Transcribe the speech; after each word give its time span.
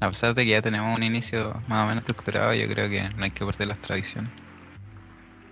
A 0.00 0.08
pesar 0.08 0.34
de 0.34 0.44
que 0.44 0.50
ya 0.50 0.62
tenemos 0.62 0.96
un 0.96 1.02
inicio 1.02 1.62
más 1.66 1.84
o 1.84 1.86
menos 1.86 2.02
estructurado, 2.02 2.54
yo 2.54 2.68
creo 2.68 2.88
que 2.88 3.08
no 3.16 3.24
hay 3.24 3.30
que 3.30 3.44
perder 3.44 3.68
las 3.68 3.78
tradiciones. 3.78 4.30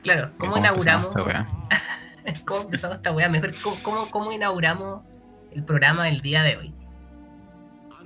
Claro, 0.03 0.31
¿cómo, 0.39 0.59
inauguramos? 0.59 1.09
¿Cómo 2.47 2.61
empezamos 2.63 2.99
esta 2.99 3.13
weá? 3.13 3.29
Mejor, 3.29 3.55
¿cómo, 3.83 4.11
cómo, 4.11 4.33
inauguramos 4.33 5.03
el 5.51 5.65
programa 5.65 6.05
del 6.05 6.21
día 6.21 6.43
de 6.43 6.57
hoy? 6.57 6.75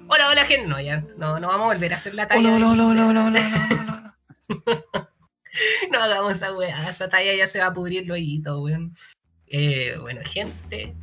Hola, 0.08 0.28
hola, 0.28 0.44
gente. 0.44 0.66
No, 0.66 0.80
ya, 0.80 1.02
no, 1.16 1.38
no 1.40 1.48
vamos 1.48 1.66
a 1.66 1.72
volver 1.74 1.92
a 1.92 1.96
hacer 1.96 2.14
la 2.14 2.26
talla. 2.26 2.54
Hola, 2.54 2.70
hola, 2.70 2.86
hola, 2.86 3.06
hola, 3.08 3.26
hola, 3.26 4.14
hola, 4.48 4.68
no 5.90 5.98
hagamos 5.98 6.36
esa 6.36 6.52
weá, 6.56 6.88
esa 6.88 7.08
talla 7.08 7.34
ya 7.34 7.46
se 7.46 7.58
va 7.58 7.66
a 7.66 7.74
pudrir 7.74 8.06
luego, 8.06 8.62
weón. 8.62 8.94
Eh, 9.46 9.96
bueno, 10.00 10.20
gente, 10.24 10.94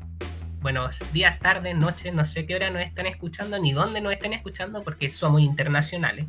buenos 0.66 0.98
días, 1.14 1.38
tardes, 1.38 1.76
noches, 1.76 2.12
no 2.12 2.26
sé 2.26 2.48
qué 2.48 2.56
hora 2.56 2.72
nos 2.72 2.82
están 2.82 3.06
escuchando 3.06 3.60
ni 3.60 3.72
dónde 3.72 4.02
nos 4.02 4.12
están 4.14 4.34
escuchando 4.34 4.84
porque 4.84 5.12
somos 5.12 5.42
internacionales. 5.42 6.26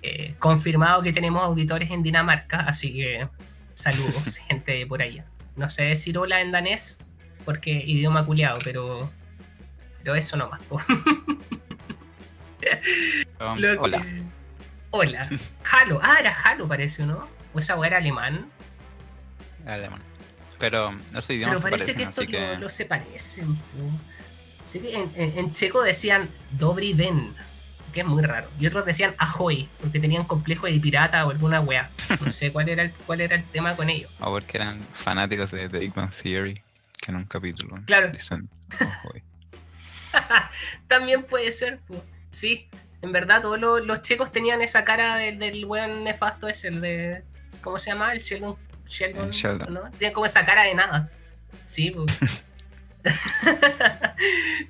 Eh, 0.00 0.34
confirmado 0.38 1.02
que 1.02 1.12
tenemos 1.12 1.42
auditores 1.42 1.90
en 1.90 2.02
Dinamarca, 2.02 2.60
así 2.60 2.94
que 2.94 3.28
saludos, 3.74 4.38
gente 4.48 4.86
por 4.86 5.02
allá. 5.02 5.26
No 5.56 5.68
sé 5.68 5.82
decir 5.82 6.16
hola 6.16 6.40
en 6.40 6.52
danés 6.52 7.04
porque 7.44 7.70
idioma 7.70 8.24
culiado, 8.24 8.56
pero, 8.64 9.10
pero 9.98 10.14
eso 10.14 10.38
nomás. 10.38 10.62
Um, 13.40 13.58
hola. 13.78 14.06
Hola. 14.90 15.28
Halo. 15.70 16.00
Ah, 16.02 16.16
era 16.18 16.34
Halo, 16.44 16.66
parece, 16.66 17.04
¿no? 17.04 17.28
¿O 17.52 17.58
esa 17.58 17.76
era 17.86 17.98
alemán? 17.98 18.50
Alemán. 19.66 20.00
Pero 20.58 20.94
los 21.12 21.30
idiomas 21.30 21.62
Pero 21.62 21.70
parece 21.70 21.94
que 21.94 22.02
estos 22.04 22.26
no, 22.60 22.68
se 22.68 22.84
parecen. 22.84 23.58
Así 24.64 24.80
que 24.80 25.08
en, 25.14 25.52
checo 25.52 25.82
decían 25.82 26.30
Dobri 26.52 26.94
Den, 26.94 27.34
que 27.92 28.00
es 28.00 28.06
muy 28.06 28.22
raro. 28.22 28.48
Y 28.58 28.66
otros 28.66 28.84
decían 28.86 29.14
Ahoy, 29.18 29.68
porque 29.80 30.00
tenían 30.00 30.24
complejo 30.24 30.66
de 30.66 30.78
pirata 30.80 31.26
o 31.26 31.30
alguna 31.30 31.60
wea. 31.60 31.90
No 32.24 32.30
sé 32.30 32.52
cuál 32.52 32.68
era 32.68 32.82
el, 32.82 32.92
cuál 32.92 33.20
era 33.20 33.36
el 33.36 33.44
tema 33.44 33.76
con 33.76 33.90
ellos. 33.90 34.10
O 34.20 34.26
porque 34.30 34.58
eran 34.58 34.80
fanáticos 34.92 35.50
de 35.50 35.68
The 35.68 35.78
Big 35.78 35.94
Bang 35.94 36.10
Theory, 36.10 36.60
que 37.00 37.10
en 37.10 37.16
un 37.16 37.24
capítulo 37.24 37.78
claro. 37.86 38.10
dicen 38.10 38.48
Ahoy. 38.80 39.22
También 40.88 41.24
puede 41.24 41.52
ser, 41.52 41.80
pues. 41.86 42.00
Sí, 42.30 42.68
en 43.02 43.12
verdad 43.12 43.42
todos 43.42 43.60
los, 43.60 44.02
chicos 44.02 44.32
tenían 44.32 44.60
esa 44.60 44.84
cara 44.84 45.16
del 45.16 45.64
weón 45.66 46.02
nefasto 46.02 46.48
ese, 46.48 46.68
el 46.68 46.80
de... 46.80 47.22
¿Cómo 47.62 47.78
se 47.78 47.90
llama? 47.90 48.12
El 48.12 48.20
Sheldon 48.20 48.56
Sheldon, 48.94 49.74
¿no? 49.74 49.90
Tiene 49.98 50.12
como 50.12 50.26
esa 50.26 50.46
cara 50.46 50.62
de 50.62 50.74
nada. 50.74 51.10
Sí, 51.64 51.90
pues. 51.90 52.44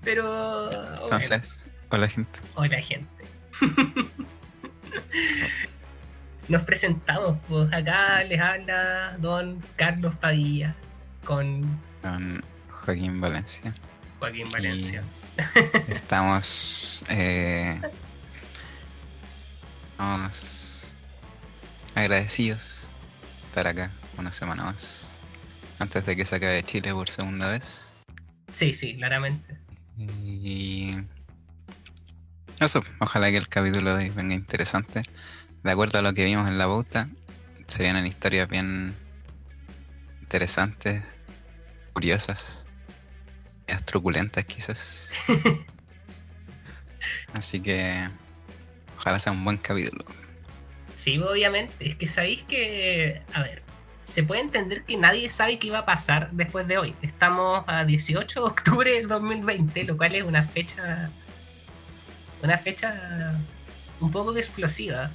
Pero. 0.02 0.70
Entonces, 1.02 1.66
hola 1.90 2.08
gente. 2.08 2.38
Hola 2.54 2.80
gente. 2.80 3.24
Nos 6.48 6.62
presentamos, 6.62 7.38
pues 7.48 7.72
acá 7.72 8.22
les 8.24 8.40
habla 8.40 9.16
don 9.18 9.62
Carlos 9.76 10.14
Padilla 10.16 10.74
con. 11.24 11.80
Con 12.00 12.42
Joaquín 12.70 13.20
Valencia. 13.20 13.74
Joaquín 14.18 14.48
Valencia. 14.50 15.02
estamos. 15.88 17.04
Eh, 17.10 17.78
estamos 19.92 20.96
agradecidos 21.94 22.88
de 23.42 23.46
estar 23.48 23.66
acá 23.66 23.90
una 24.16 24.32
semana 24.32 24.64
más. 24.64 25.18
Antes 25.78 26.06
de 26.06 26.16
que 26.16 26.24
se 26.24 26.36
acabe 26.36 26.62
Chile 26.62 26.92
por 26.92 27.08
segunda 27.08 27.50
vez. 27.50 27.94
Sí, 28.52 28.74
sí, 28.74 28.96
claramente. 28.96 29.58
Y. 29.98 30.94
Eso, 32.60 32.82
ojalá 33.00 33.30
que 33.30 33.36
el 33.36 33.48
capítulo 33.48 33.96
de 33.96 34.04
hoy 34.04 34.10
venga 34.10 34.34
interesante. 34.34 35.02
De 35.62 35.70
acuerdo 35.70 35.98
a 35.98 36.02
lo 36.02 36.12
que 36.12 36.24
vimos 36.24 36.48
en 36.48 36.58
la 36.58 36.66
pauta, 36.66 37.08
se 37.66 37.82
vienen 37.82 38.06
historias 38.06 38.48
bien 38.48 38.94
interesantes, 40.20 41.02
curiosas, 41.92 42.64
truculentas 43.84 44.44
quizás. 44.44 45.10
Así 47.34 47.60
que 47.60 48.08
ojalá 48.96 49.18
sea 49.18 49.32
un 49.32 49.44
buen 49.44 49.56
capítulo. 49.56 50.04
Sí, 50.94 51.18
obviamente. 51.18 51.90
Es 51.90 51.96
que 51.96 52.08
sabéis 52.08 52.42
que, 52.44 53.22
a 53.32 53.42
ver, 53.42 53.63
se 54.04 54.22
puede 54.22 54.42
entender 54.42 54.84
que 54.84 54.96
nadie 54.96 55.28
sabe 55.30 55.58
qué 55.58 55.68
iba 55.68 55.80
a 55.80 55.86
pasar 55.86 56.30
después 56.32 56.68
de 56.68 56.78
hoy. 56.78 56.94
Estamos 57.02 57.64
a 57.66 57.84
18 57.84 58.40
de 58.40 58.46
octubre 58.46 58.92
del 58.92 59.08
2020, 59.08 59.84
lo 59.84 59.96
cual 59.96 60.14
es 60.14 60.22
una 60.22 60.44
fecha. 60.44 61.10
Una 62.42 62.58
fecha 62.58 63.34
un 64.00 64.10
poco 64.10 64.36
explosiva. 64.36 65.10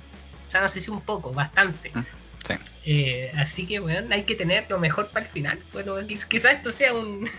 O 0.48 0.52
sea, 0.52 0.62
no 0.62 0.70
sé 0.70 0.80
si 0.80 0.90
un 0.90 1.02
poco, 1.02 1.32
bastante. 1.32 1.92
Mm, 1.94 2.06
sí. 2.44 2.54
Eh, 2.86 3.32
así 3.38 3.68
que, 3.68 3.80
bueno, 3.80 4.08
hay 4.12 4.24
que 4.24 4.34
tener 4.34 4.66
lo 4.68 4.80
mejor 4.80 5.10
para 5.10 5.28
el 5.28 5.32
final. 5.32 5.60
Bueno, 5.72 5.96
quizás 6.08 6.54
esto 6.54 6.74
sea 6.74 6.94
un. 6.94 7.30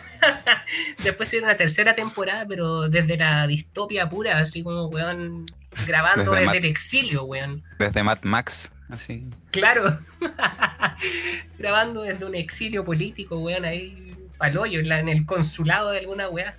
Después 1.02 1.28
sea 1.28 1.42
una 1.42 1.56
tercera 1.56 1.96
temporada, 1.96 2.46
pero 2.48 2.88
desde 2.88 3.16
la 3.16 3.48
distopia 3.48 4.08
pura, 4.08 4.38
así 4.38 4.62
como, 4.62 4.86
weón, 4.86 5.46
grabando 5.88 6.30
desde, 6.30 6.58
el 6.58 6.64
exilio, 6.66 7.24
weón. 7.24 7.64
Desde 7.80 8.04
Mad 8.04 8.22
Max 8.22 8.72
así. 8.92 9.26
Claro. 9.50 10.00
Grabando 11.58 12.02
desde 12.02 12.24
un 12.24 12.34
exilio 12.34 12.84
político, 12.84 13.38
weón, 13.38 13.64
ahí 13.64 14.16
paloyo, 14.38 14.80
en, 14.80 14.90
en 14.90 15.08
el 15.08 15.26
consulado 15.26 15.90
de 15.90 15.98
alguna 16.00 16.28
weá. 16.28 16.56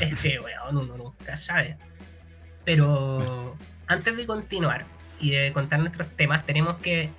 Este, 0.00 0.38
weón, 0.40 0.76
uno 0.76 0.96
nunca 0.96 1.36
sabe. 1.36 1.76
Pero 2.64 3.56
antes 3.86 4.16
de 4.16 4.26
continuar 4.26 4.86
y 5.18 5.30
de 5.30 5.52
contar 5.52 5.80
nuestros 5.80 6.08
temas, 6.16 6.44
tenemos 6.44 6.76
que 6.80 7.10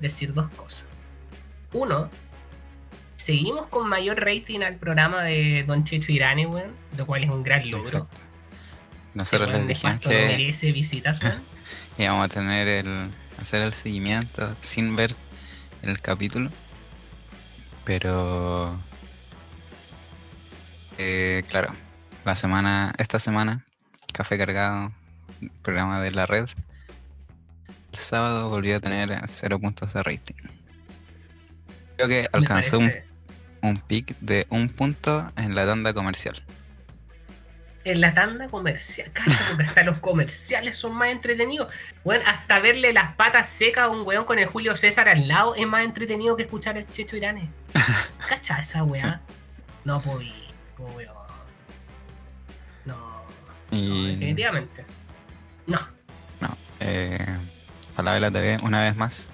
decir 0.00 0.32
dos 0.32 0.48
cosas. 0.54 0.88
Uno, 1.72 2.08
seguimos 3.16 3.66
con 3.66 3.88
mayor 3.88 4.18
rating 4.24 4.60
al 4.60 4.76
programa 4.76 5.22
de 5.22 5.64
Don 5.66 5.84
Checho 5.84 6.10
Irane, 6.10 6.46
weón, 6.46 6.74
lo 6.96 7.06
cual 7.06 7.24
es 7.24 7.30
un 7.30 7.42
gran 7.42 7.70
logro. 7.70 8.08
Nosotros 9.12 9.50
les 9.52 9.66
dijimos 9.66 10.00
que 10.00 10.08
merece 10.08 10.72
visitas, 10.72 11.22
weón. 11.22 11.42
y 11.98 12.06
vamos 12.06 12.24
a 12.24 12.28
tener 12.28 12.66
el 12.66 13.10
hacer 13.40 13.62
el 13.62 13.72
seguimiento 13.72 14.54
sin 14.60 14.96
ver 14.96 15.14
el 15.82 16.00
capítulo. 16.00 16.50
Pero 17.84 18.78
eh, 20.98 21.42
claro, 21.48 21.74
la 22.24 22.34
semana, 22.36 22.94
esta 22.98 23.18
semana, 23.18 23.64
Café 24.12 24.38
Cargado, 24.38 24.92
programa 25.62 26.00
de 26.00 26.10
la 26.12 26.26
red. 26.26 26.46
El 27.92 27.98
sábado 27.98 28.48
volvió 28.48 28.76
a 28.76 28.80
tener 28.80 29.18
cero 29.26 29.58
puntos 29.58 29.92
de 29.92 30.02
rating. 30.02 30.34
Creo 31.96 32.08
que 32.08 32.28
alcanzó 32.32 32.78
un, 32.78 32.92
un 33.62 33.78
pic 33.78 34.16
de 34.20 34.46
un 34.50 34.68
punto 34.68 35.32
en 35.36 35.54
la 35.54 35.66
tanda 35.66 35.92
comercial 35.92 36.42
en 37.84 38.00
la 38.00 38.12
tanda 38.12 38.48
comercial, 38.48 39.10
cacha, 39.12 39.42
porque 39.48 39.64
hasta 39.64 39.82
los 39.82 39.98
comerciales 39.98 40.76
son 40.76 40.94
más 40.94 41.08
entretenidos. 41.08 41.72
Bueno, 42.04 42.24
hasta 42.26 42.58
verle 42.58 42.92
las 42.92 43.14
patas 43.14 43.50
secas 43.50 43.84
a 43.84 43.88
un 43.88 44.06
weón 44.06 44.24
con 44.24 44.38
el 44.38 44.46
Julio 44.46 44.76
César 44.76 45.08
al 45.08 45.28
lado 45.28 45.54
es 45.54 45.66
más 45.66 45.84
entretenido 45.84 46.36
que 46.36 46.42
escuchar 46.42 46.76
el 46.76 46.86
Checho 46.86 47.16
Iranes. 47.16 47.48
Cacha 48.28 48.58
esa 48.58 48.84
weá. 48.84 49.20
No 49.84 50.00
podí, 50.00 50.32
weón. 50.78 51.14
No. 52.84 53.24
definitivamente. 53.70 54.84
No. 55.66 55.78
No. 56.40 56.56
Eh, 56.80 57.38
para 57.96 58.20
la 58.20 58.30
TV, 58.30 58.58
una 58.62 58.82
vez 58.82 58.96
más, 58.96 59.30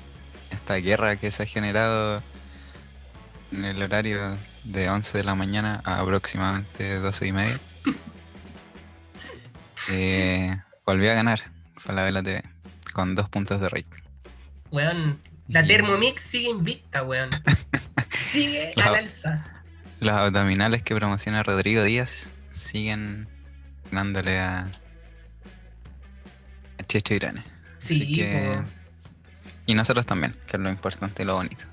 esta 0.50 0.76
guerra 0.76 1.16
que 1.16 1.30
se 1.30 1.42
ha 1.42 1.46
generado 1.46 2.22
en 3.50 3.64
el 3.64 3.82
horario 3.82 4.20
de 4.64 4.88
11 4.88 5.18
de 5.18 5.24
la 5.24 5.34
mañana 5.34 5.80
a 5.84 6.00
aproximadamente 6.00 6.98
12 6.98 7.26
y 7.26 7.32
media 7.32 7.60
eh, 9.88 10.56
volvió 10.84 11.10
a 11.12 11.14
ganar 11.14 11.40
Falabella 11.76 12.22
TV 12.22 12.42
con 12.92 13.14
dos 13.14 13.28
puntos 13.28 13.60
de 13.60 13.68
rating. 13.68 14.02
Weón, 14.70 15.20
la 15.48 15.64
Thermomix 15.64 16.22
sigue 16.22 16.48
invicta, 16.48 17.02
weón. 17.02 17.30
sigue 18.10 18.72
al 18.82 18.94
alza. 18.94 19.44
Los 20.00 20.14
abdominales 20.14 20.82
que 20.82 20.94
promociona 20.94 21.42
Rodrigo 21.42 21.82
Díaz 21.82 22.34
siguen 22.50 23.28
dándole 23.90 24.40
a, 24.40 24.66
a 26.78 26.82
Checho 26.86 27.14
Irane. 27.14 27.42
Sí, 27.78 28.24
Y 29.66 29.74
nosotros 29.74 30.06
también, 30.06 30.34
que 30.46 30.56
es 30.56 30.62
lo 30.62 30.70
importante 30.70 31.22
y 31.22 31.26
lo 31.26 31.34
bonito. 31.34 31.64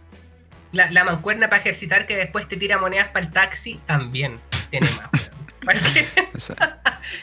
La, 0.71 0.91
la 0.91 1.03
mancuerna 1.03 1.49
para 1.49 1.61
ejercitar 1.61 2.07
que 2.07 2.15
después 2.15 2.47
te 2.47 2.57
tira 2.57 2.77
monedas 2.77 3.07
para 3.09 3.25
el 3.25 3.31
taxi 3.31 3.79
también 3.85 4.39
tiene 4.69 4.87
más, 4.91 5.31
weón. 5.65 5.81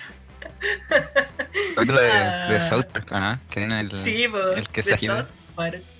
de, 1.86 2.52
de, 2.54 2.60
South 2.60 2.84
Park, 2.92 3.10
¿no? 3.12 3.38
Que 3.48 3.60
tiene 3.60 3.80
el, 3.80 3.96
sí, 3.96 4.24
el 4.56 4.68
que 4.68 4.82
se 4.82 4.96
South 4.96 5.26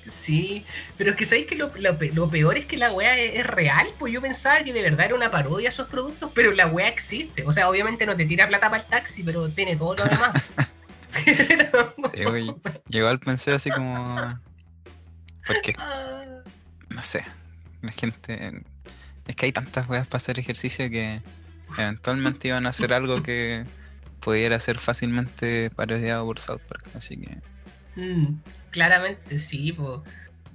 Sí, 0.08 0.64
pero 0.96 1.10
es 1.10 1.16
que 1.16 1.24
sabéis 1.24 1.46
que 1.46 1.54
lo, 1.54 1.70
lo 1.76 1.98
pe- 1.98 2.12
lo 2.12 2.28
peor 2.28 2.56
es 2.56 2.66
que 2.66 2.76
la 2.76 2.92
weá 2.92 3.16
es, 3.16 3.38
es 3.40 3.46
real, 3.46 3.88
pues 3.98 4.12
yo 4.12 4.20
pensaba 4.20 4.64
que 4.64 4.72
de 4.72 4.82
verdad 4.82 5.06
era 5.06 5.14
una 5.14 5.30
parodia 5.30 5.68
esos 5.68 5.88
productos, 5.88 6.30
pero 6.34 6.50
la 6.52 6.66
weá 6.66 6.88
existe. 6.88 7.44
O 7.46 7.52
sea, 7.52 7.68
obviamente 7.68 8.06
no 8.06 8.16
te 8.16 8.26
tira 8.26 8.48
plata 8.48 8.70
para 8.70 8.82
el 8.82 8.88
taxi, 8.88 9.22
pero 9.22 9.48
tiene 9.50 9.76
todo 9.76 9.94
lo 9.96 10.04
demás. 10.04 10.52
Pero- 11.24 11.94
Sí, 12.14 12.54
igual 12.88 13.20
pensé 13.20 13.52
así 13.52 13.70
como. 13.70 14.40
Porque, 15.46 15.74
Ah, 15.78 16.22
no 16.88 17.02
sé, 17.02 17.24
la 17.82 17.92
gente. 17.92 18.62
Es 19.26 19.36
que 19.36 19.46
hay 19.46 19.52
tantas 19.52 19.88
weas 19.88 20.08
para 20.08 20.16
hacer 20.16 20.38
ejercicio 20.38 20.90
que 20.90 21.20
eventualmente 21.78 22.48
iban 22.48 22.66
a 22.66 22.70
hacer 22.70 22.92
algo 22.92 23.22
que 23.22 23.64
pudiera 24.20 24.58
ser 24.58 24.78
fácilmente 24.78 25.70
parodiado 25.70 26.24
por 26.24 26.40
South 26.40 26.60
Park. 26.68 26.84
Así 26.94 27.16
que. 27.16 27.38
mm, 27.96 28.40
claramente 28.70 29.38
sí, 29.38 29.72
pues. 29.72 30.00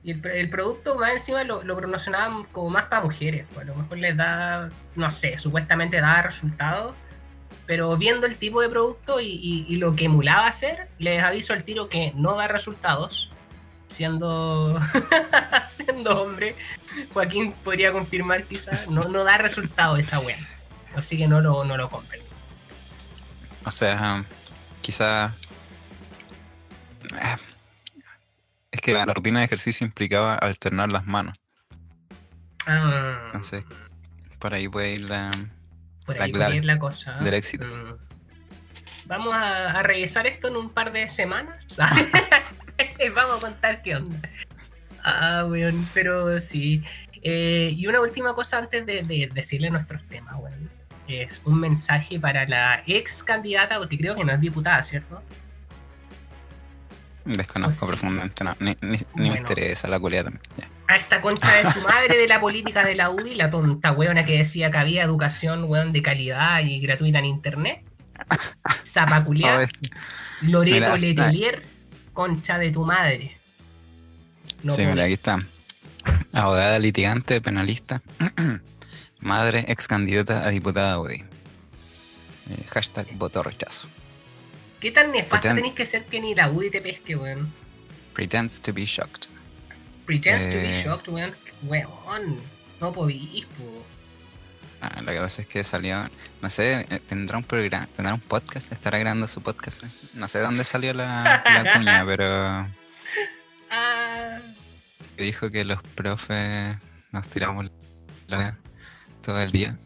Y 0.04 0.12
el, 0.12 0.50
producto 0.52 0.96
más 0.98 1.14
encima 1.14 1.44
lo, 1.44 1.64
lo 1.64 1.76
promocionaban 1.76 2.44
como 2.52 2.70
más 2.70 2.84
para 2.84 3.02
mujeres, 3.02 3.48
pues 3.50 3.62
a 3.62 3.72
lo 3.72 3.76
mejor 3.76 3.98
les 3.98 4.16
da, 4.16 4.70
no 4.96 5.10
sé, 5.10 5.40
supuestamente 5.40 6.00
da 6.00 6.22
resultados, 6.22 6.94
pero 7.66 7.98
viendo 7.98 8.28
el 8.28 8.36
tipo 8.36 8.62
de 8.62 8.70
producto 8.70 9.20
y 9.20 9.76
lo 9.78 9.96
que 9.96 10.06
emulaba 10.06 10.46
hacer, 10.46 10.90
les 11.00 11.24
aviso 11.24 11.54
al 11.54 11.64
tiro 11.64 11.90
que 11.90 12.14
no 12.16 12.36
da 12.36 12.48
resultados, 12.48 13.32
siendo, 13.88 14.80
siendo 15.68 16.22
hombre, 16.22 16.56
Joaquín 17.14 17.54
podría 17.64 17.92
confirmar 17.92 18.44
quizás, 18.46 18.90
no, 18.90 19.02
no 19.04 19.24
da 19.24 19.38
resultado 19.38 19.98
esa 19.98 20.20
wea, 20.20 20.38
así 20.96 21.18
que 21.18 21.28
no 21.28 21.42
lo, 21.42 21.64
no 21.64 21.78
lo 21.78 21.90
compren. 21.90 22.22
O 23.66 23.72
sea, 23.72 24.26
quizá. 24.82 25.34
eh, 27.14 27.38
Es 28.72 28.82
que 28.82 28.94
la 28.94 29.06
rutina 29.06 29.40
de 29.40 29.46
ejercicio 29.46 29.86
implicaba 29.86 30.36
alternar 30.36 30.90
las 30.90 31.06
manos. 31.06 31.38
Ah, 32.68 33.22
Entonces, 33.28 33.64
por 34.40 34.54
ahí 34.54 34.68
puede 34.68 34.94
ir 34.94 35.10
la. 35.10 35.32
por 36.06 36.18
la 36.18 36.26
ahí 36.26 36.32
clave 36.32 36.46
puede 36.46 36.58
ir 36.58 36.66
la 36.66 36.80
cosa. 36.80 37.18
¿eh? 37.20 37.24
del 37.24 37.34
éxito. 37.34 37.68
Mm. 37.68 37.98
Vamos 39.08 39.34
a, 39.36 39.80
a 39.80 39.84
revisar 39.84 40.26
esto 40.26 40.48
en 40.48 40.56
un 40.58 40.70
par 40.72 40.92
de 40.92 41.10
semanas. 41.10 41.66
Vamos 43.16 43.38
a 43.38 43.40
contar 43.40 43.82
qué 43.84 43.96
onda. 43.96 44.20
Ah, 45.04 45.46
weón, 45.48 45.88
pero 45.94 46.40
sí. 46.40 46.84
Eh, 47.22 47.72
y 47.76 47.86
una 47.88 48.02
última 48.02 48.34
cosa 48.34 48.58
antes 48.58 48.86
de, 48.86 49.04
de 49.04 49.30
decirle 49.34 49.70
nuestros 49.70 50.04
temas, 50.06 50.36
weón. 50.38 50.70
Es 51.08 51.42
un 51.46 51.60
mensaje 51.60 52.20
para 52.20 52.48
la 52.48 52.82
ex 52.88 53.24
candidata, 53.24 53.78
porque 53.78 53.98
creo 53.98 54.16
que 54.16 54.24
no 54.24 54.34
es 54.34 54.40
diputada, 54.42 54.84
¿cierto? 54.84 55.22
Desconozco 57.26 57.88
Pues 57.88 58.00
profundamente, 58.00 58.44
no, 58.44 58.56
ni, 58.60 58.78
ni- 58.82 58.90
ni 58.90 58.98
me 59.16 59.28
Bueno. 59.30 59.36
interesa 59.38 59.88
la 59.88 60.00
culia 60.00 60.24
también. 60.24 60.44
A 60.88 60.96
esta 60.96 61.20
concha 61.22 61.52
de 61.56 61.72
su 61.72 61.82
madre 61.82 62.18
de 62.18 62.28
la 62.28 62.40
política 62.40 62.86
de 62.86 62.94
la 62.94 63.10
UDI, 63.10 63.34
la 63.36 63.50
tonta 63.50 63.92
weona 63.92 64.24
que 64.26 64.38
decía 64.38 64.70
que 64.70 64.78
había 64.78 65.04
educación, 65.04 65.64
weón, 65.64 65.92
de 65.92 66.04
calidad 66.04 66.60
y 66.62 66.80
gratuita 66.80 67.18
en 67.20 67.26
internet. 67.26 67.82
Zapaculear. 68.86 69.68
Loreto 70.44 70.98
Letelier, 70.98 71.64
concha 72.14 72.60
de 72.60 72.72
tu 72.72 72.86
madre. 72.86 73.36
No 74.62 74.72
sí, 74.74 74.86
mira, 74.86 75.06
aquí 75.06 75.14
está. 75.14 75.40
Abogada 76.34 76.78
litigante, 76.78 77.42
penalista, 77.42 78.02
madre, 79.26 79.66
ex 79.68 79.88
candidata 79.88 80.46
a 80.46 80.50
diputada 80.50 81.00
UDI. 81.00 81.24
Eh, 82.50 82.64
hashtag 82.70 83.08
voto 83.18 83.42
rechazo. 83.44 83.90
¿Qué 84.80 84.92
tan 84.92 85.12
nefasta 85.12 85.56
tenéis 85.56 85.74
que 85.74 85.86
ser 85.86 86.06
que 86.06 86.20
ni 86.22 86.36
la 86.36 86.50
UDI 86.50 86.70
te 86.70 86.82
pesque, 86.82 87.16
weón? 87.16 87.52
Pretends 88.14 88.62
to 88.62 88.72
be 88.74 88.86
shocked. 88.86 89.28
Pretends 90.06 90.46
to 90.46 90.56
be 90.58 90.80
Eh. 90.80 90.84
shocked, 90.84 91.08
weón. 91.10 91.34
Weón, 91.64 92.40
no 92.80 92.94
podís, 92.94 93.46
po. 93.46 93.84
Ah, 94.82 95.02
lo 95.02 95.12
que 95.12 95.20
pasa 95.20 95.42
es 95.42 95.48
que 95.48 95.64
salió, 95.64 96.08
no 96.42 96.50
sé, 96.50 96.86
eh, 96.90 97.00
tendrá 97.08 97.38
un 97.38 97.44
programa, 97.44 97.88
tendrá 97.88 98.14
un 98.14 98.20
podcast, 98.20 98.72
estará 98.72 99.00
grabando 99.00 99.28
su 99.28 99.42
podcast. 99.42 99.84
No 100.14 100.28
sé 100.28 100.40
dónde 100.40 100.64
salió 100.64 100.94
la, 100.94 101.42
la 101.44 101.74
cuña, 101.74 102.06
pero 102.06 102.68
Ah, 103.72 104.38
dijo 105.18 105.50
que 105.50 105.66
los 105.66 105.82
profes 105.82 106.78
nos 107.12 107.28
tiramos 107.28 107.72
la 108.28 108.38
todo 109.26 109.42
el 109.42 109.52
día. 109.52 109.78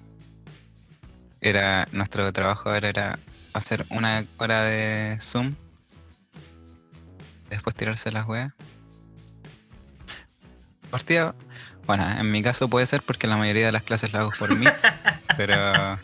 Era 1.42 1.88
nuestro 1.92 2.32
trabajo 2.34 2.70
ahora 2.70 2.90
era 2.90 3.20
hacer 3.54 3.86
una 3.90 4.26
hora 4.38 4.62
de 4.64 5.18
Zoom, 5.22 5.56
después 7.50 7.76
tirarse 7.76 8.12
las 8.12 8.28
weas. 8.28 8.52
Partida, 10.92 11.36
bueno, 11.86 12.08
en 12.10 12.32
mi 12.32 12.42
caso 12.44 12.68
puede 12.70 12.86
ser 12.86 13.02
porque 13.04 13.28
la 13.28 13.38
mayoría 13.38 13.66
de 13.68 13.72
las 13.72 13.84
clases 13.84 14.12
las 14.12 14.22
hago 14.22 14.32
por 14.38 14.54
Meet, 14.56 14.76
pero 15.38 16.00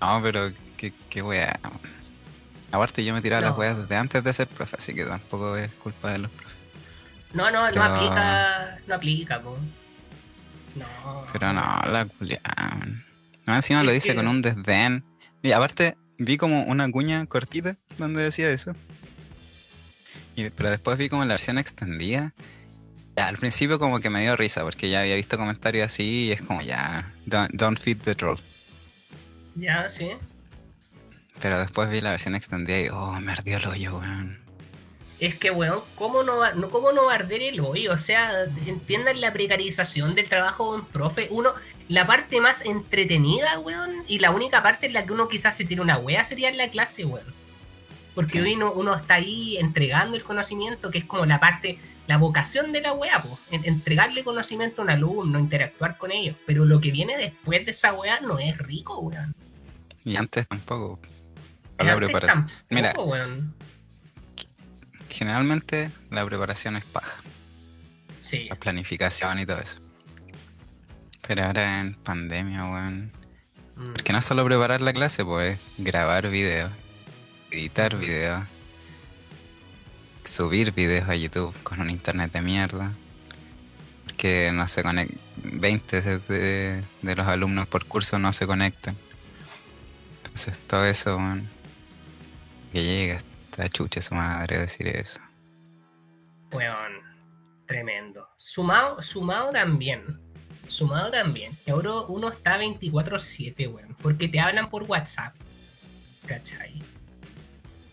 no, 0.00 0.20
pero 0.22 0.52
qué, 0.76 0.92
qué 1.08 1.22
wea. 1.22 1.58
Aparte 2.72 3.04
yo 3.04 3.12
me 3.14 3.20
tiraba 3.22 3.40
las 3.42 3.50
No. 3.52 3.58
weas 3.58 3.76
desde 3.78 3.96
antes 3.96 4.22
de 4.22 4.32
ser 4.32 4.48
profe, 4.48 4.76
así 4.78 4.94
que 4.94 5.04
tampoco 5.04 5.56
es 5.56 5.70
culpa 5.74 6.10
de 6.12 6.18
los 6.18 6.30
profes. 6.30 6.56
no, 7.32 7.50
no, 7.50 7.70
no 7.70 7.82
aplica, 7.82 8.78
no 8.86 8.94
aplica, 8.94 9.40
po. 9.40 9.58
No. 10.76 11.26
Pero 11.32 11.52
no, 11.52 11.62
la 11.62 12.06
culia. 12.06 12.40
No, 13.46 13.54
encima 13.56 13.82
lo 13.82 13.92
dice 13.92 14.08
que- 14.10 14.14
con 14.16 14.28
un 14.28 14.42
desdén. 14.42 15.04
Y 15.42 15.52
aparte, 15.52 15.96
vi 16.18 16.36
como 16.36 16.62
una 16.64 16.90
cuña 16.90 17.24
cortita 17.26 17.76
donde 17.98 18.22
decía 18.22 18.50
eso. 18.50 18.74
Y, 20.36 20.50
pero 20.50 20.70
después 20.70 20.96
vi 20.98 21.08
como 21.08 21.24
la 21.24 21.34
versión 21.34 21.58
extendida. 21.58 22.34
Ya, 23.16 23.26
al 23.28 23.36
principio 23.38 23.78
como 23.78 24.00
que 24.00 24.08
me 24.10 24.20
dio 24.22 24.36
risa 24.36 24.62
porque 24.62 24.88
ya 24.88 25.00
había 25.00 25.16
visto 25.16 25.36
comentarios 25.36 25.86
así 25.86 26.26
y 26.26 26.32
es 26.32 26.42
como 26.42 26.62
ya, 26.62 27.12
don't, 27.26 27.50
don't 27.52 27.78
feed 27.78 27.98
the 27.98 28.14
troll. 28.14 28.38
Ya, 29.56 29.88
sí. 29.88 30.10
Pero 31.40 31.58
después 31.58 31.90
vi 31.90 32.00
la 32.00 32.10
versión 32.12 32.34
extendida 32.34 32.78
y 32.80 32.88
oh, 32.88 33.18
me 33.20 33.32
ardió 33.32 33.56
el 33.56 33.66
hoyo, 33.66 33.98
weón. 33.98 34.39
Es 35.20 35.34
que, 35.34 35.50
weón, 35.50 35.82
¿cómo 35.96 36.22
no, 36.22 36.38
va, 36.38 36.52
no, 36.54 36.70
¿cómo 36.70 36.92
no 36.92 37.04
va 37.04 37.12
a 37.12 37.16
arder 37.16 37.42
el 37.42 37.60
hoyo? 37.60 37.92
O 37.92 37.98
sea, 37.98 38.44
entiendan 38.66 39.20
la 39.20 39.32
precarización 39.34 40.14
del 40.14 40.28
trabajo 40.30 40.72
de 40.72 40.80
un 40.80 40.86
profe. 40.86 41.28
Uno, 41.30 41.52
la 41.88 42.06
parte 42.06 42.40
más 42.40 42.64
entretenida, 42.64 43.58
weón, 43.58 44.02
y 44.08 44.18
la 44.18 44.30
única 44.30 44.62
parte 44.62 44.86
en 44.86 44.94
la 44.94 45.04
que 45.04 45.12
uno 45.12 45.28
quizás 45.28 45.54
se 45.56 45.66
tira 45.66 45.82
una 45.82 45.98
wea 45.98 46.24
sería 46.24 46.48
en 46.48 46.56
la 46.56 46.70
clase, 46.70 47.04
weón. 47.04 47.34
Porque 48.14 48.32
Sí. 48.32 48.38
hoy 48.40 48.54
uno, 48.54 48.72
uno 48.72 48.96
está 48.96 49.14
ahí 49.14 49.58
entregando 49.58 50.16
el 50.16 50.22
conocimiento, 50.24 50.90
que 50.90 50.98
es 50.98 51.04
como 51.04 51.26
la 51.26 51.38
parte, 51.38 51.78
la 52.06 52.16
vocación 52.16 52.72
de 52.72 52.80
la 52.80 52.92
wea, 52.94 53.22
po. 53.22 53.38
en- 53.50 53.66
entregarle 53.66 54.24
conocimiento 54.24 54.80
a 54.80 54.84
un 54.84 54.90
alumno, 54.90 55.38
interactuar 55.38 55.98
con 55.98 56.10
ellos. 56.12 56.34
Pero 56.46 56.64
lo 56.64 56.80
que 56.80 56.90
viene 56.92 57.18
después 57.18 57.64
de 57.66 57.72
esa 57.72 57.92
wea 57.92 58.20
no 58.20 58.38
es 58.38 58.56
rico, 58.56 58.98
weón. 59.00 59.34
Y 60.02 60.16
antes 60.16 60.48
tampoco. 60.48 60.98
Para 61.76 61.90
la 61.90 61.96
preparación. 61.96 62.46
tampoco, 62.46 62.64
Mira. 62.70 62.92
weón. 62.96 63.54
Generalmente 65.10 65.90
la 66.10 66.24
preparación 66.24 66.76
es 66.76 66.84
paja. 66.84 67.22
Sí. 68.22 68.46
la 68.48 68.56
planificación 68.56 69.40
y 69.40 69.46
todo 69.46 69.58
eso. 69.58 69.80
Pero 71.26 71.44
ahora 71.44 71.80
en 71.80 71.94
pandemia, 71.94 72.64
weón. 72.64 73.12
Mm. 73.76 73.92
Porque 73.92 74.12
no 74.12 74.18
es 74.18 74.24
solo 74.24 74.44
preparar 74.44 74.80
la 74.80 74.92
clase, 74.92 75.24
pues 75.24 75.58
grabar 75.78 76.28
videos, 76.28 76.70
editar 77.50 77.96
videos, 77.96 78.44
subir 80.24 80.72
videos 80.72 81.08
a 81.08 81.16
YouTube 81.16 81.60
con 81.62 81.80
un 81.80 81.90
internet 81.90 82.32
de 82.32 82.40
mierda. 82.40 82.92
Porque 84.04 84.50
no 84.52 84.66
se 84.68 84.82
conectan. 84.82 85.18
20 85.42 86.02
de, 86.02 86.84
de 87.00 87.16
los 87.16 87.26
alumnos 87.26 87.66
por 87.66 87.86
curso 87.86 88.18
no 88.18 88.32
se 88.32 88.46
conectan. 88.46 88.96
Entonces 90.18 90.58
todo 90.66 90.84
eso, 90.84 91.16
weón. 91.16 91.48
Que 92.72 92.84
llega 92.84 93.20
esta 93.50 93.68
chucha 93.68 94.00
su 94.00 94.14
madre 94.14 94.58
decir 94.58 94.86
eso. 94.88 95.20
Weón, 96.52 96.92
tremendo. 97.66 98.28
Sumado, 98.36 99.02
sumado 99.02 99.52
también. 99.52 100.20
Sumado 100.66 101.10
también. 101.10 101.52
Que 101.64 101.72
ahora 101.72 101.92
uno 102.08 102.28
está 102.28 102.58
24-7, 102.58 103.72
weón. 103.72 103.96
Porque 104.02 104.28
te 104.28 104.40
hablan 104.40 104.70
por 104.70 104.84
WhatsApp. 104.84 105.34
¿Cachai? 106.26 106.80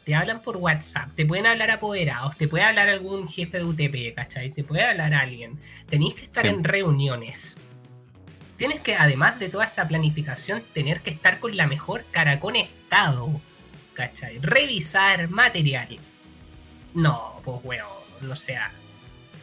Te 0.05 0.15
hablan 0.15 0.41
por 0.41 0.57
WhatsApp. 0.57 1.09
Te 1.15 1.25
pueden 1.25 1.45
hablar 1.47 1.69
apoderados. 1.71 2.37
Te 2.37 2.47
puede 2.47 2.63
hablar 2.63 2.87
algún 2.87 3.27
jefe 3.27 3.57
de 3.57 3.63
UTP, 3.65 4.15
¿cachai? 4.15 4.51
Te 4.51 4.63
puede 4.63 4.83
hablar 4.83 5.13
alguien. 5.13 5.59
Tenéis 5.87 6.15
que 6.15 6.25
estar 6.25 6.43
Sí. 6.43 6.49
en 6.49 6.63
reuniones. 6.63 7.57
Tienes 8.57 8.79
que, 8.79 8.95
además 8.95 9.37
de 9.39 9.49
toda 9.49 9.65
esa 9.65 9.87
planificación, 9.87 10.63
tener 10.73 11.01
que 11.01 11.09
estar 11.11 11.39
con 11.39 11.55
la 11.57 11.67
mejor 11.67 12.05
cara 12.11 12.39
conectado. 12.39 13.41
¿Cachai? 13.97 14.37
Revisar 14.39 15.27
material. 15.29 15.97
No, 16.93 17.41
pues 17.43 17.59
weón. 17.63 17.87
O 18.31 18.35
sea, 18.35 18.71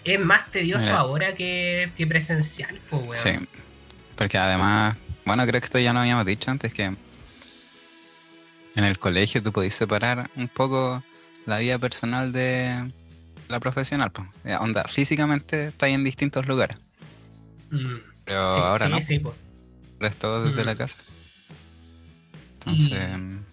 es 0.04 0.20
más 0.20 0.48
tedioso 0.52 0.86
Mira. 0.86 0.98
ahora 0.98 1.34
que, 1.34 1.90
que 1.96 2.06
presencial, 2.06 2.80
pues 2.88 3.02
weón. 3.02 3.16
Sí. 3.16 3.48
Porque 4.16 4.38
además, 4.38 4.96
bueno, 5.24 5.44
creo 5.44 5.60
que 5.60 5.64
esto 5.66 5.78
ya 5.80 5.92
lo 5.92 5.98
habíamos 5.98 6.24
dicho 6.24 6.52
antes, 6.52 6.72
que 6.72 6.84
en 6.84 6.96
el 8.84 8.96
colegio 8.98 9.42
tú 9.42 9.50
podés 9.52 9.74
separar 9.74 10.30
un 10.36 10.46
poco 10.48 11.02
la 11.46 11.58
vida 11.58 11.78
personal 11.80 12.30
de, 12.32 12.92
la 13.48 13.58
profesional, 13.60 14.12
pues. 14.12 14.28
Onda, 14.60 14.84
físicamente 14.84 15.66
está 15.68 15.86
ahí 15.86 15.94
en 15.94 16.04
distintos 16.04 16.46
lugares. 16.46 16.78
Mm, 17.70 17.96
Pero 18.24 18.52
sí, 18.52 18.58
ahora 18.60 18.86
sí, 18.86 18.92
no, 18.92 19.02
sí, 19.02 19.18
po. 19.18 19.34
ahora 19.94 20.08
es 20.08 20.16
todo 20.16 20.44
desde 20.44 20.62
Mm. 20.62 20.66
la 20.66 20.76
casa. 20.76 20.98
Entonces, 22.66 22.92
y 22.92 23.43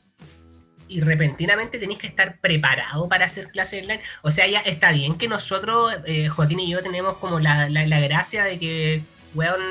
repentinamente 1.00 1.77
tenéis 1.79 2.00
que 2.00 2.07
estar 2.07 2.38
preparado 2.39 3.07
para 3.07 3.25
hacer 3.25 3.48
clases 3.50 3.83
online. 3.83 4.01
O 4.24 4.31
sea, 4.31 4.45
ya 4.48 4.60
está 4.60 4.91
bien 4.91 5.15
que 5.17 5.29
nosotros, 5.29 5.95
eh, 6.05 6.27
Joaquín 6.27 6.60
y 6.60 6.69
yo, 6.69 6.83
tenemos 6.83 7.17
como 7.19 7.39
la, 7.39 7.69
la- 7.69 7.88
la 7.88 8.00
gracia 8.01 8.43
de 8.43 8.60
que, 8.60 9.01
weón, 9.33 9.62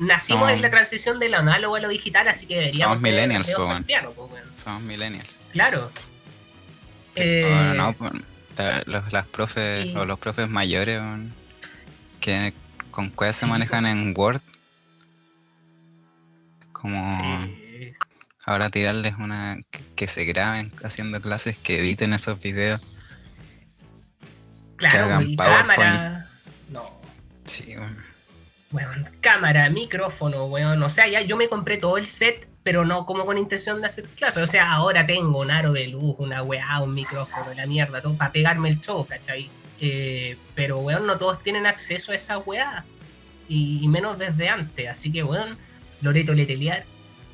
nacimos 0.00 0.48
No. 0.48 0.50
en 0.50 0.62
la 0.62 0.70
transición 0.70 1.20
de 1.20 1.28
lo 1.28 1.36
análogo 1.36 1.76
a 1.76 1.80
lo 1.80 1.88
digital, 1.88 2.26
así 2.26 2.46
que 2.46 2.56
deberíamos. 2.56 2.96
Somos 2.96 3.00
millennials, 3.02 3.50
po, 3.52 3.66
weón. 3.66 3.84
piano, 3.84 4.10
po, 4.10 4.24
weón. 4.26 4.56
somos 4.56 4.82
millennials. 4.82 5.38
Claro. 5.52 5.92
Eh, 7.14 7.74
no, 7.76 7.92
pues, 7.92 8.10
la- 8.58 8.82
los, 8.86 9.12
las 9.12 9.26
profes 9.26 9.86
y- 9.86 9.96
o 9.96 10.04
los 10.04 10.18
profes 10.18 10.48
mayores 10.48 10.98
weón, 10.98 11.32
que 12.20 12.52
con 12.90 13.10
cuevas 13.10 13.36
se 13.36 13.46
Sí, 13.46 13.50
manejan 13.50 13.86
en 13.86 14.12
Word. 14.16 14.40
Como 16.72 17.10
sí. 17.12 17.92
ahora 18.44 18.68
tirarles 18.70 19.14
una 19.18 19.56
que, 20.02 20.06
que 20.06 20.12
se 20.12 20.24
graben 20.24 20.72
haciendo 20.82 21.20
clases, 21.20 21.56
que 21.56 21.78
editen 21.78 22.12
esos 22.12 22.40
videos. 22.40 22.80
Claro, 24.76 25.04
hagan 25.04 25.30
y 25.30 25.36
PowerPoint. 25.36 25.76
cámara. 25.76 26.28
No. 26.70 27.00
Sí, 27.44 27.76
weón. 27.76 27.98
Weón, 28.72 29.10
cámara, 29.20 29.68
micrófono, 29.70 30.46
weón. 30.46 30.82
O 30.82 30.90
sea, 30.90 31.06
ya 31.06 31.20
yo 31.20 31.36
me 31.36 31.48
compré 31.48 31.76
todo 31.76 31.98
el 31.98 32.06
set, 32.06 32.48
pero 32.62 32.84
no 32.84 33.06
como 33.06 33.24
con 33.24 33.38
intención 33.38 33.80
de 33.80 33.86
hacer 33.86 34.06
clases. 34.08 34.42
O 34.42 34.46
sea, 34.46 34.72
ahora 34.72 35.06
tengo 35.06 35.40
un 35.40 35.50
aro 35.50 35.72
de 35.72 35.88
luz, 35.88 36.16
una 36.18 36.42
weá, 36.42 36.80
un 36.80 36.94
micrófono, 36.94 37.52
la 37.54 37.66
mierda, 37.66 38.02
todo 38.02 38.14
para 38.16 38.32
pegarme 38.32 38.70
el 38.70 38.80
show, 38.80 39.06
¿cachai? 39.06 39.50
Eh, 39.80 40.36
pero, 40.54 40.78
weón, 40.78 41.06
no 41.06 41.18
todos 41.18 41.42
tienen 41.42 41.66
acceso 41.66 42.12
a 42.12 42.16
esa 42.16 42.38
weá. 42.38 42.84
Y, 43.48 43.80
y 43.82 43.88
menos 43.88 44.18
desde 44.18 44.48
antes. 44.48 44.88
Así 44.88 45.12
que, 45.12 45.22
weón, 45.22 45.58
Loreto 46.00 46.32
Leteliar, 46.32 46.84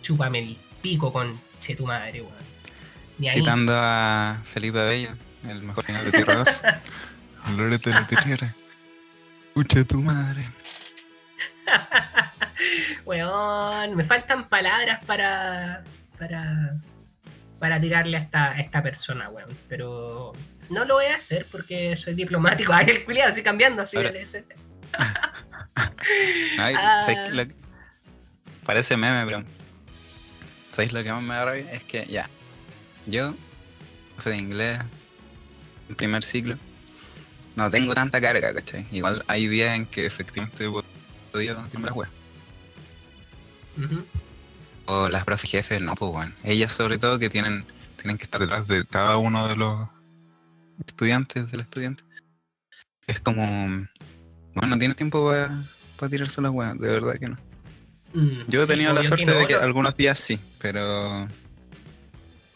chúpame 0.02 0.40
el 0.40 0.58
pico 0.82 1.12
con 1.12 1.40
che 1.60 1.74
tu 1.74 1.86
madre, 1.86 2.20
weón. 2.20 2.47
Citando 3.26 3.72
a 3.76 4.38
Felipe 4.44 4.78
Bello, 4.78 5.10
el 5.48 5.62
mejor 5.62 5.84
final 5.84 6.04
de 6.04 6.12
Tierra 6.12 6.36
2. 6.36 6.62
Loreto 7.56 7.90
de 7.90 8.04
Tierra. 8.04 8.54
Escucha 9.48 9.84
tu 9.84 10.00
madre. 10.02 10.44
Weón, 13.04 13.96
me 13.96 14.04
faltan 14.04 14.48
palabras 14.48 15.00
para. 15.04 15.82
para. 16.18 16.76
para 17.58 17.80
tirarle 17.80 18.16
a 18.16 18.20
esta, 18.20 18.52
a 18.52 18.60
esta 18.60 18.82
persona, 18.82 19.28
weón. 19.30 19.50
Pero 19.68 20.32
no 20.70 20.84
lo 20.84 20.94
voy 20.94 21.06
a 21.06 21.16
hacer 21.16 21.46
porque 21.50 21.96
soy 21.96 22.14
diplomático. 22.14 22.72
Ay, 22.74 22.86
el 22.90 23.04
culiado, 23.04 23.30
así 23.30 23.42
cambiando, 23.42 23.82
así 23.82 23.96
de 23.96 24.20
ese- 24.20 24.44
Ay, 26.58 26.74
Ah. 26.76 27.00
Parece 28.64 28.96
meme, 28.96 29.24
pero. 29.24 29.44
¿Sabéis 30.70 30.92
lo 30.92 31.02
que 31.02 31.10
más 31.12 31.22
me 31.22 31.34
da 31.34 31.44
rabia? 31.46 31.72
Es 31.72 31.82
que 31.84 32.04
ya. 32.06 32.28
Yo, 33.08 33.34
profe 34.14 34.30
de 34.30 34.36
inglés, 34.36 34.78
en 35.88 35.96
primer 35.96 36.22
ciclo, 36.22 36.56
no 37.56 37.70
tengo 37.70 37.94
tanta 37.94 38.20
carga, 38.20 38.52
¿cachai? 38.52 38.86
Igual 38.92 39.22
hay 39.26 39.48
días 39.48 39.74
en 39.76 39.86
que 39.86 40.04
efectivamente 40.04 40.68
podía 41.32 41.52
hacerme 41.52 41.86
las 41.86 41.96
weas. 41.96 42.10
O 44.84 45.08
las 45.08 45.24
profes 45.24 45.50
jefes, 45.50 45.80
no, 45.80 45.94
pues 45.94 46.12
bueno. 46.12 46.34
Ellas 46.44 46.72
sobre 46.72 46.98
todo 46.98 47.18
que 47.18 47.30
tienen, 47.30 47.64
tienen 47.96 48.18
que 48.18 48.24
estar 48.24 48.40
detrás 48.40 48.68
de 48.68 48.84
cada 48.84 49.16
uno 49.16 49.48
de 49.48 49.56
los 49.56 49.88
estudiantes, 50.86 51.50
del 51.50 51.60
estudiante. 51.60 52.04
Es 53.06 53.20
como, 53.20 53.42
bueno, 54.54 54.68
no 54.68 54.78
tiene 54.78 54.94
tiempo 54.94 55.32
para 55.96 56.10
tirarse 56.10 56.42
las 56.42 56.52
weas, 56.52 56.78
de 56.78 56.90
verdad 56.90 57.14
que 57.18 57.28
no. 57.28 57.38
Mm, 58.12 58.48
Yo 58.48 58.60
he 58.60 58.66
sí, 58.66 58.70
tenido 58.70 58.92
la 58.92 59.02
suerte 59.02 59.30
de 59.30 59.46
que 59.46 59.54
no. 59.54 59.60
algunos 59.60 59.96
días 59.96 60.18
sí, 60.18 60.38
pero... 60.58 61.26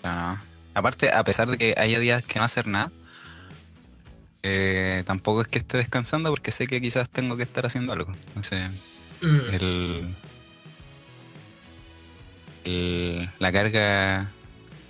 No, 0.02 0.12
no. 0.34 0.40
Aparte, 0.74 1.10
a 1.10 1.22
pesar 1.24 1.48
de 1.50 1.58
que 1.58 1.74
haya 1.76 1.98
días 1.98 2.22
que 2.22 2.38
no 2.38 2.44
hacer 2.44 2.66
nada, 2.66 2.90
eh, 4.42 5.02
tampoco 5.06 5.42
es 5.42 5.48
que 5.48 5.58
esté 5.58 5.76
descansando 5.76 6.30
porque 6.30 6.50
sé 6.50 6.66
que 6.66 6.80
quizás 6.80 7.08
tengo 7.10 7.36
que 7.36 7.42
estar 7.44 7.64
haciendo 7.66 7.92
algo. 7.92 8.12
Entonces, 8.28 8.70
Mm, 9.20 9.48
el, 9.50 10.14
el- 12.64 13.30
la 13.38 13.52
carga 13.52 14.30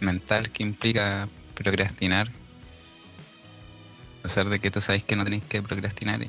mental 0.00 0.50
que 0.50 0.62
implica 0.62 1.28
procrastinar, 1.54 2.28
a 2.28 4.22
pesar 4.22 4.48
de 4.48 4.58
que 4.58 4.70
tú 4.70 4.80
sabes 4.80 5.04
que 5.04 5.16
no 5.16 5.24
tenéis 5.24 5.42
que 5.44 5.60
procrastinar, 5.62 6.26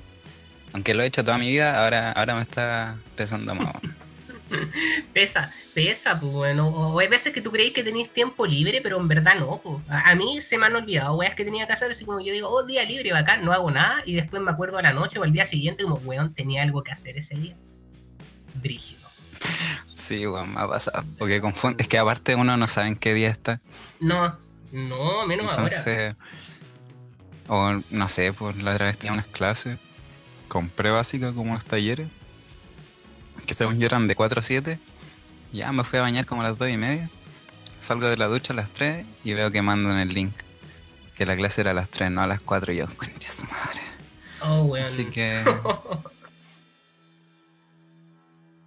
aunque 0.73 0.93
lo 0.93 1.03
he 1.03 1.05
hecho 1.05 1.23
toda 1.23 1.37
mi 1.37 1.47
vida, 1.49 1.81
ahora, 1.83 2.11
ahora 2.11 2.35
me 2.35 2.41
está 2.41 2.97
pesando 3.15 3.55
más. 3.55 3.73
Pesa, 5.13 5.51
pesa, 5.73 6.19
pues 6.19 6.31
bueno. 6.31 6.67
O 6.67 6.99
hay 6.99 7.07
veces 7.07 7.33
que 7.33 7.41
tú 7.41 7.51
creís 7.51 7.73
que 7.73 7.83
tenéis 7.83 8.09
tiempo 8.09 8.45
libre, 8.45 8.81
pero 8.81 8.99
en 8.99 9.07
verdad 9.07 9.35
no, 9.39 9.59
pues. 9.61 9.77
A, 9.89 10.11
a 10.11 10.15
mí 10.15 10.41
se 10.41 10.57
me 10.57 10.65
han 10.65 10.75
olvidado 10.75 11.15
weas 11.15 11.35
que 11.35 11.45
tenía 11.45 11.67
que 11.67 11.73
hacer, 11.73 11.91
así 11.91 12.05
como 12.05 12.19
yo 12.19 12.33
digo, 12.33 12.49
oh, 12.49 12.63
día 12.63 12.83
libre, 12.83 13.11
bacán, 13.11 13.43
no 13.43 13.53
hago 13.53 13.71
nada, 13.71 14.01
y 14.05 14.15
después 14.15 14.41
me 14.41 14.51
acuerdo 14.51 14.77
a 14.77 14.81
la 14.81 14.93
noche 14.93 15.19
o 15.19 15.23
al 15.23 15.31
día 15.31 15.45
siguiente, 15.45 15.83
como, 15.83 15.95
weón, 15.95 16.33
tenía 16.33 16.63
algo 16.63 16.83
que 16.83 16.91
hacer 16.91 17.17
ese 17.17 17.35
día. 17.35 17.55
Brígido. 18.55 19.01
Sí, 19.95 20.25
weón, 20.27 20.53
me 20.53 20.61
ha 20.61 20.67
pasado. 20.67 21.03
Porque 21.19 21.41
confunde, 21.41 21.83
es 21.83 21.87
que 21.87 21.97
aparte 21.97 22.35
uno 22.35 22.57
no 22.57 22.67
sabe 22.67 22.87
en 22.87 22.95
qué 22.95 23.13
día 23.13 23.29
está. 23.29 23.61
No, 23.99 24.37
no, 24.71 25.25
menos 25.27 25.45
ahora. 25.47 25.63
Entonces, 25.63 26.15
o 27.47 27.81
no 27.89 28.09
sé, 28.09 28.33
pues 28.33 28.55
la 28.57 28.71
otra 28.71 28.87
vez 28.87 28.97
tenía 28.97 29.13
unas 29.13 29.27
clases, 29.27 29.77
compré 30.47 30.91
básica 30.91 31.33
como 31.33 31.51
unos 31.51 31.65
talleres, 31.65 32.07
que 33.45 33.53
según 33.53 33.77
yo 33.79 33.85
eran 33.85 34.07
de 34.07 34.15
4 34.15 34.39
a 34.39 34.43
7. 34.43 34.79
Ya 35.51 35.71
me 35.71 35.83
fui 35.83 35.99
a 35.99 36.01
bañar 36.01 36.25
como 36.25 36.41
a 36.41 36.45
las 36.49 36.57
2 36.57 36.69
y 36.69 36.77
media. 36.77 37.09
Salgo 37.79 38.07
de 38.07 38.17
la 38.17 38.27
ducha 38.27 38.53
a 38.53 38.55
las 38.55 38.71
3 38.71 39.05
y 39.23 39.33
veo 39.33 39.51
que 39.51 39.61
mandan 39.61 39.99
el 39.99 40.09
link. 40.09 40.33
Que 41.15 41.25
la 41.25 41.35
clase 41.35 41.61
era 41.61 41.71
a 41.71 41.73
las 41.75 41.89
3, 41.89 42.11
no 42.11 42.21
a 42.21 42.27
las 42.27 42.41
4. 42.41 42.73
Y 42.73 42.77
yo, 42.77 42.87
concha 42.97 43.29
su 43.29 43.45
madre. 43.45 43.81
Oh, 44.41 44.63
weón. 44.63 44.85
Así 44.85 45.05
que. 45.05 45.43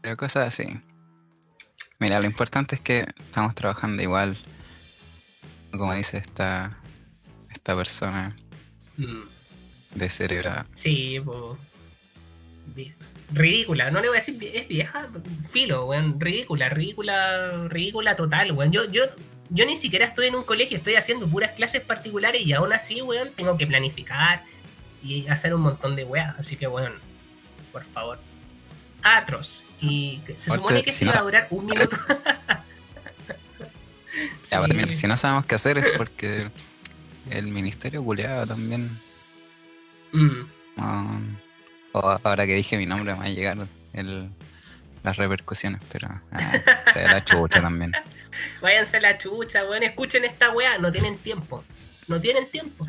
Pero 0.02 0.16
cosas 0.16 0.48
así. 0.48 0.66
Mira, 1.98 2.20
lo 2.20 2.26
importante 2.26 2.74
es 2.76 2.80
que 2.80 3.00
estamos 3.00 3.54
trabajando 3.54 4.02
igual. 4.02 4.38
Como 5.72 5.92
dice 5.94 6.18
esta, 6.18 6.78
esta 7.50 7.74
persona 7.76 8.36
Mm, 8.98 9.28
de 9.94 10.08
cerebra. 10.08 10.66
Sí, 10.72 11.20
pues. 11.22 11.58
Ridícula, 13.32 13.90
no 13.90 14.00
le 14.00 14.08
voy 14.08 14.16
a 14.16 14.20
decir, 14.20 14.38
es 14.54 14.68
vieja, 14.68 15.08
filo, 15.50 15.86
weón, 15.86 16.20
ridícula, 16.20 16.68
ridícula, 16.68 17.66
ridícula 17.68 18.14
total, 18.16 18.52
weón. 18.52 18.70
Yo, 18.70 18.84
yo, 18.90 19.02
yo 19.50 19.66
ni 19.66 19.74
siquiera 19.76 20.06
estoy 20.06 20.28
en 20.28 20.36
un 20.36 20.44
colegio, 20.44 20.76
estoy 20.78 20.94
haciendo 20.94 21.26
puras 21.26 21.52
clases 21.52 21.82
particulares 21.82 22.42
y 22.46 22.52
aún 22.52 22.72
así, 22.72 23.02
weón, 23.02 23.30
tengo 23.34 23.56
que 23.58 23.66
planificar 23.66 24.42
y 25.02 25.26
hacer 25.28 25.54
un 25.54 25.62
montón 25.62 25.96
de 25.96 26.04
weas, 26.04 26.38
así 26.38 26.56
que, 26.56 26.66
weón, 26.68 26.92
por 27.72 27.84
favor. 27.84 28.18
Atroz. 29.02 29.64
Y 29.80 30.20
se 30.36 30.50
supone 30.50 30.82
que 30.82 30.90
si 30.90 31.04
esto 31.04 31.06
no- 31.06 31.12
iba 31.12 31.20
a 31.20 31.24
durar 31.24 31.46
un 31.50 31.66
minuto. 31.66 31.96
Si 34.90 35.06
no 35.06 35.16
sabemos 35.16 35.44
qué 35.44 35.54
hacer 35.56 35.76
es 35.78 35.86
porque 35.96 36.48
el 37.30 37.48
ministerio 37.48 38.02
culeado 38.02 38.46
también. 38.46 38.98
Mm. 40.12 40.46
Ahora 42.00 42.46
que 42.46 42.54
dije 42.54 42.76
mi 42.76 42.86
nombre 42.86 43.12
me 43.14 43.18
va 43.20 43.24
a 43.26 43.28
llegar 43.28 43.56
el, 43.92 44.30
las 45.02 45.16
repercusiones, 45.16 45.80
pero 45.92 46.08
ah, 46.32 46.52
se 46.92 47.00
da 47.00 47.12
la 47.12 47.24
chucha 47.24 47.60
también. 47.60 47.92
Váyanse 48.60 48.98
a 48.98 49.00
la 49.00 49.18
chucha, 49.18 49.64
weón, 49.64 49.82
escuchen 49.82 50.24
esta 50.24 50.50
wea, 50.50 50.78
no 50.78 50.92
tienen 50.92 51.16
tiempo. 51.16 51.64
No 52.06 52.20
tienen 52.20 52.50
tiempo. 52.50 52.86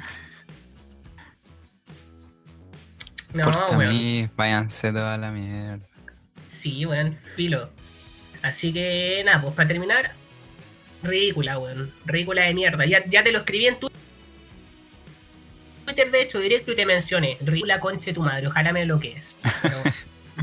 No, 3.34 3.68
weón. 3.78 3.90
mí 3.90 4.30
váyanse 4.36 4.92
toda 4.92 5.18
la 5.18 5.32
mierda. 5.32 5.86
Sí, 6.48 6.86
weón, 6.86 7.18
filo. 7.36 7.70
Así 8.42 8.74
que 8.74 9.22
nada, 9.26 9.42
pues 9.42 9.54
para 9.54 9.68
terminar, 9.68 10.12
ridícula, 11.04 11.60
weón. 11.60 11.94
Ridícula 12.06 12.44
de 12.44 12.54
mierda. 12.54 12.86
Ya, 12.86 13.06
ya 13.06 13.24
te 13.24 13.32
lo 13.32 13.40
escribí 13.40 13.68
en 13.68 13.80
tu 13.80 13.87
hecho, 16.28 16.40
directo 16.40 16.72
y 16.72 16.76
te 16.76 16.86
mencioné. 16.86 17.38
Ridícula 17.42 17.80
conche 17.80 18.14
tu 18.14 18.22
madre, 18.22 18.48
ojalá 18.48 18.72
me 18.74 18.86
lo 18.86 19.00
que 19.00 19.14
es. 19.14 19.36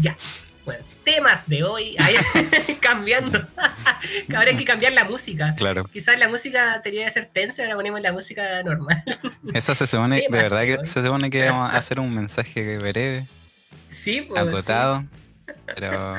ya. 0.01 0.17
Bueno, 0.65 0.83
temas 1.05 1.47
de 1.47 1.63
hoy. 1.63 1.95
Ahí, 1.99 2.15
cambiando. 2.81 3.47
ahora 4.35 4.51
hay 4.51 4.57
que 4.57 4.65
cambiar 4.65 4.95
la 4.95 5.05
música. 5.05 5.55
Claro. 5.57 5.85
Quizás 5.85 6.19
la 6.19 6.27
música 6.29 6.81
tenía 6.83 7.05
que 7.05 7.11
ser 7.11 7.27
tensa, 7.27 7.63
ahora 7.65 7.75
ponemos 7.77 8.01
la 8.01 8.13
música 8.13 8.63
normal. 8.63 9.03
Esa 9.53 9.75
se 9.75 9.87
supone, 9.87 10.23
de 10.23 10.29
verdad 10.31 10.61
de 10.61 10.79
que 10.79 10.87
se 10.87 11.03
supone 11.03 11.29
que 11.31 11.45
vamos 11.51 11.71
a 11.71 11.77
hacer 11.77 12.01
un 12.01 12.15
mensaje 12.15 12.79
breve, 12.79 13.27
sí, 13.91 14.23
pues. 14.23 14.41
acotado, 14.41 15.05
pero, 15.67 15.91
pero 15.91 16.17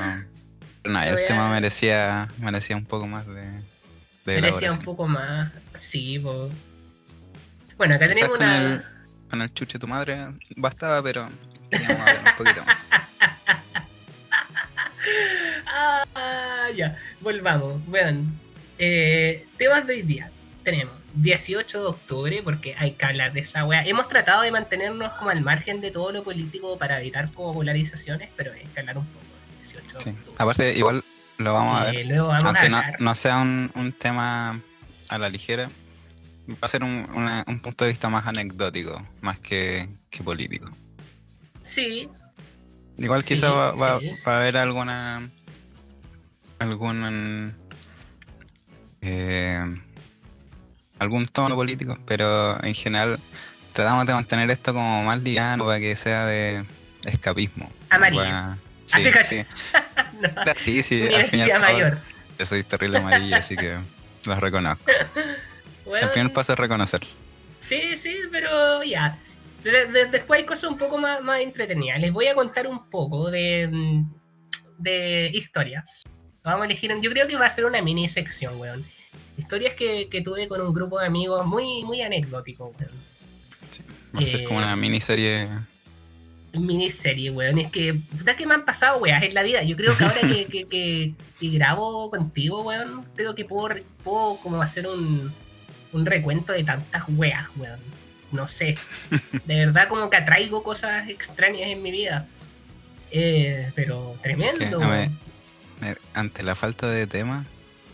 no, 0.94 1.02
el 1.02 1.14
a- 1.16 1.26
tema 1.26 1.50
merecía, 1.50 2.30
merecía 2.38 2.76
un 2.78 2.86
poco 2.86 3.08
más 3.08 3.26
de, 3.26 3.42
de. 4.26 4.42
Merecía 4.42 4.72
un 4.72 4.78
poco 4.84 5.08
más. 5.08 5.52
Sí, 5.80 6.20
pues. 6.20 6.52
Bueno, 7.78 7.96
acá 7.96 8.08
Quizás 8.10 8.20
tenemos 8.32 8.40
una. 8.40 8.58
el, 8.76 8.84
con 9.30 9.42
el 9.42 9.54
chuche 9.54 9.80
tu 9.80 9.88
madre 9.88 10.28
bastaba, 10.56 11.02
pero 11.02 11.30
hablar 11.72 12.22
un 12.26 12.38
poquito 12.38 12.66
más. 12.66 12.78
ah, 16.16 16.68
ya, 16.76 16.98
volvamos. 17.22 17.86
Bueno, 17.86 18.24
eh, 18.78 19.46
temas 19.58 19.86
de 19.88 19.94
hoy 19.94 20.02
día. 20.04 20.32
Tenemos 20.64 20.94
18 21.16 21.80
de 21.80 21.86
octubre, 21.86 22.42
porque 22.44 22.76
hay 22.78 22.92
que 22.92 23.06
hablar 23.06 23.34
de 23.34 23.42
esa 23.42 23.66
wea. 23.66 23.86
Hemos 23.86 24.08
tratado 24.08 24.42
de 24.42 24.52
mantenernos 24.52 25.14
como 25.14 25.30
al 25.30 25.42
margen 25.42 25.80
de 25.80 25.92
todo 25.92 26.12
lo 26.12 26.24
político 26.24 26.78
para 26.78 27.00
evitar 27.00 27.32
como 27.32 27.54
polarizaciones, 27.54 28.30
pero 28.36 28.52
hay 28.54 28.66
que 28.74 28.80
hablar 28.80 28.98
un 28.98 29.06
poco. 29.06 29.26
18 29.58 30.00
sí. 30.00 30.16
Aparte, 30.38 30.78
igual 30.78 31.04
lo 31.38 31.54
vamos 31.54 31.82
a 31.82 31.86
ver. 31.86 32.06
Luego 32.06 32.28
vamos 32.28 32.44
Aunque 32.44 32.66
a 32.66 32.70
no, 32.70 32.82
no 33.00 33.16
sea 33.16 33.38
un, 33.40 33.72
un 33.76 33.94
tema 33.94 34.60
a 35.10 35.18
la 35.18 35.30
ligera, 35.30 35.70
va 36.52 36.58
a 36.62 36.68
ser 36.68 36.84
un, 36.84 37.08
una- 37.14 37.44
un 37.48 37.60
punto 37.60 37.86
de 37.86 37.92
vista 37.92 38.10
más 38.10 38.26
anecdótico, 38.28 39.06
más 39.22 39.40
que, 39.40 39.88
que 40.10 40.24
político. 40.24 40.70
Sí, 41.64 42.10
Igual 42.98 43.24
Sí, 43.24 43.34
quizá 43.34 43.52
va, 43.52 43.72
va- 43.74 44.00
sí. 44.00 44.12
va 44.26 44.34
a 44.36 44.38
haber 44.38 44.56
alguna 44.58 45.30
algún 46.60 47.54
eh, 49.02 49.82
algún 51.00 51.26
tono 51.26 51.56
político, 51.56 51.98
pero 52.06 52.62
en 52.64 52.74
general 52.74 53.20
tratamos 53.74 54.06
de 54.06 54.14
mantener 54.14 54.50
esto 54.50 54.74
como 54.74 55.04
más 55.04 55.22
liviano 55.22 55.66
para 55.66 55.80
que 55.80 55.96
sea 55.98 56.26
de 56.26 56.64
escapismo. 57.04 57.70
Amarillo. 57.90 58.24
Para- 58.24 58.58
Sí, 58.86 59.04
sí, 59.26 59.44
no. 60.22 60.54
sí, 60.56 60.84
sí, 60.84 61.02
al 61.14 61.26
fin 61.26 61.40
y 61.40 61.44
Universidad 61.44 61.56
al 61.56 61.62
cabo, 61.62 61.74
Mayor. 61.74 61.98
yo 62.40 62.46
soy 62.46 62.64
terrible 62.64 63.00
amarillo, 63.00 63.36
así 63.36 63.58
que 63.58 63.80
los 64.26 64.40
reconozco. 64.40 64.86
Bueno, 65.86 66.08
El 66.08 66.12
primer 66.12 66.34
paso 66.34 66.54
es 66.54 66.60
reconocerlo. 66.60 67.10
Sí, 67.58 67.96
sí, 67.98 68.16
pero 68.32 68.84
ya. 68.84 69.18
De- 69.64 69.88
de- 69.88 70.06
después 70.06 70.40
hay 70.42 70.46
cosas 70.46 70.70
un 70.72 70.78
poco 70.78 70.98
más, 70.98 71.22
más 71.22 71.42
entretenidas. 71.42 72.00
Les 72.00 72.12
voy 72.12 72.28
a 72.28 72.36
contar 72.36 72.68
un 72.68 72.90
poco 72.90 73.32
de, 73.32 73.68
mm, 73.72 74.14
de 74.78 75.32
historias. 75.34 76.04
Vamos 76.44 76.62
a 76.64 76.66
elegir, 76.66 76.94
un- 76.94 77.02
yo 77.02 77.10
creo 77.12 77.28
que 77.28 77.36
va 77.36 77.46
a 77.48 77.50
ser 77.50 77.66
una 77.66 77.82
mini 77.82 78.08
sección, 78.08 78.60
weón. 78.60 78.84
Historias 79.38 79.74
que, 79.76 80.08
que 80.10 80.22
tuve 80.22 80.48
con 80.48 80.62
un 80.62 80.74
grupo 80.74 81.00
de 81.00 81.08
amigos 81.08 81.46
muy, 81.46 81.84
muy 81.84 82.02
anecdótico, 82.02 82.74
weón. 82.80 82.92
Va 84.16 84.20
a 84.20 84.24
ser 84.24 84.44
como 84.44 84.60
Eh, 84.62 84.64
una 84.64 84.76
miniserie. 84.76 85.48
Miniserie, 86.54 87.32
weón. 87.32 87.58
Es 87.60 87.72
que, 87.72 87.94
puta 87.96 88.36
que 88.36 88.46
me 88.48 88.54
han 88.54 88.64
pasado, 88.66 88.98
weas, 89.00 89.22
en 89.24 89.34
la 89.34 89.44
vida. 89.44 89.62
Yo 89.64 89.76
creo 89.76 89.96
que 89.98 90.04
ahora 90.06 90.22
que, 90.22 90.46
que, 90.46 90.66
que- 90.68 91.14
que 91.40 91.50
grabo 91.50 92.10
contigo, 92.10 92.62
weón, 92.64 93.06
creo 93.16 93.36
que 93.36 93.44
puedo, 93.46 93.76
puedo 94.04 94.38
como 94.38 94.62
hacer 94.62 94.88
un, 94.88 95.34
un 95.96 96.06
recuento 96.06 96.54
de 96.54 96.64
tantas 96.64 97.04
weas, 97.10 97.48
weón. 97.56 97.80
No 98.32 98.48
sé. 98.48 98.76
De 99.46 99.66
verdad 99.66 99.88
como 99.88 100.10
que 100.10 100.18
atraigo 100.18 100.62
cosas 100.64 101.08
extrañas 101.10 101.70
en 101.70 101.82
mi 101.82 101.92
vida. 101.92 102.28
Eh, 103.12 103.72
pero 103.76 104.18
tremendo, 104.22 104.80
eh, 104.94 105.96
ante 106.14 106.44
la 106.44 106.56
falta 106.56 106.90
de 106.90 107.08
tema, 107.08 107.46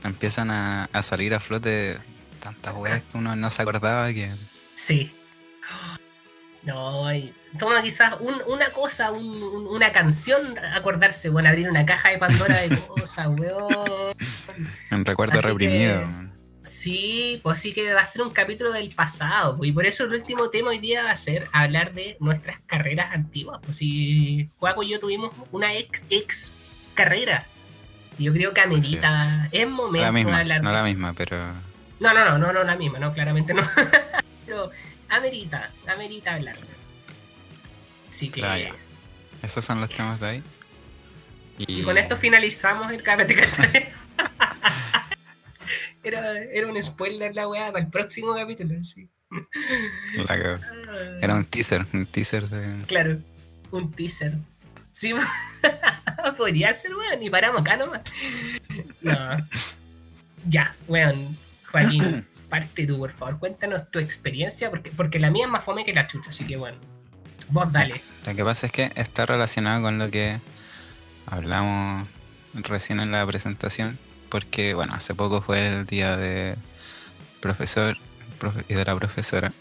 empiezan 0.03 0.49
a, 0.49 0.85
a 0.93 1.03
salir 1.03 1.33
a 1.35 1.39
flote 1.39 1.97
tantas 2.41 2.73
weas 2.75 3.01
que 3.03 3.17
uno 3.17 3.35
no 3.35 3.49
se 3.49 3.61
acordaba 3.61 4.07
que. 4.13 4.31
Sí. 4.73 5.13
No, 6.63 7.11
y 7.13 7.33
toma 7.57 7.81
quizás 7.81 8.15
un- 8.19 8.41
una 8.47 8.69
cosa, 8.69 9.11
un- 9.11 9.41
un- 9.43 9.67
una 9.67 9.91
canción, 9.91 10.57
acordarse, 10.59 11.29
bueno, 11.29 11.49
abrir 11.49 11.69
una 11.69 11.85
caja 11.85 12.09
de 12.09 12.17
Pandora 12.19 12.59
de 12.61 12.77
cosas, 12.87 13.27
weón. 13.27 14.15
Un 14.91 15.05
recuerdo 15.05 15.39
Así 15.39 15.47
reprimido. 15.49 15.99
que-. 16.01 16.30
Sí, 16.63 17.39
pues 17.41 17.59
sí 17.59 17.73
que 17.73 17.91
va 17.93 18.01
a 18.01 18.05
ser 18.05 18.21
un 18.21 18.29
capítulo 18.29 18.71
del 18.71 18.89
pasado, 18.93 19.57
pues, 19.57 19.69
y 19.69 19.73
por 19.73 19.85
eso 19.85 20.03
el 20.03 20.13
último 20.13 20.49
tema 20.49 20.69
hoy 20.69 20.77
día 20.79 21.03
va 21.03 21.11
a 21.11 21.15
ser 21.15 21.47
hablar 21.51 21.93
de 21.93 22.17
nuestras 22.19 22.59
carreras 22.67 23.11
antiguas. 23.13 23.59
Pues 23.63 23.77
si 23.77 24.49
Juaco 24.59 24.83
y 24.83 24.89
yo 24.89 24.99
tuvimos 24.99 25.31
una 25.51 25.73
ex, 25.75 26.03
ex 26.09 26.53
carrera, 26.93 27.47
y 28.19 28.25
yo 28.25 28.33
creo 28.33 28.53
que 28.53 28.61
amerita, 28.61 29.49
es. 29.51 29.67
momento 29.67 29.99
la 29.99 30.05
de 30.05 30.11
misma, 30.11 30.39
hablar 30.39 30.61
no 30.61 30.69
de 30.69 30.73
la 30.75 30.79
eso. 30.81 30.89
misma, 30.89 31.13
pero. 31.13 31.37
No, 31.99 32.13
no, 32.13 32.25
no, 32.25 32.37
no, 32.37 32.53
no 32.53 32.63
la 32.63 32.75
misma, 32.75 32.99
no, 32.99 33.13
claramente 33.13 33.53
no. 33.53 33.67
Pero 34.45 34.69
amerita, 35.09 35.71
amerita 35.87 36.33
hablar. 36.33 36.55
Así 38.09 38.29
que. 38.29 38.41
Claro. 38.41 38.75
Esos 39.41 39.63
son 39.63 39.81
los 39.81 39.89
temas 39.89 40.19
de 40.19 40.27
ahí. 40.29 40.43
Y 41.57 41.83
con 41.83 41.97
esto 41.97 42.17
finalizamos 42.17 42.91
el 42.91 43.01
capítulo. 43.01 43.41
era, 46.03 46.39
era 46.39 46.67
un 46.67 46.81
spoiler 46.81 47.35
la 47.35 47.47
weá 47.47 47.71
para 47.71 47.83
el 47.83 47.89
próximo 47.91 48.33
capítulo, 48.35 48.83
sí. 48.83 49.09
la. 50.13 50.59
Ah, 50.59 51.19
Era 51.21 51.35
un 51.35 51.45
teaser, 51.45 51.85
un 51.93 52.05
teaser 52.05 52.47
de. 52.49 52.85
Claro, 52.85 53.19
un 53.71 53.91
teaser. 53.91 54.33
Sí, 54.91 55.13
podría 56.37 56.73
ser, 56.73 56.93
weón, 56.95 57.23
y 57.23 57.29
paramos 57.29 57.61
acá 57.61 57.77
nomás. 57.77 58.01
No. 59.01 59.15
Ya, 60.47 60.75
weón, 60.87 61.37
Joaquín, 61.71 62.27
parte 62.49 62.85
tú, 62.85 62.97
por 62.97 63.13
favor, 63.13 63.39
cuéntanos 63.39 63.89
tu 63.89 63.99
experiencia, 63.99 64.69
porque, 64.69 64.91
porque 64.91 65.19
la 65.19 65.31
mía 65.31 65.45
es 65.45 65.51
más 65.51 65.63
fome 65.63 65.85
que 65.85 65.93
la 65.93 66.07
chucha, 66.07 66.31
así 66.31 66.45
que 66.45 66.57
bueno, 66.57 66.77
vos 67.49 67.71
dale. 67.71 68.01
Lo 68.25 68.35
que 68.35 68.43
pasa 68.43 68.67
es 68.67 68.73
que 68.73 68.91
está 68.95 69.25
relacionado 69.25 69.81
con 69.81 69.97
lo 69.97 70.11
que 70.11 70.39
hablamos 71.25 72.07
recién 72.53 72.99
en 72.99 73.11
la 73.11 73.25
presentación, 73.25 73.97
porque 74.31 74.73
bueno, 74.73 74.93
hace 74.95 75.13
poco 75.13 75.41
fue 75.43 75.67
el 75.67 75.85
día 75.85 76.17
de 76.17 76.55
profesor 77.41 77.97
profe- 78.39 78.65
y 78.67 78.73
de 78.73 78.85
la 78.85 78.95
profesora. 78.95 79.53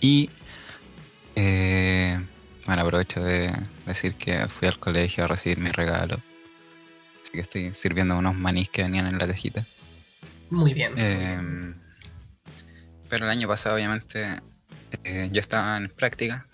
Y 0.00 0.30
eh, 1.36 2.18
bueno, 2.66 2.82
aprovecho 2.82 3.22
de 3.22 3.52
decir 3.86 4.14
que 4.14 4.48
fui 4.48 4.66
al 4.66 4.78
colegio 4.78 5.24
a 5.24 5.26
recibir 5.28 5.58
mi 5.58 5.70
regalo. 5.70 6.20
Así 7.22 7.32
que 7.32 7.40
estoy 7.40 7.74
sirviendo 7.74 8.16
unos 8.16 8.34
manís 8.34 8.70
que 8.70 8.82
venían 8.82 9.06
en 9.06 9.18
la 9.18 9.26
cajita. 9.26 9.66
Muy 10.48 10.72
bien. 10.74 10.94
Eh, 10.96 11.74
pero 13.08 13.26
el 13.26 13.30
año 13.30 13.46
pasado, 13.46 13.76
obviamente, 13.76 14.40
eh, 15.04 15.28
yo 15.30 15.40
estaba 15.40 15.76
en 15.76 15.88
práctica. 15.88 16.46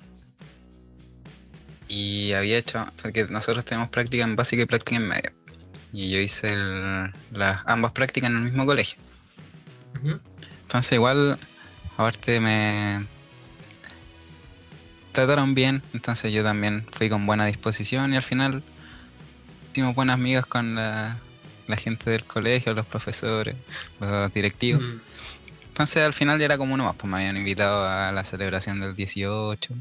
Y 1.88 2.32
había 2.32 2.58
hecho, 2.58 2.84
porque 3.00 3.26
nosotros 3.30 3.64
tenemos 3.64 3.90
práctica 3.90 4.24
en 4.24 4.34
básica 4.34 4.62
y 4.62 4.66
práctica 4.66 4.96
en 4.96 5.06
medio. 5.06 5.30
Y 5.92 6.10
yo 6.10 6.18
hice 6.18 6.52
el- 6.52 7.12
las 7.32 7.60
ambas 7.66 7.92
prácticas 7.92 8.30
en 8.30 8.36
el 8.36 8.42
mismo 8.42 8.66
colegio. 8.66 8.98
Entonces 10.62 10.92
igual, 10.92 11.38
aparte 11.96 12.40
me 12.40 13.06
trataron 15.12 15.54
bien, 15.54 15.82
entonces 15.94 16.32
yo 16.32 16.42
también 16.42 16.86
fui 16.92 17.08
con 17.08 17.24
buena 17.24 17.46
disposición 17.46 18.12
y 18.12 18.16
al 18.16 18.22
final 18.22 18.62
hicimos 19.72 19.94
buenas 19.94 20.14
amigas 20.14 20.44
con 20.46 20.74
la, 20.74 21.16
la 21.66 21.76
gente 21.76 22.10
del 22.10 22.24
colegio, 22.26 22.74
los 22.74 22.84
profesores, 22.86 23.56
los 24.00 24.32
directivos. 24.34 24.82
Mm. 24.82 25.00
Entonces 25.68 26.02
al 26.04 26.12
final 26.12 26.38
ya 26.38 26.46
era 26.46 26.58
como 26.58 26.74
uno 26.74 26.84
más, 26.84 26.96
pues 26.96 27.10
me 27.10 27.18
habían 27.18 27.36
invitado 27.36 27.88
a 27.88 28.12
la 28.12 28.24
celebración 28.24 28.80
del 28.80 28.94
18 28.94 29.74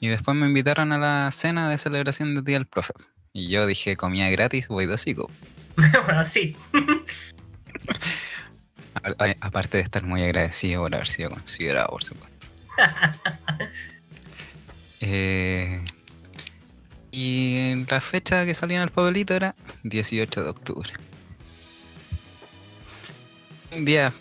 y 0.00 0.08
después 0.08 0.36
me 0.36 0.46
invitaron 0.46 0.92
a 0.92 0.98
la 0.98 1.30
cena 1.32 1.68
de 1.68 1.78
celebración 1.78 2.34
del 2.34 2.44
Día 2.44 2.58
del 2.58 2.66
Profe. 2.66 2.92
Y 3.36 3.48
yo 3.48 3.66
dije, 3.66 3.96
comida 3.96 4.30
gratis, 4.30 4.68
voy 4.68 4.86
de 4.86 4.94
hocico. 4.94 5.28
bueno, 5.76 6.24
sí. 6.24 6.56
A- 9.02 9.08
a- 9.24 9.36
Aparte 9.40 9.76
de 9.78 9.82
estar 9.82 10.04
muy 10.04 10.22
agradecido 10.22 10.82
por 10.82 10.94
haber 10.94 11.08
sido 11.08 11.30
considerado, 11.30 11.88
por 11.88 12.02
supuesto. 12.04 12.48
Eh, 15.06 15.84
y 17.10 17.74
la 17.90 18.00
fecha 18.00 18.46
que 18.46 18.54
salía 18.54 18.78
en 18.78 18.84
el 18.84 18.90
papelito 18.90 19.34
era 19.34 19.54
18 19.82 20.42
de 20.44 20.48
octubre. 20.48 20.88
Un 23.76 23.84
día, 23.84 24.14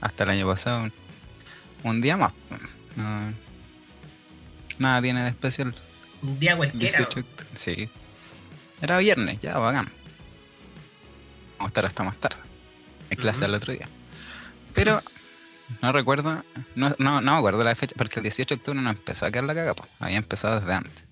hasta 0.00 0.22
el 0.22 0.30
año 0.30 0.46
pasado, 0.46 0.84
un, 0.84 0.92
un 1.82 2.00
día 2.00 2.16
más. 2.16 2.32
No- 2.94 3.34
nada 4.78 5.02
tiene 5.02 5.24
de 5.24 5.30
especial. 5.30 5.74
Un 6.22 6.38
día 6.38 6.56
cualquiera. 6.56 6.78
18 6.98 7.14
de 7.16 7.20
octubre, 7.28 7.48
sí. 7.56 7.88
Era 8.80 8.98
viernes, 8.98 9.38
ya, 9.40 9.58
bacán. 9.58 9.86
Vamos 11.58 11.64
a 11.64 11.66
estar 11.66 11.84
hasta 11.84 12.04
más 12.04 12.18
tarde. 12.18 12.36
En 13.10 13.18
clase 13.18 13.44
al 13.44 13.54
otro 13.54 13.72
día. 13.72 13.88
Pero 14.74 15.02
no 15.82 15.92
recuerdo, 15.92 16.44
no, 16.74 16.94
no, 16.98 17.20
no 17.20 17.32
me 17.32 17.38
acuerdo 17.38 17.64
la 17.64 17.74
fecha, 17.74 17.94
porque 17.98 18.20
el 18.20 18.22
18 18.24 18.54
de 18.54 18.58
octubre 18.58 18.80
no 18.80 18.90
empezó 18.90 19.26
a 19.26 19.30
quedar 19.30 19.44
la 19.44 19.54
caga, 19.54 19.74
po. 19.74 19.86
había 19.98 20.18
empezado 20.18 20.60
desde 20.60 20.74
antes. 20.74 21.04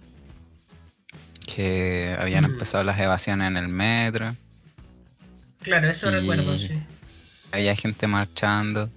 Que 1.47 2.17
habían 2.21 2.45
Mm. 2.45 2.53
empezado 2.53 2.85
las 2.85 2.99
evasiones 3.01 3.49
en 3.49 3.57
el 3.57 3.69
metro, 3.69 4.37
Claro, 5.63 5.89
eso 5.91 6.11
recuerdo, 6.11 6.57
sí. 6.59 6.71
había 7.51 7.75
gente 7.75 8.07
marchando. 8.07 8.89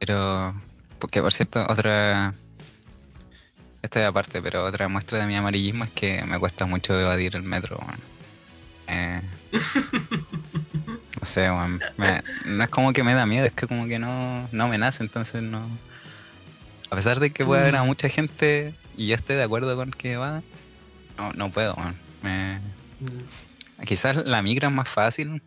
Pero, 0.00 0.60
porque 0.98 1.22
por 1.22 1.32
cierto, 1.32 1.64
otra. 1.68 2.34
Esta 3.86 4.00
es 4.00 4.06
aparte, 4.08 4.42
pero 4.42 4.64
otra 4.64 4.88
muestra 4.88 5.20
de 5.20 5.26
mi 5.26 5.36
amarillismo 5.36 5.84
es 5.84 5.90
que 5.90 6.24
me 6.24 6.40
cuesta 6.40 6.66
mucho 6.66 6.98
evadir 6.98 7.36
el 7.36 7.44
metro. 7.44 7.78
Eh, 8.88 9.20
no 9.52 11.22
sé, 11.22 11.48
me- 11.96 12.22
no 12.46 12.64
es 12.64 12.68
como 12.68 12.92
que 12.92 13.04
me 13.04 13.14
da 13.14 13.26
miedo, 13.26 13.46
es 13.46 13.52
que 13.52 13.68
como 13.68 13.86
que 13.86 14.00
no, 14.00 14.48
no 14.50 14.66
me 14.66 14.76
nace, 14.76 15.04
entonces 15.04 15.40
no. 15.40 15.68
A 16.90 16.96
pesar 16.96 17.20
de 17.20 17.30
que 17.30 17.44
puede 17.44 17.62
haber 17.62 17.76
a 17.76 17.84
Mm. 17.84 17.86
mucha 17.86 18.08
gente 18.08 18.74
y 18.96 19.06
yo 19.06 19.14
esté 19.14 19.34
de 19.34 19.44
acuerdo 19.44 19.76
con 19.76 19.92
que 19.92 20.16
va, 20.16 20.42
no, 21.16 21.32
no 21.34 21.52
puedo. 21.52 21.76
Me- 22.22 22.58
Mm. 22.98 23.84
Quizás 23.84 24.16
la 24.26 24.42
micro 24.42 24.66
es 24.66 24.74
más 24.74 24.88
fácil. 24.88 25.40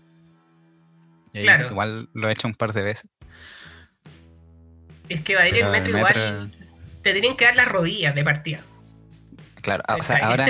Claro. 1.34 1.72
Igual 1.72 2.08
lo 2.14 2.30
he 2.30 2.32
hecho 2.32 2.48
un 2.48 2.56
par 2.56 2.72
de 2.72 2.84
veces. 2.84 3.10
Es 5.10 5.20
que 5.26 5.36
va 5.36 5.42
a 5.42 5.50
ir 5.50 5.56
el 5.58 5.70
metro 5.72 5.92
el 5.92 5.98
igual. 5.98 6.56
Te 7.02 7.12
tienen 7.14 7.36
que 7.38 7.46
dar 7.46 7.56
las 7.56 7.72
rodillas 7.72 8.14
de 8.16 8.24
partida. 8.24 8.60
Claro, 9.62 9.84
ah, 9.88 9.98
o 10.00 10.04
sea, 10.04 10.18
ahora, 10.26 10.48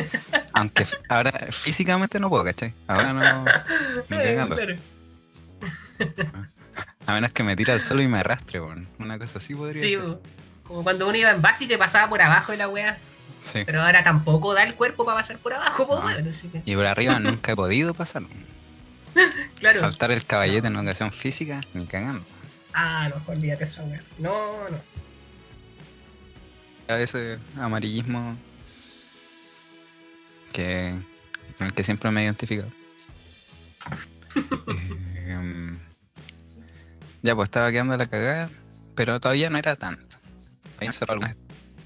aunque 0.54 0.86
ahora 1.10 1.32
físicamente 1.52 2.20
no 2.20 2.30
puedo, 2.30 2.44
¿cachai? 2.44 2.74
Ahora 2.88 3.14
no. 3.14 3.46
Claro. 4.08 4.78
A 7.06 7.14
menos 7.14 7.34
que 7.34 7.44
me 7.44 7.56
tire 7.56 7.74
al 7.74 7.82
suelo 7.82 8.02
y 8.04 8.08
me 8.08 8.20
arrastre, 8.20 8.62
weón. 8.62 8.88
Una 9.00 9.18
cosa 9.18 9.40
así 9.40 9.56
podría 9.56 9.82
Sí, 9.82 9.92
ser. 9.92 10.02
bo. 10.02 10.22
como 10.64 10.84
cuando 10.84 11.08
uno 11.08 11.18
iba 11.18 11.32
en 11.32 11.42
base 11.42 11.64
y 11.64 11.68
te 11.68 11.78
pasaba 11.78 12.08
por 12.08 12.22
abajo 12.22 12.52
de 12.52 12.60
la 12.60 12.68
wea. 12.70 12.98
Sí. 13.42 13.64
Pero 13.66 13.82
ahora 13.82 14.04
tampoco 14.04 14.54
da 14.54 14.64
el 14.64 14.76
cuerpo 14.76 15.06
para 15.06 15.18
pasar 15.18 15.38
por 15.40 15.54
abajo, 15.54 15.88
No. 15.90 16.08
así 16.30 16.48
que- 16.50 16.62
Y 16.66 16.76
por 16.76 16.86
arriba 16.86 17.20
nunca 17.20 17.54
he 17.54 17.56
podido 17.56 17.94
pasar. 17.94 18.24
Claro. 19.60 19.80
Saltar 19.80 20.12
el 20.12 20.24
caballete 20.26 20.68
en 20.68 20.76
ocasión 20.76 21.12
física, 21.12 21.62
ni 21.74 21.86
cagando. 21.88 22.24
Ah, 22.74 23.10
no, 23.10 23.22
olvídate 23.34 23.64
esa 23.64 23.84
wea. 23.84 24.02
No, 24.20 24.70
no. 24.70 24.80
A 26.90 26.96
veces 26.96 27.40
amarillismo 27.56 28.36
que 30.52 30.96
con 31.60 31.68
el 31.68 31.74
que 31.74 31.84
siempre 31.84 32.10
me 32.12 32.22
he 32.22 32.24
identificado. 32.26 32.72
Eh, 35.32 35.78
ya 37.22 37.36
pues 37.36 37.48
estaba 37.50 37.70
quedando 37.72 37.96
la 37.98 38.06
cagada, 38.08 38.50
pero 38.96 39.20
todavía 39.20 39.50
no 39.52 39.60
era 39.60 39.76
tanto. 39.76 40.18
Habían 40.78 40.92
cerrado 40.94 41.14
algunas 41.22 41.36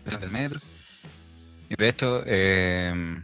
estaciones 0.06 0.22
del 0.22 0.32
metro. 0.32 0.60
Y 1.70 1.76
de 1.76 1.90
hecho, 1.90 2.24
eh, 2.26 3.22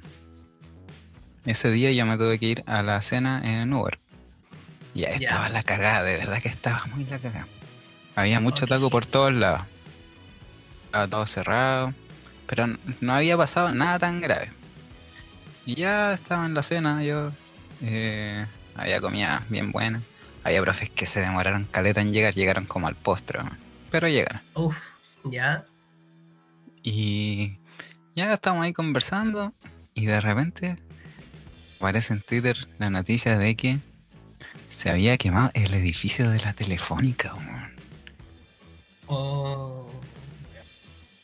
ese 1.45 1.71
día 1.71 1.91
yo 1.93 2.05
me 2.05 2.17
tuve 2.17 2.37
que 2.39 2.45
ir 2.47 2.63
a 2.65 2.83
la 2.83 2.99
cena 3.01 3.41
en 3.45 3.71
Uber. 3.71 3.97
Y 4.93 5.05
ahí 5.05 5.19
Ya. 5.19 5.29
estaba 5.29 5.49
la 5.49 5.63
cagada, 5.63 6.03
de 6.03 6.17
verdad 6.17 6.39
que 6.41 6.49
estaba 6.49 6.79
muy 6.93 7.05
la 7.05 7.19
cagada. 7.19 7.47
Había 8.15 8.41
mucho 8.41 8.65
Ok. 8.65 8.69
taco 8.69 8.89
por 8.89 9.05
todos 9.05 9.33
lados. 9.33 9.61
Estaba 10.89 11.07
todo 11.07 11.25
cerrado. 11.27 11.93
Pero 12.47 12.65
no 12.99 13.13
había 13.13 13.37
pasado 13.37 13.71
nada 13.71 13.99
tan 13.99 14.21
grave. 14.21 14.51
Y 15.67 15.75
ya 15.75 16.15
estaba 16.15 16.47
en 16.47 16.55
la 16.55 16.63
cena, 16.63 17.03
yo 17.03 17.31
eh, 17.81 18.43
había 18.73 18.99
comida 18.99 19.45
bien 19.49 19.71
buena. 19.71 20.01
Había 20.43 20.61
profes 20.61 20.89
que 20.89 21.05
se 21.05 21.21
demoraron 21.21 21.65
caleta 21.65 22.01
en 22.01 22.11
llegar, 22.11 22.33
llegaron 22.33 22.65
como 22.65 22.87
al 22.87 22.95
postre, 22.95 23.39
pero 23.91 24.07
llegaron. 24.07 24.41
Uf, 24.55 24.75
ya. 25.25 25.65
Y 26.81 27.59
ya 28.15 28.33
estamos 28.33 28.63
ahí 28.63 28.73
conversando 28.73 29.53
y 29.93 30.07
de 30.07 30.19
repente 30.21 30.77
aparece 31.77 32.13
en 32.13 32.21
Twitter 32.21 32.67
la 32.79 32.89
noticia 32.89 33.37
de 33.37 33.55
que 33.55 33.79
se 34.69 34.89
había 34.89 35.17
quemado 35.17 35.51
el 35.53 35.73
edificio 35.73 36.29
de 36.31 36.39
la 36.39 36.53
telefónica. 36.53 37.33
Oh. 39.07 39.88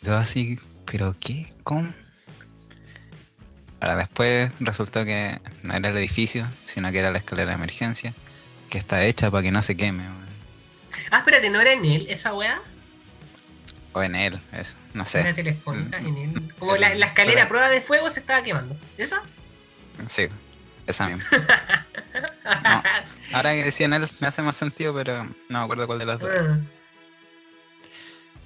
Yo 0.05 0.15
así, 0.17 0.59
¿pero 0.85 1.15
qué? 1.19 1.47
¿Cómo? 1.63 1.91
Ahora 3.79 3.95
después 3.97 4.51
resultó 4.59 5.03
que 5.05 5.39
no 5.63 5.73
era 5.75 5.89
el 5.89 5.97
edificio, 5.97 6.47
sino 6.63 6.91
que 6.91 6.99
era 6.99 7.11
la 7.11 7.17
escalera 7.17 7.49
de 7.49 7.55
emergencia, 7.55 8.13
que 8.69 8.77
está 8.77 9.03
hecha 9.03 9.29
para 9.31 9.43
que 9.43 9.51
no 9.51 9.61
se 9.61 9.75
queme. 9.75 10.03
weón. 10.03 10.25
Ah, 11.11 11.19
espérate, 11.19 11.49
¿no 11.49 11.59
era 11.61 11.73
en 11.73 11.85
él 11.85 12.07
esa 12.09 12.33
weá? 12.33 12.59
O 13.93 14.03
en 14.03 14.15
él, 14.15 14.39
eso, 14.51 14.75
no 14.93 15.03
Era 15.03 15.09
sé. 15.09 15.33
telefónica, 15.33 15.99
Mm. 16.01 16.07
en 16.07 16.17
él. 16.17 16.53
Como 16.59 16.75
la, 16.75 16.93
la 16.95 17.07
escalera 17.07 17.43
a 17.43 17.47
prueba 17.47 17.69
de 17.69 17.81
fuego 17.81 18.09
se 18.09 18.19
estaba 18.19 18.43
quemando. 18.43 18.75
¿Esa? 18.97 19.21
Sí, 20.07 20.27
esa 20.85 21.07
misma. 21.07 21.23
Ahora 23.33 23.53
que 23.53 23.63
decía 23.63 23.85
en 23.85 23.93
él 23.93 24.07
me 24.19 24.27
hace 24.27 24.41
más 24.41 24.55
sentido, 24.55 24.93
pero 24.93 25.23
no 25.23 25.59
me 25.59 25.59
acuerdo 25.59 25.87
cuál 25.87 25.99
de 25.99 26.05
las 26.05 26.19
dos. 26.19 26.29
Ah, 26.35 26.57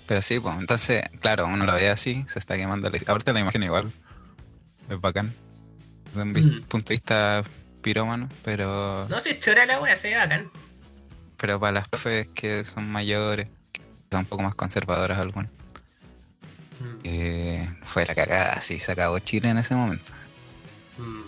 Pero 0.10 0.24
sí, 0.24 0.40
pues, 0.40 0.58
entonces, 0.58 1.04
claro, 1.22 1.46
uno 1.46 1.68
lo 1.68 1.74
ve 1.76 1.88
así, 1.92 2.26
se 2.28 2.40
está 2.40 2.56
quemando. 2.58 2.88
el- 2.88 3.04
Ahorita 3.08 3.32
la 3.32 3.42
imagen 3.42 3.62
igual. 3.62 3.92
Es 4.90 5.00
bacán. 5.00 5.36
Desde 6.16 6.24
un 6.24 6.32
Mm. 6.32 6.64
punto 6.64 6.90
de 6.90 6.96
vista 6.96 7.44
pirómano, 7.84 8.28
pero, 8.44 9.06
No 9.08 9.22
se 9.22 9.38
chora 9.40 9.68
la 9.68 9.80
weá, 9.80 9.96
se 9.96 10.10
ve 10.10 10.18
bacán. 10.18 10.50
pero 11.38 11.60
para 11.60 11.74
las 11.74 11.88
profes 11.88 12.28
que 12.34 12.64
son 12.64 12.90
mayores, 12.92 13.48
que 13.72 13.82
son 14.10 14.22
un 14.22 14.26
poco 14.26 14.42
más 14.42 14.56
conservadoras 14.56 15.20
algunas, 15.20 15.52
Mm. 16.80 17.00
eh, 17.04 17.74
fue 17.84 18.04
la 18.08 18.16
cagada, 18.16 18.54
así 18.54 18.80
se 18.80 18.94
acabó 18.94 19.20
Chile 19.20 19.50
en 19.50 19.60
ese 19.60 19.76
momento. 19.76 20.12
Mm. 20.98 21.22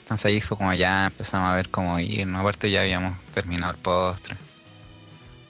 Entonces 0.00 0.24
ahí 0.24 0.40
fue 0.40 0.56
como 0.56 0.72
ya 0.72 1.06
empezamos 1.08 1.50
a 1.50 1.56
ver 1.56 1.68
cómo 1.68 1.98
ir, 2.00 2.26
¿no? 2.26 2.40
Aparte 2.40 2.70
ya 2.70 2.80
habíamos 2.80 3.18
terminado 3.34 3.72
el 3.72 3.78
postre. 3.78 4.36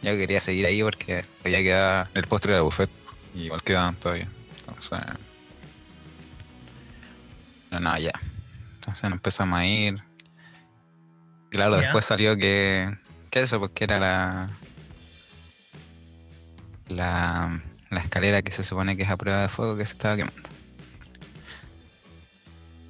Yo 0.03 0.11
quería 0.17 0.41
seguir 0.41 0.67
ahí 0.67 0.83
porque 0.83 1.25
había 1.45 1.59
quedado 1.59 2.09
el 2.15 2.27
postre 2.27 2.55
del 2.55 2.63
buffet. 2.63 2.91
Y 3.35 3.43
igual 3.45 3.63
quedaban 3.63 3.95
todavía. 3.97 4.29
Entonces. 4.59 4.99
No, 7.71 7.81
no, 7.81 7.97
ya. 7.99 8.11
Entonces 8.75 9.05
nos 9.05 9.13
empezamos 9.15 9.59
a 9.59 9.65
ir. 9.67 10.03
Claro, 11.51 11.77
Ya. 11.77 11.83
después 11.83 12.05
salió 12.05 12.37
que. 12.37 12.97
que 13.31 13.43
eso, 13.43 13.59
porque 13.61 13.85
era 13.85 13.99
la. 14.01 14.51
La, 16.89 17.63
la 17.91 18.01
escalera 18.01 18.43
que 18.43 18.53
se 18.53 18.63
supone 18.65 18.97
que 18.97 19.05
es 19.05 19.11
a 19.11 19.17
prueba 19.17 19.41
de 19.43 19.49
fuego 19.49 19.77
que 19.77 19.87
se 19.87 19.93
estaba 19.95 20.17
quemando. 20.17 20.43
¿Qué 20.43 20.49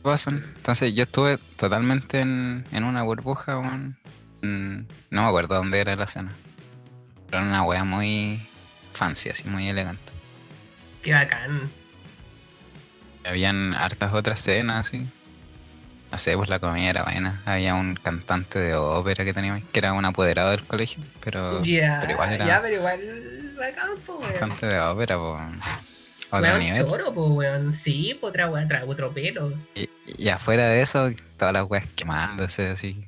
pasa? 0.03 0.31
Entonces 0.31 0.95
yo 0.95 1.05
estuve 1.05 1.39
totalmente 1.57 2.21
en, 2.21 2.65
en 2.73 2.85
una 2.85 3.03
burbuja. 3.03 3.61
Mm, 3.61 4.87
No 5.11 5.23
me 5.23 5.29
acuerdo 5.29 5.55
dónde 5.57 5.79
era 5.79 5.95
la 5.95 6.09
cena. 6.09 6.33
Era 7.33 7.41
una 7.43 7.63
wea 7.65 7.83
muy 7.83 8.47
fancy, 8.93 9.31
así 9.31 9.49
muy 9.49 9.69
elegante. 9.69 10.13
Qué 11.03 11.13
bacán. 11.15 11.71
Habían 13.25 13.75
hartas 13.75 14.13
otras 14.13 14.39
cenas, 14.39 14.87
así. 14.87 15.07
No 16.11 16.19
sé, 16.19 16.37
pues 16.37 16.51
la 16.51 16.59
comida 16.59 16.91
era 16.91 17.05
buena. 17.05 17.41
Había 17.47 17.75
un 17.75 17.95
cantante 17.95 18.59
de 18.59 18.75
ópera 18.75 19.25
que 19.25 19.33
teníamos, 19.33 19.63
que 19.73 19.79
era 19.79 19.95
un 19.95 20.05
apoderado 20.05 20.51
del 20.51 20.63
colegio, 20.65 21.03
pero, 21.25 21.63
pero 21.65 22.11
igual 22.13 22.33
era 22.35 22.47
ya, 22.47 22.61
pero 22.61 22.75
igual 22.77 23.01
bacán, 23.59 23.91
po, 24.05 24.17
weón. 24.19 24.33
cantante 24.39 24.67
de 24.67 24.79
ópera, 24.81 25.17
pues. 25.17 25.41
Otro 26.31 26.41
Weón, 26.49 26.59
nivel. 26.61 26.87
choro, 26.87 27.15
po, 27.15 27.27
weón. 27.29 27.73
Sí, 27.73 28.17
po, 28.21 28.27
otra 28.27 28.51
weá, 28.51 28.67
otro 28.87 29.13
pelo. 29.13 29.55
Y, 29.75 29.89
y 30.19 30.29
afuera 30.29 30.67
de 30.69 30.83
eso, 30.83 31.11
todas 31.39 31.55
las 31.55 31.65
weas 31.65 31.87
quemándose 31.95 32.69
así. 32.71 33.07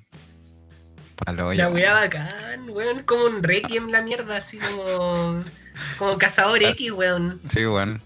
La 1.26 1.68
weá 1.68 1.92
bacán, 1.94 2.68
weón. 2.70 3.02
Como 3.04 3.24
un 3.26 3.42
requiem 3.42 3.88
la 3.90 4.02
mierda, 4.02 4.36
así 4.38 4.58
como. 4.58 5.30
Como 5.98 6.18
cazador 6.18 6.62
X, 6.62 6.92
weón. 6.92 7.40
Sí, 7.48 7.64
bueno. 7.64 8.00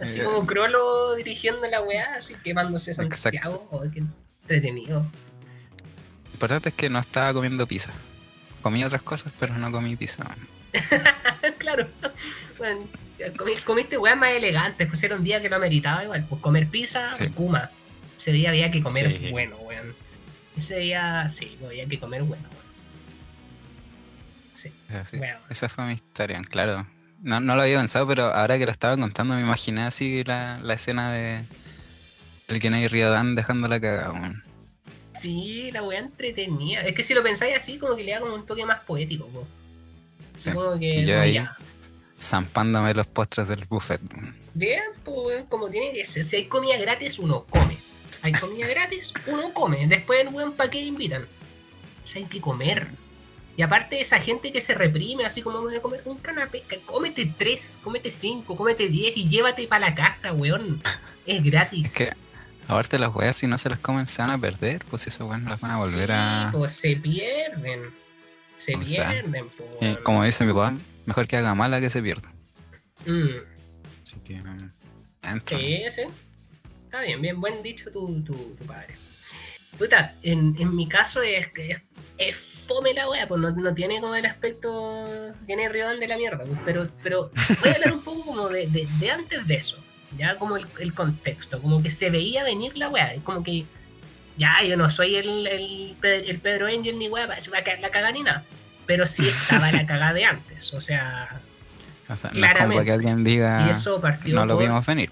Así 0.00 0.20
Eh, 0.20 0.24
como 0.24 0.46
Crollo 0.46 1.14
dirigiendo 1.14 1.66
la 1.68 1.82
weá, 1.82 2.14
así 2.16 2.34
quemándose. 2.42 2.94
Santiago. 2.94 3.68
Oh, 3.70 3.82
qué 3.92 4.00
entretenido. 4.00 5.00
Lo 5.00 6.32
importante 6.32 6.70
es 6.70 6.74
que 6.74 6.88
no 6.88 6.98
estaba 6.98 7.32
comiendo 7.34 7.66
pizza. 7.66 7.92
Comí 8.62 8.82
otras 8.84 9.02
cosas, 9.02 9.32
pero 9.38 9.56
no 9.58 9.70
comí 9.70 9.96
pizza. 9.96 10.24
claro. 11.58 11.88
Bueno, 12.58 12.86
comi- 13.36 13.62
comiste 13.62 13.98
weas 13.98 14.16
más 14.16 14.30
elegantes, 14.32 14.86
pues 14.88 15.02
era 15.02 15.16
un 15.16 15.24
día 15.24 15.40
que 15.42 15.48
lo 15.50 15.56
ameritaba 15.56 16.04
igual. 16.04 16.24
Pues 16.28 16.40
comer 16.40 16.66
pizza, 16.68 17.12
Sí. 17.12 17.26
Kuma. 17.30 17.70
Ese 18.16 18.32
día 18.32 18.50
había 18.50 18.70
que 18.70 18.82
comer 18.82 19.18
Sí. 19.18 19.30
bueno, 19.30 19.56
weón. 19.58 19.94
Ese 20.56 20.78
día 20.78 21.28
sí, 21.30 21.56
había 21.64 21.86
que 21.86 21.98
comer 21.98 22.22
bueno. 22.24 22.44
Sí, 24.54 24.72
Así. 24.88 25.16
weón. 25.16 25.38
Esa 25.48 25.68
fue 25.68 25.86
mi 25.86 25.92
historia, 25.94 26.40
claro. 26.48 26.86
No, 27.22 27.40
no 27.40 27.54
lo 27.54 27.62
había 27.62 27.78
pensado, 27.78 28.06
pero 28.06 28.24
ahora 28.34 28.58
que 28.58 28.64
lo 28.66 28.72
estaba 28.72 28.96
contando 28.96 29.34
me 29.34 29.40
imaginé 29.42 29.82
así 29.82 30.24
la, 30.24 30.58
la 30.62 30.74
escena 30.74 31.12
de 31.12 31.44
el 32.48 32.60
que 32.60 32.70
no 32.70 32.76
hay 32.76 32.88
Riodan 32.88 33.34
dejando 33.34 33.68
la 33.68 33.80
cagada, 33.80 34.12
weón. 34.12 34.42
Sí, 35.12 35.70
la 35.72 35.82
wea 35.82 35.98
entretenida. 36.00 36.80
Es 36.82 36.94
que 36.94 37.02
si 37.02 37.14
lo 37.14 37.22
pensáis 37.22 37.54
así, 37.56 37.78
como 37.78 37.96
que 37.96 38.04
le 38.04 38.12
da 38.12 38.20
como 38.20 38.34
un 38.34 38.46
toque 38.46 38.64
más 38.64 38.80
poético, 38.80 39.26
po. 39.28 39.46
Sí. 40.36 40.50
como 40.52 40.78
que. 40.78 41.04
Yo 41.04 41.16
no, 41.16 41.22
ahí- 41.22 41.34
ya. 41.34 41.56
Zampándome 42.20 42.92
los 42.94 43.06
postres 43.06 43.48
del 43.48 43.64
buffet. 43.64 44.00
Bien, 44.54 44.82
pues, 45.04 45.44
como 45.48 45.70
tiene 45.70 45.92
que 45.92 46.04
ser. 46.06 46.24
Si 46.26 46.36
hay 46.36 46.46
comida 46.46 46.76
gratis, 46.76 47.18
uno 47.18 47.44
come. 47.44 47.78
Hay 48.22 48.32
comida 48.32 48.66
gratis, 48.68 49.12
uno 49.26 49.52
come. 49.52 49.86
Después, 49.86 50.26
weón, 50.30 50.52
¿para 50.52 50.70
qué 50.70 50.80
invitan? 50.82 51.22
O 51.22 52.06
sea, 52.06 52.22
hay 52.22 52.28
que 52.28 52.40
comer. 52.40 52.88
Y 53.56 53.62
aparte, 53.62 54.00
esa 54.00 54.18
gente 54.20 54.52
que 54.52 54.60
se 54.60 54.74
reprime, 54.74 55.24
así 55.26 55.42
como 55.42 55.60
voy 55.62 55.76
a 55.76 55.82
comer 55.82 56.00
un 56.04 56.16
canapé, 56.18 56.62
cómete 56.86 57.32
tres, 57.36 57.80
cómete 57.82 58.10
cinco, 58.10 58.56
cómete 58.56 58.88
diez 58.88 59.14
y 59.16 59.28
llévate 59.28 59.66
para 59.66 59.90
la 59.90 59.94
casa, 59.94 60.32
weón. 60.32 60.82
Es 61.26 61.42
gratis. 61.42 61.94
Que 61.94 62.08
aparte 62.68 62.98
las 62.98 63.14
weas 63.14 63.36
si 63.36 63.46
no 63.46 63.58
se 63.58 63.68
las 63.68 63.78
comen 63.80 64.06
se 64.06 64.22
van 64.22 64.30
a 64.30 64.38
perder, 64.38 64.84
pues 64.88 65.06
esas 65.06 65.22
weas 65.26 65.40
no 65.42 65.50
las 65.50 65.60
van 65.60 65.72
a 65.72 65.76
volver 65.78 66.08
Sí, 66.08 66.14
a... 66.16 66.48
pues 66.52 66.72
se 66.72 66.96
pierden. 66.96 67.90
Se 68.56 68.76
O 68.76 68.86
sea, 68.86 69.10
pierden, 69.10 69.48
pues, 69.48 69.68
Eh, 69.80 69.98
como 70.02 70.22
dice 70.24 70.44
mi 70.44 70.52
papá, 70.52 70.74
mejor 71.06 71.26
que 71.26 71.36
haga 71.36 71.54
mala 71.54 71.80
que 71.80 71.90
se 71.90 72.00
pierda. 72.02 72.32
Mm, 73.06 73.28
Así 74.02 74.16
que. 74.24 74.40
sí, 75.44 75.82
sí. 75.90 76.02
Está 76.90 77.02
bien, 77.02 77.22
bien, 77.22 77.40
buen 77.40 77.62
dicho 77.62 77.92
tu, 77.92 78.20
tu, 78.22 78.34
tu 78.34 78.64
padre. 78.66 78.96
Puta, 79.78 80.16
en, 80.24 80.56
en 80.58 80.74
mi 80.74 80.88
caso 80.88 81.22
es 81.22 81.46
que 81.52 81.70
es, 81.70 81.80
es 82.18 82.36
fome 82.36 82.92
la 82.94 83.08
wea, 83.08 83.28
pues 83.28 83.40
no, 83.40 83.50
no 83.52 83.72
tiene 83.74 84.00
como 84.00 84.16
el 84.16 84.26
aspecto. 84.26 85.32
Tiene 85.46 85.68
rival 85.68 86.00
de 86.00 86.08
la 86.08 86.16
mierda, 86.16 86.44
pues, 86.44 86.58
pero, 86.64 86.88
pero 87.02 87.30
voy 87.60 87.70
a 87.70 87.74
hablar 87.76 87.92
un 87.92 88.02
poco 88.02 88.24
como 88.24 88.48
de, 88.48 88.66
de, 88.66 88.88
de 88.98 89.10
antes 89.10 89.46
de 89.46 89.54
eso. 89.54 89.78
Ya 90.18 90.34
como 90.36 90.56
el, 90.56 90.66
el 90.80 90.92
contexto, 90.92 91.62
como 91.62 91.80
que 91.80 91.90
se 91.90 92.10
veía 92.10 92.42
venir 92.42 92.76
la 92.76 92.88
wea, 92.88 93.14
es 93.14 93.22
como 93.22 93.44
que. 93.44 93.64
Ya, 94.36 94.62
yo 94.64 94.76
no 94.76 94.90
soy 94.90 95.14
el, 95.16 95.46
el, 95.46 95.96
Pe- 96.00 96.28
el 96.28 96.40
Pedro 96.40 96.66
Angel 96.66 96.98
ni 96.98 97.08
wea, 97.08 97.40
se 97.40 97.50
va 97.50 97.58
a 97.58 97.62
caer 97.64 97.78
la 97.80 97.90
cagada 97.90 98.10
ni 98.10 98.24
nada. 98.24 98.44
Pero 98.86 99.06
sí 99.06 99.28
estaba 99.28 99.70
la 99.70 99.86
cagada 99.86 100.12
de 100.12 100.24
antes, 100.24 100.74
o 100.74 100.80
sea. 100.80 101.40
O 102.08 102.16
sea, 102.16 102.30
no 102.30 102.36
es 102.36 102.42
como 102.42 102.52
claramente. 102.52 102.74
para 102.74 102.84
que 102.84 102.92
alguien 102.92 103.22
diga. 103.22 103.66
Y 103.68 103.70
eso 103.70 104.00
partió 104.00 104.34
no 104.34 104.44
lo 104.44 104.54
por- 104.56 104.64
vimos 104.64 104.84
venir. 104.84 105.10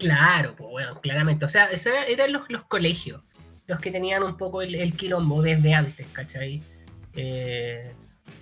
Claro, 0.00 0.56
pues 0.56 0.68
bueno, 0.70 1.00
claramente. 1.00 1.44
O 1.44 1.48
sea, 1.48 1.66
esos 1.66 1.92
eran- 2.08 2.32
los, 2.32 2.42
los 2.48 2.64
colegios, 2.64 3.22
los 3.68 3.78
que 3.78 3.92
tenían 3.92 4.22
un 4.24 4.36
poco 4.36 4.62
el, 4.62 4.74
el 4.74 4.94
quilombo 4.94 5.42
desde 5.42 5.74
antes, 5.74 6.06
¿cachai? 6.12 6.60
Eh, 7.14 7.92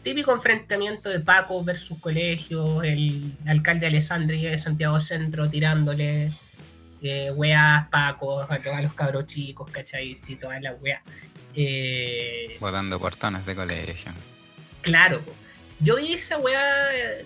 típico 0.02 0.32
enfrentamiento 0.32 1.10
de 1.10 1.20
Paco 1.20 1.62
versus 1.64 1.98
colegio, 1.98 2.82
el 2.82 3.32
alcalde 3.46 3.80
de 3.82 3.86
Alessandria 3.88 4.50
de 4.52 4.58
Santiago 4.58 5.00
Centro 5.00 5.50
tirándole 5.50 6.32
eh, 7.02 7.30
weas, 7.34 7.88
Paco, 7.88 8.40
a 8.42 8.58
todos 8.58 8.80
los 8.82 8.94
cabros 8.94 9.26
chicos, 9.26 9.70
¿cachai? 9.70 10.18
Y 10.28 10.36
todas 10.36 10.62
las 10.62 10.80
weas. 10.80 11.02
Eh, 11.54 12.56
Botando 12.60 12.98
portones 13.00 13.44
de 13.44 13.54
colegio. 13.54 14.12
Claro, 14.80 15.20
po. 15.22 15.32
Yo 15.80 15.96
vi 15.96 16.12
esa 16.14 16.38
weá, 16.38 16.62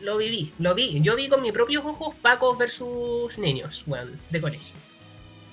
lo 0.03 0.17
viví, 0.19 0.53
lo 0.59 0.75
vi. 0.75 1.01
Yo 1.01 1.17
vi 1.17 1.29
con 1.29 1.41
mis 1.43 1.53
propios 1.53 1.85
ojos 1.85 2.15
Paco 2.21 2.57
versus 2.57 3.39
niños, 3.39 3.85
weón, 3.87 4.19
de 4.31 4.41
colegio. 4.41 4.75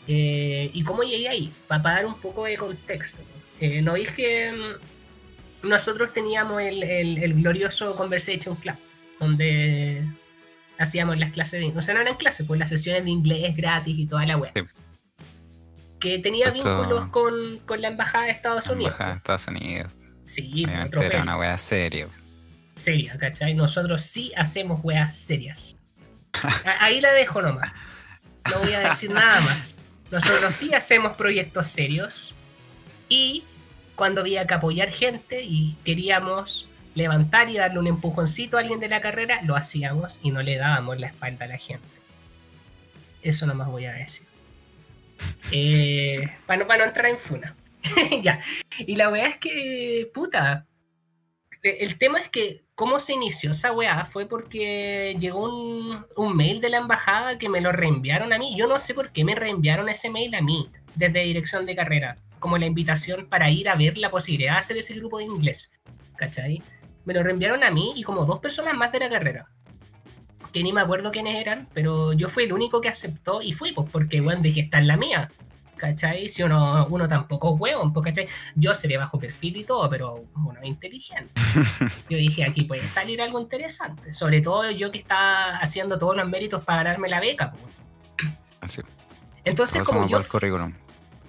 Eh, 0.07 0.71
¿Y 0.73 0.83
cómo 0.83 1.03
llegué 1.03 1.29
ahí? 1.29 1.51
Para 1.67 1.81
dar 1.83 2.05
un 2.05 2.19
poco 2.19 2.45
de 2.45 2.57
contexto. 2.57 3.17
Eh, 3.59 3.81
¿No 3.81 3.93
veis 3.93 4.11
que 4.11 4.51
mm, 5.63 5.67
nosotros 5.67 6.13
teníamos 6.13 6.61
el, 6.61 6.83
el- 6.83 7.17
el 7.23 7.33
glorioso 7.35 7.95
Conversation 7.95 8.55
Club? 8.55 8.75
Donde 9.19 10.03
hacíamos 10.77 11.17
las 11.17 11.31
clases 11.31 11.59
de... 11.59 11.77
O 11.77 11.81
sea, 11.81 11.93
no 11.93 12.01
eran 12.01 12.15
clases, 12.15 12.47
pues 12.47 12.59
las 12.59 12.69
sesiones 12.69 13.03
de 13.03 13.09
inglés 13.11 13.55
gratis 13.55 13.95
y 13.97 14.05
toda 14.07 14.25
la 14.25 14.37
weá. 14.37 14.51
Sí. 14.55 14.61
Que 15.99 16.17
tenía 16.19 16.47
Esto- 16.47 16.55
vínculos 16.77 17.09
con, 17.09 17.59
con 17.65 17.81
la 17.81 17.89
Embajada 17.89 18.25
de 18.25 18.31
Estados 18.31 18.67
Unidos. 18.67 18.93
Embajada 18.93 19.09
de 19.11 19.17
Estados 19.17 19.47
Unidos. 19.47 19.91
Sí, 20.25 20.65
era 20.65 21.21
una 21.21 21.37
wea 21.37 21.57
seria. 21.57 22.07
Seria, 22.79 23.17
¿cachai? 23.17 23.53
Nosotros 23.53 24.03
sí 24.03 24.31
hacemos 24.35 24.79
weas 24.83 25.17
serias. 25.17 25.75
Ahí 26.79 27.01
la 27.01 27.11
dejo 27.13 27.41
nomás. 27.41 27.71
No 28.49 28.59
voy 28.59 28.73
a 28.73 28.79
decir 28.79 29.11
nada 29.11 29.39
más. 29.41 29.77
Nosotros 30.11 30.55
sí 30.55 30.73
hacemos 30.73 31.15
proyectos 31.15 31.67
serios. 31.67 32.35
Y 33.07 33.43
cuando 33.95 34.21
había 34.21 34.47
que 34.47 34.53
apoyar 34.53 34.89
gente 34.89 35.43
y 35.43 35.75
queríamos 35.83 36.67
levantar 36.95 37.49
y 37.49 37.57
darle 37.57 37.79
un 37.79 37.87
empujoncito 37.87 38.57
a 38.57 38.61
alguien 38.61 38.79
de 38.79 38.89
la 38.89 39.01
carrera, 39.01 39.41
lo 39.43 39.55
hacíamos 39.55 40.19
y 40.23 40.31
no 40.31 40.41
le 40.41 40.57
dábamos 40.57 40.99
la 40.99 41.07
espalda 41.07 41.45
a 41.45 41.47
la 41.49 41.57
gente. 41.57 41.87
Eso 43.21 43.45
nomás 43.45 43.67
voy 43.67 43.85
a 43.85 43.93
decir. 43.93 44.25
Eh, 45.51 46.29
para, 46.45 46.61
no, 46.61 46.67
para 46.67 46.83
no 46.83 46.89
entrar 46.89 47.07
en 47.07 47.17
funa. 47.17 47.55
ya. 48.21 48.39
Y 48.79 48.95
la 48.95 49.09
weá 49.09 49.27
es 49.27 49.37
que, 49.37 50.09
puta, 50.13 50.65
el 51.61 51.97
tema 51.97 52.19
es 52.19 52.29
que 52.29 52.63
cómo 52.79 52.97
se 53.01 53.11
inició 53.11 53.51
esa 53.51 53.73
weá 53.73 54.05
fue 54.05 54.25
porque 54.25 55.17
llegó 55.19 55.43
un, 55.43 56.05
un 56.15 56.37
mail 56.37 56.61
de 56.61 56.69
la 56.69 56.77
embajada 56.77 57.37
que 57.37 57.49
me 57.49 57.59
lo 57.59 57.73
reenviaron 57.73 58.31
a 58.31 58.39
mí. 58.39 58.55
Yo 58.57 58.67
no 58.67 58.79
sé 58.79 58.93
por 58.93 59.11
qué 59.11 59.25
me 59.25 59.35
reenviaron 59.35 59.89
ese 59.89 60.09
mail 60.09 60.33
a 60.33 60.41
mí 60.41 60.69
desde 60.95 61.23
dirección 61.23 61.65
de 61.65 61.75
carrera, 61.75 62.15
como 62.39 62.57
la 62.57 62.67
invitación 62.67 63.27
para 63.27 63.49
ir 63.49 63.67
a 63.67 63.75
ver 63.75 63.97
la 63.97 64.09
posibilidad 64.09 64.53
de 64.53 64.59
hacer 64.59 64.77
ese 64.77 64.93
grupo 64.93 65.17
de 65.17 65.25
inglés. 65.25 65.73
¿Cachai? 66.15 66.61
Me 67.03 67.13
lo 67.13 67.21
reenviaron 67.21 67.65
a 67.65 67.69
mí 67.69 67.91
y 67.97 68.03
como 68.03 68.25
dos 68.25 68.39
personas 68.39 68.73
más 68.75 68.93
de 68.93 68.99
la 68.99 69.09
carrera. 69.09 69.49
Que 70.53 70.63
ni 70.63 70.71
me 70.71 70.79
acuerdo 70.79 71.11
quiénes 71.11 71.35
eran, 71.35 71.67
pero 71.73 72.13
yo 72.13 72.29
fui 72.29 72.45
el 72.45 72.53
único 72.53 72.79
que 72.79 72.87
aceptó 72.87 73.41
y 73.41 73.51
fui, 73.51 73.73
pues 73.73 73.89
porque, 73.91 74.21
bueno, 74.21 74.41
dije, 74.41 74.61
está 74.61 74.77
en 74.77 74.87
la 74.87 74.95
mía. 74.95 75.29
¿Cachai? 75.79 76.29
Si 76.29 76.43
uno, 76.43 76.85
uno 76.89 77.07
tampoco 77.07 77.55
es 77.55 77.61
hueón, 77.61 77.93
pues, 77.93 78.05
¿cachai? 78.05 78.27
Yo 78.55 78.75
seré 78.75 78.97
bajo 78.97 79.17
perfil 79.17 79.57
y 79.57 79.63
todo, 79.63 79.89
pero 79.89 80.25
uno 80.35 80.59
es 80.61 80.67
inteligente. 80.67 81.33
Yo 82.09 82.17
dije, 82.17 82.43
aquí 82.43 82.63
puede 82.63 82.87
salir 82.87 83.21
algo 83.21 83.39
interesante. 83.39 84.13
Sobre 84.13 84.41
todo 84.41 84.69
yo 84.69 84.91
que 84.91 84.99
estaba 84.99 85.57
haciendo 85.57 85.97
todos 85.97 86.15
los 86.15 86.27
méritos 86.27 86.63
para 86.65 86.83
ganarme 86.83 87.09
la 87.09 87.19
beca. 87.19 87.51
pues. 87.51 87.63
Así. 88.61 88.81
Entonces, 89.45 89.87
como 89.87 90.07
yo, 90.07 90.21
currículum. 90.27 90.73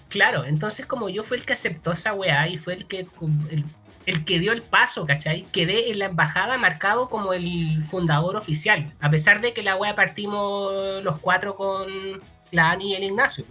claro, 0.08 0.44
entonces 0.44 0.84
como 0.84 1.08
yo 1.08 1.22
fue 1.22 1.36
el 1.36 1.44
que 1.44 1.52
aceptó 1.52 1.92
esa 1.92 2.12
weá 2.12 2.48
y 2.48 2.58
fue 2.58 2.74
el 2.74 2.86
que, 2.86 3.06
el, 3.50 3.64
el 4.06 4.24
que 4.24 4.40
dio 4.40 4.52
el 4.52 4.62
paso, 4.62 5.06
¿cachai? 5.06 5.44
Quedé 5.52 5.90
en 5.90 6.00
la 6.00 6.06
embajada 6.06 6.58
marcado 6.58 7.08
como 7.08 7.32
el 7.32 7.84
fundador 7.84 8.36
oficial, 8.36 8.92
a 9.00 9.10
pesar 9.10 9.40
de 9.40 9.52
que 9.52 9.62
la 9.62 9.76
weá 9.76 9.94
partimos 9.94 11.04
los 11.04 11.18
cuatro 11.18 11.54
con 11.54 12.20
la 12.50 12.72
Ani 12.72 12.92
y 12.92 12.94
el 12.96 13.04
Ignacio. 13.04 13.44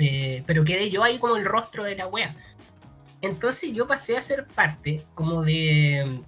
Eh, 0.00 0.42
pero 0.46 0.64
quedé 0.64 0.90
yo 0.90 1.02
ahí 1.02 1.18
como 1.18 1.36
el 1.36 1.44
rostro 1.44 1.84
de 1.84 1.96
la 1.96 2.06
wea. 2.06 2.34
Entonces 3.20 3.72
yo 3.72 3.86
pasé 3.86 4.16
a 4.16 4.22
ser 4.22 4.46
parte 4.46 5.02
como 5.14 5.42
de. 5.42 6.20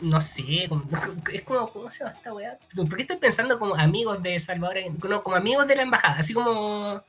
No 0.00 0.20
sé, 0.20 0.66
como- 0.68 0.84
es 1.32 1.42
como. 1.42 1.68
¿Cómo 1.72 1.90
se 1.90 2.04
llama 2.04 2.16
esta 2.16 2.32
wea? 2.32 2.58
Porque 2.88 3.02
estoy 3.02 3.16
pensando 3.18 3.58
como 3.58 3.74
amigos 3.74 4.22
de 4.22 4.38
Salvador, 4.38 4.76
no, 5.08 5.22
como 5.22 5.36
amigos 5.36 5.66
de 5.66 5.76
la 5.76 5.82
embajada, 5.82 6.18
así 6.18 6.32
como. 6.32 7.02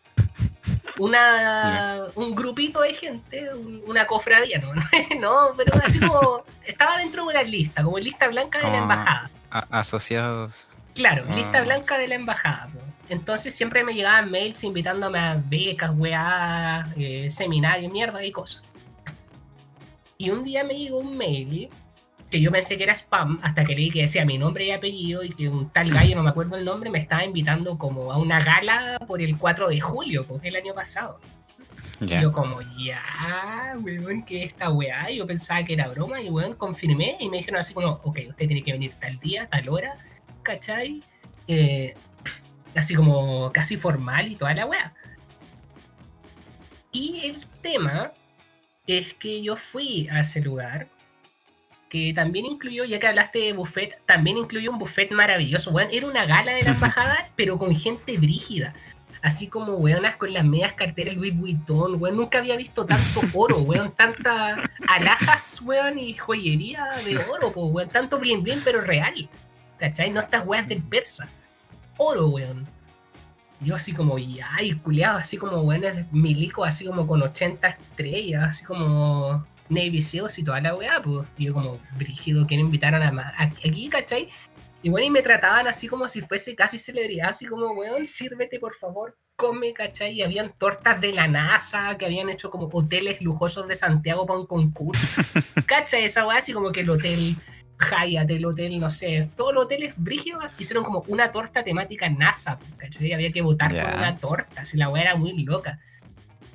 Una, 1.00 2.02
un 2.16 2.36
grupito 2.36 2.82
de 2.82 2.94
gente, 2.94 3.54
un- 3.54 3.82
una 3.88 4.06
cofradía, 4.06 4.60
¿no? 4.60 4.74
no, 5.20 5.56
pero 5.58 5.74
así 5.84 6.00
como. 6.00 6.44
Estaba 6.66 6.98
dentro 6.98 7.24
de 7.24 7.30
una 7.30 7.44
lista, 7.44 7.84
como 7.84 7.98
lista 7.98 8.28
blanca 8.28 8.58
de 8.60 8.66
la 8.66 8.78
embajada. 8.78 9.32
A- 9.50 9.68
asociados. 9.80 10.78
Claro, 10.94 11.26
Ah, 11.30 11.36
lista 11.36 11.60
sí. 11.60 11.66
blanca 11.66 11.98
de 11.98 12.08
la 12.08 12.16
embajada. 12.16 12.68
po. 12.68 12.80
Entonces 13.10 13.54
siempre 13.54 13.84
me 13.84 13.94
llegaban 13.94 14.32
mails 14.32 14.64
invitándome 14.64 15.20
a 15.20 15.44
becas, 15.46 15.92
weá, 15.96 16.88
eh, 16.96 17.30
seminarios, 17.30 17.92
mierda 17.92 18.24
y 18.24 18.32
cosas. 18.32 18.64
Y 20.18 20.30
un 20.30 20.44
día 20.44 20.64
me 20.64 20.76
llegó 20.76 21.00
un 21.00 21.18
mail 21.18 21.70
que 22.32 22.40
yo 22.40 22.50
pensé 22.50 22.78
que 22.78 22.84
era 22.84 22.94
spam, 22.96 23.40
hasta 23.44 23.66
que 23.66 23.76
leí 23.76 23.92
que 23.92 24.02
decía 24.02 24.26
mi 24.26 24.38
nombre 24.38 24.66
y 24.66 24.72
apellido 24.72 25.22
y 25.22 25.30
que 25.30 25.50
un 25.50 25.70
tal 25.70 25.92
gallo, 25.92 26.16
no 26.16 26.24
me 26.24 26.30
acuerdo 26.30 26.56
el 26.56 26.64
nombre, 26.64 26.90
me 26.90 27.00
estaba 27.00 27.26
invitando 27.26 27.78
como 27.78 28.12
a 28.12 28.18
una 28.18 28.42
gala 28.42 28.98
por 29.06 29.22
el 29.22 29.38
4 29.38 29.68
de 29.68 29.82
julio, 29.82 30.26
pues 30.26 30.42
el 30.46 30.56
año 30.56 30.74
pasado. 30.74 31.20
Ya. 32.00 32.20
Y 32.20 32.24
yo 32.24 32.32
como, 32.32 32.60
ya, 32.78 33.76
weón, 33.84 34.24
que 34.24 34.44
esta 34.44 34.72
weá, 34.72 35.12
yo 35.12 35.28
pensaba 35.28 35.64
que 35.64 35.74
era 35.74 35.90
broma 35.90 36.22
y 36.22 36.30
weón, 36.30 36.56
confirmé 36.56 37.18
y 37.20 37.30
me 37.30 37.38
dijeron 37.38 37.60
así 37.60 37.74
como, 37.74 37.90
ok, 38.04 38.20
usted 38.30 38.48
tiene 38.48 38.64
que 38.64 38.72
venir 38.72 38.94
tal 39.00 39.20
día, 39.20 39.48
tal 39.50 39.68
hora, 39.70 39.98
¿cachai? 40.42 41.04
Eh, 41.48 41.96
así 42.76 42.96
como 42.96 43.52
casi 43.52 43.78
formal 43.78 44.32
y 44.32 44.36
toda 44.36 44.54
la 44.54 44.66
weá. 44.66 44.94
Y 46.92 47.22
el 47.24 47.38
tema 47.62 48.12
es 48.88 49.14
que 49.14 49.42
yo 49.42 49.56
fui 49.56 50.08
a 50.10 50.22
ese 50.22 50.42
lugar 50.42 50.88
que 51.92 52.14
también 52.14 52.46
incluyó, 52.46 52.86
ya 52.86 53.00
que 53.00 53.08
hablaste 53.08 53.40
de 53.40 53.54
buffet, 53.54 54.00
también 54.06 54.38
incluyó 54.38 54.72
un 54.72 54.80
buffet 54.80 55.12
maravilloso, 55.12 55.72
weón. 55.72 55.90
Era 55.92 56.08
una 56.08 56.26
gala 56.26 56.54
de 56.54 56.64
la 56.64 56.70
embajada, 56.76 57.30
pero 57.36 57.58
con 57.58 57.76
gente 57.76 58.18
brígida. 58.18 58.74
Así 59.22 59.48
como 59.48 59.76
weonas 59.76 60.16
con 60.16 60.34
las 60.34 60.44
medias 60.44 60.74
carteras 60.74 61.16
Louis 61.16 61.36
Vuitton, 61.36 62.02
weón. 62.02 62.16
Nunca 62.16 62.38
había 62.38 62.56
visto 62.56 62.86
tanto 62.86 63.22
oro, 63.34 63.58
weón. 63.60 63.92
Tantas 63.92 64.58
alhajas, 64.88 65.62
weón, 65.64 66.00
y 66.00 66.14
joyería 66.14 66.88
de 67.06 67.18
oro, 67.18 67.52
po, 67.52 67.66
weón. 67.66 67.90
Tanto 67.90 68.20
blin 68.20 68.42
blin, 68.42 68.62
pero 68.64 68.80
real. 68.80 69.30
¿Cachai? 69.78 70.12
No 70.12 70.22
estas 70.22 70.46
weas 70.46 70.68
del 70.70 70.82
persa. 70.82 71.30
Oro, 72.04 72.30
weón. 72.30 72.68
Yo 73.60 73.76
así 73.76 73.94
como, 73.94 74.18
ya, 74.18 74.50
y 74.60 74.74
culeado, 74.74 75.20
así 75.20 75.38
como 75.38 75.62
weones 75.62 76.12
milicos, 76.12 76.68
así 76.68 76.84
como 76.84 77.06
con 77.06 77.22
80 77.22 77.68
estrellas, 77.68 78.48
así 78.50 78.64
como 78.64 79.46
Navy 79.70 80.02
Seals 80.02 80.40
y 80.40 80.44
toda 80.44 80.60
la 80.62 80.74
weá, 80.76 81.00
pues. 81.04 81.28
Y 81.38 81.46
yo 81.46 81.54
como, 81.54 81.80
brígido, 81.96 82.48
quiero 82.48 82.64
invitar 82.64 82.96
a 82.96 83.00
la 83.00 83.12
más. 83.12 83.32
Aquí, 83.38 83.88
¿cachai? 83.88 84.30
Y 84.82 84.90
bueno, 84.90 85.06
y 85.06 85.10
me 85.12 85.22
trataban 85.22 85.68
así 85.68 85.88
como 85.88 86.08
si 86.08 86.22
fuese 86.22 86.56
casi 86.56 86.80
celebridad, 86.80 87.30
así 87.30 87.46
como, 87.46 87.68
weón, 87.74 88.04
sírvete 88.04 88.60
por 88.60 88.74
favor, 88.74 89.16
come, 89.36 89.72
¿cachai? 89.72 90.14
Y 90.14 90.24
habían 90.24 90.54
tortas 90.58 91.00
de 91.00 91.14
la 91.14 91.28
NASA 91.28 91.98
que 92.00 92.06
habían 92.06 92.30
hecho 92.30 92.50
como 92.50 92.68
hoteles 92.68 93.22
lujosos 93.22 93.68
de 93.68 93.76
Santiago 93.76 94.26
para 94.26 94.40
un 94.40 94.48
concurso. 94.48 95.22
¿Cachai? 95.68 96.06
Esa 96.06 96.26
weá, 96.26 96.40
así 96.40 96.52
como 96.52 96.72
que 96.72 96.80
el 96.80 96.90
hotel 96.90 97.38
Hyatt, 97.90 98.30
el 98.32 98.46
hotel, 98.46 98.80
no 98.80 98.90
sé, 98.90 99.30
todos 99.36 99.54
los 99.54 99.66
hoteles 99.66 99.94
brígidos 99.98 100.44
hicieron 100.60 100.84
como 100.84 101.04
una 101.08 101.32
torta 101.32 101.64
temática 101.64 102.10
NASA, 102.10 102.60
¿cachai? 102.78 103.14
Había 103.14 103.32
que 103.32 103.42
votar 103.42 103.74
Ya. 103.74 103.84
por 103.90 103.96
una 104.00 104.18
torta, 104.18 104.62
así 104.62 104.78
la 104.78 104.90
weá 104.90 105.04
era 105.04 105.16
muy 105.16 105.34
loca. 105.44 105.80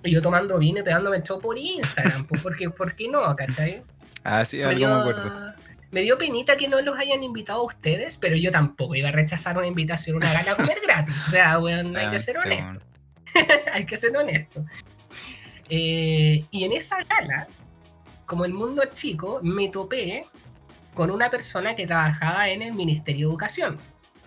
Y 0.05 0.13
yo 0.13 0.23
tomando 0.23 0.59
vino 0.59 0.81
y 0.81 0.83
pegándome 0.83 1.17
el 1.17 1.23
show 1.23 1.41
por 1.41 1.59
Instagram, 1.59 2.27
pues, 2.27 2.41
porque, 2.43 2.71
¿por 2.71 2.95
qué 2.95 3.09
no, 3.09 3.35
cachai? 3.35 3.83
Ah, 4.23 4.45
sí, 4.45 4.63
algo 4.63 4.75
me 4.75 4.81
yo- 4.81 4.95
acuerdo. 4.95 5.55
me 5.91 6.01
dio 6.03 6.19
penita 6.19 6.57
que 6.57 6.69
no 6.69 6.81
los 6.83 6.97
hayan 6.99 7.23
invitado 7.23 7.61
a 7.61 7.65
ustedes, 7.65 8.17
pero 8.17 8.37
yo 8.37 8.51
tampoco 8.51 8.95
iba 8.95 9.09
a 9.09 9.13
rechazar 9.13 9.57
una 9.59 9.67
invitación 9.67 10.17
una 10.17 10.33
gala 10.33 10.53
a 10.53 10.57
comer 10.57 10.77
gratis. 10.85 11.15
O 11.27 11.31
sea, 11.31 11.59
weón, 11.59 11.97
hay 11.97 12.11
que 12.11 12.19
ser 12.19 12.39
honesto. 12.39 12.81
hay 13.73 13.85
que 13.87 13.97
ser 13.97 14.17
honesto. 14.17 14.65
Eh, 15.69 16.45
y 16.51 16.65
en 16.65 16.73
esa 16.73 16.99
gala, 17.03 17.49
como 18.27 18.45
el 18.45 18.53
mundo 18.55 18.83
es 18.83 18.93
chico, 18.93 19.41
me 19.43 19.69
topé 19.69 20.25
con 20.97 21.11
una 21.11 21.31
persona 21.31 21.77
que 21.77 21.87
trabajaba 21.87 22.49
en 22.49 22.63
el 22.63 22.73
Ministerio 22.73 23.27
de 23.27 23.33
Educación, 23.33 23.79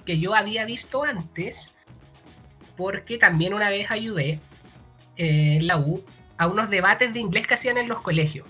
que 0.06 0.20
yo 0.20 0.36
había 0.36 0.66
visto 0.66 1.04
antes, 1.04 1.76
porque 2.78 3.18
también 3.18 3.56
una 3.56 3.72
vez 3.72 3.90
ayudé 3.90 4.40
eh, 5.18 5.58
en 5.58 5.66
la 5.68 5.80
U 5.80 6.06
a 6.38 6.48
unos 6.48 6.70
debates 6.70 7.12
de 7.12 7.20
inglés 7.20 7.48
que 7.48 7.56
hacían 7.56 7.80
en 7.80 7.90
los 7.90 8.02
colegios. 8.02 8.48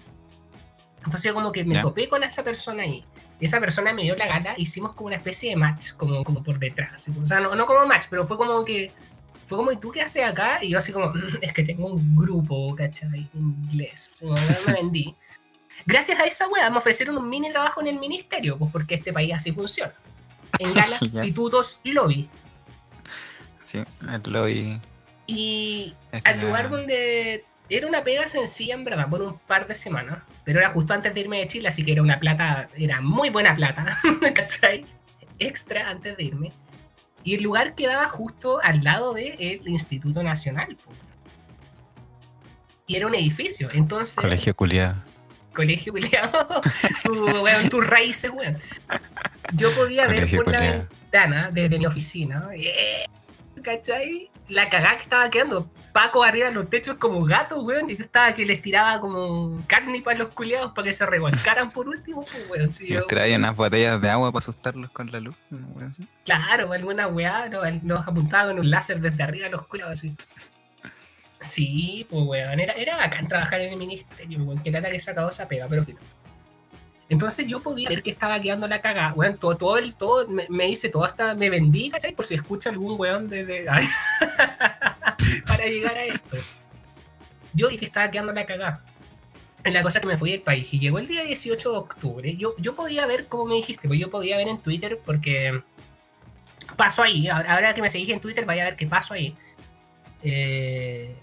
Entonces 0.98 1.24
yo 1.24 1.34
como 1.34 1.54
que 1.54 1.64
me 1.64 1.80
topé 1.80 2.10
con 2.10 2.22
esa 2.24 2.44
persona 2.44 2.84
ahí. 2.84 3.06
Y 3.40 3.46
esa 3.46 3.62
persona 3.62 3.94
me 3.94 4.04
dio 4.04 4.18
la 4.18 4.28
gana, 4.28 4.54
hicimos 4.58 4.92
como 4.96 5.08
una 5.08 5.16
especie 5.16 5.52
de 5.52 5.56
match, 5.56 5.94
como, 5.94 6.22
como 6.26 6.44
por 6.44 6.60
detrás. 6.60 7.08
O 7.22 7.26
sea, 7.26 7.40
no, 7.40 7.56
no 7.56 7.66
como 7.66 7.86
match, 7.86 8.08
pero 8.10 8.28
fue 8.28 8.36
como 8.36 8.66
que 8.66 8.92
fue 9.48 9.58
como, 9.58 9.72
¿y 9.72 9.78
tú 9.78 9.92
qué 9.92 10.02
haces 10.02 10.24
acá? 10.24 10.60
Y 10.62 10.70
yo 10.70 10.78
así 10.78 10.92
como, 10.92 11.12
es 11.42 11.54
que 11.54 11.64
tengo 11.64 11.88
un 11.88 12.18
grupo, 12.18 12.76
¿cachai? 12.76 13.30
Inglés. 13.34 14.12
me 14.68 14.74
vendí. 14.74 15.16
Gracias 15.90 16.20
a 16.20 16.26
esa 16.26 16.48
wea 16.48 16.70
me 16.70 16.78
ofrecieron 16.78 17.18
un 17.18 17.28
mini 17.28 17.52
trabajo 17.52 17.82
en 17.82 17.88
el 17.88 18.00
ministerio, 18.00 18.60
pues 18.60 18.72
porque 18.72 18.94
este 18.94 19.12
país 19.12 19.34
así 19.34 19.52
funciona. 19.52 19.94
En 20.60 20.72
galas, 20.72 21.02
institutos 21.14 21.80
y 21.84 21.94
lobby. 21.94 22.30
Sí, 23.58 23.82
el 24.02 24.32
lobby. 24.32 24.80
Y 25.26 25.96
al 26.24 26.42
lugar 26.42 26.70
donde 26.70 27.44
era 27.70 27.88
una 27.88 28.04
pega 28.04 28.28
sencilla 28.28 28.76
en 28.76 28.84
verdad, 28.84 29.10
por 29.10 29.24
un 29.24 29.40
par 29.40 29.68
de 29.68 29.74
semanas, 29.74 30.20
pero 30.44 30.60
era 30.60 30.70
justo 30.70 30.94
antes 30.94 31.12
de 31.12 31.22
irme 31.22 31.40
de 31.40 31.48
Chile, 31.48 31.68
así 31.68 31.84
que 31.84 31.94
era 31.94 32.04
una 32.04 32.20
plata, 32.20 32.70
era 32.78 33.02
muy 33.02 33.32
buena 33.32 33.56
plata, 33.56 34.00
¿cachai? 34.36 34.86
Extra 35.40 35.90
antes 35.90 36.16
de 36.18 36.24
irme. 36.24 36.52
Y 37.24 37.34
el 37.34 37.42
lugar 37.42 37.74
quedaba 37.74 38.08
justo 38.10 38.60
al 38.62 38.84
lado 38.84 39.16
del 39.16 39.68
Instituto 39.68 40.22
Nacional. 40.22 40.78
Y 42.86 42.96
era 42.96 43.08
un 43.08 43.16
edificio, 43.16 43.70
entonces... 43.74 44.16
Colegio 44.16 44.56
culiado. 44.56 45.09
Colegio 45.60 45.92
culiado. 45.92 46.62
tu, 47.04 47.70
tus 47.70 47.86
raíces, 47.86 48.32
weón. 48.32 48.58
Yo 49.56 49.70
podía 49.76 50.08
ver 50.08 50.34
por 50.34 50.50
la 50.50 50.62
ventana 50.62 51.50
desde 51.52 51.78
mi 51.78 51.86
oficina. 51.86 52.48
Eh, 52.56 53.06
¿Cachai? 53.62 54.32
La 54.48 54.70
cagada 54.70 54.96
que 54.96 55.02
estaba 55.02 55.30
quedando. 55.30 55.70
Paco 55.92 56.24
arriba 56.24 56.48
de 56.48 56.54
los 56.54 56.70
techos 56.70 56.96
como 56.96 57.26
gatos, 57.26 57.62
weón. 57.62 57.88
Y 57.90 57.98
yo 57.98 58.06
estaba 58.06 58.34
que 58.34 58.46
les 58.46 58.62
tiraba 58.62 59.02
como 59.02 59.62
carne 59.68 60.02
para 60.02 60.20
los 60.20 60.34
culiados 60.34 60.72
para 60.72 60.86
que 60.86 60.94
se 60.94 61.06
revolcaran 61.06 61.70
por 61.70 61.90
último, 61.90 62.22
pues, 62.22 62.50
weón. 62.50 62.72
Sí, 62.72 62.88
les 62.88 63.06
traía 63.06 63.36
unas 63.36 63.54
botellas 63.54 64.02
de 64.02 64.10
agua 64.10 64.32
para 64.32 64.40
asustarlos 64.40 64.92
con 64.92 65.12
la 65.12 65.20
luz. 65.20 65.36
Claro, 66.24 66.72
alguna 66.72 67.08
weá, 67.08 67.50
nos, 67.84 68.08
apuntaba 68.08 68.52
con 68.52 68.60
un 68.60 68.70
láser 68.70 69.02
desde 69.02 69.22
arriba 69.24 69.48
a 69.48 69.50
los 69.50 69.68
culiados 69.68 70.00
así. 70.00 70.16
Sí, 71.42 72.06
pues 72.10 72.24
weón, 72.26 72.60
era, 72.60 72.74
era 72.74 72.98
bacán 72.98 73.28
trabajar 73.28 73.62
en 73.62 73.74
el 73.74 73.80
ministerio, 73.80 74.44
weón, 74.44 74.62
que 74.62 74.72
lata 74.72 74.92
que 74.92 75.00
se 75.00 75.12
esa 75.12 75.48
pega, 75.48 75.68
pero 75.70 75.86
Entonces 77.08 77.48
yo 77.48 77.62
podía 77.62 77.90
ver 77.90 78.04
que 78.04 78.10
estaba 78.10 78.42
quedando 78.42 78.68
la 78.68 78.82
cagada, 78.82 79.14
weón, 79.14 79.38
todo, 79.38 79.56
todo, 79.56 79.78
el, 79.78 79.96
todo 79.96 80.28
me, 80.28 80.46
me, 80.50 80.68
hice 80.68 80.90
todo 80.90 81.06
hasta, 81.06 81.34
me 81.36 81.50
vendí, 81.50 81.90
¿cachai? 81.90 82.14
Por 82.14 82.26
si 82.26 82.36
escucha 82.36 82.70
algún 82.70 83.00
weón 83.00 83.30
desde... 83.30 83.66
para 85.48 85.66
llegar 85.66 85.96
a 85.96 86.04
esto. 86.04 86.38
Yo 87.54 87.70
vi 87.70 87.78
que 87.78 87.86
estaba 87.86 88.10
quedando 88.12 88.34
la 88.34 88.46
cagada. 88.46 88.84
En 89.64 89.74
la 89.74 89.84
cosa 89.84 90.00
que 90.00 90.08
me 90.08 90.18
fui 90.18 90.32
del 90.32 90.42
país. 90.42 90.68
Y 90.72 90.80
llegó 90.80 91.00
el 91.00 91.08
día 91.08 91.24
18 91.24 91.72
de 91.72 91.78
octubre. 91.78 92.36
Yo, 92.38 92.50
yo 92.58 92.76
podía 92.76 93.06
ver, 93.06 93.28
como 93.28 93.46
me 93.46 93.56
dijiste, 93.56 93.88
pues 93.88 94.00
yo 94.00 94.10
podía 94.10 94.38
ver 94.38 94.48
en 94.48 94.60
Twitter 94.60 95.00
porque 95.06 95.62
paso 96.76 97.04
ahí. 97.04 97.28
Ahora 97.28 97.74
que 97.74 97.82
me 97.82 97.90
seguís 97.90 98.10
en 98.10 98.22
Twitter, 98.22 98.46
vaya 98.46 98.64
a 98.64 98.66
ver 98.66 98.76
qué 98.78 98.88
paso 98.88 99.14
ahí. 99.14 99.36
Eh, 100.24 101.14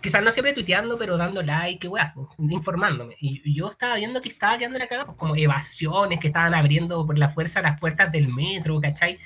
quizás 0.00 0.22
no 0.22 0.30
siempre 0.30 0.52
tuiteando, 0.52 0.96
pero 0.98 1.16
dando 1.16 1.42
like, 1.42 1.88
weá, 1.88 2.12
pues, 2.14 2.28
informándome. 2.38 3.16
Y 3.20 3.54
yo 3.54 3.68
estaba 3.68 3.96
viendo 3.96 4.20
que 4.20 4.28
estaba 4.28 4.58
quedando 4.58 4.78
la 4.78 4.86
cagada, 4.86 5.06
pues, 5.06 5.18
como 5.18 5.36
evasiones 5.36 6.20
que 6.20 6.28
estaban 6.28 6.54
abriendo 6.54 7.04
por 7.06 7.18
la 7.18 7.28
fuerza 7.28 7.62
las 7.62 7.78
puertas 7.80 8.12
del 8.12 8.28
metro, 8.28 8.80
¿cachai? 8.80 9.18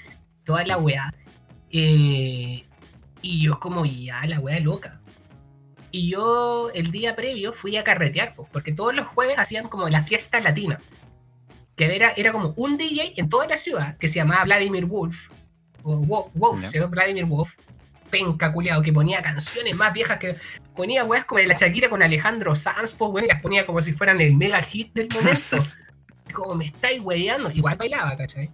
Toda 0.44 0.64
la 0.64 0.78
weá. 0.78 1.12
Eh, 1.70 2.64
y 3.22 3.42
yo 3.42 3.60
como, 3.60 3.84
ya, 3.84 4.24
la 4.26 4.40
wea 4.40 4.60
loca. 4.60 5.00
Y 5.92 6.10
yo 6.10 6.70
el 6.72 6.90
día 6.90 7.16
previo 7.16 7.52
fui 7.52 7.76
a 7.76 7.84
carretear, 7.84 8.34
porque 8.52 8.72
todos 8.72 8.94
los 8.94 9.06
jueves 9.06 9.38
hacían 9.38 9.68
como 9.68 9.88
la 9.88 10.02
fiesta 10.02 10.40
latina. 10.40 10.80
Que 11.76 11.94
era, 11.96 12.12
era 12.16 12.32
como 12.32 12.52
un 12.56 12.76
DJ 12.76 13.14
en 13.16 13.28
toda 13.28 13.46
la 13.46 13.56
ciudad 13.56 13.96
que 13.98 14.08
se 14.08 14.16
llamaba 14.16 14.44
Vladimir 14.44 14.86
Wolf. 14.86 15.30
O 15.82 15.96
Wolf, 16.34 16.66
se 16.66 16.78
llama 16.78 16.90
Vladimir 16.90 17.24
Wolf. 17.24 17.56
Penca 18.10 18.52
culiado, 18.52 18.82
que 18.82 18.92
ponía 18.92 19.22
canciones 19.22 19.76
más 19.76 19.92
viejas 19.92 20.18
que. 20.18 20.36
Ponía 20.74 21.04
weas 21.04 21.24
como 21.24 21.40
de 21.40 21.46
la 21.46 21.54
Shakira 21.54 21.88
con 21.88 22.02
Alejandro 22.02 22.54
Sanz, 22.54 22.94
pues, 22.94 23.24
y 23.24 23.28
las 23.28 23.40
ponía 23.40 23.66
como 23.66 23.80
si 23.80 23.92
fueran 23.92 24.20
el 24.20 24.36
mega 24.36 24.62
hit 24.62 24.92
del 24.94 25.08
momento. 25.14 25.58
como 26.32 26.54
me 26.54 26.66
estáis 26.66 27.02
weyando. 27.02 27.50
Igual 27.50 27.76
bailaba, 27.76 28.16
¿cachai? 28.16 28.50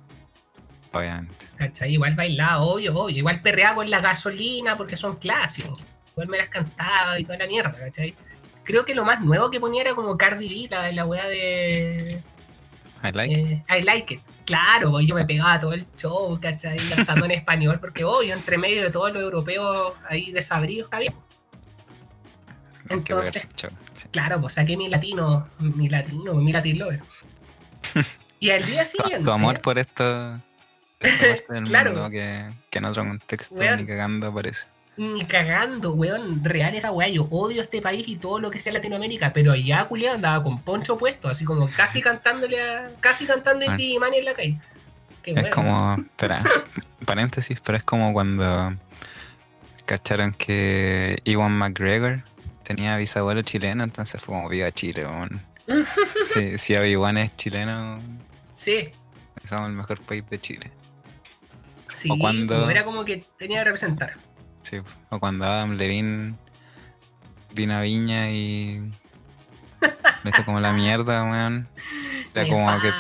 Obviamente. 0.92 1.47
¿Cachai? 1.57 1.92
Igual 1.92 2.14
bailaba, 2.14 2.62
obvio, 2.62 2.95
obvio. 2.97 3.19
Igual 3.19 3.42
perreaba 3.42 3.77
con 3.77 3.90
la 3.90 4.01
gasolina 4.01 4.77
porque 4.77 4.97
son 4.97 5.16
clásicos. 5.16 5.83
Igual 6.12 6.29
me 6.29 6.38
las 6.38 6.49
cantaba 6.49 7.19
y 7.19 7.25
toda 7.25 7.38
la 7.38 7.47
mierda, 7.47 7.73
¿cachai? 7.73 8.14
Creo 8.64 8.85
que 8.85 8.95
lo 8.95 9.05
más 9.05 9.21
nuevo 9.21 9.51
que 9.51 9.61
ponía 9.61 9.83
era 9.83 9.95
como 9.95 10.16
Cardi 10.16 10.49
B, 10.49 10.69
la, 10.71 10.90
la 10.90 11.07
weá 11.07 11.27
de. 11.29 12.21
I 13.07 13.12
like 13.12 13.33
it. 13.33 13.47
Eh, 13.47 13.79
I 13.79 13.83
like 13.83 14.14
it. 14.14 14.21
Claro, 14.45 15.01
yo 15.01 15.14
me 15.14 15.25
pegaba 15.25 15.59
todo 15.61 15.73
el 15.73 15.87
show, 15.97 16.38
¿cachai? 16.40 16.77
Cantando 16.95 17.25
en 17.25 17.33
español, 17.33 17.79
porque 17.81 18.05
obvio, 18.05 18.35
entre 18.35 18.59
medio 18.59 18.83
de 18.83 18.90
todos 18.90 19.12
los 19.12 19.23
europeos 19.23 19.95
ahí 20.09 20.33
desabridos 20.33 20.87
está 20.87 20.99
bien. 20.99 21.14
Entonces, 22.88 23.49
claro, 24.11 24.40
pues 24.40 24.55
saqué 24.55 24.77
mi 24.77 24.88
latino, 24.88 25.49
mi 25.59 25.88
latino, 25.88 26.35
mi 26.35 26.53
latin 26.53 26.79
lover. 26.79 27.03
Y 28.38 28.51
al 28.51 28.62
día 28.66 28.85
siguiente. 28.85 29.25
Tu 29.25 29.31
amor 29.31 29.62
por 29.62 29.79
esto 29.79 30.42
claro. 31.64 32.11
que, 32.11 32.45
en 32.71 32.85
otro 32.85 33.07
contexto 33.07 33.77
ni 33.77 33.87
cagando 33.87 34.27
aparece. 34.27 34.66
Ni 34.96 35.24
cagando, 35.26 35.92
weón. 35.92 36.42
Real 36.42 36.74
esa 36.74 36.90
weá. 36.90 37.09
Yo 37.09 37.24
odio 37.24 37.62
este 37.62 37.82
país 37.82 38.09
y 38.09 38.16
todo 38.16 38.40
lo 38.40 38.50
que 38.50 38.61
sea 38.61 38.72
Latinoamérica. 38.72 39.32
Pero 39.32 39.52
allá 39.52 39.85
Julián 39.85 40.16
andaba 40.16 40.42
con 40.42 40.61
poncho 40.62 40.96
puesto, 40.96 41.28
así 41.28 41.44
como 41.44 41.68
casi 41.68 42.00
cantándole 42.00 42.62
a. 42.62 42.90
casi 43.00 43.26
cantando 43.26 43.64
en 43.64 43.76
ti 43.76 43.98
Mani 43.98 44.18
en 44.18 44.24
la 44.24 44.35
calle. 44.35 44.59
es 45.24 45.48
como. 45.48 45.96
Espera, 45.96 46.42
paréntesis, 47.06 47.61
pero 47.61 47.76
es 47.76 47.85
como 47.85 48.12
cuando 48.12 48.74
cacharon 49.85 50.32
que 50.32 51.20
Iwan 51.24 51.52
McGregor 51.52 52.22
tenía 52.64 52.96
bisabuelo 52.96 53.42
chileno, 53.42 53.85
entonces 53.85 54.20
fue 54.20 54.35
como 54.35 54.48
viva 54.48 54.72
Chile, 54.72 55.06
weón. 55.06 55.40
si, 56.22 56.59
si 56.59 56.74
Iwan 56.74 57.18
es 57.18 57.37
chileno. 57.37 57.98
Sí. 58.54 58.90
Somos 59.48 59.68
el 59.68 59.76
mejor 59.76 60.00
país 60.00 60.28
de 60.28 60.40
Chile. 60.40 60.70
Sí, 61.92 62.09
o 62.11 62.18
cuando... 62.18 62.68
era 62.68 62.85
como 62.85 63.04
que 63.04 63.24
tenía 63.38 63.59
que 63.59 63.64
representar. 63.64 64.14
Sí, 64.66 64.81
o 65.11 65.20
cuando 65.20 65.44
Adam 65.44 65.76
Levine 65.76 66.35
vino 67.55 67.76
a 67.76 67.83
Viña 67.83 68.31
y 68.33 68.81
le 69.81 70.31
hizo 70.31 70.44
como 70.44 70.59
la 70.59 70.72
mierda, 70.72 71.22
weón. 71.22 71.68
Era 72.35 72.48
como 72.48 72.68
que 72.81 72.90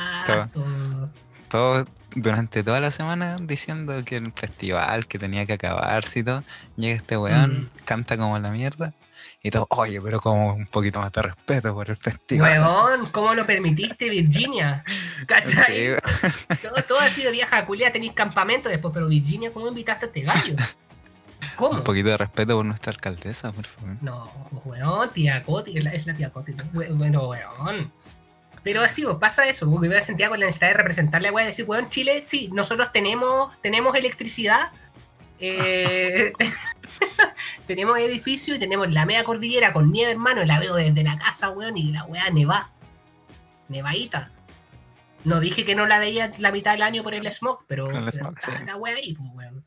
todo, 1.48 1.84
durante 2.14 2.62
toda 2.62 2.78
la 2.78 2.92
semana 2.92 3.36
diciendo 3.40 4.04
que 4.04 4.18
el 4.18 4.30
festival, 4.30 5.08
que 5.08 5.18
tenía 5.18 5.44
que 5.44 5.54
acabarse 5.54 6.20
y 6.20 6.22
todo. 6.22 6.44
Llega 6.76 6.94
este 6.94 7.16
weón, 7.16 7.62
mm. 7.62 7.84
canta 7.84 8.16
como 8.16 8.38
la 8.38 8.52
mierda. 8.52 8.94
Y 9.42 9.50
todo, 9.50 9.66
oye, 9.70 10.00
pero 10.00 10.20
como 10.20 10.54
un 10.54 10.66
poquito 10.66 11.00
más 11.00 11.10
de 11.10 11.22
respeto 11.22 11.74
por 11.74 11.90
el 11.90 11.96
festival. 11.96 12.60
Weón, 12.60 13.10
¿cómo 13.10 13.34
lo 13.34 13.44
permitiste, 13.44 14.08
Virginia? 14.08 14.84
¿Cachai? 15.26 15.96
todo, 16.86 17.00
ha 17.00 17.08
sido 17.10 17.32
vieja 17.32 17.66
culia, 17.66 17.90
tenéis 17.90 18.12
campamento 18.12 18.68
después, 18.68 18.94
pero 18.94 19.08
Virginia, 19.08 19.52
¿cómo 19.52 19.66
invitaste 19.66 20.04
a 20.04 20.08
este 20.08 20.20
gallo? 20.20 20.54
¿Cómo? 21.56 21.78
Un 21.78 21.84
poquito 21.84 22.10
de 22.10 22.16
respeto 22.16 22.56
por 22.56 22.64
nuestra 22.64 22.92
alcaldesa, 22.92 23.52
por 23.52 23.64
favor. 23.64 23.96
No, 24.02 24.30
weón, 24.64 25.10
tía 25.10 25.42
Coti, 25.42 25.78
es 25.78 26.06
la 26.06 26.14
tía 26.14 26.30
Coti. 26.30 26.54
Bueno, 26.72 27.28
weón. 27.28 27.92
Pero 28.62 28.82
así, 28.82 29.02
pues, 29.02 29.16
pasa 29.18 29.46
eso, 29.46 29.70
porque 29.70 29.88
me 29.88 30.02
sentía 30.02 30.28
con 30.28 30.40
la 30.40 30.46
necesidad 30.46 30.70
de 30.70 30.74
representarle 30.74 31.28
a 31.28 31.32
weón, 31.32 31.46
decir, 31.46 31.64
weón, 31.68 31.88
Chile, 31.88 32.22
sí, 32.24 32.50
nosotros 32.52 32.92
tenemos, 32.92 33.52
tenemos 33.62 33.94
electricidad, 33.94 34.72
eh, 35.38 36.32
tenemos 37.66 37.98
edificio 38.00 38.56
y 38.56 38.58
tenemos 38.58 38.92
la 38.92 39.06
media 39.06 39.24
cordillera 39.24 39.72
con 39.72 39.92
nieve, 39.92 40.12
hermano, 40.12 40.42
y 40.42 40.46
la 40.46 40.58
veo 40.58 40.74
desde 40.74 41.04
la 41.04 41.16
casa, 41.16 41.50
weón, 41.50 41.76
y 41.76 41.92
la 41.92 42.04
weá 42.06 42.28
neva. 42.30 42.72
Nevadita. 43.68 44.30
No 45.24 45.40
dije 45.40 45.64
que 45.64 45.74
no 45.74 45.86
la 45.86 45.98
veía 45.98 46.30
la 46.38 46.52
mitad 46.52 46.72
del 46.72 46.82
año 46.82 47.02
por 47.02 47.14
el 47.14 47.26
smog, 47.32 47.64
pero, 47.66 47.90
la 47.90 48.76
weá 48.76 48.96
ahí, 48.96 49.14
pues, 49.14 49.30
weón. 49.32 49.64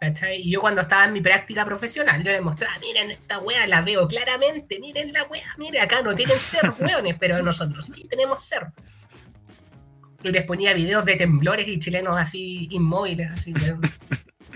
Y 0.00 0.50
yo 0.50 0.60
cuando 0.60 0.82
estaba 0.82 1.04
en 1.04 1.12
mi 1.12 1.20
práctica 1.20 1.64
profesional, 1.64 2.22
yo 2.22 2.30
les 2.30 2.42
mostraba, 2.42 2.78
miren 2.80 3.10
esta 3.10 3.40
weá, 3.40 3.66
la 3.66 3.82
veo 3.82 4.06
claramente, 4.06 4.78
miren 4.80 5.12
la 5.12 5.24
weá, 5.24 5.42
miren, 5.58 5.82
acá 5.82 6.02
no 6.02 6.14
tienen 6.14 6.36
ser 6.36 6.72
weones, 6.80 7.16
pero 7.18 7.42
nosotros 7.42 7.86
sí 7.86 8.06
tenemos 8.08 8.42
ser. 8.42 8.68
Y 10.22 10.30
les 10.30 10.44
ponía 10.44 10.72
videos 10.72 11.04
de 11.04 11.16
temblores 11.16 11.66
y 11.68 11.78
chilenos 11.78 12.16
así 12.18 12.68
inmóviles, 12.70 13.30
así. 13.30 13.52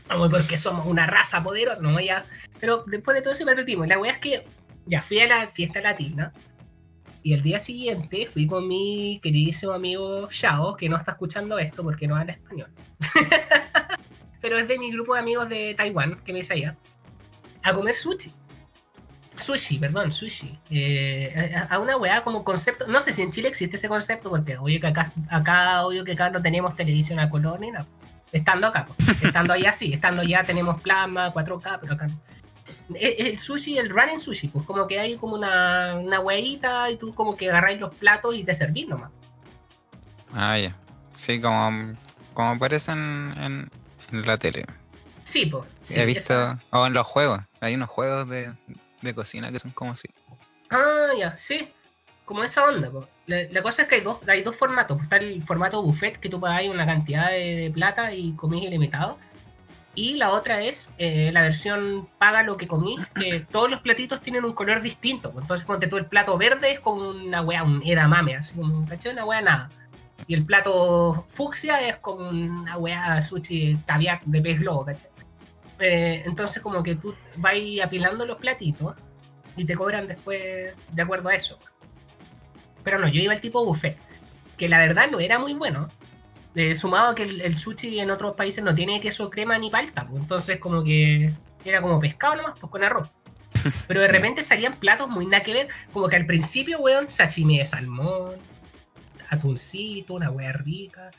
Como 0.09 0.29
porque 0.31 0.57
somos 0.57 0.87
una 0.87 1.07
raza 1.07 1.43
poderosa, 1.43 1.83
no 1.83 1.99
ya. 2.01 2.25
Pero 2.61 2.85
después 2.87 3.17
de 3.17 3.23
todo 3.23 3.33
ese 3.33 3.45
patriotismo, 3.45 3.85
la 3.85 3.99
weá 3.99 4.13
es 4.13 4.19
que 4.19 4.47
ya 4.87 5.03
fui 5.03 5.21
a 5.21 5.27
la 5.27 5.49
fiesta 5.49 5.81
latina. 5.81 6.33
Y 7.25 7.35
el 7.35 7.43
día 7.43 7.61
siguiente 7.61 8.29
fui 8.29 8.49
con 8.49 8.67
mi 8.67 9.21
queridísimo 9.23 9.73
amigo 9.73 10.29
Xiao, 10.29 10.77
que 10.77 10.89
no 10.89 10.97
está 10.97 11.13
escuchando 11.13 11.57
esto 11.59 11.85
porque 11.85 12.09
no 12.09 12.17
habla 12.17 12.33
español. 12.33 12.71
Pero 14.43 14.59
es 14.59 14.69
de 14.69 14.79
mi 14.79 14.93
grupo 14.93 15.15
de 15.15 15.21
amigos 15.21 15.49
de 15.49 15.75
Taiwán, 15.75 16.21
que 16.25 16.33
me 16.35 16.41
dice 16.41 16.53
allá, 16.53 16.77
a 17.63 17.73
comer 17.73 17.95
sushi. 17.95 18.33
Sushi, 19.37 19.79
perdón, 19.79 20.13
sushi. 20.13 20.59
Eh, 20.71 21.55
a, 21.57 21.75
a 21.75 21.79
una 21.79 21.97
weá 21.97 22.23
como 22.23 22.45
concepto. 22.45 22.87
No 22.87 23.01
sé 23.01 23.15
si 23.15 23.23
en 23.23 23.31
Chile 23.31 23.49
existe 23.49 23.77
ese 23.77 23.89
concepto, 23.89 24.29
porque 24.29 24.59
obvio 24.59 24.81
que 24.81 24.89
acá, 24.89 25.11
acá, 25.31 25.87
obvio 25.87 26.05
que 26.05 26.13
acá 26.13 26.29
no 26.29 26.43
tenemos 26.43 26.77
televisión 26.77 27.19
a 27.19 27.31
color 27.31 27.61
ni 27.61 27.71
nada. 27.71 27.87
Estando 28.31 28.67
acá, 28.67 28.87
pues. 28.87 29.23
estando 29.23 29.55
allá 29.55 29.73
sí, 29.73 29.93
estando 29.95 30.23
allá 30.23 30.43
tenemos 30.45 30.81
plasma, 30.83 31.33
4K, 31.33 31.79
pero 31.81 31.95
acá 31.95 32.09
no. 32.09 32.19
El, 32.95 33.27
el 33.27 33.39
sushi, 33.39 33.79
el 33.79 33.89
running 33.91 34.21
sushi, 34.21 34.49
pues 34.49 34.67
como 34.67 34.87
que 34.87 34.99
hay 34.99 35.17
como 35.17 35.35
una, 35.35 35.95
una 35.95 36.21
hueita 36.21 36.91
y 36.91 36.97
tú 36.97 37.15
como 37.15 37.37
que 37.37 37.49
agarráis 37.49 37.81
los 37.81 37.95
platos 37.95 38.35
y 38.35 38.45
te 38.45 38.55
servís 38.55 38.89
nomás. 38.89 39.11
Ah, 40.35 40.59
ya. 40.59 40.75
Sí, 41.15 41.41
como, 41.41 41.95
como 42.33 42.51
aparecen 42.51 43.35
en, 43.39 43.71
en 44.13 44.27
la 44.27 44.39
tele. 44.39 44.67
Sí, 45.25 45.47
pues. 45.47 45.65
Sí, 45.81 46.01
He 46.01 46.05
visto. 46.07 46.59
O 46.71 46.87
en 46.87 46.93
los 46.93 47.07
juegos. 47.07 47.41
Hay 47.61 47.75
unos 47.75 47.89
juegos 47.89 48.29
de, 48.29 48.53
de 49.03 49.15
cocina 49.15 49.51
que 49.51 49.59
son 49.59 49.71
como 49.71 49.93
así. 49.93 50.09
Ah, 50.71 51.09
ya, 51.19 51.37
sí. 51.37 51.73
Como 52.25 52.43
esa 52.45 52.65
onda, 52.65 52.91
po. 52.91 53.09
La, 53.27 53.43
la 53.51 53.63
cosa 53.63 53.83
es 53.83 53.89
que 53.89 53.97
hay 53.97 54.01
dos, 54.01 54.19
hay 54.29 54.43
dos 54.43 54.57
formatos. 54.57 54.97
pues 54.97 55.05
Está 55.05 55.17
el 55.17 55.43
formato 55.43 55.83
buffet, 55.83 56.19
que 56.19 56.29
tú 56.29 56.41
pagas 56.41 56.67
una 56.69 56.87
cantidad 56.87 57.31
de, 57.31 57.57
de 57.57 57.71
plata 57.71 58.13
y 58.15 58.33
comís 58.33 58.65
ilimitado. 58.65 59.19
Y 59.95 60.15
la 60.15 60.31
otra 60.31 60.63
es 60.63 60.95
eh, 60.97 61.31
la 61.33 61.43
versión 61.43 62.09
paga 62.19 62.43
lo 62.43 62.57
que 62.57 62.67
comís, 62.67 63.05
que 63.15 63.41
todos 63.53 63.71
los 63.71 63.81
platitos 63.81 64.21
tienen 64.23 64.45
un 64.45 64.55
color 64.55 64.81
distinto. 64.81 65.31
pues. 65.33 65.43
Entonces, 65.43 65.67
ponte 65.67 65.87
tú 65.87 65.99
el 65.99 66.07
plato 66.07 66.37
verde 66.39 66.73
es 66.73 66.81
como 66.81 67.09
una 67.11 67.43
wea, 67.43 67.63
un 67.63 67.83
edamame, 67.85 68.37
así 68.37 68.55
como, 68.55 68.87
¿cachai? 68.89 69.13
Una 69.13 69.25
wea 69.25 69.43
nada. 69.43 69.69
Y 70.27 70.35
el 70.35 70.45
plato 70.45 71.27
fucsia 71.29 71.81
es 71.87 71.97
como 71.97 72.29
una 72.29 72.77
wea 72.79 73.23
sushi 73.23 73.77
caviar 73.87 74.21
de 74.25 74.41
pez 74.41 74.61
globo, 74.61 74.85
¿cachai? 74.85 75.11
Eh, 75.81 76.23
entonces, 76.27 76.63
como 76.63 76.83
que 76.83 76.95
tú 76.95 77.15
vas 77.37 77.55
apilando 77.83 78.25
los 78.25 78.39
platitos 78.39 78.95
y 79.57 79.65
te 79.65 79.75
cobran 79.75 80.07
después 80.07 80.75
de 80.91 81.03
acuerdo 81.03 81.29
a 81.29 81.35
eso. 81.35 81.59
Pero 82.85 82.99
no, 82.99 83.09
yo 83.09 83.21
iba 83.21 83.33
al 83.33 83.41
tipo 83.41 83.65
buffet, 83.65 83.97
que 84.57 84.69
la 84.69 84.79
verdad 84.79 85.11
no 85.11 85.19
era 85.19 85.39
muy 85.39 85.55
bueno. 85.55 85.89
Eh, 86.55 86.77
sumado 86.77 87.11
a 87.11 87.15
que 87.15 87.23
el, 87.23 87.41
el 87.41 87.57
sushi 87.57 87.99
en 87.99 88.11
otros 88.11 88.35
países 88.35 88.63
no 88.63 88.75
tiene 88.75 89.01
queso 89.01 89.31
crema 89.31 89.57
ni 89.59 89.71
palta, 89.71 90.07
pues, 90.07 90.23
entonces 90.23 90.59
como 90.59 90.85
que 90.85 91.33
era 91.65 91.81
como 91.81 91.99
pescado 91.99 92.37
nomás, 92.37 92.55
pues 92.61 92.71
con 92.71 92.85
arroz. 92.85 93.11
Pero 93.89 94.01
de 94.01 94.09
repente 94.09 94.43
salían 94.43 94.75
platos 94.75 95.09
muy 95.09 95.27
nada 95.27 95.43
que 95.43 95.53
ver, 95.53 95.69
como 95.93 96.09
que 96.09 96.17
al 96.17 96.27
principio, 96.27 96.79
weón, 96.81 97.11
sashimi 97.11 97.59
de 97.59 97.67
salmón, 97.67 98.35
atuncito, 99.33 100.15
una 100.15 100.31
wea 100.31 100.53
rica. 100.53 101.11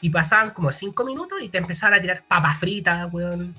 Y 0.00 0.10
pasaban 0.10 0.50
como 0.50 0.72
cinco 0.72 1.04
minutos 1.04 1.42
y 1.42 1.48
te 1.48 1.58
empezaban 1.58 1.98
a 1.98 2.00
tirar 2.02 2.22
papas 2.26 2.58
fritas, 2.58 3.12
weón. 3.12 3.54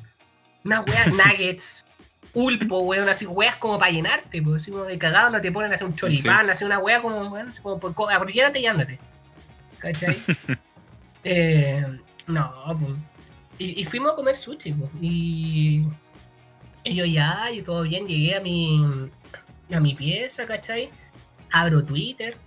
Unas 0.63 0.85
weas 0.87 1.07
nuggets, 1.13 1.85
pulpo, 2.33 2.79
weón, 2.79 3.07
así 3.09 3.25
weas 3.25 3.55
como 3.57 3.77
para 3.77 3.91
llenarte, 3.91 4.41
pues 4.41 4.61
así 4.63 4.71
como 4.71 4.83
de 4.85 4.97
cagado 4.97 5.29
no 5.29 5.41
te 5.41 5.51
ponen 5.51 5.71
a 5.71 5.75
hacer 5.75 5.87
un 5.87 5.95
choripán, 5.95 6.49
así 6.49 6.63
una 6.63 6.79
wea 6.79 7.01
como, 7.01 7.29
weón, 7.29 7.49
así 7.49 7.61
como 7.61 7.79
por, 7.79 7.93
co- 7.93 8.07
por 8.17 8.31
llénate 8.31 8.59
y 8.59 8.65
ándate. 8.65 8.99
¿Cachai? 9.79 10.15
eh, 11.23 11.85
no, 12.27 12.53
pues. 12.79 12.93
Y, 13.57 13.81
y 13.81 13.85
fuimos 13.85 14.13
a 14.13 14.15
comer 14.15 14.35
sushi, 14.35 14.73
pues. 14.73 14.89
Y, 15.01 15.85
y 16.83 16.95
yo 16.95 17.05
ya, 17.05 17.51
y 17.51 17.61
todo 17.61 17.83
bien, 17.83 18.07
llegué 18.07 18.35
a 18.35 18.39
mi, 18.41 19.09
a 19.71 19.79
mi 19.79 19.93
pieza, 19.93 20.45
¿cachai? 20.47 20.89
Abro 21.51 21.83
Twitter 21.83 22.37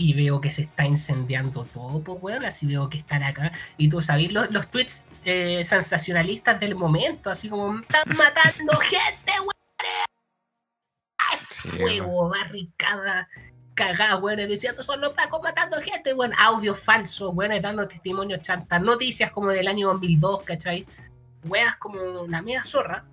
y 0.00 0.14
veo 0.14 0.40
que 0.40 0.50
se 0.50 0.62
está 0.62 0.86
incendiando 0.86 1.64
todo, 1.64 2.02
pues, 2.02 2.18
weón. 2.22 2.44
Así 2.46 2.66
veo 2.66 2.88
que 2.88 2.96
están 2.96 3.22
acá. 3.22 3.52
Y 3.76 3.90
tú 3.90 4.00
sabes 4.00 4.32
los, 4.32 4.50
los 4.50 4.66
tweets 4.70 5.04
eh, 5.26 5.62
sensacionalistas 5.62 6.58
del 6.58 6.74
momento, 6.74 7.28
así 7.28 7.50
como, 7.50 7.78
están 7.80 8.04
matando 8.16 8.78
gente, 8.78 9.32
weón. 9.40 9.50
¡Ay, 11.18 11.38
Sí, 11.50 11.68
fuego, 11.68 12.30
barricada, 12.30 13.28
cagada, 13.74 14.16
weón. 14.16 14.38
Diciendo, 14.48 14.82
son 14.82 15.02
los 15.02 15.12
pacos 15.12 15.42
matando 15.42 15.78
gente, 15.82 16.14
weón. 16.14 16.32
Audio 16.38 16.74
falso, 16.74 17.28
weón, 17.30 17.60
dando 17.60 17.86
testimonio 17.86 18.38
chanta. 18.38 18.78
Noticias 18.78 19.30
como 19.30 19.50
del 19.50 19.68
año 19.68 19.88
2002, 19.88 20.44
¿cachai? 20.44 20.86
Weas 21.44 21.76
como 21.76 22.22
una 22.22 22.40
media 22.40 22.64
zorra. 22.64 23.04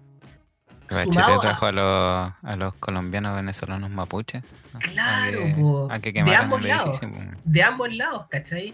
Bachelet 0.95 1.17
a- 1.37 1.39
trajo 1.39 1.65
a 1.65 1.71
los, 1.71 2.33
a 2.43 2.55
los 2.55 2.73
colombianos 2.75 3.35
venezolanos 3.35 3.89
mapuches. 3.89 4.43
¿no? 4.73 4.79
Claro, 4.79 5.87
a 5.91 5.99
que, 5.99 6.09
a 6.09 6.11
que 6.13 6.23
De 6.23 6.35
ambos 6.35 6.61
lados. 6.61 6.99
de 7.43 7.63
ambos 7.63 7.93
lados, 7.93 8.25
¿cachai? 8.29 8.73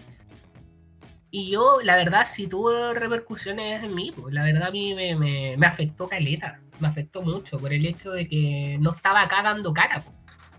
Y 1.30 1.50
yo, 1.50 1.78
la 1.82 1.96
verdad, 1.96 2.26
sí 2.28 2.46
tuvo 2.46 2.94
repercusiones 2.94 3.82
en 3.82 3.94
mí, 3.94 4.12
pues, 4.14 4.32
la 4.32 4.44
verdad 4.44 4.68
a 4.68 4.70
mí 4.70 4.94
me, 4.94 5.16
me- 5.16 5.56
me 5.56 5.66
afectó 5.66 6.08
caleta, 6.08 6.60
me 6.78 6.86
afectó 6.88 7.22
mucho 7.22 7.58
por 7.58 7.72
el 7.72 7.84
hecho 7.86 8.12
de 8.12 8.28
que 8.28 8.76
no 8.80 8.92
estaba 8.92 9.22
acá 9.22 9.42
dando 9.42 9.72
cara, 9.72 10.00
pues, 10.02 10.14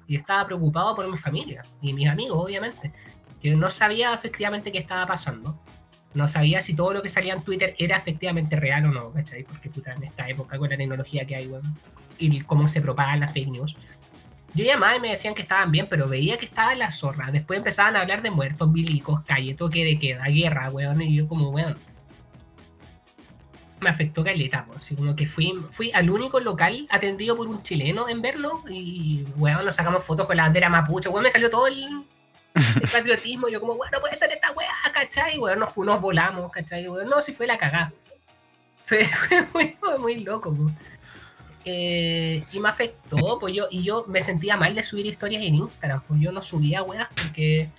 y 0.08 0.18
estaba 0.18 0.45
preocupado 0.45 0.93
por 0.95 1.08
mi 1.10 1.18
familia 1.18 1.64
y 1.82 1.93
mis 1.93 2.10
amigos, 2.10 2.38
obviamente, 2.43 2.91
que 3.41 3.56
no 3.56 3.70
sabía 3.70 4.14
efectivamente 4.14 4.72
qué 4.72 4.80
estaba 4.80 5.06
pasando, 5.06 5.64
no 6.16 6.28
sabía 6.28 6.61
si 6.61 6.74
todo 6.74 6.93
lo 6.93 7.01
que 7.03 7.09
salía 7.09 7.34
en 7.34 7.43
Twitter 7.43 7.76
era 7.78 7.97
efectivamente 7.97 8.55
real 8.55 8.86
o 8.86 8.89
no, 8.89 9.11
¿cachai? 9.11 9.43
Porque 9.43 9.70
puta, 9.70 9.93
en 9.93 10.03
esta 10.03 10.28
época 10.28 10.57
con 10.57 10.70
la 10.70 10.78
tecnología 10.78 11.28
que 11.28 11.36
hay, 11.36 11.47
weón, 11.47 11.78
y 12.18 12.41
cómo 12.41 12.68
se 12.68 12.82
propagan 12.82 13.20
las 13.20 13.34
fake 13.34 13.49
news, 13.49 13.76
yo 14.55 14.63
llamaba 14.63 14.95
y 14.95 15.01
me 15.01 15.09
decían 15.09 15.36
que 15.36 15.41
estaban 15.41 15.70
bien, 15.70 15.86
pero 15.89 16.07
veía 16.07 16.38
que 16.38 16.45
estaba 16.45 16.74
la 16.76 16.89
zorra. 16.89 17.30
Después 17.30 17.57
empezaban 17.57 17.97
a 17.97 18.01
hablar 18.01 18.22
de 18.22 18.32
muertos, 18.32 18.72
milicos, 18.72 19.20
calle, 19.26 19.53
toque 19.53 19.84
de 19.84 19.99
queda, 19.99 20.24
guerra, 20.28 20.70
weón. 20.72 21.01
Y 21.01 21.18
yo 21.18 21.28
como, 21.28 21.49
weón. 21.49 21.78
Me 23.82 23.89
afectó 23.89 24.24
caleta, 24.24 24.66
pues. 24.66 24.80
Así 24.80 24.95
como 24.95 25.13
que 25.13 25.28
fui, 25.28 25.53
fui 25.72 25.91
al 25.91 26.09
único 26.09 26.39
local 26.39 26.88
atendido 26.89 27.36
por 27.36 27.49
un 27.49 27.61
chileno 27.63 28.07
en 28.07 28.22
verlo. 28.22 28.63
Y, 28.70 29.26
weón, 29.36 29.66
nos 29.66 29.76
sacamos 29.76 30.05
fotos 30.05 30.26
con 30.26 30.38
la 30.38 30.43
bandera 30.43 30.70
mapuche. 30.70 31.09
Weón, 31.09 31.24
me 31.24 31.30
salió 31.30 31.49
todo 31.49 31.68
el, 31.68 32.05
el 32.56 32.89
patriotismo. 32.89 33.47
Yo 33.49 33.60
como, 33.60 33.74
weón, 33.74 33.91
no 33.91 33.99
puede 33.99 34.16
ser 34.16 34.32
esta 34.32 34.51
weá, 34.51 34.70
¿cachai? 34.93 35.38
Weón, 35.38 35.60
nos, 35.60 35.76
nos 35.78 36.01
volamos, 36.01 36.51
¿cachai? 36.51 36.88
Weón, 36.88 37.08
no, 37.08 37.22
si 37.22 37.34
fue 37.34 37.47
la 37.47 37.58
cagada. 37.58 37.91
Fue, 38.86 39.03
fue 39.06 39.47
muy, 39.51 39.78
muy 39.99 40.16
loco. 40.24 40.56
Eh, 41.68 42.39
y 42.53 42.60
me 42.60 42.70
afectó, 42.70 43.39
pues 43.39 43.56
yo, 43.56 43.68
y 43.72 43.82
yo 43.84 44.06
me 44.08 44.22
sentía 44.22 44.56
mal 44.58 44.76
de 44.76 44.84
subir 44.84 45.08
historias 45.08 45.41
en 45.41 45.56
Instagram, 45.56 46.03
pues 46.08 46.20
yo 46.22 46.32
no 46.32 46.43
subía 46.43 46.84
weas 46.84 47.08
porque, 47.20 47.70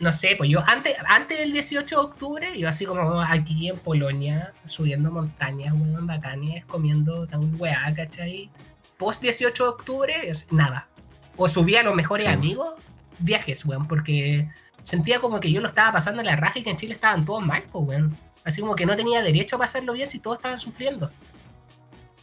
no 0.00 0.12
sé, 0.12 0.34
pues 0.36 0.50
yo 0.50 0.60
antes, 0.66 0.96
antes 1.06 1.38
del 1.38 1.52
18 1.52 1.94
de 1.94 2.02
octubre, 2.04 2.58
yo 2.58 2.68
así 2.68 2.84
como 2.84 3.20
aquí 3.20 3.68
en 3.68 3.78
Polonia, 3.78 4.52
subiendo 4.66 5.12
montañas, 5.12 5.72
weón, 5.74 6.08
bacanes, 6.08 6.64
comiendo 6.66 7.28
tan 7.28 7.54
weá, 7.60 7.94
¿cachai? 7.94 8.50
Post 8.96 9.22
18 9.22 9.62
de 9.62 9.68
octubre, 9.70 10.32
nada. 10.50 10.88
O 11.36 11.46
subía 11.48 11.80
a 11.80 11.82
los 11.84 11.94
mejores 11.94 12.24
Sí. 12.24 12.30
amigos, 12.30 12.74
viajes, 13.18 13.64
weón, 13.64 13.88
porque 13.88 14.48
sentía 14.82 15.20
como 15.20 15.40
que 15.40 15.50
yo 15.50 15.60
lo 15.60 15.68
estaba 15.68 15.92
pasando 15.92 16.20
en 16.20 16.26
la 16.26 16.36
raja 16.36 16.58
y 16.58 16.62
que 16.62 16.70
en 16.70 16.76
Chile 16.76 16.94
estaban 16.94 17.24
todos 17.24 17.44
mal, 17.44 17.62
pues, 17.70 17.84
weón. 17.86 18.16
Así 18.44 18.60
como 18.60 18.76
que 18.76 18.84
no 18.84 18.94
tenía 18.94 19.22
derecho 19.22 19.56
a 19.56 19.58
pasarlo 19.58 19.94
bien 19.94 20.08
si 20.08 20.18
todos 20.18 20.36
estaban 20.36 20.58
sufriendo. 20.58 21.10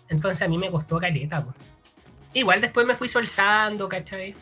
Entonces 0.08 0.42
a 0.42 0.48
mí 0.48 0.58
me 0.58 0.70
costó 0.70 1.00
caleta, 1.00 1.44
pues. 1.44 1.56
Igual 2.34 2.62
después 2.62 2.86
me 2.86 2.96
fui 2.96 3.08
soltando, 3.08 3.90
¿cachai? 3.90 4.36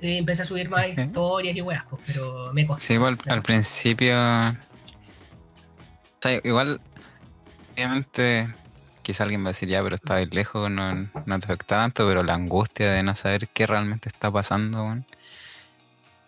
Y 0.00 0.18
empecé 0.18 0.42
a 0.42 0.44
subir 0.44 0.68
más 0.68 0.86
historias 0.88 1.56
y 1.56 1.60
weas, 1.60 1.84
pues, 1.90 2.14
pero 2.14 2.52
me 2.52 2.66
costó. 2.66 2.84
Sí, 2.84 2.94
igual 2.94 3.18
claro. 3.18 3.36
al 3.36 3.42
principio. 3.42 4.16
O 4.16 4.54
sea, 6.20 6.40
igual, 6.42 6.80
obviamente, 7.74 8.48
quizá 9.02 9.24
alguien 9.24 9.42
va 9.42 9.46
a 9.46 9.50
decir 9.50 9.68
ya, 9.68 9.82
pero 9.82 9.96
estaba 9.96 10.20
ahí 10.20 10.26
lejos, 10.26 10.70
no, 10.70 10.94
no 10.94 11.38
te 11.38 11.46
afecta 11.46 11.76
tanto, 11.76 12.06
pero 12.06 12.22
la 12.22 12.34
angustia 12.34 12.92
de 12.92 13.02
no 13.02 13.14
saber 13.14 13.48
qué 13.48 13.66
realmente 13.66 14.08
está 14.08 14.30
pasando, 14.30 14.84
weón, 14.84 15.04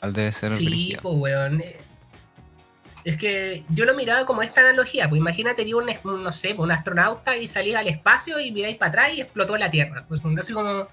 igual 0.00 0.12
debe 0.12 0.32
ser 0.32 0.54
Sí, 0.54 0.96
pues, 1.00 1.14
weón. 1.16 1.62
Es 3.02 3.16
que 3.16 3.64
yo 3.70 3.86
lo 3.86 3.94
miraba 3.94 4.26
como 4.26 4.42
esta 4.42 4.60
analogía, 4.60 5.08
pues 5.08 5.18
imagínate 5.18 5.64
un, 5.74 5.86
no 6.04 6.32
sé, 6.32 6.48
pues, 6.54 6.64
un 6.64 6.70
astronauta 6.72 7.36
y 7.36 7.46
salís 7.48 7.74
al 7.74 7.88
espacio 7.88 8.38
y 8.38 8.52
miráis 8.52 8.76
para 8.76 8.90
atrás 8.90 9.12
y 9.14 9.22
explotó 9.22 9.56
la 9.56 9.70
Tierra. 9.70 10.04
Pues 10.06 10.22
un 10.24 10.38
así 10.38 10.52
como. 10.52 10.86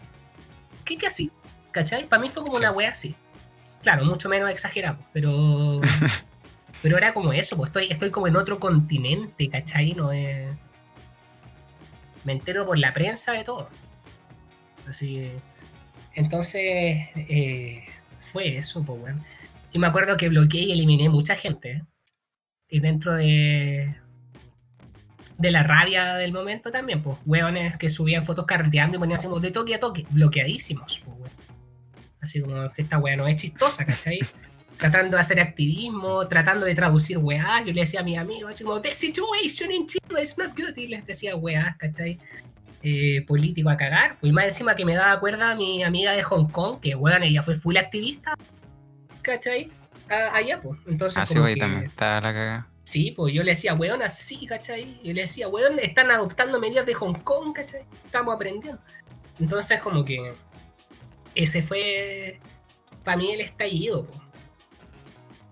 ¿Qué 0.85 0.97
que 0.97 1.07
así? 1.07 1.29
¿Cachai? 1.71 2.07
Para 2.07 2.21
mí 2.21 2.29
fue 2.29 2.43
como 2.43 2.55
Sí. 2.55 2.59
una 2.59 2.71
wea 2.71 2.91
así. 2.91 3.13
Claro, 3.83 4.05
mucho 4.05 4.29
menos 4.29 4.49
exagerado, 4.49 4.97
pero. 5.11 5.81
pero 6.81 6.97
era 6.97 7.13
como 7.13 7.33
eso, 7.33 7.57
pues 7.57 7.67
estoy, 7.69 7.87
estoy 7.89 8.09
como 8.09 8.27
en 8.27 8.37
otro 8.37 8.57
continente, 8.59 9.49
¿cachai? 9.49 9.93
No 9.93 10.11
es. 10.13 10.47
Me 12.23 12.33
entero 12.33 12.65
por 12.65 12.77
la 12.77 12.93
prensa 12.93 13.33
de 13.33 13.43
todo. 13.43 13.69
Así. 14.87 15.29
Entonces. 16.13 16.63
eh, 17.15 17.85
fue 18.31 18.57
eso, 18.57 18.83
pues, 18.83 19.01
weón. 19.01 19.23
Y 19.71 19.79
me 19.79 19.87
acuerdo 19.87 20.17
que 20.17 20.29
bloqueé 20.29 20.61
y 20.61 20.71
eliminé 20.71 21.09
mucha 21.09 21.35
gente. 21.35 21.83
Y 22.69 22.79
dentro 22.79 23.15
de. 23.15 23.95
De 25.37 25.51
la 25.51 25.61
rabia 25.61 26.15
del 26.15 26.33
momento 26.33 26.71
también, 26.71 27.03
pues, 27.03 27.17
hueones 27.25 27.77
que 27.77 27.89
subían 27.89 28.25
fotos 28.25 28.45
carreteando 28.45 28.97
y 28.97 28.99
ponían 28.99 29.19
así 29.19 29.27
de 29.39 29.51
toque 29.51 29.75
a 29.75 29.79
toque, 29.79 30.05
bloqueadísimos, 30.09 31.01
pues, 31.05 31.17
weón. 31.17 31.31
Así 32.19 32.41
como 32.41 32.71
esta 32.75 32.97
wea 32.97 33.15
no 33.15 33.27
es 33.27 33.37
chistosa, 33.37 33.85
¿cachai? 33.85 34.19
tratando 34.77 35.17
de 35.17 35.21
hacer 35.21 35.39
activismo, 35.39 36.27
tratando 36.27 36.65
de 36.65 36.75
traducir 36.75 37.17
weá. 37.17 37.63
Yo 37.65 37.73
le 37.73 37.81
decía 37.81 38.01
a 38.01 38.03
mi 38.03 38.15
amigo, 38.15 38.47
así 38.47 38.63
como, 38.63 38.79
the 38.79 38.93
situation 38.93 39.71
in 39.71 39.87
Chile 39.87 40.21
is 40.21 40.37
not 40.37 40.57
good. 40.57 40.75
Y 40.75 40.87
les 40.87 41.05
decía 41.05 41.35
weá, 41.35 41.75
¿cachai? 41.79 42.19
Eh, 42.89 43.21
político 43.27 43.69
a 43.69 43.75
cagar. 43.75 44.17
Y 44.21 44.31
más 44.31 44.45
encima 44.45 44.73
que 44.73 44.85
me 44.85 44.95
daba 44.95 45.19
cuerda 45.19 45.51
a 45.51 45.55
mi 45.57 45.83
amiga 45.83 46.13
de 46.13 46.23
Hong 46.23 46.47
Kong, 46.47 46.79
que 46.79 46.95
weón, 46.95 47.21
ella 47.21 47.43
fue 47.43 47.57
full 47.57 47.75
activista, 47.75 48.33
¿cachai? 49.21 49.69
allá, 50.07 50.61
pues. 50.61 50.79
Entonces, 50.87 51.17
ah, 51.17 51.25
sí, 51.25 51.33
también 51.59 51.83
está 51.83 52.21
la 52.21 52.33
cagada. 52.33 52.67
Sí, 52.83 53.11
pues 53.11 53.33
yo 53.33 53.43
le 53.43 53.51
decía, 53.51 53.73
weón, 53.73 54.01
así, 54.01 54.47
¿cachai? 54.47 55.01
Yo 55.03 55.13
le 55.13 55.23
decía, 55.23 55.49
weón, 55.49 55.77
están 55.79 56.09
adoptando 56.11 56.61
medidas 56.61 56.85
de 56.85 56.93
Hong 56.93 57.15
Kong, 57.15 57.53
¿cachai? 57.53 57.81
Estamos 58.05 58.33
aprendiendo. 58.33 58.81
Entonces, 59.37 59.81
como 59.81 60.05
que 60.05 60.31
ese 61.35 61.63
fue 61.63 62.39
para 63.03 63.17
mí 63.17 63.33
el 63.33 63.41
estallido, 63.41 64.05
pues. 64.05 64.19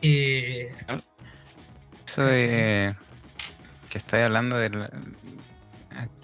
Eh, 0.04 0.74
Eso 2.06 2.26
de 2.28 2.96
que 3.90 3.98
estáis 3.98 4.24
hablando 4.24 4.58
del 4.58 4.90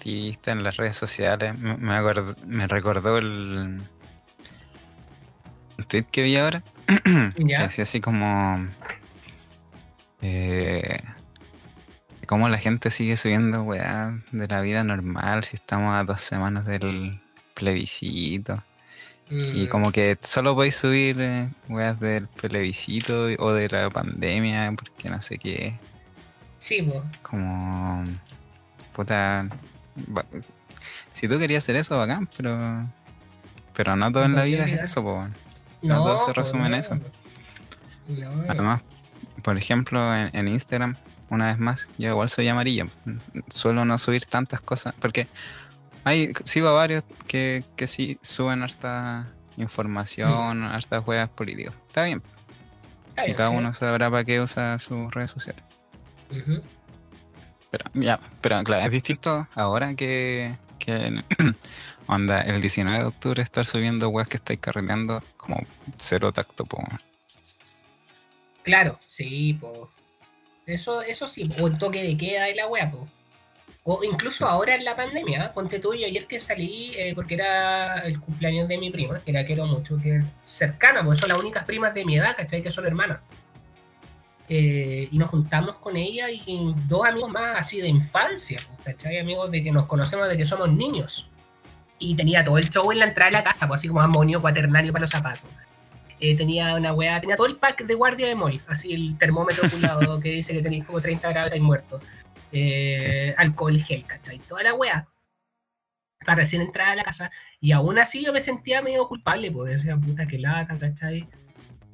activista 0.02 0.50
en 0.50 0.64
las 0.64 0.76
redes 0.76 0.96
sociales, 0.96 1.56
me, 1.58 1.76
me, 1.76 2.66
recordó 2.66 3.18
el, 3.18 3.80
tweet 5.86 6.06
que 6.10 6.22
vi 6.22 6.36
ahora. 6.36 6.62
que 7.04 7.62
decía 7.62 7.84
así 7.84 8.00
como. 8.00 8.66
Eh, 10.20 11.00
cómo 12.26 12.48
la 12.48 12.58
gente 12.58 12.90
sigue 12.90 13.16
subiendo 13.16 13.62
weá 13.62 14.20
de 14.32 14.48
la 14.48 14.60
vida 14.60 14.84
normal 14.84 15.44
si 15.44 15.56
estamos 15.56 15.94
a 15.94 16.04
dos 16.04 16.20
semanas 16.20 16.64
del 16.64 17.20
plebiscito. 17.54 18.62
Y 19.30 19.66
mm. 19.66 19.68
como 19.68 19.92
que 19.92 20.18
solo 20.20 20.54
podéis 20.54 20.76
subir 20.76 21.20
eh, 21.20 21.48
weas 21.68 21.98
del 22.00 22.26
plebiscito 22.26 23.28
o 23.38 23.52
de 23.52 23.68
la 23.68 23.88
pandemia, 23.88 24.72
porque 24.76 25.10
no 25.10 25.20
sé 25.22 25.38
qué. 25.38 25.78
Sí. 26.58 26.86
Como. 27.22 28.04
Puta. 28.94 29.48
Si 31.12 31.28
tú 31.28 31.38
querías 31.38 31.64
hacer 31.64 31.76
eso, 31.76 31.98
bacán, 31.98 32.28
pero. 32.36 32.88
Pero 33.74 33.96
no 33.96 34.12
todo 34.12 34.24
en 34.24 34.34
la 34.34 34.44
vida 34.44 34.66
es 34.66 34.80
eso, 34.80 35.02
pues. 35.02 35.30
No, 35.82 36.04
todo 36.04 36.18
se 36.18 36.32
resume 36.32 36.66
en 36.66 36.74
eso. 36.74 36.98
Además, 38.48 38.82
por 39.42 39.56
ejemplo, 39.56 40.14
en, 40.14 40.30
en, 40.34 40.48
Instagram, 40.48 40.96
una 41.30 41.46
vez 41.46 41.58
más, 41.58 41.88
yo 41.98 42.10
igual 42.10 42.28
soy 42.28 42.48
amarillo. 42.48 42.86
Suelo 43.48 43.84
no 43.84 43.96
subir 43.98 44.24
tantas 44.26 44.60
cosas, 44.60 44.94
porque 45.00 45.26
hay, 46.04 46.32
sigo 46.44 46.68
a 46.68 46.72
varios 46.72 47.04
que, 47.26 47.64
que 47.76 47.86
sí 47.86 48.18
suben 48.22 48.62
harta 48.62 49.28
información, 49.56 50.60
mm. 50.60 50.64
hartas 50.64 51.04
juegas 51.04 51.28
políticas. 51.28 51.74
Está 51.86 52.04
bien. 52.04 52.22
si 53.24 53.34
cada 53.34 53.50
uno 53.50 53.72
sabrá 53.74 54.10
para 54.10 54.24
qué 54.24 54.40
usa 54.40 54.78
sus 54.78 55.12
redes 55.12 55.30
sociales. 55.30 55.62
Pero 57.72 57.90
ya, 57.94 58.20
pero 58.42 58.62
claro, 58.64 58.84
es 58.84 58.90
distinto 58.90 59.48
ahora 59.54 59.94
que, 59.94 60.54
que 60.78 61.22
onda, 62.06 62.42
el 62.42 62.60
19 62.60 62.98
de 62.98 63.04
octubre 63.06 63.42
estar 63.42 63.64
subiendo 63.64 64.10
weas 64.10 64.28
que 64.28 64.36
estáis 64.36 64.58
carreteando 64.58 65.22
como 65.38 65.56
cero 65.96 66.32
tacto, 66.32 66.66
po. 66.66 66.84
Claro, 68.62 68.98
sí, 69.00 69.54
po. 69.54 69.90
Eso, 70.66 71.00
eso 71.00 71.26
sí, 71.26 71.50
o 71.58 71.66
el 71.66 71.78
toque 71.78 72.02
de 72.02 72.16
queda 72.18 72.50
y 72.50 72.54
la 72.54 72.68
wea, 72.68 72.90
po. 72.90 73.06
O 73.84 74.04
incluso 74.04 74.46
ahora 74.46 74.74
en 74.74 74.84
la 74.84 74.94
pandemia, 74.94 75.54
ponte 75.54 75.78
tú 75.78 75.94
y 75.94 76.04
ayer 76.04 76.26
que 76.26 76.38
salí, 76.40 76.92
eh, 76.94 77.14
porque 77.14 77.34
era 77.34 78.00
el 78.00 78.20
cumpleaños 78.20 78.68
de 78.68 78.76
mi 78.76 78.90
prima, 78.90 79.20
que 79.24 79.32
la 79.32 79.46
quiero 79.46 79.64
mucho, 79.66 79.98
que 80.00 80.18
es 80.18 80.24
cercana, 80.44 81.02
porque 81.02 81.20
son 81.20 81.30
las 81.30 81.38
únicas 81.38 81.64
primas 81.64 81.94
de 81.94 82.04
mi 82.04 82.18
edad, 82.18 82.36
¿cachai? 82.36 82.62
Que 82.62 82.70
son 82.70 82.86
hermanas. 82.86 83.20
Eh, 84.54 85.08
y 85.10 85.16
nos 85.16 85.30
juntamos 85.30 85.76
con 85.76 85.96
ella 85.96 86.30
y 86.30 86.74
dos 86.86 87.06
amigos 87.06 87.30
más 87.30 87.56
así 87.56 87.80
de 87.80 87.88
infancia, 87.88 88.60
¿cachai? 88.84 89.16
Amigos 89.18 89.50
de 89.50 89.64
que 89.64 89.72
nos 89.72 89.86
conocemos 89.86 90.28
de 90.28 90.36
que 90.36 90.44
somos 90.44 90.70
niños. 90.70 91.30
Y 91.98 92.14
tenía 92.16 92.44
todo 92.44 92.58
el 92.58 92.68
show 92.68 92.92
en 92.92 92.98
la 92.98 93.06
entrada 93.06 93.30
de 93.30 93.38
la 93.38 93.44
casa, 93.44 93.66
pues 93.66 93.80
así 93.80 93.88
como 93.88 94.02
amonio 94.02 94.42
cuaternario 94.42 94.92
para 94.92 95.04
los 95.04 95.10
zapatos. 95.10 95.48
Eh, 96.20 96.36
tenía 96.36 96.74
una 96.74 96.92
weá, 96.92 97.18
tenía 97.18 97.34
todo 97.34 97.46
el 97.46 97.56
pack 97.56 97.84
de 97.84 97.94
guardia 97.94 98.28
de 98.28 98.34
mol, 98.34 98.60
así 98.68 98.92
el 98.92 99.16
termómetro 99.16 99.66
lado 99.80 100.20
que 100.20 100.32
dice 100.32 100.52
que 100.52 100.60
tenéis 100.60 100.84
como 100.84 101.00
30 101.00 101.30
grados 101.30 101.56
y 101.56 101.60
muerto 101.60 102.02
eh, 102.52 103.34
alcohol 103.38 103.80
gel, 103.80 104.04
¿cachai? 104.04 104.38
Toda 104.40 104.64
la 104.64 104.74
weá. 104.74 105.08
Para 106.26 106.36
recién 106.36 106.60
entrar 106.60 106.88
a 106.88 106.96
la 106.96 107.04
casa. 107.04 107.30
Y 107.58 107.72
aún 107.72 107.98
así 107.98 108.22
yo 108.22 108.34
me 108.34 108.42
sentía 108.42 108.82
medio 108.82 109.08
culpable, 109.08 109.50
pues 109.50 109.76
decía, 109.76 109.96
puta 109.96 110.26
que 110.26 110.38
lata, 110.38 110.78
¿cachai? 110.78 111.26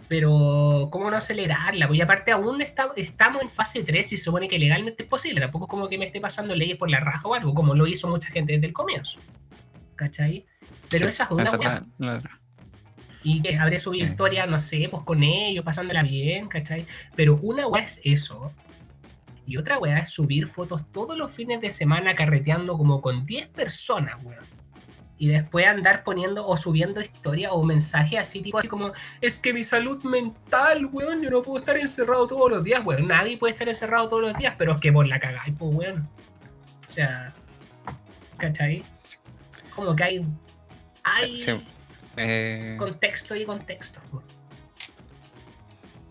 Pero, 0.08 0.88
¿cómo 0.90 1.10
no 1.10 1.16
acelerarla? 1.16 1.86
Pues 1.86 2.00
aparte 2.00 2.32
aún 2.32 2.62
estamos 2.62 3.42
en 3.42 3.50
fase 3.50 3.82
3 3.82 4.12
y 4.12 4.16
se 4.16 4.24
supone 4.24 4.48
que 4.48 4.58
legalmente 4.58 5.02
es 5.02 5.08
posible. 5.08 5.40
Tampoco 5.40 5.66
es 5.66 5.70
como 5.70 5.88
que 5.88 5.98
me 5.98 6.06
esté 6.06 6.20
pasando 6.20 6.54
leyes 6.54 6.78
por 6.78 6.90
la 6.90 7.00
raja 7.00 7.28
o 7.28 7.34
algo, 7.34 7.52
como 7.52 7.74
lo 7.74 7.86
hizo 7.86 8.08
mucha 8.08 8.28
gente 8.28 8.54
desde 8.54 8.66
el 8.68 8.72
comienzo. 8.72 9.20
¿Cachai? 9.96 10.46
Pero 10.88 11.08
esa 11.08 11.24
es 11.24 11.30
una 11.30 11.84
Y 13.22 13.42
que 13.42 13.58
habré 13.58 13.78
subido 13.78 14.06
historia, 14.06 14.46
no 14.46 14.58
sé, 14.58 14.88
pues 14.90 15.02
con 15.02 15.22
ellos, 15.22 15.64
pasándola 15.64 16.02
bien, 16.02 16.48
¿cachai? 16.48 16.86
Pero 17.14 17.38
una 17.42 17.66
weá 17.66 17.82
es 17.84 18.00
eso. 18.04 18.52
Y 19.46 19.56
otra 19.56 19.78
weá 19.78 19.98
es 19.98 20.10
subir 20.10 20.46
fotos 20.46 20.90
todos 20.92 21.18
los 21.18 21.30
fines 21.30 21.60
de 21.60 21.70
semana 21.70 22.14
carreteando 22.14 22.78
como 22.78 23.02
con 23.02 23.26
10 23.26 23.48
personas, 23.48 24.16
weón. 24.22 24.44
Y 25.18 25.28
después 25.28 25.66
andar 25.66 26.04
poniendo 26.04 26.46
o 26.46 26.56
subiendo 26.56 27.00
historia 27.00 27.52
o 27.52 27.64
mensajes 27.64 28.20
así, 28.20 28.40
tipo 28.40 28.58
así 28.58 28.68
como, 28.68 28.92
es 29.20 29.38
que 29.38 29.52
mi 29.52 29.64
salud 29.64 30.02
mental, 30.04 30.86
weón, 30.92 31.20
yo 31.22 31.30
no 31.30 31.42
puedo 31.42 31.58
estar 31.58 31.76
encerrado 31.76 32.26
todos 32.26 32.50
los 32.50 32.62
días, 32.62 32.84
weón. 32.84 33.08
Nadie 33.08 33.36
puede 33.36 33.52
estar 33.52 33.68
encerrado 33.68 34.08
todos 34.08 34.22
los 34.22 34.34
días, 34.36 34.54
pero 34.56 34.74
es 34.74 34.80
que 34.80 34.90
vos 34.92 35.08
la 35.08 35.18
cagáis, 35.18 35.54
pues, 35.58 35.74
weón. 35.74 36.08
O 36.86 36.90
sea, 36.90 37.34
¿cachai? 38.36 38.84
Como 39.74 39.94
que 39.94 40.04
hay, 40.04 40.26
hay 41.02 41.34
eh, 42.16 42.76
contexto 42.78 43.34
y 43.36 43.44
contexto. 43.44 44.00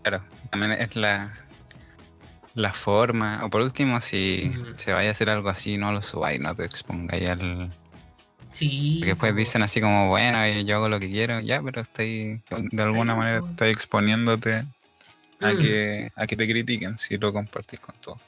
Claro, 0.02 0.24
también 0.50 0.72
es 0.72 0.96
la, 0.96 1.32
la 2.54 2.72
forma, 2.72 3.44
o 3.44 3.50
por 3.50 3.60
último, 3.62 4.00
si 4.00 4.52
se 4.76 4.92
vaya 4.92 5.08
a 5.08 5.10
hacer 5.12 5.30
algo 5.30 5.48
así, 5.48 5.78
no 5.78 5.92
lo 5.92 6.02
subáis, 6.02 6.40
no 6.40 6.54
te 6.54 6.64
expongáis 6.64 7.28
al. 7.28 7.70
Sí. 8.50 8.96
Porque 8.98 9.10
después 9.10 9.36
dicen 9.36 9.62
así 9.62 9.80
como, 9.80 10.08
bueno, 10.08 10.46
yo 10.62 10.76
hago 10.76 10.88
lo 10.88 10.98
que 11.00 11.10
quiero, 11.10 11.40
ya, 11.40 11.62
pero 11.62 11.82
estoy, 11.82 12.42
de 12.50 12.82
alguna 12.82 13.14
manera, 13.14 13.40
estoy 13.48 13.70
exponiéndote 13.70 14.64
a, 15.40 15.52
mm. 15.52 15.58
que, 15.58 16.12
a 16.16 16.26
que 16.26 16.36
te 16.36 16.48
critiquen 16.48 16.96
si 16.98 17.18
lo 17.18 17.32
compartís 17.32 17.80
con 17.80 17.94
todo. 18.00 18.18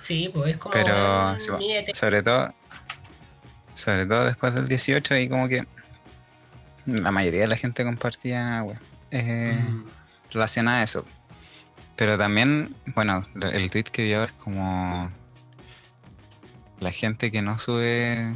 Sí, 0.00 0.30
pues 0.32 0.54
es 0.54 0.56
como. 0.58 0.72
Pero, 0.72 1.36
sobre 1.94 2.22
todo, 2.22 2.54
sobre 3.74 4.06
todo 4.06 4.24
después 4.24 4.54
del 4.54 4.68
18, 4.68 5.16
y 5.16 5.28
como 5.28 5.48
que 5.48 5.64
la 6.86 7.10
mayoría 7.10 7.40
de 7.40 7.48
la 7.48 7.56
gente 7.56 7.84
compartía, 7.84 8.64
eh, 9.10 9.58
relacionada 10.30 10.80
a 10.80 10.82
eso. 10.82 11.06
Pero 11.96 12.18
también, 12.18 12.74
bueno, 12.94 13.26
el 13.40 13.70
tweet 13.70 13.84
que 13.84 14.02
vi 14.02 14.12
ahora 14.12 14.26
es 14.26 14.32
como 14.32 15.10
la 16.78 16.92
gente 16.92 17.30
que 17.30 17.40
no 17.40 17.58
sube 17.58 18.34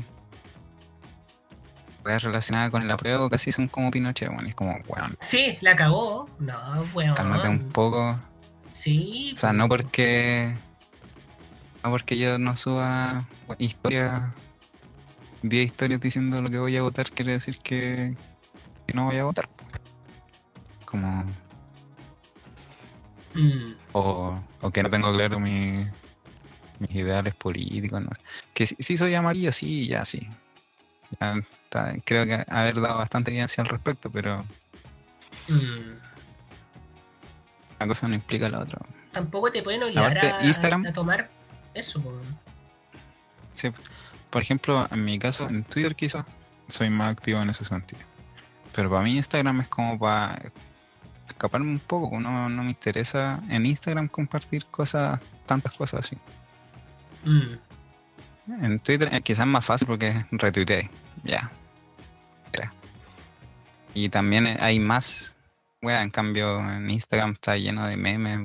relacionada 2.18 2.70
con 2.70 2.82
el 2.82 2.90
apruebo 2.90 3.30
casi 3.30 3.52
son 3.52 3.68
como 3.68 3.90
Pinochet, 3.90 4.32
bueno, 4.32 4.48
es 4.48 4.54
como, 4.54 4.72
weón. 4.88 5.16
Sí, 5.20 5.56
la 5.60 5.76
cagó. 5.76 6.28
No, 6.38 6.58
weón. 6.94 7.14
Cálmate 7.14 7.48
un 7.48 7.70
poco. 7.70 8.18
Sí. 8.72 9.32
O 9.34 9.36
sea, 9.36 9.52
no 9.52 9.68
porque. 9.68 10.54
No 11.82 11.90
porque 11.90 12.18
yo 12.18 12.38
no 12.38 12.56
suba 12.56 13.26
historias. 13.58 14.22
10 15.42 15.66
historias 15.66 16.00
diciendo 16.00 16.42
lo 16.42 16.50
que 16.50 16.58
voy 16.58 16.76
a 16.76 16.82
votar, 16.82 17.10
quiere 17.10 17.32
decir 17.32 17.58
que, 17.60 18.14
que 18.86 18.94
no 18.94 19.06
voy 19.06 19.16
a 19.16 19.24
votar. 19.24 19.48
Como. 20.84 21.24
Mm. 23.34 23.74
O, 23.92 24.42
que 24.72 24.82
no 24.82 24.90
tengo 24.90 25.12
claro 25.12 25.40
mis 25.40 25.88
ideales 26.90 27.34
políticos. 27.34 28.02
No 28.02 28.10
sé. 28.12 28.20
Que 28.52 28.66
sí, 28.66 28.96
soy 28.96 29.14
amarillo, 29.14 29.52
sí, 29.52 29.86
ya 29.86 30.04
sí. 30.04 30.28
Creo 32.04 32.26
que 32.26 32.44
haber 32.48 32.80
dado 32.80 32.98
bastante 32.98 33.30
evidencia 33.30 33.62
al 33.62 33.68
respecto, 33.68 34.10
pero. 34.10 34.44
Mm. 35.48 35.98
Una 37.78 37.88
cosa 37.88 38.08
no 38.08 38.14
implica 38.14 38.48
la 38.48 38.60
otra. 38.60 38.80
Tampoco 39.12 39.50
te 39.50 39.62
pueden 39.62 39.82
obligar 39.82 40.16
a, 40.18 40.44
Instagram, 40.44 40.86
a, 40.86 40.92
tomar 40.92 41.30
eso. 41.74 42.00
Por... 42.02 42.20
Sí. 43.54 43.70
Por 44.28 44.42
ejemplo, 44.42 44.86
en 44.90 45.04
mi 45.04 45.18
caso, 45.18 45.48
en 45.48 45.64
Twitter 45.64 45.96
quizás 45.96 46.24
soy 46.68 46.90
más 46.90 47.10
activo 47.10 47.40
en 47.40 47.50
ese 47.50 47.64
sentido. 47.64 48.02
Pero 48.74 48.90
para 48.90 49.02
mí 49.02 49.16
Instagram 49.16 49.62
es 49.62 49.68
como 49.68 49.98
para 49.98 50.40
escaparme 51.26 51.70
un 51.70 51.80
poco. 51.80 52.20
No, 52.20 52.48
no 52.48 52.62
me 52.62 52.70
interesa 52.70 53.42
en 53.48 53.66
Instagram 53.66 54.08
compartir 54.08 54.66
cosas, 54.66 55.20
tantas 55.46 55.72
cosas 55.72 56.06
así. 56.06 56.16
Mm. 57.24 58.64
En 58.64 58.80
Twitter 58.80 59.08
eh, 59.12 59.20
quizás 59.20 59.46
es 59.46 59.52
más 59.52 59.64
fácil 59.64 59.88
porque 59.88 60.26
retuiteé. 60.30 60.90
Ya. 61.24 61.50
Y 63.94 64.08
también 64.08 64.56
hay 64.60 64.78
más. 64.78 65.36
Wea, 65.82 66.02
en 66.02 66.10
cambio 66.10 66.60
en 66.60 66.90
Instagram 66.90 67.32
está 67.32 67.56
lleno 67.56 67.86
de 67.86 67.96
memes. 67.96 68.38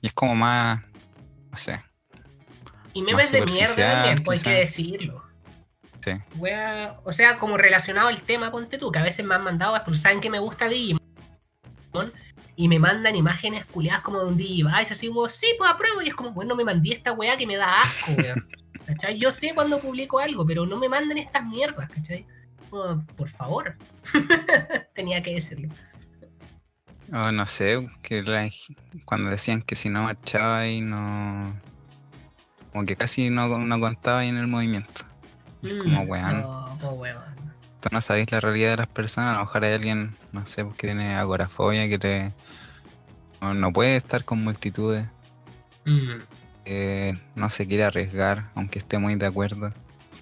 Y 0.00 0.06
es 0.06 0.12
como 0.12 0.34
más. 0.34 0.80
No 1.50 1.56
sé. 1.56 1.82
Y 2.92 3.02
memes 3.02 3.32
de 3.32 3.44
mierda 3.44 3.74
también, 3.74 4.22
pues 4.22 4.46
hay 4.46 4.52
que 4.52 4.58
decirlo. 4.60 5.24
Sí. 6.00 6.12
Wea, 6.36 6.98
o 7.04 7.12
sea, 7.12 7.38
como 7.38 7.56
relacionado 7.56 8.08
al 8.08 8.22
tema, 8.22 8.50
ponte 8.50 8.78
tú, 8.78 8.90
que 8.90 8.98
a 8.98 9.02
veces 9.02 9.24
me 9.24 9.34
han 9.34 9.44
mandado, 9.44 9.76
porque 9.84 9.98
saben 9.98 10.20
que 10.20 10.30
me 10.30 10.38
gusta 10.38 10.66
Digimon, 10.66 11.00
y 12.56 12.68
me 12.68 12.78
mandan 12.78 13.16
imágenes 13.16 13.64
culiadas 13.66 14.02
como 14.02 14.20
de 14.20 14.26
un 14.26 14.36
Digivice, 14.36 14.92
así 14.92 15.08
como, 15.08 15.28
sí, 15.28 15.46
pues 15.58 15.70
apruebo, 15.70 16.00
y 16.00 16.08
es 16.08 16.14
como, 16.14 16.30
bueno, 16.30 16.56
me 16.56 16.64
mandé 16.64 16.92
esta 16.92 17.12
weá 17.12 17.36
que 17.36 17.46
me 17.46 17.56
da 17.56 17.82
asco, 17.82 18.12
weón. 18.12 18.48
¿Cachai? 18.86 19.18
Yo 19.18 19.30
sé 19.30 19.52
cuando 19.54 19.78
publico 19.78 20.18
algo, 20.18 20.46
pero 20.46 20.64
no 20.64 20.78
me 20.78 20.88
manden 20.88 21.18
estas 21.18 21.44
mierdas, 21.44 21.88
¿cachai? 21.90 22.26
Por 22.70 23.28
favor. 23.28 23.76
Tenía 24.94 25.22
que 25.22 25.34
decirlo. 25.34 25.68
O 27.12 27.32
no 27.32 27.46
sé, 27.46 27.88
que 28.02 28.22
la- 28.22 28.48
cuando 29.04 29.30
decían 29.30 29.62
que 29.62 29.74
si 29.74 29.88
no 29.90 30.04
marchaba 30.04 30.66
y 30.68 30.80
no. 30.80 31.58
Como 32.72 32.86
que 32.86 32.94
casi 32.96 33.30
no, 33.30 33.48
no 33.58 33.80
contaba 33.80 34.20
ahí 34.20 34.28
en 34.28 34.36
el 34.36 34.46
movimiento. 34.46 35.02
Como, 35.82 36.04
Mm, 36.04 36.08
weón. 36.08 36.40
No, 36.42 36.78
pues, 36.80 36.92
weón. 36.96 37.22
Tú 37.80 37.88
no 37.92 38.00
sabéis 38.00 38.30
la 38.30 38.40
realidad 38.40 38.70
de 38.70 38.76
las 38.78 38.86
personas. 38.86 39.34
A 39.34 39.38
lo 39.38 39.44
mejor 39.46 39.64
hay 39.64 39.72
alguien, 39.72 40.16
no 40.32 40.46
sé, 40.46 40.64
que 40.76 40.86
tiene 40.86 41.16
agorafobia, 41.16 41.88
que 41.88 41.98
le, 41.98 42.32
no, 43.40 43.54
no 43.54 43.72
puede 43.72 43.96
estar 43.96 44.24
con 44.24 44.44
multitudes, 44.44 45.06
Mm. 45.86 46.18
que 46.64 47.18
no 47.34 47.48
se 47.50 47.66
quiere 47.66 47.84
arriesgar, 47.84 48.50
aunque 48.54 48.78
esté 48.78 48.98
muy 48.98 49.14
de 49.16 49.26
acuerdo. 49.26 49.72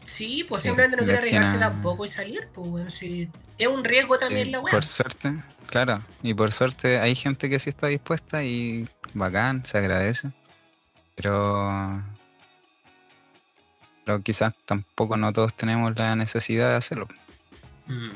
Sí, 0.09 0.45
pues 0.49 0.63
simplemente 0.63 0.97
no 0.97 1.05
quiere 1.05 1.19
arriesgarse 1.19 1.59
tampoco 1.59 2.05
y 2.05 2.09
salir, 2.09 2.49
pues 2.55 2.67
bueno, 2.69 2.89
sí. 2.91 3.31
Es 3.59 3.69
un 3.69 3.85
riesgo 3.85 4.19
también 4.19 4.49
Eh, 4.49 4.51
la 4.53 4.61
weá. 4.61 4.73
por 4.73 4.83
suerte, 4.85 5.35
claro, 5.67 6.03
y 6.23 6.33
por 6.33 6.51
suerte 6.51 6.99
hay 6.99 7.15
gente 7.15 7.51
que 7.51 7.59
sí 7.59 7.69
está 7.71 7.89
dispuesta 7.89 8.43
y 8.43 8.89
bacán, 9.13 9.65
se 9.67 9.77
agradece. 9.79 10.31
Pero, 11.15 12.03
pero 14.05 14.23
quizás 14.23 14.55
tampoco 14.65 15.17
no 15.19 15.33
todos 15.33 15.53
tenemos 15.55 15.95
la 15.99 16.17
necesidad 16.17 16.71
de 16.71 16.77
hacerlo. 16.77 17.07
Mm. 17.87 18.11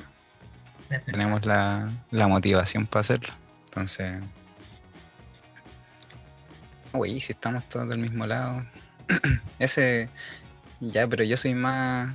Tenemos 1.06 1.44
la, 1.44 1.90
la 2.10 2.26
motivación 2.28 2.86
para 2.86 3.00
hacerlo. 3.00 3.32
Entonces, 3.66 4.18
uy, 6.92 7.20
si 7.20 7.32
estamos 7.32 7.68
todos 7.68 7.88
del 7.88 7.98
mismo 7.98 8.26
lado. 8.26 8.64
Ese, 9.58 10.08
ya, 10.90 11.06
pero 11.06 11.22
yo 11.24 11.36
soy 11.36 11.54
más. 11.54 12.14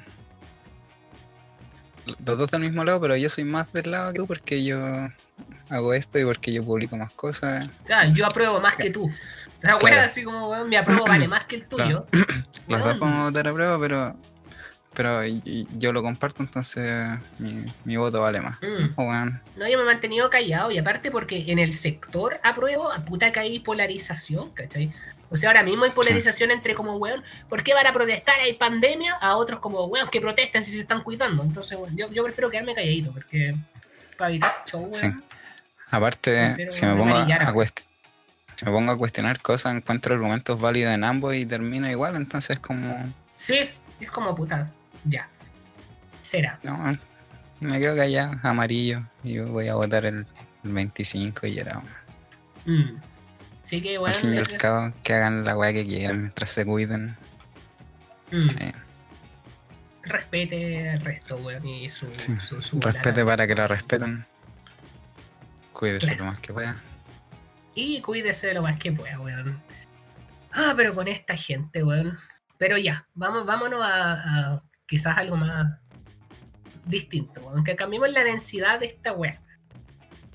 Los 2.25 2.37
dos 2.37 2.51
del 2.51 2.61
mismo 2.61 2.83
lado, 2.83 3.01
pero 3.01 3.15
yo 3.15 3.29
soy 3.29 3.43
más 3.43 3.71
del 3.73 3.91
lado 3.91 4.13
que 4.13 4.19
tú 4.19 4.27
porque 4.27 4.63
yo 4.63 5.09
hago 5.69 5.93
esto 5.93 6.19
y 6.19 6.25
porque 6.25 6.53
yo 6.53 6.63
publico 6.63 6.95
más 6.97 7.11
cosas. 7.13 7.69
Ah, 7.89 8.05
yo 8.05 8.25
apruebo 8.25 8.59
más 8.59 8.75
que 8.75 8.89
tú. 8.89 9.11
La 9.61 9.77
Claro. 9.77 10.01
así 10.01 10.23
como, 10.23 10.49
weón, 10.49 10.69
mi 10.69 10.75
apruebo 10.75 11.05
vale 11.05 11.27
más 11.27 11.45
que 11.45 11.55
el 11.55 11.65
tuyo. 11.65 12.05
Los 12.67 12.83
dos 12.83 12.97
podemos 12.97 13.25
votar 13.25 13.47
a 13.47 13.53
prueba, 13.53 13.79
pero, 13.79 14.15
pero 14.93 15.23
yo 15.25 15.93
lo 15.93 16.03
comparto, 16.03 16.43
entonces 16.43 17.19
mi, 17.39 17.65
mi 17.83 17.97
voto 17.97 18.21
vale 18.21 18.41
más. 18.41 18.57
Mm. 18.61 18.93
Oh. 18.95 19.11
No, 19.55 19.67
yo 19.67 19.77
me 19.77 19.83
he 19.83 19.85
mantenido 19.85 20.29
callado 20.29 20.71
y 20.71 20.77
aparte 20.77 21.11
porque 21.11 21.43
en 21.47 21.59
el 21.59 21.73
sector 21.73 22.39
apruebo, 22.43 22.91
a 22.91 23.03
puta 23.03 23.31
que 23.31 23.39
hay 23.39 23.59
polarización, 23.59 24.51
¿cachai? 24.51 24.91
O 25.29 25.35
sea, 25.35 25.49
ahora 25.49 25.63
mismo 25.63 25.83
hay 25.83 25.91
polarización 25.91 26.51
entre 26.51 26.73
como, 26.75 26.95
weón, 26.97 27.23
¿por 27.49 27.63
qué 27.63 27.73
van 27.73 27.85
a 27.87 27.93
protestar? 27.93 28.39
Hay 28.39 28.53
pandemia, 28.53 29.15
a 29.19 29.35
otros 29.35 29.59
como, 29.59 29.83
weón, 29.85 30.07
que 30.09 30.21
protesten 30.21 30.63
si 30.63 30.71
se 30.71 30.79
están 30.81 31.03
cuidando. 31.03 31.43
Entonces, 31.43 31.77
weón, 31.77 31.95
yo, 31.97 32.09
yo 32.11 32.23
prefiero 32.23 32.49
quedarme 32.49 32.73
calladito 32.75 33.11
porque 33.11 33.53
para 34.17 34.29
evitar 34.29 34.53
show, 34.65 34.81
weón. 34.81 34.93
Sí. 34.93 35.07
Aparte, 35.89 36.53
Pero 36.57 36.71
si 36.71 36.85
me 36.85 36.93
me 36.93 36.99
pongo 36.99 37.15
a, 37.15 37.19
marillara. 37.19 37.53
cuest- 37.53 37.85
si 38.55 38.65
me 38.65 38.71
pongo 38.71 38.91
a 38.91 38.97
cuestionar 38.97 39.41
cosas, 39.41 39.75
encuentro 39.75 40.15
argumentos 40.15 40.59
válidos 40.59 40.93
en 40.93 41.03
ambos 41.03 41.35
y 41.35 41.45
termino 41.45 41.89
igual, 41.89 42.15
entonces 42.15 42.59
como, 42.59 43.13
Sí, 43.35 43.69
es 43.99 44.11
como 44.11 44.33
puta, 44.35 44.69
ya. 45.05 45.29
Será. 46.21 46.59
no, 46.63 46.97
me 47.59 47.79
quedo 47.79 47.95
callado, 47.95 48.35
amarillo, 48.43 49.03
yo 49.23 49.47
voy 49.47 49.67
a 49.67 49.75
votar 49.75 50.05
el, 50.05 50.25
el 50.63 50.71
25 50.73 51.47
y 51.47 51.59
era, 51.59 51.81
Mm. 52.65 52.97
Así 53.67 53.81
que, 53.81 53.97
al 53.97 54.01
weón, 54.01 54.15
fin 54.15 54.33
y 54.33 54.37
al 54.37 54.47
cabo, 54.57 54.93
que 55.03 55.13
hagan 55.13 55.43
la 55.43 55.57
weá 55.57 55.73
que 55.73 55.85
quieran 55.85 56.21
mientras 56.21 56.49
se 56.51 56.65
cuiden. 56.65 57.17
mm, 58.31 58.47
respete 60.03 60.89
el 60.93 61.01
resto, 61.01 61.35
weón, 61.35 61.67
y 61.67 61.89
su, 61.89 62.07
Sí, 62.15 62.33
su, 62.39 62.61
su 62.61 62.79
respete 62.79 63.25
para 63.25 63.45
que 63.45 63.55
la 63.55 63.67
respeten. 63.67 64.25
Cuídese 65.73 66.07
Claro. 66.07 66.23
lo 66.23 66.31
más 66.31 66.39
que 66.39 66.53
pueda. 66.53 66.77
Y 67.75 68.01
cuídese 68.01 68.53
lo 68.53 68.61
más 68.61 68.79
que 68.79 68.93
pueda, 68.93 69.19
weón. 69.19 69.61
Ah, 70.53 70.73
pero 70.77 70.95
con 70.95 71.09
esta 71.09 71.35
gente, 71.35 71.83
weón. 71.83 72.17
Pero 72.57 72.77
ya, 72.77 73.05
vamos, 73.15 73.45
vámonos 73.45 73.81
a, 73.83 74.13
a 74.53 74.63
quizás 74.87 75.17
algo 75.17 75.35
más 75.35 75.77
distinto, 76.85 77.41
weón. 77.41 77.65
Que 77.65 77.75
cambiemos 77.75 78.09
la 78.11 78.23
densidad 78.23 78.79
de 78.79 78.85
esta 78.85 79.11
weá. 79.11 79.41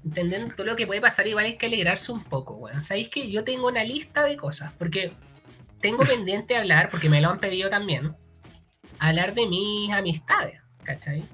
Entendiendo 0.04 0.54
todo 0.54 0.66
lo 0.66 0.76
que 0.76 0.86
puede 0.86 1.00
pasar, 1.00 1.26
igual 1.26 1.44
hay 1.44 1.56
que 1.56 1.66
alegrarse 1.66 2.10
un 2.12 2.24
poco, 2.24 2.54
weón. 2.54 2.82
Sabéis 2.82 3.08
que 3.08 3.30
yo 3.30 3.44
tengo 3.44 3.68
una 3.68 3.84
lista 3.84 4.24
de 4.24 4.36
cosas, 4.36 4.72
porque 4.78 5.12
tengo 5.80 6.02
pendiente 6.04 6.56
hablar, 6.56 6.90
porque 6.90 7.08
me 7.08 7.20
lo 7.20 7.30
han 7.30 7.38
pedido 7.38 7.70
también, 7.70 8.16
hablar 8.98 9.34
de 9.34 9.46
mis 9.46 9.92
amistades, 9.92 10.60
¿cachai? 10.82 11.24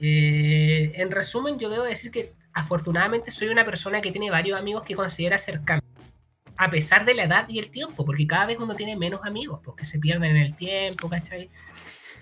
Eh, 0.00 0.92
en 0.96 1.10
resumen, 1.10 1.58
yo 1.58 1.70
debo 1.70 1.84
decir 1.84 2.10
que 2.10 2.34
afortunadamente 2.52 3.30
soy 3.30 3.48
una 3.48 3.64
persona 3.64 4.00
que 4.00 4.12
tiene 4.12 4.30
varios 4.30 4.58
amigos 4.58 4.82
que 4.82 4.94
considera 4.94 5.38
cercanos, 5.38 5.84
a 6.56 6.70
pesar 6.70 7.04
de 7.04 7.14
la 7.14 7.24
edad 7.24 7.48
y 7.48 7.58
el 7.58 7.70
tiempo, 7.70 8.04
porque 8.04 8.26
cada 8.26 8.46
vez 8.46 8.58
uno 8.58 8.74
tiene 8.74 8.96
menos 8.96 9.20
amigos, 9.24 9.60
porque 9.64 9.84
se 9.84 9.98
pierden 9.98 10.36
en 10.36 10.42
el 10.42 10.56
tiempo, 10.56 11.08
¿cachai? 11.08 11.50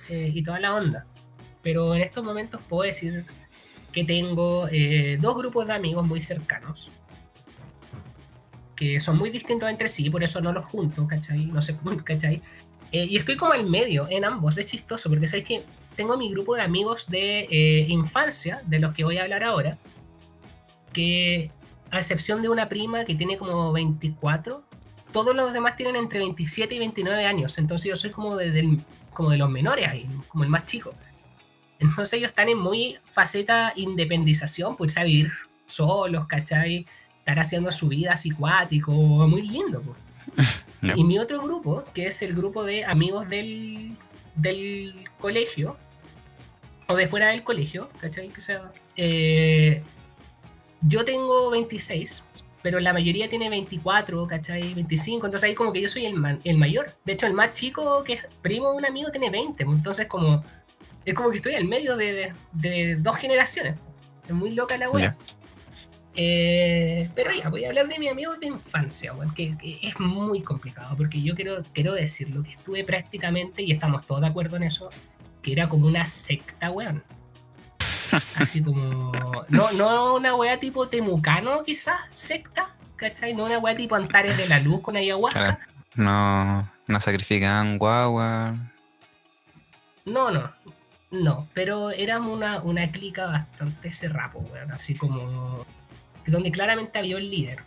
Eh, 0.08 0.30
y 0.32 0.42
toda 0.42 0.60
la 0.60 0.74
onda. 0.74 1.06
Pero 1.62 1.94
en 1.94 2.02
estos 2.02 2.24
momentos 2.24 2.60
puedo 2.68 2.82
decir 2.82 3.24
que 3.92 4.04
tengo 4.04 4.68
eh, 4.70 5.18
dos 5.20 5.36
grupos 5.36 5.66
de 5.66 5.74
amigos 5.74 6.06
muy 6.06 6.20
cercanos, 6.20 6.90
que 8.74 9.00
son 9.00 9.18
muy 9.18 9.30
distintos 9.30 9.70
entre 9.70 9.88
sí, 9.88 10.10
por 10.10 10.22
eso 10.22 10.40
no 10.40 10.52
los 10.52 10.64
junto, 10.64 11.06
¿cachai? 11.06 11.46
No 11.46 11.62
sé, 11.62 11.76
¿cachai? 12.04 12.42
Eh, 12.90 13.06
y 13.08 13.16
estoy 13.16 13.36
como 13.36 13.52
al 13.52 13.68
medio 13.68 14.06
en 14.10 14.24
ambos, 14.24 14.58
es 14.58 14.66
chistoso, 14.66 15.08
porque 15.08 15.28
sabéis 15.28 15.46
que 15.46 15.62
tengo 15.96 16.16
mi 16.16 16.30
grupo 16.30 16.54
de 16.54 16.62
amigos 16.62 17.08
de 17.08 17.46
eh, 17.50 17.86
infancia, 17.88 18.62
de 18.66 18.80
los 18.80 18.94
que 18.94 19.04
voy 19.04 19.18
a 19.18 19.22
hablar 19.22 19.44
ahora, 19.44 19.78
que 20.92 21.50
a 21.90 21.98
excepción 21.98 22.42
de 22.42 22.48
una 22.48 22.68
prima 22.68 23.04
que 23.04 23.14
tiene 23.14 23.38
como 23.38 23.72
24, 23.72 24.64
todos 25.12 25.36
los 25.36 25.52
demás 25.52 25.76
tienen 25.76 25.96
entre 25.96 26.18
27 26.20 26.74
y 26.74 26.78
29 26.78 27.26
años, 27.26 27.58
entonces 27.58 27.88
yo 27.88 27.96
soy 27.96 28.10
como 28.10 28.36
de, 28.36 28.78
como 29.12 29.30
de 29.30 29.36
los 29.38 29.50
menores 29.50 29.88
ahí, 29.88 30.08
como 30.28 30.44
el 30.44 30.50
más 30.50 30.64
chico. 30.64 30.94
Entonces 31.82 32.14
ellos 32.14 32.30
están 32.30 32.48
en 32.48 32.58
muy 32.58 32.96
faceta 33.10 33.72
independización, 33.76 34.76
pues 34.76 34.96
a 34.96 35.04
vivir 35.04 35.32
solos, 35.66 36.26
¿cachai? 36.26 36.86
Estar 37.18 37.38
haciendo 37.38 37.72
su 37.72 37.88
vida 37.88 38.12
así 38.12 38.30
cuático, 38.30 38.92
muy 38.92 39.42
lindo. 39.42 39.82
pues. 39.82 40.64
Y 40.96 41.04
mi 41.04 41.18
otro 41.20 41.40
grupo, 41.40 41.84
que 41.94 42.08
es 42.08 42.22
el 42.22 42.34
grupo 42.34 42.64
de 42.64 42.84
amigos 42.84 43.28
del, 43.28 43.96
del 44.34 44.94
colegio, 45.20 45.76
o 46.88 46.96
de 46.96 47.06
fuera 47.06 47.28
del 47.28 47.44
colegio, 47.44 47.88
¿cachai? 48.00 48.30
Que 48.30 48.40
sea, 48.40 48.72
eh, 48.96 49.82
yo 50.80 51.04
tengo 51.04 51.50
26, 51.50 52.24
pero 52.62 52.80
la 52.80 52.92
mayoría 52.92 53.28
tiene 53.28 53.48
24, 53.48 54.26
¿cachai? 54.26 54.74
25, 54.74 55.26
entonces 55.26 55.48
ahí 55.48 55.54
como 55.54 55.72
que 55.72 55.82
yo 55.82 55.88
soy 55.88 56.06
el, 56.06 56.16
el 56.42 56.58
mayor. 56.58 56.92
De 57.04 57.12
hecho, 57.12 57.26
el 57.26 57.34
más 57.34 57.52
chico, 57.52 58.02
que 58.02 58.14
es 58.14 58.26
primo 58.42 58.72
de 58.72 58.78
un 58.78 58.84
amigo, 58.84 59.10
tiene 59.10 59.30
20, 59.30 59.64
pues, 59.64 59.78
entonces 59.78 60.06
como 60.08 60.44
es 61.04 61.14
como 61.14 61.30
que 61.30 61.36
estoy 61.36 61.54
al 61.54 61.64
medio 61.64 61.96
de, 61.96 62.12
de- 62.12 62.32
de 62.52 62.96
dos 62.96 63.16
generaciones. 63.16 63.76
Es 64.26 64.32
muy 64.34 64.52
loca 64.54 64.76
la. 64.78 64.86
Ya. 64.98 65.16
Eh, 66.14 67.08
pero 67.14 67.32
ya, 67.32 67.48
voy 67.48 67.64
a 67.64 67.68
hablar 67.68 67.88
de 67.88 67.98
mi 67.98 68.08
amigo 68.08 68.34
de 68.36 68.46
infancia, 68.46 69.14
weón, 69.14 69.32
que, 69.34 69.56
que 69.56 69.78
es 69.82 69.98
muy 69.98 70.42
complicado, 70.42 70.94
porque 70.96 71.22
yo 71.22 71.34
quiero, 71.34 71.62
quiero 71.72 71.94
decirlo, 71.94 72.42
que 72.42 72.50
estuve 72.50 72.84
prácticamente, 72.84 73.62
y 73.62 73.72
estamos 73.72 74.06
todos 74.06 74.20
de 74.20 74.26
acuerdo 74.26 74.56
en 74.56 74.64
eso, 74.64 74.90
que 75.40 75.52
era 75.52 75.68
como 75.70 75.86
una 75.86 76.06
secta, 76.06 76.70
weón. 76.70 77.02
Así 78.36 78.62
como. 78.62 79.10
No, 79.48 79.72
no 79.72 80.14
una 80.16 80.34
wea 80.34 80.60
tipo 80.60 80.86
temucano, 80.88 81.62
quizás, 81.62 81.98
secta, 82.12 82.74
¿cachai? 82.96 83.32
No 83.34 83.44
una 83.44 83.58
wea 83.58 83.74
tipo 83.74 83.94
Antares 83.94 84.36
de 84.36 84.46
la 84.48 84.60
Luz 84.60 84.82
con 84.82 84.96
ayahuasca. 84.96 85.60
No, 85.94 86.70
no 86.86 87.00
sacrifican 87.00 87.78
guagua. 87.78 88.54
No, 90.04 90.30
no. 90.30 90.52
No, 91.12 91.46
pero 91.52 91.90
éramos 91.90 92.34
una, 92.34 92.62
una 92.62 92.90
clica 92.90 93.26
bastante 93.26 93.92
cerrapo, 93.92 94.40
weón. 94.50 94.72
Así 94.72 94.94
como. 94.94 95.64
donde 96.26 96.50
claramente 96.50 96.98
había 96.98 97.16
un 97.16 97.30
líder. 97.30 97.58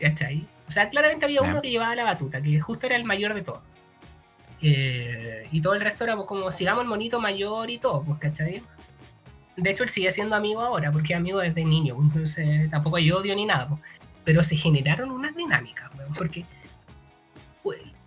¿Cachai? 0.00 0.46
O 0.66 0.70
sea, 0.70 0.88
claramente 0.88 1.26
había 1.26 1.42
uno 1.42 1.60
que 1.60 1.70
llevaba 1.70 1.94
la 1.94 2.04
batuta, 2.04 2.40
que 2.40 2.58
justo 2.58 2.86
era 2.86 2.96
el 2.96 3.04
mayor 3.04 3.34
de 3.34 3.42
todos. 3.42 3.60
Eh, 4.62 5.46
y 5.52 5.60
todo 5.60 5.74
el 5.74 5.80
resto 5.80 6.04
era 6.04 6.16
como, 6.16 6.50
sigamos 6.50 6.82
el 6.82 6.88
monito 6.88 7.20
mayor 7.20 7.70
y 7.70 7.78
todo, 7.78 8.02
pues, 8.02 8.18
¿cachai? 8.18 8.62
De 9.56 9.70
hecho, 9.70 9.82
él 9.82 9.90
sigue 9.90 10.10
siendo 10.10 10.36
amigo 10.36 10.60
ahora, 10.62 10.92
porque 10.92 11.12
es 11.12 11.18
amigo 11.18 11.38
desde 11.38 11.64
niño, 11.64 11.96
entonces 12.00 12.70
tampoco 12.70 12.96
hay 12.96 13.10
odio 13.10 13.34
ni 13.34 13.46
nada, 13.46 13.68
pues. 13.68 13.80
pero 14.24 14.42
se 14.42 14.56
generaron 14.56 15.10
unas 15.10 15.34
dinámicas, 15.34 15.90
porque 16.16 16.44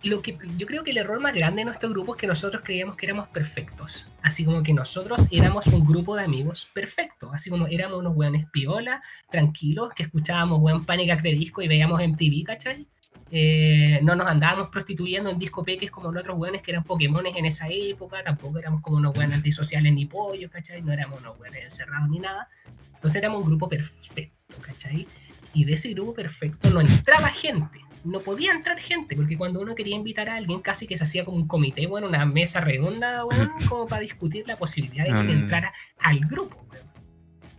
lo 0.04 0.22
que 0.22 0.38
yo 0.56 0.66
creo 0.66 0.84
que 0.84 0.90
el 0.90 0.98
error 0.98 1.20
más 1.20 1.34
grande 1.34 1.60
de 1.60 1.64
nuestro 1.66 1.88
grupo 1.88 2.14
es 2.14 2.20
que 2.20 2.26
nosotros 2.26 2.62
creíamos 2.64 2.96
que 2.96 3.06
éramos 3.06 3.28
perfectos. 3.28 4.08
Así 4.22 4.44
como 4.44 4.62
que 4.62 4.72
nosotros 4.72 5.26
éramos 5.30 5.66
un 5.68 5.86
grupo 5.86 6.16
de 6.16 6.24
amigos 6.24 6.68
perfectos. 6.72 7.30
Así 7.32 7.50
como 7.50 7.66
éramos 7.66 8.00
unos 8.00 8.16
weones 8.16 8.46
piola, 8.50 9.02
tranquilos, 9.30 9.90
que 9.94 10.04
escuchábamos 10.04 10.60
weón 10.60 10.84
Panic 10.84 11.22
de 11.22 11.32
disco 11.32 11.62
y 11.62 11.68
veíamos 11.68 12.00
MTV, 12.06 12.44
¿cachai? 12.44 12.86
Eh, 13.30 14.00
no 14.02 14.14
nos 14.14 14.26
andábamos 14.26 14.68
prostituyendo 14.68 15.30
en 15.30 15.38
disco 15.38 15.64
peques 15.64 15.90
como 15.90 16.12
los 16.12 16.20
otros 16.20 16.38
weones 16.38 16.62
que 16.62 16.70
eran 16.70 16.84
Pokémones 16.84 17.34
en 17.36 17.46
esa 17.46 17.68
época. 17.70 18.22
Tampoco 18.22 18.58
éramos 18.58 18.82
como 18.82 18.98
unos 18.98 19.16
weones 19.16 19.36
antisociales 19.36 19.92
ni 19.92 20.06
pollos, 20.06 20.50
¿cachai? 20.50 20.82
No 20.82 20.92
éramos 20.92 21.20
unos 21.20 21.38
weones 21.38 21.64
encerrados 21.64 22.08
ni 22.10 22.18
nada. 22.18 22.48
Entonces 22.94 23.16
éramos 23.16 23.42
un 23.42 23.46
grupo 23.46 23.68
perfecto, 23.68 24.56
¿cachai? 24.60 25.06
Y 25.52 25.64
de 25.64 25.74
ese 25.74 25.90
grupo 25.90 26.14
perfecto 26.14 26.68
no 26.70 26.80
entraba 26.80 27.28
gente 27.28 27.83
no 28.04 28.20
podía 28.20 28.52
entrar 28.52 28.78
gente, 28.78 29.16
porque 29.16 29.36
cuando 29.36 29.60
uno 29.60 29.74
quería 29.74 29.96
invitar 29.96 30.28
a 30.28 30.36
alguien, 30.36 30.60
casi 30.60 30.86
que 30.86 30.96
se 30.96 31.04
hacía 31.04 31.24
como 31.24 31.38
un 31.38 31.48
comité, 31.48 31.86
bueno, 31.86 32.06
una 32.06 32.26
mesa 32.26 32.60
redonda, 32.60 33.24
bueno, 33.24 33.52
como 33.68 33.86
para 33.86 34.02
discutir 34.02 34.46
la 34.46 34.56
posibilidad 34.56 35.04
de 35.04 35.26
que 35.26 35.32
entrara 35.32 35.72
al 35.98 36.20
grupo. 36.20 36.66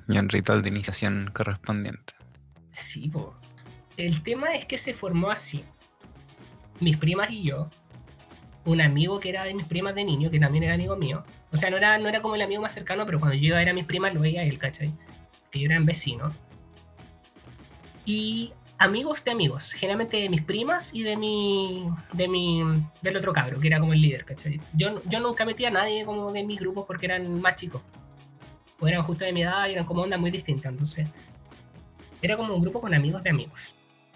Y 0.08 0.18
un 0.18 0.30
ritual 0.30 0.62
de 0.62 0.70
iniciación 0.70 1.32
correspondiente. 1.34 2.14
Sí, 2.72 3.10
pues. 3.12 3.26
El 3.98 4.22
tema 4.22 4.54
es 4.54 4.66
que 4.66 4.78
se 4.78 4.94
formó 4.94 5.32
así. 5.32 5.64
Mis 6.80 6.98
primas 6.98 7.32
y 7.32 7.44
yo, 7.44 7.70
un 8.66 8.82
amigo 8.82 9.20
que 9.20 9.30
era 9.30 9.46
de 9.46 9.54
mis 9.54 9.66
primas 9.66 9.96
de 9.96 10.04
niño, 10.04 10.30
que 10.30 10.40
también 10.40 10.66
era 10.66 10.74
amigo 10.74 10.96
mío. 10.96 11.24
O 11.52 11.58
sea, 11.58 11.70
no 11.70 11.78
era, 11.78 11.98
no 11.98 12.10
era 12.10 12.22
como 12.22 12.36
el 12.36 12.42
amigo 12.42 12.62
más 12.62 12.74
cercano, 12.74 13.06
pero 13.06 13.20
cuando 13.20 13.36
yo 13.36 13.48
iba 13.48 13.58
a 13.58 13.60
ver 13.60 13.70
a 13.70 13.74
mis 13.74 13.86
primas 13.86 14.14
lo 14.14 14.20
veía 14.20 14.44
él, 14.44 14.60
¿cachai? 14.60 14.92
Que 15.52 15.60
yo 15.60 15.66
eran 15.68 15.86
vecinos. 15.86 16.34
Y 18.06 18.54
amigos 18.86 19.24
de 19.24 19.32
amigos, 19.32 19.74
generalmente 19.74 20.18
de 20.18 20.30
mis 20.30 20.42
primas 20.42 20.92
y 20.94 21.04
de 21.04 21.18
mi, 21.18 21.90
de 22.14 22.28
mi, 22.28 22.64
del 23.02 23.18
otro 23.18 23.34
cabro, 23.34 23.60
que 23.60 23.68
era 23.68 23.80
como 23.80 23.94
el 23.94 24.02
líder, 24.02 24.26
¿cachai? 24.26 24.62
Yo, 24.74 25.02
yo 25.06 25.20
nunca 25.20 25.46
metía 25.46 25.68
a 25.68 25.72
nadie 25.72 26.06
como 26.06 26.32
de 26.32 26.44
mi 26.44 26.56
grupo 26.56 26.86
porque 26.86 27.08
eran 27.08 27.42
más 27.42 27.56
chicos, 27.56 27.82
o 28.80 28.88
eran 28.88 29.04
justo 29.04 29.26
de 29.26 29.34
mi 29.34 29.42
edad 29.42 29.68
y 29.68 29.74
eran 29.74 29.86
como 29.86 30.02
ondas 30.02 30.20
muy 30.20 30.32
distintas, 30.32 30.72
entonces 30.72 31.10
era 32.22 32.38
como 32.38 32.56
un 32.56 32.62
grupo 32.62 32.82
con 32.82 32.94
amigos 32.94 33.22
de 33.24 33.30
amigos. 33.30 33.76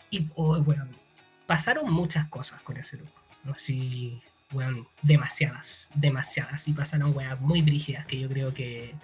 Y, 0.09 0.19
bueno, 0.19 0.87
pasaron 1.45 1.91
muchas 1.91 2.27
cosas 2.29 2.61
con 2.63 2.77
ese 2.77 2.97
grupo, 2.97 3.19
así, 3.53 4.21
bueno, 4.51 4.87
demasiadas, 5.01 5.89
demasiadas, 5.95 6.67
y 6.67 6.73
pasaron 6.73 7.15
weas 7.15 7.39
muy 7.39 7.61
brígidas 7.61 8.05
que 8.05 8.19
yo 8.19 8.29
creo 8.29 8.53
que 8.53 8.95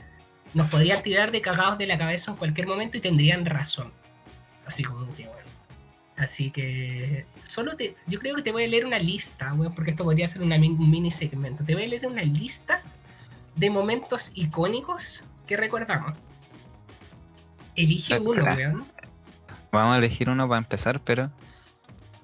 nos 0.54 0.70
podrían 0.70 1.04
tirar 1.04 1.32
de 1.32 1.42
cagados 1.42 1.78
de 1.78 1.86
la 1.86 1.98
cabeza 1.98 2.32
en 2.32 2.38
cualquier 2.38 2.68
momento 2.68 2.98
y 2.98 3.02
tendrían 3.02 3.46
razón. 3.46 3.92
Así 4.66 4.84
como 4.84 5.14
que, 5.16 5.28
bueno, 5.28 5.45
Así 6.18 6.50
que 6.50 7.26
solo 7.44 7.76
te, 7.76 7.96
yo 8.08 8.20
creo 8.20 8.36
que 8.36 8.42
te 8.42 8.52
voy 8.52 8.64
a 8.64 8.68
leer 8.68 8.86
una 8.86 9.00
lista, 9.00 9.54
porque 9.76 9.92
esto 9.92 10.04
podría 10.04 10.28
ser 10.28 10.42
un 10.42 10.50
mini 10.90 11.12
segmento. 11.12 11.64
Te 11.64 11.74
voy 11.74 11.84
a 11.84 11.88
leer 11.88 12.08
una 12.08 12.24
lista 12.24 12.82
de 13.56 13.70
momentos 13.70 14.32
icónicos 14.34 15.24
que 15.46 15.58
recordamos. 15.58 16.14
Elige 17.76 18.20
uno, 18.20 18.44
weón. 18.44 18.86
Vamos 19.72 19.96
a 19.96 19.98
elegir 19.98 20.30
uno 20.30 20.48
para 20.48 20.60
empezar, 20.60 21.02
pero 21.02 21.32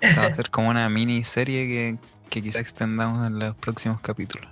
va 0.01 0.25
a 0.25 0.33
ser 0.33 0.49
como 0.49 0.69
una 0.69 0.87
miniserie 0.87 1.67
que, 1.67 1.97
que 2.29 2.41
quizá 2.41 2.61
extendamos 2.61 3.27
en 3.27 3.39
los 3.39 3.55
próximos 3.55 3.99
capítulos. 3.99 4.49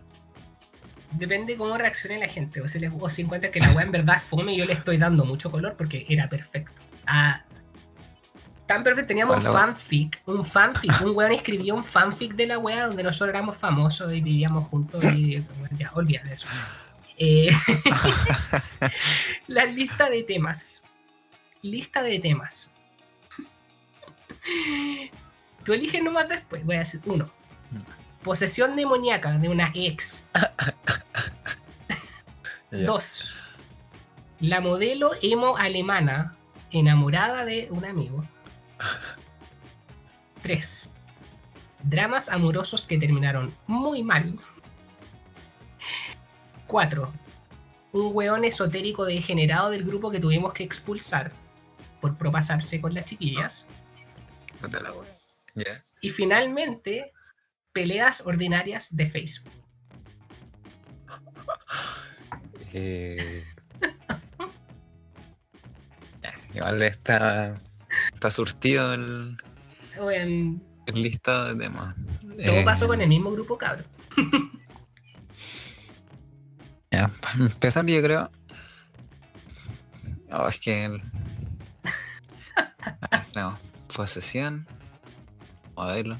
Depende 1.11 1.55
cómo 1.57 1.77
reaccione 1.77 2.19
la 2.19 2.27
gente. 2.27 2.61
O 2.61 2.67
si, 2.67 2.77
les, 2.77 2.91
o 2.97 3.09
si 3.09 3.21
encuentra 3.21 3.49
que 3.49 3.61
la 3.61 3.71
weá 3.71 3.85
en 3.85 3.91
verdad 3.91 4.17
es 4.17 4.23
fome 4.23 4.55
yo 4.55 4.65
le 4.65 4.73
estoy 4.73 4.97
dando 4.97 5.23
mucho 5.25 5.49
color 5.49 5.75
porque 5.77 6.05
era 6.09 6.29
perfecto. 6.29 6.81
Ah, 7.07 7.45
tan 8.70 8.84
perfecto. 8.84 9.07
Teníamos 9.07 9.43
un 9.43 9.51
fanfic, 9.51 10.22
un 10.28 10.45
fanfic. 10.45 11.01
Un 11.01 11.17
weón 11.17 11.32
escribió 11.32 11.74
un 11.74 11.84
fanfic 11.84 12.36
de 12.36 12.45
la 12.45 12.59
wea 12.59 12.86
donde 12.86 13.01
nosotros 13.01 13.34
éramos 13.34 13.57
famosos 13.57 14.13
y 14.13 14.22
vivíamos 14.22 14.67
juntos 14.67 15.03
y 15.05 15.43
ya, 15.76 15.91
olvídate 15.95 16.34
eso. 16.34 16.45
Eh, 17.17 17.49
la 19.47 19.65
lista 19.65 20.07
de 20.11 20.22
temas. 20.22 20.84
Lista 21.63 22.03
de 22.03 22.20
temas. 22.20 22.72
Tú 25.63 25.74
eliges 25.74 26.03
nomás 26.03 26.30
después. 26.30 26.63
Voy 26.63 26.76
a 26.76 26.80
decir 26.80 27.01
uno. 27.05 27.28
Posesión 28.22 28.76
demoníaca 28.76 29.32
de 29.39 29.49
una 29.49 29.72
ex. 29.74 30.24
Dos. 32.70 33.36
La 34.39 34.61
modelo 34.61 35.13
emo 35.24 35.57
alemana 35.57 36.36
enamorada 36.72 37.45
de 37.45 37.67
un 37.72 37.84
amigo. 37.84 38.24
3. 40.41 40.89
Dramas 41.84 42.30
amorosos 42.30 42.88
que 42.88 42.97
terminaron 42.97 43.53
muy 43.67 44.03
mal. 44.03 44.38
4. 46.67 47.13
Un 47.91 48.11
weón 48.13 48.45
esotérico 48.45 49.05
degenerado 49.05 49.69
del 49.69 49.84
grupo 49.84 50.11
que 50.11 50.19
tuvimos 50.19 50.53
que 50.53 50.63
expulsar 50.63 51.32
por 52.01 52.17
propasarse 52.17 52.80
con 52.80 52.93
las 52.93 53.05
chiquillas. 53.05 53.65
Y 56.01 56.09
finalmente, 56.09 57.13
peleas 57.73 58.25
ordinarias 58.25 58.95
de 58.95 59.09
Facebook. 59.09 59.53
Eh... 62.71 63.43
Igual 66.53 66.84
está 66.84 67.59
Está 68.20 68.32
surtido 68.32 68.93
el, 68.95 69.38
el 69.97 70.61
listado 70.93 71.55
de 71.55 71.63
temas. 71.63 71.95
Todo 72.45 72.65
pasó 72.65 72.86
con 72.86 72.99
el 72.99 73.07
mismo 73.07 73.32
grupo, 73.32 73.57
cabrón. 73.57 73.86
ya, 76.91 77.07
para 77.22 77.38
empezar, 77.45 77.86
yo 77.86 78.01
creo. 78.01 78.30
Oh, 80.34 80.49
es 80.49 80.59
que. 80.59 81.01
no, 83.36 83.57
posesión. 83.95 84.67
Modelo. 85.78 86.17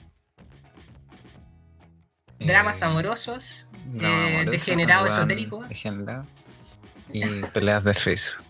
Dramas 2.40 2.82
eh, 2.82 2.86
amorosos. 2.86 3.66
Eh, 4.02 4.46
degenerado 4.50 5.06
esotérico. 5.06 5.66
Degenerado. 5.66 6.26
Y 7.12 7.44
peleas 7.48 7.84
de 7.84 7.94
Facebook. 7.94 8.49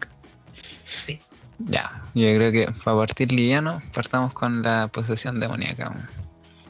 Ya, 1.60 2.04
yo 2.14 2.34
creo 2.36 2.52
que 2.52 2.72
para 2.84 2.98
partir 2.98 3.32
liviano, 3.32 3.82
partamos 3.94 4.34
con 4.34 4.62
la 4.62 4.88
posesión 4.88 5.40
demoníaca. 5.40 5.92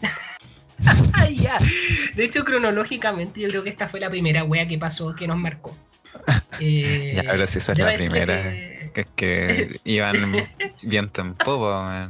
ya. 1.35 1.57
De 2.15 2.23
hecho, 2.23 2.43
cronológicamente, 2.43 3.41
yo 3.41 3.49
creo 3.49 3.63
que 3.63 3.69
esta 3.69 3.87
fue 3.87 3.99
la 3.99 4.09
primera 4.09 4.43
wea 4.43 4.67
que 4.67 4.77
pasó 4.77 5.15
que 5.15 5.27
nos 5.27 5.37
marcó. 5.37 5.75
Eh, 6.61 7.13
ya, 7.15 7.31
pero 7.31 7.47
si 7.47 7.59
esa 7.59 7.71
es 7.71 7.77
la 7.77 7.93
primera. 7.93 8.43
Que... 8.43 8.91
es 8.95 9.07
que 9.15 9.69
iban 9.85 10.49
viento 10.81 11.21
en 11.21 11.33
popa, 11.35 12.09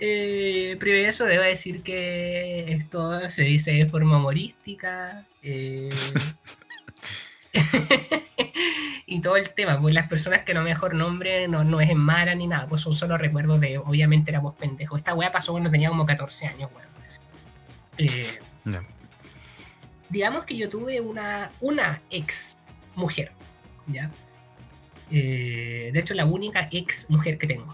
Eh, 0.00 0.76
primero 0.80 1.08
eso 1.08 1.24
debo 1.24 1.44
decir 1.44 1.82
que 1.82 2.72
esto 2.72 3.30
se 3.30 3.44
dice 3.44 3.72
de 3.72 3.86
forma 3.86 4.18
humorística. 4.18 5.24
Eh, 5.42 5.88
y 9.14 9.20
todo 9.20 9.36
el 9.36 9.50
tema, 9.50 9.80
pues 9.80 9.94
las 9.94 10.08
personas 10.08 10.42
que 10.42 10.54
no 10.54 10.62
mejor 10.62 10.94
nombre 10.94 11.46
no, 11.46 11.62
no 11.62 11.80
es 11.80 11.88
en 11.88 11.98
mala 11.98 12.34
ni 12.34 12.48
nada, 12.48 12.66
pues 12.66 12.82
son 12.82 12.94
solo 12.94 13.16
recuerdos 13.16 13.60
de, 13.60 13.78
obviamente 13.78 14.32
éramos 14.32 14.56
pendejos. 14.56 14.98
Esta 14.98 15.14
weá 15.14 15.30
pasó 15.30 15.52
cuando 15.52 15.70
tenía 15.70 15.88
como 15.88 16.04
14 16.04 16.48
años, 16.48 16.68
weón. 16.74 16.88
Eh, 17.96 18.40
digamos 20.08 20.44
que 20.44 20.56
yo 20.56 20.68
tuve 20.68 21.00
una, 21.00 21.52
una 21.60 22.02
ex 22.10 22.56
mujer, 22.96 23.30
¿ya? 23.86 24.10
Eh, 25.12 25.90
de 25.92 26.00
hecho, 26.00 26.14
la 26.14 26.24
única 26.24 26.68
ex 26.72 27.08
mujer 27.08 27.38
que 27.38 27.46
tengo. 27.46 27.72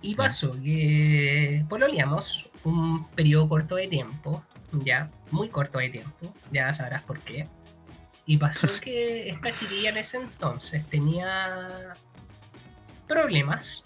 Y 0.00 0.14
pasó 0.14 0.52
que 0.62 1.64
pololeamos 1.68 2.48
un 2.62 3.08
periodo 3.08 3.48
corto 3.48 3.74
de 3.74 3.88
tiempo, 3.88 4.44
ya, 4.70 5.10
muy 5.32 5.48
corto 5.48 5.78
de 5.78 5.88
tiempo, 5.88 6.32
ya 6.52 6.72
sabrás 6.72 7.02
por 7.02 7.18
qué. 7.18 7.48
Y 8.28 8.36
pasó 8.36 8.68
que 8.82 9.30
esta 9.30 9.52
chiquilla 9.52 9.88
en 9.88 9.96
ese 9.96 10.18
entonces 10.18 10.84
tenía 10.88 11.94
problemas. 13.08 13.82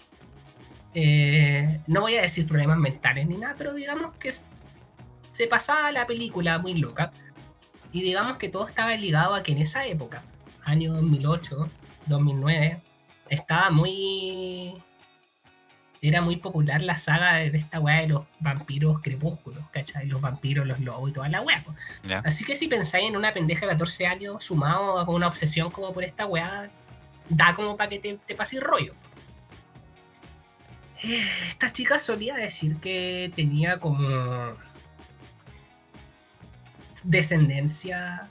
Eh, 0.93 1.79
no 1.87 2.01
voy 2.01 2.17
a 2.17 2.21
decir 2.23 2.45
problemas 2.45 2.77
mentales 2.77 3.25
ni 3.25 3.37
nada, 3.37 3.55
pero 3.57 3.73
digamos 3.73 4.13
que 4.17 4.29
se 4.31 5.47
pasaba 5.49 5.91
la 5.93 6.05
película 6.05 6.59
muy 6.59 6.73
loca. 6.73 7.13
Y 7.93 8.01
digamos 8.01 8.37
que 8.37 8.49
todo 8.49 8.67
estaba 8.67 8.93
ligado 8.97 9.33
a 9.33 9.43
que 9.43 9.53
en 9.53 9.61
esa 9.61 9.85
época 9.85 10.21
año 10.65 10.93
2008, 10.93 11.69
2009, 12.07 12.81
estaba 13.29 13.69
muy 13.69 14.73
era 16.03 16.21
muy 16.21 16.35
popular 16.35 16.81
la 16.81 16.97
saga 16.97 17.35
de, 17.35 17.57
esta 17.57 17.79
weá 17.79 18.01
de 18.01 18.09
los 18.09 18.25
vampiros 18.41 19.01
crepúsculos, 19.01 19.63
¿cachai? 19.71 20.05
Los 20.05 20.19
vampiros, 20.19 20.67
los 20.67 20.81
lobos 20.81 21.09
y 21.09 21.13
toda 21.13 21.29
la 21.29 21.41
weá. 21.41 21.63
Así 22.25 22.43
que 22.43 22.57
si 22.57 22.67
pensáis 22.67 23.07
en 23.07 23.15
una 23.15 23.33
pendeja 23.33 23.61
de 23.61 23.71
14 23.71 24.07
años 24.07 24.43
sumado 24.43 24.99
a 24.99 25.09
una 25.09 25.27
obsesión 25.27 25.71
como 25.71 25.93
por 25.93 26.03
esta 26.03 26.25
weá, 26.25 26.69
da 27.29 27.55
como 27.55 27.77
para 27.77 27.89
que 27.89 27.99
te, 27.99 28.19
te 28.27 28.35
pase 28.35 28.59
rollo. 28.59 28.93
Eh, 31.03 31.25
esta 31.47 31.71
chica 31.71 31.97
solía 31.99 32.35
decir 32.35 32.75
que 32.77 33.31
tenía 33.33 33.79
como 33.79 34.57
descendencia, 37.05 38.27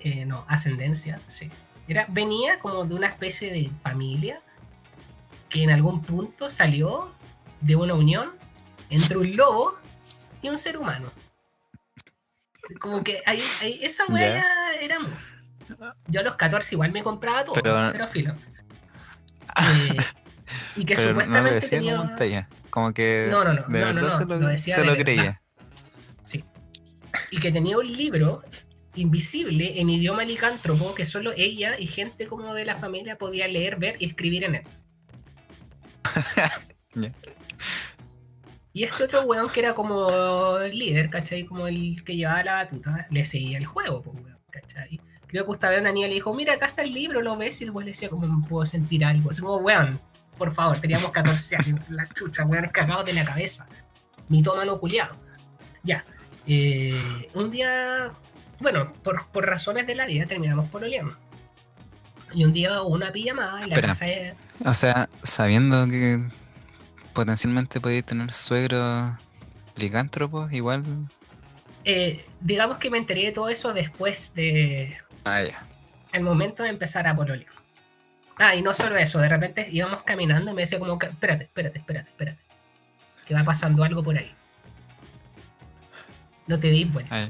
eh, 0.00 0.26
no, 0.26 0.44
ascendencia, 0.46 1.22
sí. 1.28 1.50
Era, 1.88 2.04
venía 2.10 2.58
como 2.58 2.84
de 2.84 2.94
una 2.94 3.06
especie 3.06 3.50
de 3.50 3.70
familia 3.82 4.42
que 5.50 5.62
en 5.64 5.70
algún 5.70 6.02
punto 6.02 6.48
salió 6.48 7.12
de 7.60 7.76
una 7.76 7.94
unión 7.94 8.30
entre 8.88 9.18
un 9.18 9.36
lobo 9.36 9.78
y 10.40 10.48
un 10.48 10.58
ser 10.58 10.78
humano. 10.78 11.10
Como 12.80 13.02
que 13.02 13.20
ahí, 13.26 13.42
esa 13.82 14.06
weá 14.06 14.44
era 14.80 14.98
Yo 16.06 16.20
a 16.20 16.22
los 16.22 16.34
14 16.34 16.76
igual 16.76 16.92
me 16.92 17.02
compraba 17.02 17.44
todo, 17.44 17.60
pero, 17.62 18.08
filo. 18.08 18.34
Eh, 19.56 19.96
y 20.76 20.84
que 20.84 20.96
supuestamente 20.96 21.60
tenía. 21.68 22.48
Como, 22.70 22.92
que. 22.92 23.28
No, 23.30 23.44
no, 23.44 23.52
no. 23.52 23.62
De 23.68 23.84
verdad 23.84 24.10
se 24.10 24.24
lo, 24.24 24.58
se 24.58 24.84
lo 24.84 24.96
creía. 24.96 25.42
Sí. 26.22 26.44
Y 27.30 27.38
que 27.38 27.52
tenía 27.52 27.76
un 27.76 27.86
libro 27.86 28.42
invisible 28.94 29.80
en 29.80 29.90
idioma 29.90 30.24
licántropo 30.24 30.94
que 30.94 31.04
solo 31.04 31.32
ella 31.36 31.78
y 31.78 31.86
gente 31.86 32.26
como 32.26 32.54
de 32.54 32.64
la 32.64 32.76
familia 32.76 33.16
podía 33.16 33.46
leer, 33.48 33.76
ver 33.76 33.96
y 33.98 34.06
escribir 34.06 34.44
en 34.44 34.56
él. 34.56 34.64
Y 38.72 38.84
este 38.84 39.04
otro 39.04 39.22
weón 39.22 39.48
que 39.48 39.60
era 39.60 39.74
como 39.74 40.58
el 40.58 40.78
líder, 40.78 41.10
¿cachai? 41.10 41.44
Como 41.44 41.66
el 41.66 42.02
que 42.04 42.16
llevaba 42.16 42.44
la 42.44 42.54
batuta, 42.54 43.06
le 43.10 43.24
seguía 43.24 43.58
el 43.58 43.66
juego, 43.66 44.02
pues, 44.02 44.16
weón, 44.24 44.38
¿cachai? 44.50 45.00
Creo 45.26 45.44
que 45.46 45.66
una 45.66 45.92
niña 45.92 46.08
le 46.08 46.14
dijo, 46.14 46.34
mira, 46.34 46.54
acá 46.54 46.66
está 46.66 46.82
el 46.82 46.92
libro, 46.92 47.20
lo 47.20 47.36
ves, 47.36 47.60
y 47.60 47.64
el 47.64 47.70
weón 47.70 47.86
le 47.86 47.92
decía, 47.92 48.08
como 48.08 48.46
puedo 48.46 48.66
sentir 48.66 49.04
algo? 49.04 49.30
Así 49.30 49.42
como, 49.42 49.56
weón, 49.56 50.00
por 50.38 50.52
favor, 50.52 50.78
teníamos 50.78 51.10
14 51.10 51.56
años, 51.56 51.80
la 51.90 52.08
chucha, 52.08 52.44
weón, 52.44 52.64
es 52.64 52.70
cagado 52.70 53.02
de 53.04 53.12
la 53.12 53.24
cabeza. 53.24 53.68
Mitómano 54.28 54.78
culiado. 54.78 55.16
Ya. 55.82 56.04
Eh, 56.46 57.28
un 57.34 57.50
día, 57.50 58.12
bueno, 58.60 58.92
por, 59.02 59.46
razones 59.46 59.86
de 59.86 59.94
la 59.96 60.06
vida 60.06 60.26
terminamos 60.26 60.68
por 60.68 60.84
oleando. 60.84 61.14
Y 62.32 62.44
un 62.44 62.52
día 62.52 62.82
una 62.82 63.12
pijamada 63.12 63.62
en 63.62 63.70
la 63.70 63.80
casa 63.80 64.04
de... 64.06 64.34
O 64.64 64.74
sea, 64.74 65.08
sabiendo 65.22 65.86
que 65.86 66.20
potencialmente 67.12 67.80
podéis 67.80 68.04
tener 68.04 68.32
suegro 68.32 69.16
licántropo, 69.76 70.48
igual. 70.50 70.84
Eh, 71.84 72.24
digamos 72.40 72.78
que 72.78 72.90
me 72.90 72.98
enteré 72.98 73.26
de 73.26 73.32
todo 73.32 73.48
eso 73.48 73.72
después 73.72 74.34
de. 74.34 74.96
Ah, 75.24 75.42
ya. 75.42 75.66
El 76.12 76.22
momento 76.22 76.62
de 76.62 76.70
empezar 76.70 77.06
a 77.06 77.16
pololear. 77.16 77.52
Ah, 78.36 78.54
y 78.54 78.62
no 78.62 78.72
solo 78.74 78.96
eso, 78.96 79.18
de 79.18 79.28
repente 79.28 79.68
íbamos 79.70 80.02
caminando 80.02 80.50
y 80.50 80.54
me 80.54 80.62
decía 80.62 80.78
como, 80.78 80.98
espérate, 81.00 81.44
espérate, 81.44 81.78
espérate, 81.78 82.08
espérate. 82.08 82.38
Que 83.26 83.34
va 83.34 83.44
pasando 83.44 83.84
algo 83.84 84.02
por 84.02 84.16
ahí. 84.16 84.34
No 86.46 86.58
te 86.58 86.68
di 86.68 86.84
vuelta. 86.84 87.14
Ah, 87.14 87.28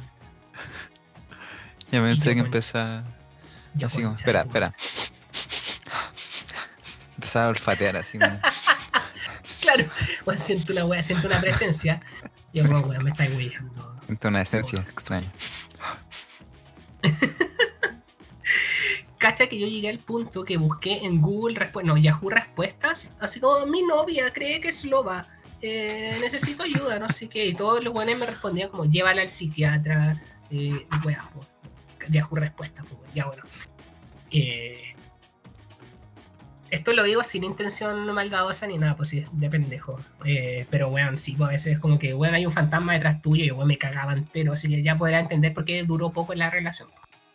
ya. 1.91 2.01
pensé 2.03 2.35
que 2.35 2.41
empezaba. 2.41 3.05
Así 3.85 4.03
como, 4.03 4.15
espera, 4.15 4.41
espera. 4.43 4.75
Empezaba 7.17 7.47
a 7.47 7.49
olfatear 7.51 7.97
así 7.97 8.19
como. 8.19 8.41
claro, 9.61 9.85
bueno, 10.25 10.41
siento 10.41 10.73
una 10.73 10.85
wea, 10.85 11.03
siento 11.03 11.27
una 11.27 11.41
presencia. 11.41 12.01
Y 12.53 12.61
yo, 12.67 12.81
wea, 12.81 13.01
me 13.01 13.11
estáis 13.11 13.35
weyando. 13.35 14.01
Siento 14.07 14.29
una 14.29 14.43
esencia 14.43 14.81
extraña. 14.81 15.31
Cacha 19.19 19.49
que 19.49 19.59
yo 19.59 19.67
llegué 19.67 19.91
al 19.91 19.99
punto 19.99 20.45
que 20.45 20.57
busqué 20.57 21.05
en 21.05 21.21
Google, 21.21 21.71
no, 21.85 21.99
Yahoo 21.99 22.31
respuestas, 22.31 23.11
así 23.21 23.39
como 23.39 23.67
mi 23.67 23.83
novia 23.83 24.33
cree 24.33 24.63
que 24.63 24.69
es 24.69 24.85
loba, 24.87 25.27
eh, 25.61 26.17
necesito 26.23 26.63
ayuda, 26.63 26.99
no 26.99 27.09
sé 27.11 27.29
qué, 27.29 27.45
y 27.45 27.55
todos 27.55 27.85
los 27.85 27.93
buenos 27.93 28.17
me 28.17 28.25
respondían 28.25 28.71
como 28.71 28.87
llévala 28.87 29.21
al 29.21 29.29
psiquiatra, 29.29 30.23
eh, 30.51 30.87
y 30.91 31.07
wea, 31.07 31.31
pues, 31.35 31.49
Yahoo 32.09 32.37
respuestas, 32.37 32.85
pues, 32.87 33.15
ya 33.15 33.27
bueno. 33.27 33.43
Eh, 34.33 34.95
esto 36.71 36.93
lo 36.93 37.03
digo 37.03 37.25
sin 37.25 37.43
intención 37.43 38.07
maldadosa 38.15 38.67
ni 38.67 38.79
nada, 38.79 38.97
pues 38.97 39.09
sí, 39.09 39.25
de 39.33 39.51
pendejo. 39.51 39.99
Eh, 40.25 40.67
pero 40.71 40.89
weón, 40.89 41.19
sí, 41.19 41.35
pues 41.37 41.49
a 41.49 41.53
veces 41.53 41.75
es 41.75 41.81
como 41.81 41.99
que, 41.99 42.15
weón, 42.15 42.35
hay 42.35 42.47
un 42.47 42.53
fantasma 42.53 42.95
detrás 42.95 43.21
tuyo 43.21 43.45
y 43.45 43.51
weón 43.51 43.67
me 43.67 43.77
cagaba 43.77 44.13
entero, 44.13 44.53
así 44.53 44.69
que 44.69 44.83
ya 44.83 44.97
podrá 44.97 45.19
entender 45.19 45.53
por 45.53 45.65
qué 45.65 45.83
duró 45.83 46.11
poco 46.13 46.33
en 46.33 46.39
la 46.39 46.51
relación. 46.51 46.89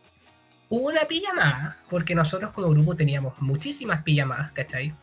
Hubo 0.69 0.87
una 0.87 1.05
pijamada, 1.05 1.77
porque 1.89 2.15
nosotros 2.15 2.51
como 2.51 2.69
grupo 2.69 2.95
teníamos 2.95 3.39
muchísimas 3.39 4.01
pijamadas, 4.03 4.51
¿cachai? 4.53 4.93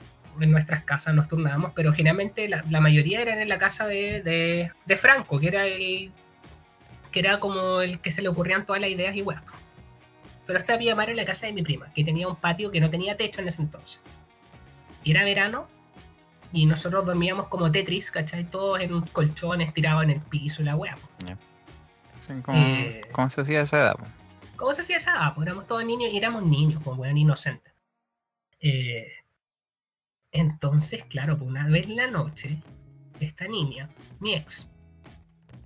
En 0.40 0.50
nuestras 0.50 0.84
casas 0.84 1.14
nos 1.14 1.28
turnábamos, 1.28 1.72
pero 1.74 1.92
generalmente 1.92 2.48
la, 2.48 2.80
mayoría 2.80 3.22
eran 3.22 3.38
en 3.38 3.48
la 3.48 3.58
casa 3.58 3.86
de, 3.86 4.20
de, 4.86 4.96
Franco, 4.96 5.38
que 5.38 5.48
era 5.48 5.66
el 5.66 6.10
que 7.10 7.20
era 7.20 7.40
como 7.40 7.80
el 7.80 8.00
que 8.00 8.10
se 8.10 8.22
le 8.22 8.28
ocurrían 8.28 8.66
todas 8.66 8.80
las 8.80 8.90
ideas 8.90 9.14
y 9.16 9.22
weón. 9.22 9.42
Pero 10.46 10.58
esta 10.58 10.78
pijamada 10.78 11.04
era 11.04 11.12
en 11.12 11.16
la 11.18 11.24
casa 11.24 11.46
de 11.46 11.52
mi 11.52 11.62
prima, 11.62 11.92
que 11.92 12.04
tenía 12.04 12.28
un 12.28 12.36
patio 12.36 12.70
que 12.70 12.80
no 12.80 12.90
tenía 12.90 13.16
techo 13.16 13.40
en 13.40 13.48
ese 13.48 13.62
entonces. 13.62 14.00
era 15.04 15.24
verano 15.24 15.68
y 16.52 16.66
nosotros 16.66 17.04
dormíamos 17.04 17.46
como 17.48 17.70
Tetris, 17.70 18.10
¿cachai? 18.10 18.44
Todos 18.44 18.80
en 18.80 19.00
colchones, 19.02 19.72
tirados 19.72 20.02
en 20.02 20.10
el 20.10 20.20
piso, 20.20 20.62
la 20.62 20.74
weá. 20.76 20.98
Eh, 22.52 23.02
¿cómo, 23.12 23.30
se 23.30 23.40
hacía 23.40 23.62
esa 23.62 23.78
edad? 23.78 23.96
¿Cómo 24.56 24.72
se 24.72 24.82
hacía 24.82 24.96
esa 24.96 25.12
edad? 25.12 25.34
Pues 25.34 25.46
éramos 25.46 25.66
todos 25.66 25.84
niños 25.84 26.12
y 26.12 26.18
éramos 26.18 26.42
niños, 26.42 26.82
pues 26.84 26.98
weón, 26.98 27.16
inocentes. 27.16 27.72
Eh, 28.60 29.08
entonces, 30.32 31.04
claro, 31.04 31.38
pues 31.38 31.48
una 31.48 31.66
vez 31.68 31.86
en 31.86 31.96
la 31.96 32.08
noche, 32.08 32.60
esta 33.20 33.46
niña, 33.46 33.88
mi 34.18 34.34
ex, 34.34 34.68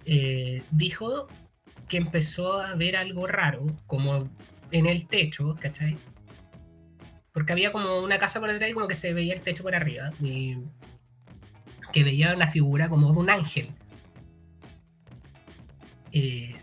eh, 0.05 0.63
dijo 0.71 1.29
que 1.89 1.97
empezó 1.97 2.61
a 2.61 2.75
ver 2.75 2.97
algo 2.97 3.27
raro, 3.27 3.67
como 3.87 4.29
en 4.71 4.87
el 4.87 5.07
techo, 5.07 5.57
¿cachai? 5.61 5.97
Porque 7.33 7.53
había 7.53 7.73
como 7.73 8.01
una 8.01 8.19
casa 8.19 8.41
por 8.41 8.51
detrás 8.51 8.71
y 8.71 8.75
como 8.75 8.89
que 8.89 8.95
se 8.95 9.13
veía 9.13 9.35
el 9.35 9.41
techo 9.41 9.63
por 9.63 9.75
arriba. 9.75 10.13
Y 10.21 10.59
que 11.93 12.05
veía 12.05 12.35
una 12.35 12.49
figura 12.49 12.89
como 12.89 13.13
de 13.13 13.19
un 13.19 13.31
ángel. 13.31 13.75
Eh, 16.13 16.57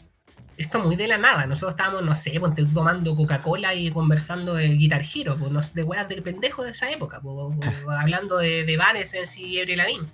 esto 0.57 0.79
muy 0.79 0.95
de 0.95 1.07
la 1.07 1.17
nada. 1.17 1.45
Nosotros 1.45 1.71
estábamos, 1.71 2.03
no 2.03 2.15
sé, 2.15 2.39
tomando 2.73 3.15
Coca-Cola 3.15 3.73
y 3.73 3.91
conversando 3.91 4.53
de 4.53 4.69
Guitar 4.69 5.03
Hero, 5.03 5.37
pues, 5.37 5.73
de 5.73 5.83
weas 5.83 6.07
de 6.07 6.21
pendejo 6.21 6.63
de 6.63 6.71
esa 6.71 6.91
época, 6.91 7.21
hablando 7.99 8.37
de, 8.37 8.63
de 8.63 8.77
Vanes 8.77 9.37
y 9.37 9.59
Avril 9.59 9.77
Lavigne. 9.77 10.07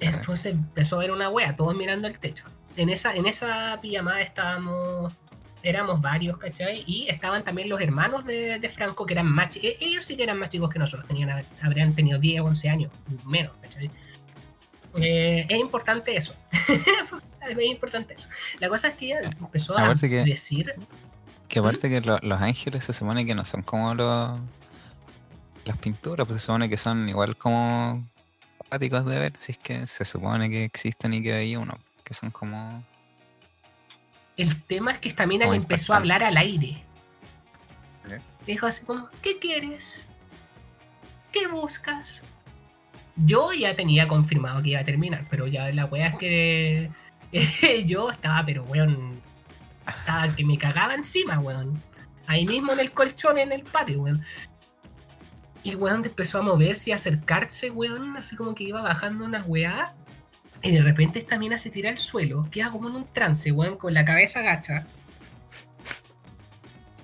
Entonces 0.00 0.52
empezó 0.52 0.96
a 0.96 1.00
ver 1.00 1.12
una 1.12 1.28
wea, 1.28 1.54
todos 1.56 1.76
mirando 1.76 2.08
el 2.08 2.18
techo. 2.18 2.44
En 2.76 2.88
esa, 2.88 3.14
en 3.14 3.26
esa 3.26 3.78
pijamada 3.80 4.20
estábamos 4.20 5.12
éramos 5.62 6.00
varios, 6.00 6.38
¿cachai? 6.38 6.84
Y 6.86 7.08
estaban 7.08 7.44
también 7.44 7.68
los 7.68 7.80
hermanos 7.80 8.24
de, 8.24 8.70
Franco, 8.74 9.04
que 9.04 9.14
eran 9.14 9.26
más 9.26 9.50
chicos. 9.50 9.70
Ellos 9.80 10.04
sí 10.04 10.16
que 10.16 10.22
eran 10.22 10.38
más 10.38 10.48
chicos 10.48 10.70
que 10.70 10.78
nosotros, 10.78 11.06
tenían, 11.06 11.44
habrían 11.62 11.94
tenido 11.94 12.18
10, 12.18 12.40
11 12.40 12.68
años, 12.70 12.92
menos, 13.26 13.52
¿cachai? 13.60 13.90
Eh, 14.96 15.46
es 15.48 15.58
importante 15.58 16.16
eso. 16.16 16.34
es 17.48 17.64
importante 17.64 18.14
eso. 18.14 18.28
La 18.58 18.68
cosa 18.68 18.88
es 18.88 18.94
que 18.94 19.12
empezó 19.12 19.76
a 19.76 19.94
decir. 19.94 20.74
Que 21.48 21.58
aparte 21.58 21.90
que 21.90 22.00
los 22.00 22.40
ángeles 22.40 22.84
se 22.84 22.92
supone 22.92 23.26
que 23.26 23.34
no 23.34 23.44
son 23.44 23.62
como 23.62 23.94
los 23.94 24.40
las 25.64 25.76
pinturas, 25.78 26.26
pues 26.26 26.40
se 26.40 26.46
supone 26.46 26.68
que 26.70 26.76
son 26.76 27.08
igual 27.08 27.36
como 27.36 28.08
de 28.78 29.18
ver, 29.18 29.32
si 29.38 29.52
es 29.52 29.58
que 29.58 29.86
se 29.86 30.04
supone 30.04 30.48
que 30.48 30.64
existen 30.64 31.14
y 31.14 31.22
que 31.22 31.32
hay 31.32 31.56
uno, 31.56 31.78
que 32.04 32.14
son 32.14 32.30
como 32.30 32.84
el 34.40 34.62
tema 34.62 34.92
es 34.92 34.98
que 34.98 35.10
esta 35.10 35.26
mina 35.26 35.46
le 35.46 35.56
empezó 35.56 35.92
a 35.92 35.98
hablar 35.98 36.22
al 36.22 36.34
aire. 36.38 36.82
Dijo 38.46 38.66
así 38.66 38.84
como, 38.86 39.08
¿qué 39.20 39.38
quieres? 39.38 40.08
¿Qué 41.30 41.46
buscas? 41.46 42.22
Yo 43.16 43.52
ya 43.52 43.76
tenía 43.76 44.08
confirmado 44.08 44.62
que 44.62 44.70
iba 44.70 44.80
a 44.80 44.84
terminar, 44.84 45.26
pero 45.28 45.46
ya 45.46 45.70
la 45.72 45.84
wea 45.84 46.08
es 46.08 46.16
que 46.16 46.90
yo 47.84 48.10
estaba, 48.10 48.46
pero 48.46 48.64
weón, 48.64 49.20
estaba 49.86 50.34
que 50.34 50.44
me 50.44 50.56
cagaba 50.56 50.94
encima, 50.94 51.38
weón. 51.38 51.78
Ahí 52.26 52.46
mismo 52.46 52.72
en 52.72 52.80
el 52.80 52.92
colchón, 52.92 53.38
en 53.38 53.52
el 53.52 53.62
patio, 53.62 54.00
weón. 54.00 54.24
Y 55.62 55.74
weón 55.74 56.04
empezó 56.04 56.38
a 56.38 56.42
moverse 56.42 56.90
y 56.90 56.92
a 56.92 56.96
acercarse, 56.96 57.70
weón, 57.70 58.16
así 58.16 58.36
como 58.36 58.54
que 58.54 58.64
iba 58.64 58.80
bajando 58.80 59.24
una 59.24 59.42
weá. 59.44 59.94
Y 60.62 60.72
de 60.72 60.82
repente 60.82 61.18
esta 61.18 61.38
mina 61.38 61.58
se 61.58 61.70
tira 61.70 61.90
al 61.90 61.98
suelo, 61.98 62.48
queda 62.50 62.70
como 62.70 62.88
en 62.88 62.96
un 62.96 63.06
trance, 63.12 63.52
weón, 63.52 63.76
con 63.76 63.94
la 63.94 64.04
cabeza 64.04 64.40
agacha. 64.40 64.86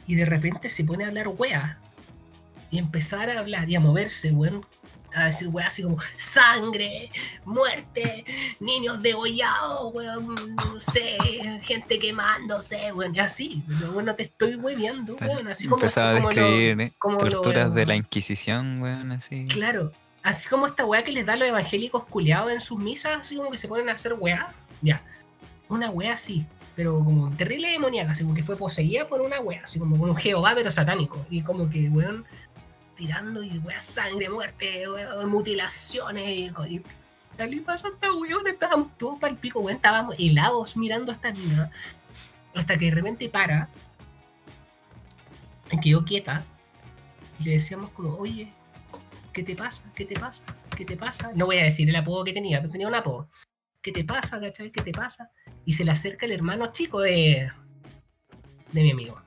Y 0.07 0.15
de 0.15 0.25
repente 0.25 0.69
se 0.69 0.85
pone 0.85 1.05
a 1.05 1.09
hablar 1.09 1.29
wea. 1.29 1.79
Y 2.71 2.79
empezar 2.79 3.31
a 3.31 3.39
hablar 3.39 3.69
y 3.69 3.77
a 3.77 3.81
moverse, 3.81 4.33
weón. 4.33 4.65
A 5.17 5.27
decir 5.27 5.49
weá 5.49 5.67
así 5.69 5.83
como 5.83 5.97
sangre, 6.17 7.09
muerte, 7.45 8.25
niños 8.61 9.01
degollados, 9.03 9.93
weón, 9.95 10.35
no 10.57 10.81
sé, 10.81 11.17
gente 11.63 11.99
quemándose, 11.99 12.93
weón, 12.93 13.15
y 13.15 13.21
así. 13.21 13.63
Pero 13.67 13.93
bueno, 13.93 14.15
te 14.15 14.25
estoy 14.25 14.57
hueveando, 14.57 15.17
weón. 15.21 15.49
Así 15.49 15.67
como, 15.67 15.81
Empezaba 15.81 16.11
a 16.11 16.13
lo- 16.21 16.21
describir 16.29 16.81
eh, 16.81 16.93
como 16.99 17.19
lo- 17.19 17.31
torturas 17.31 17.75
de 17.75 17.87
la 17.87 17.97
Inquisición, 17.97 18.83
weón, 18.83 19.13
así. 19.13 19.47
Claro, 19.49 19.91
así 20.23 20.49
como 20.49 20.67
esta 20.67 20.85
weá 20.85 21.03
que 21.03 21.13
les 21.13 21.25
da 21.25 21.33
a 21.33 21.37
los 21.37 21.49
evangélicos 21.49 22.05
culiados 22.05 22.53
en 22.53 22.61
sus 22.61 22.79
misas, 22.79 23.21
así 23.23 23.37
como 23.37 23.51
que 23.51 23.59
se 23.59 23.69
ponen 23.69 23.89
a 23.89 23.93
hacer 23.93 24.15
weá. 24.15 24.53
Ya, 24.83 25.03
una 25.69 25.89
weá 25.91 26.13
así, 26.13 26.45
pero 26.75 27.03
como 27.03 27.31
terrible 27.37 27.71
demoníaca, 27.71 28.13
así 28.13 28.23
como 28.23 28.35
que 28.35 28.43
fue 28.43 28.57
poseída 28.57 29.09
por 29.09 29.23
una 29.23 29.41
weá, 29.41 29.63
así 29.65 29.79
como 29.79 29.97
un 29.97 30.15
Jehová, 30.17 30.53
pero 30.55 30.71
satánico. 30.71 31.25
Y 31.31 31.41
como 31.43 31.71
que, 31.71 31.89
weón, 31.89 32.27
tirando 32.97 33.43
y 33.43 33.59
weá, 33.59 33.81
sangre, 33.81 34.29
muerte, 34.29 34.89
weón, 34.89 35.29
mutilaciones. 35.29 36.29
Y, 36.29 36.53
y 36.69 36.83
¿qué 37.37 37.63
pasa 37.65 37.89
esta 37.89 38.13
weón? 38.13 38.47
Estábamos 38.49 38.97
todos 38.99 39.19
para 39.21 39.33
el 39.33 39.39
pico, 39.39 39.61
weón, 39.61 39.77
estábamos 39.77 40.17
helados 40.19 40.77
mirando 40.77 41.13
a 41.13 41.15
esta 41.15 41.33
mina. 41.33 41.71
Hasta 42.55 42.77
que 42.79 42.87
de 42.87 42.91
repente 42.91 43.29
para, 43.29 43.69
quedó 45.83 46.05
quieta, 46.05 46.45
y 47.39 47.45
le 47.45 47.51
decíamos 47.53 47.91
como, 47.91 48.17
oye, 48.17 48.53
¿qué 49.33 49.43
te 49.43 49.55
pasa? 49.55 49.85
¿Qué 49.95 50.07
te 50.07 50.19
pasa? 50.19 50.43
¿Qué 50.75 50.85
te 50.85 50.97
pasa? 50.97 51.31
No 51.35 51.47
voy 51.47 51.59
a 51.59 51.65
decir 51.65 51.89
el 51.89 51.97
apodo 51.97 52.25
que 52.25 52.33
tenía, 52.33 52.61
pero 52.61 52.73
tenía 52.73 52.89
un 52.89 52.95
apodo. 52.95 53.29
¿Qué 53.83 53.93
te 53.93 54.05
pasa, 54.05 54.41
cachai? 54.41 54.71
¿Qué 54.71 54.83
te 54.83 54.93
pasa? 54.93 55.31
Y 55.65 55.73
se 55.73 55.85
le 55.85 55.93
acerca 55.93 56.27
el 56.27 56.33
hermano 56.33 56.73
chico 56.73 57.01
de, 57.01 57.51
de 58.73 58.83
mi 58.83 58.91
amigo. 58.91 59.21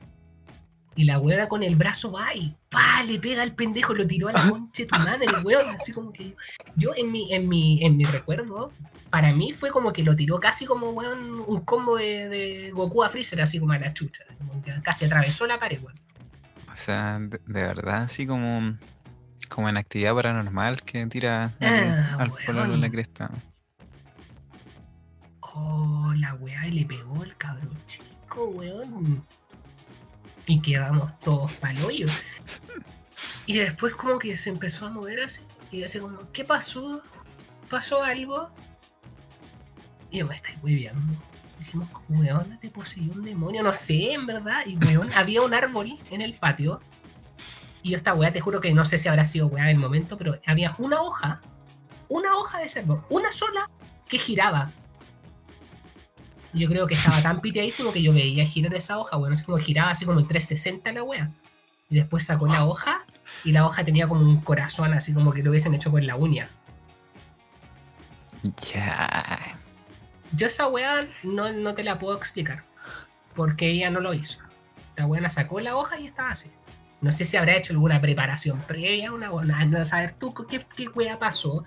Y 1.00 1.06
la 1.06 1.18
weona 1.18 1.48
con 1.48 1.64
el 1.64 1.78
brazo 1.78 2.12
va 2.12 2.36
y 2.36 2.54
pa, 2.68 3.02
le 3.04 3.18
pega 3.20 3.42
al 3.42 3.56
pendejo, 3.56 3.94
lo 3.94 4.06
tiró 4.06 4.28
a 4.28 4.34
la 4.34 4.50
concha 4.50 4.84
de 4.84 4.86
tu 4.86 5.00
madre, 5.00 5.28
weón. 5.46 5.66
Así 5.74 5.94
como 5.94 6.12
que 6.12 6.36
yo 6.76 6.92
en 6.94 7.10
mi, 7.10 7.34
en 7.34 7.48
mi, 7.48 7.82
en 7.86 7.96
mi 7.96 8.04
recuerdo, 8.04 8.74
para 9.10 9.32
mí 9.32 9.54
fue 9.54 9.72
como 9.72 9.94
que 9.94 10.04
lo 10.04 10.14
tiró 10.14 10.42
casi 10.42 10.66
como 10.66 10.90
weón, 10.90 11.40
un 11.48 11.62
combo 11.62 11.96
de, 11.96 12.28
de 12.28 12.72
Goku 12.72 13.02
a 13.02 13.10
Freezer, 13.10 13.42
así 13.42 13.62
como 13.62 13.72
a 13.72 13.80
la 13.80 13.94
chucha. 13.94 14.26
Como 14.40 14.62
que 14.62 14.74
casi 14.82 15.06
atravesó 15.06 15.48
la 15.48 15.58
pared, 15.58 15.82
weón. 15.82 15.98
O 16.68 16.76
sea, 16.76 17.18
de, 17.18 17.40
de 17.46 17.62
verdad, 17.64 18.02
así 18.02 18.28
como, 18.28 18.78
como 19.48 19.70
en 19.70 19.78
actividad 19.78 20.14
paranormal 20.14 20.84
que 20.84 21.08
tira 21.08 21.54
al, 21.62 21.90
Ah, 21.90 22.18
al 22.20 22.32
pololo 22.46 22.74
en 22.74 22.82
la 22.82 22.90
cresta. 22.90 23.32
Oh, 25.40 26.12
la 26.18 26.34
weá, 26.34 26.68
y 26.68 26.72
le 26.72 26.84
pegó 26.84 27.24
el 27.24 27.38
cabrón 27.38 27.78
chico, 27.88 28.48
weón. 28.50 29.24
Y 30.50 30.60
quedamos 30.64 31.18
todos 31.20 31.52
pa'l 31.54 31.78
hoyo. 31.84 32.08
Y 33.46 33.60
después 33.60 33.94
como 33.94 34.18
que 34.18 34.36
se 34.36 34.50
empezó 34.50 34.88
a 34.88 34.90
mover 34.90 35.22
así. 35.22 35.42
Y 35.72 35.84
así 35.84 36.00
como, 36.00 36.32
¿qué 36.32 36.44
pasó? 36.44 37.04
¿Pasó 37.70 38.02
algo? 38.02 38.50
Y 40.10 40.18
yo, 40.18 40.28
me 40.28 40.34
estáis 40.34 40.58
hueveando. 40.64 41.14
Dijimos, 41.60 41.88
weón, 42.10 42.58
te 42.60 42.72
poseyó 42.72 43.14
un 43.14 43.24
demonio. 43.24 43.62
No 43.62 43.72
sé, 43.72 44.14
en 44.14 44.26
verdad. 44.26 44.64
Y 44.66 44.76
weón, 44.78 45.12
había 45.16 45.44
un 45.44 45.54
árbol 45.54 45.96
en 46.10 46.22
el 46.22 46.34
patio. 46.34 46.82
Y 47.84 47.92
yo 47.92 47.98
esta 47.98 48.16
weá, 48.16 48.34
te 48.34 48.42
juro 48.42 48.60
que 48.60 48.74
no 48.74 48.86
sé 48.86 48.98
si 48.98 49.08
habrá 49.08 49.26
sido 49.26 49.46
weá 49.46 49.66
en 49.66 49.70
el 49.70 49.78
momento, 49.78 50.18
pero 50.18 50.34
había 50.48 50.74
una 50.80 51.00
hoja. 51.00 51.44
Una 52.08 52.36
hoja 52.36 52.58
de 52.58 52.80
árbol. 52.80 53.06
Una 53.12 53.32
sola 53.32 53.70
que 54.08 54.18
giraba. 54.18 54.72
Yo 56.54 56.68
creo 56.68 56.88
que 56.88 56.96
estaba 56.96 57.22
tan 57.22 57.42
piteadísimo 57.42 57.92
que 57.94 58.02
yo 58.02 58.14
veía 58.14 58.46
girar 58.46 58.74
esa 58.74 58.98
hoja, 58.98 59.18
weón. 59.18 59.34
Así 59.34 59.44
como 59.44 59.58
giraba 59.58 59.92
así 59.92 60.06
como 60.06 60.20
en 60.20 60.28
360 60.28 60.92
la 60.94 61.04
wea. 61.04 61.32
Y 61.90 61.96
después 61.96 62.26
sacó 62.26 62.48
la 62.48 62.66
hoja 62.66 63.06
y 63.44 63.52
la 63.52 63.66
hoja 63.66 63.84
tenía 63.84 64.08
como 64.08 64.22
un 64.22 64.42
corazón, 64.42 64.94
así 64.94 65.14
como 65.14 65.32
que 65.32 65.44
lo 65.44 65.52
hubiesen 65.52 65.74
hecho 65.74 65.92
con 65.92 66.06
la 66.06 66.16
uña. 66.16 66.50
Ya. 68.74 69.60
Yo 70.32 70.48
esa 70.48 70.68
wea 70.68 71.08
no, 71.24 71.52
no 71.54 71.74
te 71.74 71.84
la 71.84 72.00
puedo 72.00 72.18
explicar. 72.18 72.64
Porque 73.36 73.70
ella 73.70 73.90
no 73.90 74.00
lo 74.00 74.14
hizo. 74.14 74.40
La 74.96 75.06
weona 75.06 75.30
sacó 75.30 75.60
la 75.60 75.76
hoja 75.76 76.00
y 76.00 76.08
estaba 76.08 76.32
así. 76.32 76.50
No 77.02 77.12
sé 77.12 77.24
si 77.24 77.38
habrá 77.38 77.56
hecho 77.56 77.74
alguna 77.74 78.02
preparación 78.02 78.60
previa, 78.62 79.14
una 79.14 79.30
buena. 79.30 79.60
Anda 79.60 79.82
a 79.82 79.86
saber 79.86 80.12
tú 80.14 80.34
qué, 80.34 80.66
qué 80.76 80.88
wea 80.90 81.18
pasó. 81.18 81.64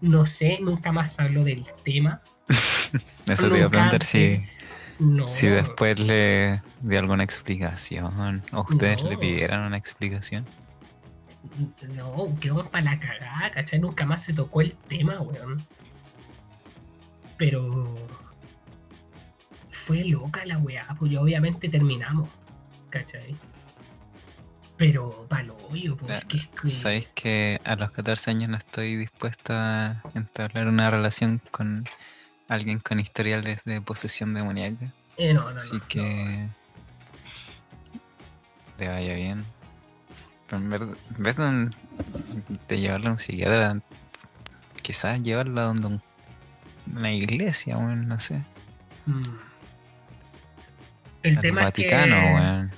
No 0.00 0.24
sé, 0.26 0.58
nunca 0.60 0.92
más 0.92 1.18
habló 1.18 1.42
del 1.42 1.64
tema. 1.84 2.22
Eso 3.26 3.50
te 3.50 3.58
iba 3.58 3.66
a 3.66 3.70
preguntar 3.70 4.02
si, 4.02 4.44
No. 4.98 5.26
si 5.26 5.46
después 5.46 5.98
le 6.00 6.60
dio 6.82 6.98
alguna 6.98 7.22
explicación 7.24 8.42
o 8.52 8.60
ustedes 8.62 9.02
le 9.04 9.14
No. 9.14 9.20
pidieran 9.20 9.62
una 9.62 9.76
explicación. 9.76 10.46
No, 11.94 12.36
quedó 12.40 12.64
para 12.68 12.84
la 12.84 13.00
cagada, 13.00 13.50
¿cachai? 13.52 13.78
Nunca 13.80 14.04
más 14.06 14.22
se 14.22 14.32
tocó 14.34 14.60
el 14.60 14.74
tema, 14.74 15.20
weón. 15.20 15.62
Pero. 17.38 17.94
Fue 19.70 20.04
loca 20.04 20.44
la 20.44 20.58
weá, 20.58 20.86
pues 20.98 21.10
ya 21.10 21.20
obviamente 21.20 21.68
terminamos, 21.68 22.30
¿cachai? 22.90 23.34
Pero 24.76 25.26
palo 25.28 25.56
hoyo, 25.70 25.96
pues 25.96 26.10
Ya, 26.10 26.20
que 26.20 26.36
es 26.36 26.48
que. 26.48 26.70
Sabéis 26.70 27.08
que 27.14 27.60
a 27.64 27.76
los 27.76 27.90
14 27.90 28.30
años 28.30 28.50
no 28.50 28.56
estoy 28.56 28.96
dispuesta 28.96 29.90
a 29.90 30.02
entablar 30.14 30.68
una 30.68 30.90
relación 30.90 31.40
con 31.50 31.84
alguien 32.50 32.78
con 32.80 33.00
historiales 33.00 33.60
de 33.64 33.80
posesión 33.80 34.34
demoníaca. 34.34 34.92
Eh, 35.16 35.32
no, 35.34 35.50
no. 35.50 35.56
Así 35.56 35.76
no. 35.76 35.88
que. 35.88 36.46
Te 38.76 38.88
vaya 38.88 39.14
bien. 39.14 39.44
Pero 40.46 40.60
en 40.62 40.70
vez 41.18 41.36
de, 41.36 41.70
de 42.68 42.80
llevarla 42.80 43.10
a 43.10 43.12
un 43.12 43.18
psiquiatra, 43.18 43.80
quizás 44.82 45.22
llevarla 45.22 45.62
a 45.62 45.64
donde 45.66 45.86
un- 45.88 46.02
una 46.96 47.12
iglesia, 47.12 47.76
weón, 47.78 48.08
no 48.08 48.18
sé. 48.18 48.42
Mm. 49.06 49.22
El 51.22 51.36
Al 51.36 51.42
tema 51.42 51.62
Vaticano, 51.64 52.16
es 52.16 52.22
que. 52.24 52.34
weón. 52.34 52.70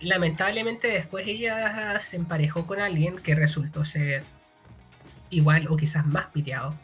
lamentablemente 0.00 0.88
después 0.88 1.26
ella 1.26 1.98
se 2.00 2.16
emparejó 2.16 2.66
con 2.66 2.80
alguien 2.80 3.16
que 3.16 3.34
resultó 3.34 3.84
ser 3.84 4.24
igual 5.30 5.68
o 5.70 5.76
quizás 5.76 6.04
más 6.06 6.26
piteado, 6.26 6.74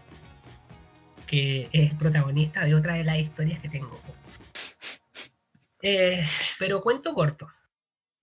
que 1.33 1.71
es 1.73 1.95
protagonista 1.95 2.63
de 2.63 2.75
otra 2.75 2.93
de 2.93 3.05
las 3.05 3.17
historias 3.17 3.59
que 3.61 3.71
tengo. 3.71 3.99
Eh, 5.81 6.23
pero 6.59 6.83
cuento 6.83 7.15
corto, 7.15 7.49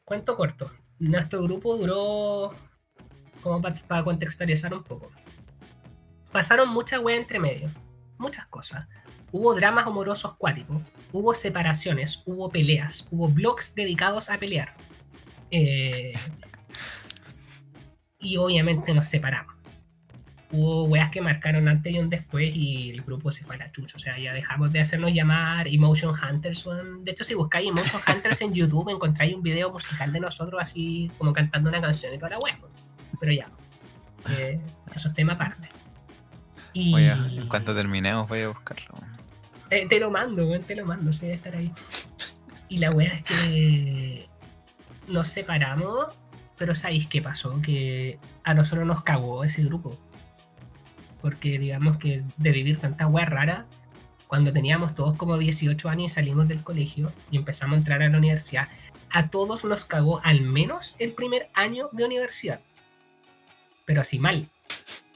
cuento 0.06 0.38
corto. 0.38 0.72
Nuestro 1.00 1.42
grupo 1.42 1.76
duró, 1.76 2.54
como 3.42 3.64
para 3.64 4.04
contextualizar 4.04 4.76
un 4.76 4.84
poco, 4.84 5.12
pasaron 6.32 6.70
muchas 6.70 7.00
weas 7.00 7.20
entre 7.20 7.40
medio, 7.40 7.72
muchas 8.20 8.46
cosas. 8.46 8.88
Hubo 9.32 9.56
dramas 9.56 9.88
amorosos 9.88 10.36
cuáticos, 10.38 10.80
hubo 11.12 11.34
separaciones, 11.34 12.22
hubo 12.28 12.52
peleas, 12.52 13.08
hubo 13.10 13.28
blogs 13.28 13.74
dedicados 13.74 14.30
a 14.30 14.38
pelear. 14.38 14.76
Eh, 15.50 16.14
y 18.20 18.38
obviamente 18.38 18.94
nos 18.94 19.08
separamos. 19.08 19.59
Hubo 20.52 20.86
weas 20.86 21.12
que 21.12 21.22
marcaron 21.22 21.68
antes 21.68 21.94
y 21.94 22.00
un 22.00 22.10
después 22.10 22.50
y 22.56 22.90
el 22.90 23.04
grupo 23.04 23.32
se 23.32 23.44
fue 23.44 23.56
a 23.56 23.60
la 23.60 23.72
chucha. 23.72 23.98
O 23.98 24.00
sea, 24.00 24.18
ya 24.18 24.34
dejamos 24.34 24.72
de 24.72 24.80
hacernos 24.80 25.14
llamar 25.14 25.68
Emotion 25.68 26.16
Hunters. 26.16 26.66
De 27.04 27.12
hecho, 27.12 27.24
si 27.24 27.36
buscáis 27.36 27.70
Emotion 27.70 28.02
Hunters 28.08 28.42
en 28.42 28.54
YouTube, 28.56 28.90
encontráis 28.90 29.36
un 29.36 29.44
video 29.44 29.72
musical 29.72 30.12
de 30.12 30.20
nosotros 30.20 30.60
así 30.60 31.12
como 31.20 31.34
cantando 31.34 31.70
una 31.70 31.80
canción 31.80 32.14
y 32.14 32.18
toda 32.18 32.32
la 32.32 32.40
wea. 32.40 32.58
Pero 33.20 33.32
ya, 33.32 33.48
eh, 34.38 34.60
eso 34.96 35.10
es 35.10 35.14
tema 35.14 35.34
aparte. 35.34 35.70
Y... 36.74 36.92
Voy 36.94 37.06
a- 37.06 37.14
en 37.32 37.48
cuanto 37.48 37.76
terminemos, 37.76 38.28
voy 38.28 38.42
a 38.42 38.48
buscarlo. 38.48 38.96
Eh, 39.70 39.86
te 39.88 40.00
lo 40.00 40.10
mando, 40.10 40.60
te 40.62 40.76
lo 40.76 40.84
mando, 40.86 41.14
sí, 41.14 41.28
debe 41.28 41.36
estar 41.38 41.56
ahí. 41.56 41.72
Y 42.70 42.80
la 42.80 42.90
wea 42.90 43.14
es 43.14 43.22
que 43.24 44.26
nos 45.10 45.30
separamos, 45.30 46.08
pero 46.58 46.74
¿sabéis 46.74 47.06
qué 47.08 47.22
pasó? 47.22 47.62
Que 47.62 48.18
a 48.44 48.56
nosotros 48.56 48.88
nos 48.88 49.04
cagó 49.04 49.44
ese 49.44 49.64
grupo. 49.64 49.96
Porque 51.22 51.60
digamos 51.60 51.98
que 51.98 52.24
de 52.38 52.52
vivir 52.52 52.78
tanta 52.78 53.08
wea 53.08 53.26
rara, 53.26 53.66
cuando 54.28 54.54
teníamos 54.54 54.94
todos 54.96 55.18
como 55.18 55.38
18 55.38 55.90
años 55.90 56.12
y 56.12 56.16
salimos 56.16 56.48
del 56.48 56.64
colegio 56.64 57.12
y 57.32 57.38
empezamos 57.38 57.76
a 57.76 57.78
entrar 57.80 58.02
a 58.04 58.10
la 58.10 58.18
universidad, 58.18 58.68
a 59.10 59.30
todos 59.30 59.66
nos 59.66 59.86
cagó 59.86 60.22
al 60.24 60.42
menos 60.42 60.96
el 61.00 61.14
primer 61.14 61.50
año 61.54 61.90
de 61.92 62.06
universidad. 62.06 62.60
Pero 63.86 64.02
así 64.02 64.20
mal. 64.20 64.48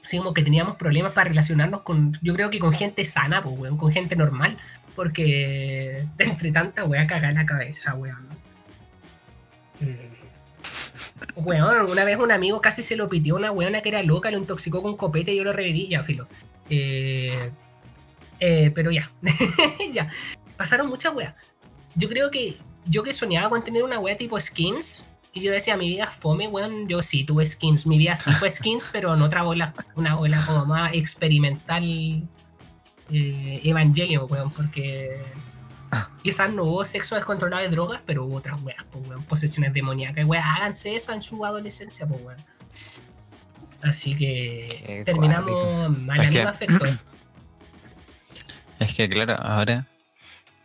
Así 0.04 0.18
como 0.18 0.34
que 0.34 0.42
teníamos 0.42 0.76
problemas 0.76 1.12
para 1.12 1.28
relacionarnos 1.28 1.82
con, 1.82 2.12
yo 2.20 2.34
creo 2.34 2.50
que 2.50 2.58
con 2.58 2.74
gente 2.74 3.04
sana, 3.04 3.42
pues, 3.42 3.56
weón, 3.56 3.78
con 3.78 3.92
gente 3.92 4.16
normal. 4.16 4.58
Porque 4.94 6.06
entre 6.18 6.52
tanta 6.52 6.84
weá 6.84 7.06
cagar 7.06 7.34
la 7.34 7.46
cabeza, 7.46 7.94
weón. 7.94 8.26
Eh, 9.80 10.13
Weón, 11.36 11.90
una 11.90 12.04
vez 12.04 12.18
un 12.18 12.32
amigo 12.32 12.60
casi 12.60 12.82
se 12.82 12.96
lo 12.96 13.08
pitió 13.08 13.36
una 13.36 13.52
weona 13.52 13.80
que 13.80 13.88
era 13.88 14.02
loca, 14.02 14.30
lo 14.30 14.38
intoxicó 14.38 14.82
con 14.82 14.96
copete 14.96 15.32
y 15.32 15.36
yo 15.36 15.44
lo 15.44 15.52
reviví, 15.52 15.88
ya, 15.88 16.02
filo. 16.02 16.26
Eh, 16.70 17.50
eh, 18.40 18.72
pero 18.74 18.90
ya, 18.90 19.10
ya. 19.92 20.10
Pasaron 20.56 20.88
muchas 20.88 21.14
weas. 21.14 21.34
Yo 21.94 22.08
creo 22.08 22.30
que 22.30 22.56
yo 22.86 23.02
que 23.02 23.12
soñaba 23.12 23.48
con 23.48 23.64
tener 23.64 23.82
una 23.82 23.98
wea 23.98 24.16
tipo 24.16 24.38
skins, 24.40 25.06
y 25.32 25.40
yo 25.40 25.50
decía, 25.50 25.76
mi 25.76 25.88
vida 25.88 26.06
fome, 26.06 26.46
weón, 26.46 26.86
yo 26.86 27.02
sí 27.02 27.24
tuve 27.24 27.46
skins, 27.46 27.86
mi 27.86 27.98
vida 27.98 28.16
sí 28.16 28.30
fue 28.32 28.50
skins, 28.50 28.88
pero 28.92 29.14
en 29.14 29.22
otra 29.22 29.42
bola, 29.42 29.74
una 29.96 30.14
bola 30.14 30.44
como 30.46 30.64
más 30.66 30.94
experimental 30.94 31.82
eh, 33.10 33.74
weón, 34.30 34.50
porque 34.50 35.20
quizás 36.22 36.50
no 36.52 36.64
hubo 36.64 36.84
sexo 36.84 37.14
descontrolado 37.14 37.62
de 37.62 37.68
drogas, 37.68 38.02
pero 38.06 38.24
hubo 38.24 38.36
otras 38.36 38.60
weas, 38.62 38.84
pues, 38.90 39.08
weón, 39.08 39.22
posesiones 39.24 39.72
demoníacas, 39.72 40.24
weón, 40.24 40.42
háganse 40.44 40.94
eso 40.94 41.12
en 41.12 41.20
su 41.22 41.44
adolescencia, 41.44 42.06
pues, 42.06 42.20
weón. 42.22 42.38
Así 43.82 44.16
que 44.16 44.82
Qué 44.86 45.02
terminamos 45.04 45.98
mal 45.98 46.20
Es 46.20 46.30
que- 46.30 46.42
me 46.44 46.50
afectó. 46.50 46.84
Es 48.80 48.92
que 48.94 49.08
claro, 49.08 49.34
ahora 49.40 49.86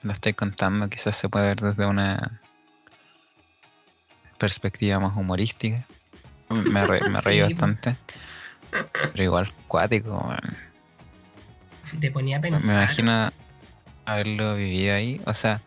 lo 0.02 0.12
estoy 0.12 0.34
contando, 0.34 0.90
quizás 0.90 1.16
se 1.16 1.30
puede 1.30 1.48
ver 1.48 1.60
desde 1.62 1.86
una 1.86 2.42
perspectiva 4.38 5.00
más 5.00 5.16
humorística. 5.16 5.86
Me, 6.50 6.86
re- 6.88 7.08
me 7.10 7.22
reí 7.24 7.38
Sí. 7.38 7.54
bastante. 7.54 7.96
Pero 8.72 9.24
igual 9.24 9.52
cuático, 9.68 10.18
weón. 10.18 10.58
Si 11.84 11.98
te 11.98 12.12
ponía 12.12 12.38
a 12.38 12.40
Me 12.40 12.50
pensar. 12.50 12.76
imagino 12.76 13.32
haberlo 14.06 14.56
vivido 14.56 14.96
ahí. 14.96 15.22
O 15.26 15.34
sea, 15.34 15.62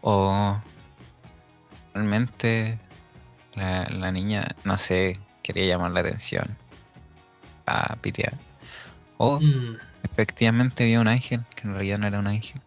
o 0.00 0.60
realmente 1.94 2.78
la, 3.54 3.84
la 3.84 4.12
niña, 4.12 4.54
no 4.64 4.78
sé, 4.78 5.18
quería 5.42 5.66
llamar 5.66 5.92
la 5.92 6.00
atención 6.00 6.56
a 7.66 7.96
pitear. 7.96 8.34
O 9.18 9.40
Mm, 9.40 9.76
efectivamente 10.02 10.84
vio 10.84 11.00
un 11.00 11.08
ángel, 11.08 11.42
que 11.54 11.66
en 11.66 11.74
realidad 11.74 11.98
no 11.98 12.06
era 12.06 12.18
un 12.18 12.26
ángel. 12.26 12.60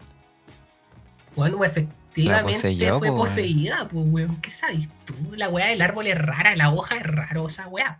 Bueno, 1.35 1.63
efectivamente 1.63 2.43
poseyó, 2.43 2.99
fue 2.99 3.09
po, 3.09 3.17
poseída, 3.17 3.87
pues, 3.87 4.05
weón. 4.09 4.41
¿Qué 4.41 4.49
sabes 4.49 4.89
tú? 5.05 5.13
La 5.35 5.49
weá 5.49 5.67
del 5.67 5.81
árbol 5.81 6.07
es 6.07 6.17
rara, 6.17 6.55
la 6.55 6.71
hoja 6.71 6.95
es 6.97 7.03
raro, 7.03 7.47
esa 7.47 7.67
weá. 7.67 7.99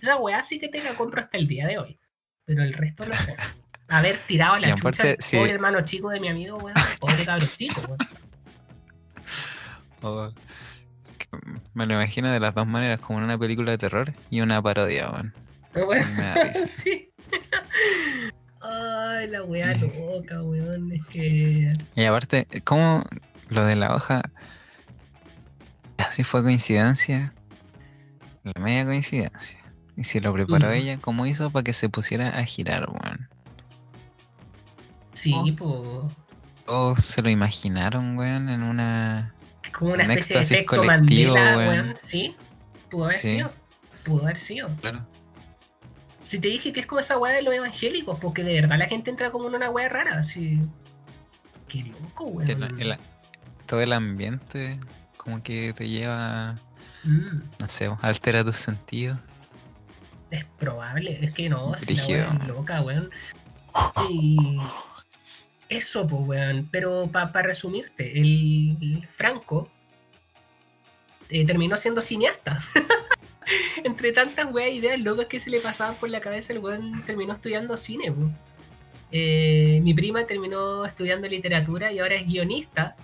Esa 0.00 0.16
weá 0.16 0.42
sí 0.42 0.58
que 0.58 0.68
te 0.68 0.82
la 0.82 0.94
compro 0.94 1.20
hasta 1.20 1.36
el 1.38 1.46
día 1.46 1.66
de 1.66 1.78
hoy. 1.78 1.98
Pero 2.46 2.62
el 2.62 2.72
resto 2.72 3.06
no 3.06 3.14
sé. 3.14 3.36
Haber 3.90 4.18
tirado 4.26 4.54
a 4.54 4.60
la 4.60 4.68
Y 4.68 4.70
chucha 4.74 4.80
aparte, 5.02 5.16
sí. 5.20 5.36
pobre 5.36 5.50
hermano 5.52 5.80
chico 5.84 6.10
de 6.10 6.20
mi 6.20 6.28
amigo, 6.28 6.56
weón. 6.58 6.74
Pobre 7.00 7.24
cabro 7.24 7.44
chico, 7.46 7.80
weón. 7.82 7.98
O- 10.02 10.32
que 11.18 11.28
me 11.74 11.84
lo 11.84 11.94
imagino 11.94 12.30
de 12.30 12.40
las 12.40 12.54
dos 12.54 12.66
maneras, 12.66 13.00
como 13.00 13.18
en 13.18 13.26
una 13.26 13.36
película 13.38 13.72
de 13.72 13.78
terror 13.78 14.14
y 14.30 14.40
una 14.40 14.62
parodia, 14.62 15.10
weón. 15.10 15.34
Risa. 15.74 16.64
sí. 16.66 17.12
Ay, 18.62 19.28
la 19.28 19.42
weá 19.42 19.74
loca, 19.76 20.42
weón. 20.42 20.92
Es 20.92 21.04
que. 21.06 21.68
Y 21.94 22.04
aparte, 22.04 22.46
¿cómo 22.64 23.04
lo 23.48 23.64
de 23.66 23.76
la 23.76 23.94
hoja? 23.94 24.22
Así 25.98 26.24
fue 26.24 26.42
coincidencia. 26.42 27.34
La 28.42 28.60
media 28.60 28.84
coincidencia. 28.86 29.58
Y 29.96 30.04
si 30.04 30.18
lo 30.20 30.32
preparó 30.32 30.70
ella, 30.70 30.98
¿cómo 30.98 31.26
hizo 31.26 31.50
para 31.50 31.62
que 31.62 31.74
se 31.74 31.88
pusiera 31.90 32.28
a 32.30 32.44
girar, 32.44 32.88
weón? 32.88 33.28
Sí, 35.12 35.32
Oh. 35.34 35.56
pues. 35.56 36.14
O 36.66 36.96
se 36.96 37.20
lo 37.22 37.30
imaginaron, 37.30 38.16
weón, 38.16 38.48
en 38.48 38.62
una. 38.62 39.34
Como 39.76 39.92
una 39.92 40.04
Un 40.04 40.10
especie 40.12 40.36
de 40.36 40.42
efecto 40.42 40.76
colectivo, 40.76 41.34
Mandela, 41.34 41.56
weón. 41.58 41.68
weón. 41.86 41.96
Sí, 41.96 42.34
pudo 42.90 43.04
haber 43.04 43.14
Sí. 43.14 43.28
sido. 43.28 43.50
Pudo 44.04 44.22
haber 44.24 44.38
sido. 44.38 44.68
Claro. 44.80 45.06
Si 46.22 46.38
te 46.38 46.48
dije 46.48 46.72
que 46.72 46.80
es 46.80 46.86
como 46.86 47.00
esa 47.00 47.18
weá 47.18 47.32
de 47.34 47.42
los 47.42 47.52
evangélicos, 47.54 48.18
porque 48.20 48.44
de 48.44 48.60
verdad 48.60 48.78
la 48.78 48.86
gente 48.86 49.10
entra 49.10 49.30
como 49.32 49.48
en 49.48 49.54
una 49.56 49.68
weá 49.70 49.88
rara, 49.88 50.18
así. 50.20 50.60
Qué 51.68 51.82
loco, 51.84 52.24
weón. 52.26 52.98
todo 53.66 53.80
el 53.80 53.92
ambiente, 53.92 54.78
como 55.16 55.42
que 55.42 55.72
te 55.72 55.88
lleva. 55.88 56.56
Mm, 57.04 57.40
No 57.58 57.68
sé, 57.68 57.90
altera 58.02 58.44
tus 58.44 58.56
sentidos. 58.56 59.18
es 60.30 60.44
probable, 60.44 61.18
es 61.24 61.32
que 61.32 61.48
no, 61.48 61.76
si 61.76 61.94
la 61.96 62.06
weá 62.06 62.38
es 62.42 62.48
loca, 62.48 62.80
weón. 62.82 63.10
Y. 64.10 64.58
Eso, 65.70 66.04
pues, 66.06 66.22
weón. 66.26 66.68
Pero 66.70 67.08
para 67.10 67.42
resumirte, 67.42 68.20
el, 68.20 69.06
Franco 69.08 69.70
eh, 71.30 71.46
terminó 71.46 71.76
siendo 71.76 72.00
cineasta. 72.00 72.60
Entre 73.84 74.12
tantas 74.12 74.52
weas 74.52 74.72
ideas 74.72 74.98
locas 75.00 75.26
que 75.26 75.40
se 75.40 75.48
le 75.48 75.60
pasaban 75.60 75.94
por 75.94 76.10
la 76.10 76.20
cabeza, 76.20 76.52
el 76.52 76.58
weón 76.58 77.04
terminó 77.06 77.32
estudiando 77.32 77.76
cine. 77.76 78.10
po. 78.10 78.30
Eh, 79.12 79.80
mi 79.82 79.94
prima 79.94 80.26
terminó 80.26 80.84
estudiando 80.84 81.28
literatura 81.28 81.92
y 81.92 82.00
ahora 82.00 82.16
es 82.16 82.26
guionista. 82.26 82.96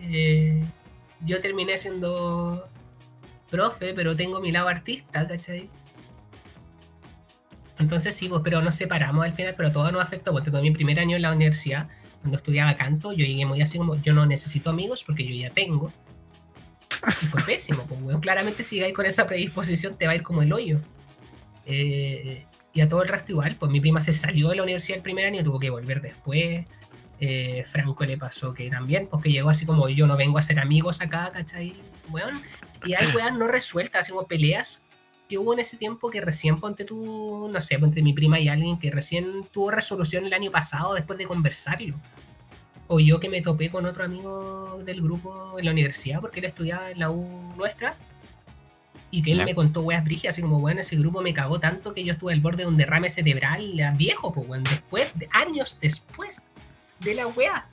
Eh, 0.00 0.62
yo 1.24 1.40
terminé 1.40 1.76
siendo 1.78 2.68
profe, 3.50 3.92
pero 3.92 4.14
tengo 4.14 4.40
mi 4.40 4.52
lado 4.52 4.68
artista, 4.68 5.26
¿cachai? 5.26 5.68
Entonces 7.78 8.14
sí, 8.14 8.28
pues, 8.28 8.42
pero 8.42 8.62
nos 8.62 8.74
separamos 8.74 9.24
al 9.24 9.34
final, 9.34 9.54
pero 9.56 9.70
todo 9.70 9.90
nos 9.92 10.02
afectó. 10.02 10.32
Porque 10.32 10.50
todo 10.50 10.62
mi 10.62 10.70
primer 10.70 10.98
año 10.98 11.16
en 11.16 11.22
la 11.22 11.32
universidad, 11.32 11.88
cuando 12.20 12.36
estudiaba 12.38 12.76
canto, 12.76 13.12
yo 13.12 13.24
llegué 13.24 13.44
muy 13.46 13.60
así 13.60 13.78
como, 13.78 13.96
yo 13.96 14.12
no 14.12 14.26
necesito 14.26 14.70
amigos 14.70 15.04
porque 15.04 15.26
yo 15.26 15.34
ya 15.34 15.50
tengo. 15.50 15.92
Y 17.22 17.26
fue 17.26 17.42
pésimo, 17.42 17.84
pues, 17.86 18.00
weón. 18.00 18.20
Claramente 18.20 18.64
si 18.64 18.80
vais 18.80 18.94
con 18.94 19.06
esa 19.06 19.26
predisposición 19.26 19.96
te 19.96 20.06
va 20.06 20.12
a 20.12 20.16
ir 20.16 20.22
como 20.22 20.42
el 20.42 20.52
hoyo. 20.52 20.80
Eh, 21.66 22.46
y 22.72 22.80
a 22.80 22.88
todo 22.88 23.02
el 23.02 23.08
resto 23.08 23.32
igual, 23.32 23.56
pues 23.58 23.72
mi 23.72 23.80
prima 23.80 24.02
se 24.02 24.12
salió 24.12 24.50
de 24.50 24.56
la 24.56 24.62
universidad 24.62 24.98
el 24.98 25.02
primer 25.02 25.26
año 25.26 25.40
y 25.40 25.44
tuvo 25.44 25.58
que 25.58 25.70
volver 25.70 26.00
después. 26.00 26.66
Eh, 27.18 27.64
Franco 27.66 28.04
le 28.04 28.18
pasó 28.18 28.52
que 28.52 28.68
también, 28.68 29.08
porque 29.10 29.30
llegó 29.30 29.48
así 29.48 29.64
como 29.64 29.88
yo 29.88 30.06
no 30.06 30.16
vengo 30.16 30.38
a 30.38 30.42
ser 30.42 30.58
amigos 30.58 31.00
acá, 31.00 31.30
¿cachai? 31.32 31.74
Weón. 32.10 32.34
Y 32.84 32.94
hay 32.94 33.06
weas 33.14 33.34
no 33.34 33.48
resueltas, 33.48 34.08
como 34.08 34.26
peleas 34.26 34.82
que 35.28 35.38
hubo 35.38 35.52
en 35.52 35.58
ese 35.58 35.76
tiempo 35.76 36.10
que 36.10 36.20
recién 36.20 36.58
ponte 36.58 36.84
tú, 36.84 37.48
no 37.52 37.60
sé, 37.60 37.78
ponte 37.78 38.02
mi 38.02 38.12
prima 38.12 38.38
y 38.38 38.48
alguien 38.48 38.78
que 38.78 38.90
recién 38.90 39.42
tuvo 39.52 39.70
resolución 39.70 40.24
el 40.26 40.32
año 40.32 40.50
pasado 40.50 40.94
después 40.94 41.18
de 41.18 41.26
conversarlo. 41.26 41.96
O 42.88 43.00
yo 43.00 43.18
que 43.18 43.28
me 43.28 43.42
topé 43.42 43.68
con 43.70 43.84
otro 43.86 44.04
amigo 44.04 44.78
del 44.84 45.02
grupo 45.02 45.58
en 45.58 45.64
la 45.64 45.72
universidad, 45.72 46.20
porque 46.20 46.38
él 46.38 46.46
estudiaba 46.46 46.90
en 46.90 47.00
la 47.00 47.10
U 47.10 47.52
nuestra, 47.56 47.96
y 49.10 49.22
que 49.22 49.32
él 49.32 49.38
Ya. 49.38 49.44
me 49.44 49.54
contó 49.54 49.80
weas 49.82 50.04
brigias, 50.04 50.34
así 50.34 50.42
como, 50.42 50.60
bueno, 50.60 50.80
ese 50.80 50.96
grupo 50.96 51.20
me 51.22 51.34
cagó 51.34 51.58
tanto 51.58 51.94
que 51.94 52.04
yo 52.04 52.12
estuve 52.12 52.32
al 52.32 52.40
borde 52.40 52.58
de 52.64 52.68
un 52.68 52.76
derrame 52.76 53.08
cerebral 53.08 53.78
a 53.80 53.90
viejo, 53.92 54.32
pues, 54.32 54.48
weón, 54.48 54.62
después, 54.64 55.18
de, 55.18 55.28
años 55.32 55.78
después 55.80 56.40
de 57.00 57.14
la 57.14 57.26
wea. 57.26 57.66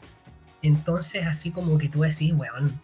Entonces, 0.62 1.26
así 1.28 1.52
como 1.52 1.78
que 1.78 1.90
tú 1.90 2.02
decís, 2.02 2.34
weón, 2.36 2.80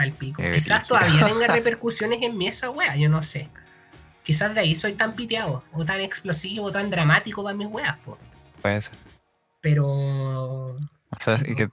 palpico. 0.00 0.40
Qué 0.42 0.52
Quizás 0.52 0.88
brígido. 0.88 0.98
todavía 0.98 1.26
tenga 1.40 1.54
repercusiones 1.54 2.18
en 2.22 2.36
mí 2.38 2.48
esa 2.48 2.70
wea, 2.70 2.96
yo 2.96 3.08
no 3.08 3.22
sé. 3.22 3.48
Quizás 4.24 4.54
de 4.54 4.60
ahí 4.60 4.74
soy 4.74 4.92
tan 4.94 5.14
piteado, 5.14 5.62
o 5.72 5.84
tan 5.84 6.00
explosivo, 6.00 6.64
o 6.66 6.72
tan 6.72 6.90
dramático 6.90 7.42
para 7.42 7.56
mis 7.56 7.66
weas, 7.68 7.96
pues. 8.04 8.18
Puede 8.62 8.80
ser. 8.80 8.96
Pero. 9.60 9.86
O 9.88 10.76
sea, 11.18 11.38
Sí, 11.38 11.52
y 11.52 11.54
que 11.54 11.68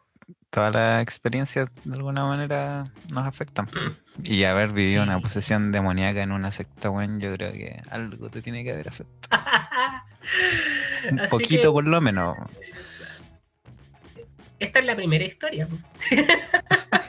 todas 0.49 0.73
las 0.73 1.01
experiencias 1.03 1.67
de 1.85 1.95
alguna 1.95 2.25
manera 2.25 2.85
nos 3.13 3.25
afectan. 3.27 3.69
Y 4.23 4.43
haber 4.45 4.71
vivido 4.73 5.03
una 5.03 5.19
posesión 5.19 5.71
demoníaca 5.71 6.21
en 6.23 6.31
una 6.31 6.51
secta, 6.51 6.89
weón, 6.89 7.19
yo 7.19 7.31
creo 7.33 7.51
que 7.51 7.81
algo 7.91 8.29
te 8.29 8.41
tiene 8.41 8.63
que 8.63 8.71
haber 8.71 8.87
afectado. 8.89 9.41
Un 11.11 11.19
Así 11.19 11.29
poquito 11.29 11.69
que- 11.69 11.73
por 11.73 11.87
lo 11.87 12.01
menos. 12.01 12.35
Esta 14.59 14.79
es 14.79 14.85
la 14.85 14.95
primera 14.95 15.23
historia. 15.23 15.67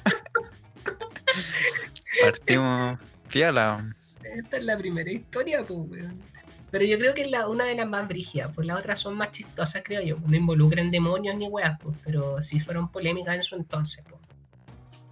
Partimos 2.20 2.99
piola. 3.31 3.85
Esta 4.36 4.57
es 4.57 4.65
la 4.65 4.77
primera 4.77 5.11
historia, 5.11 5.65
pues, 5.65 5.78
weón. 5.89 6.20
Pero 6.70 6.85
yo 6.85 6.99
creo 6.99 7.15
que 7.15 7.23
es 7.23 7.31
la, 7.31 7.49
una 7.49 7.65
de 7.65 7.74
las 7.74 7.89
más 7.89 8.07
brígidas, 8.07 8.51
pues 8.55 8.66
las 8.66 8.78
otras 8.78 9.01
son 9.01 9.16
más 9.16 9.31
chistosas, 9.31 9.82
creo 9.82 10.03
yo. 10.03 10.19
No 10.27 10.36
involucran 10.36 10.90
demonios 10.90 11.35
ni 11.36 11.49
weas, 11.49 11.78
pues, 11.82 11.97
pero 12.05 12.43
sí 12.43 12.61
fueron 12.61 12.90
polémicas 12.90 13.36
en 13.36 13.43
su 13.43 13.57
entonces, 13.57 14.05
pues. 14.09 14.20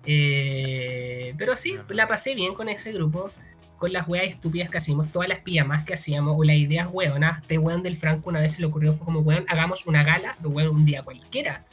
Eh, 0.05 1.35
pero 1.39 1.57
sí, 1.57 1.77
la 1.89 2.07
pasé 2.07 2.35
bien 2.35 2.55
con 2.55 2.69
ese 2.69 2.93
grupo, 2.93 3.31
con 3.79 3.93
las 3.93 4.07
weas 4.07 4.29
estúpidas 4.29 4.69
que 4.69 4.77
hacíamos, 4.77 5.11
todas 5.11 5.29
las 5.29 5.41
pijamas 5.41 5.85
que 5.85 5.95
hacíamos, 5.95 6.37
o 6.39 6.45
las 6.45 6.57
ideas 6.57 6.89
weonas. 6.93 7.41
Este 7.41 7.59
weón 7.59 7.83
del 7.83 7.97
Franco 7.97 8.29
una 8.29 8.41
vez 8.41 8.53
se 8.53 8.61
le 8.61 8.67
ocurrió, 8.67 8.93
fue 8.93 9.07
como, 9.07 9.21
weón, 9.21 9.47
hagamos 9.49 9.87
una 9.87 10.05
gala, 10.05 10.37
weón, 10.45 10.77
un 10.77 10.85
día 10.85 11.03
cualquiera. 11.03 11.65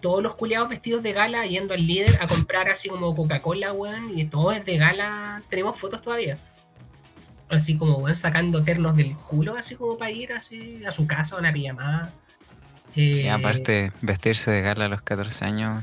Todos 0.00 0.22
los 0.22 0.34
culiados 0.34 0.68
vestidos 0.68 1.02
de 1.02 1.12
gala 1.12 1.44
yendo 1.46 1.74
al 1.74 1.86
líder 1.86 2.18
a 2.22 2.26
comprar 2.26 2.68
así 2.70 2.88
como 2.88 3.14
Coca-Cola, 3.14 3.72
weón, 3.72 4.16
y 4.18 4.24
todo 4.24 4.52
es 4.52 4.64
de 4.64 4.76
gala. 4.78 5.42
Tenemos 5.50 5.78
fotos 5.78 6.00
todavía 6.02 6.38
así 7.50 7.76
como 7.76 7.98
weón, 7.98 8.14
sacando 8.14 8.62
ternos 8.62 8.96
del 8.96 9.16
culo, 9.16 9.56
así 9.56 9.74
como 9.74 9.98
para 9.98 10.10
ir 10.10 10.32
así 10.32 10.84
a 10.86 10.90
su 10.90 11.06
casa, 11.06 11.36
a 11.36 11.38
una 11.40 11.52
pijamada. 11.52 12.12
Sí, 12.94 13.22
Eh, 13.22 13.30
aparte, 13.30 13.92
vestirse 14.02 14.50
de 14.50 14.62
gala 14.62 14.86
a 14.86 14.88
los 14.88 15.02
14 15.02 15.44
años. 15.44 15.82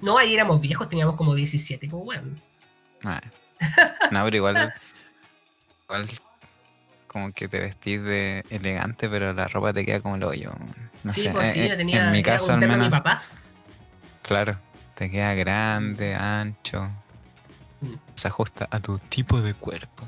No, 0.00 0.18
ahí 0.18 0.34
éramos 0.34 0.60
viejos, 0.60 0.88
teníamos 0.88 1.16
como 1.16 1.34
17, 1.34 1.88
como 1.88 2.04
weón. 2.04 2.38
nah. 3.02 3.18
No, 4.10 4.24
pero 4.24 4.36
igual. 4.36 4.74
Igual. 5.88 6.06
Como 7.06 7.32
que 7.32 7.48
te 7.48 7.60
vestís 7.60 8.02
de 8.02 8.44
elegante, 8.50 9.08
pero 9.08 9.32
la 9.32 9.46
ropa 9.48 9.72
te 9.72 9.86
queda 9.86 10.00
como 10.00 10.16
el 10.16 10.24
hoyo. 10.24 10.50
No 11.04 11.12
sí, 11.12 11.22
sé. 11.22 11.30
pues 11.30 11.48
eh, 11.48 11.52
sí, 11.52 11.60
eh, 11.60 11.68
yo 11.70 11.76
tenía 11.76 12.06
en 12.06 12.12
mi 12.12 12.22
caso, 12.22 12.52
un 12.54 12.62
al 12.62 12.68
menos. 12.68 12.86
mi 12.86 12.90
papá. 12.90 13.22
Claro. 14.26 14.58
Te 14.96 15.10
queda 15.10 15.34
grande, 15.34 16.14
ancho. 16.14 16.90
Mm. 17.80 17.94
Se 18.14 18.28
ajusta 18.28 18.66
a 18.70 18.80
tu 18.80 18.98
tipo 18.98 19.40
de 19.40 19.54
cuerpo. 19.54 20.06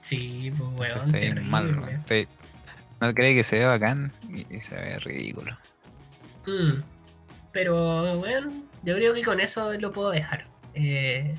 Sí, 0.00 0.52
pues 0.56 0.94
weón, 0.94 1.12
te 1.12 1.34
mal, 1.34 2.02
no 3.00 3.14
cree 3.14 3.34
que 3.34 3.44
se 3.44 3.60
ve 3.60 3.66
bacán 3.66 4.12
y, 4.28 4.54
y 4.54 4.60
se 4.60 4.74
ve 4.74 4.98
ridículo. 4.98 5.56
Mm. 6.46 6.82
Pero 7.52 8.18
bueno, 8.18 8.50
yo 8.82 8.96
creo 8.96 9.14
que 9.14 9.22
con 9.22 9.40
eso 9.40 9.72
lo 9.74 9.92
puedo 9.92 10.10
dejar. 10.10 10.46
Eh, 10.74 11.34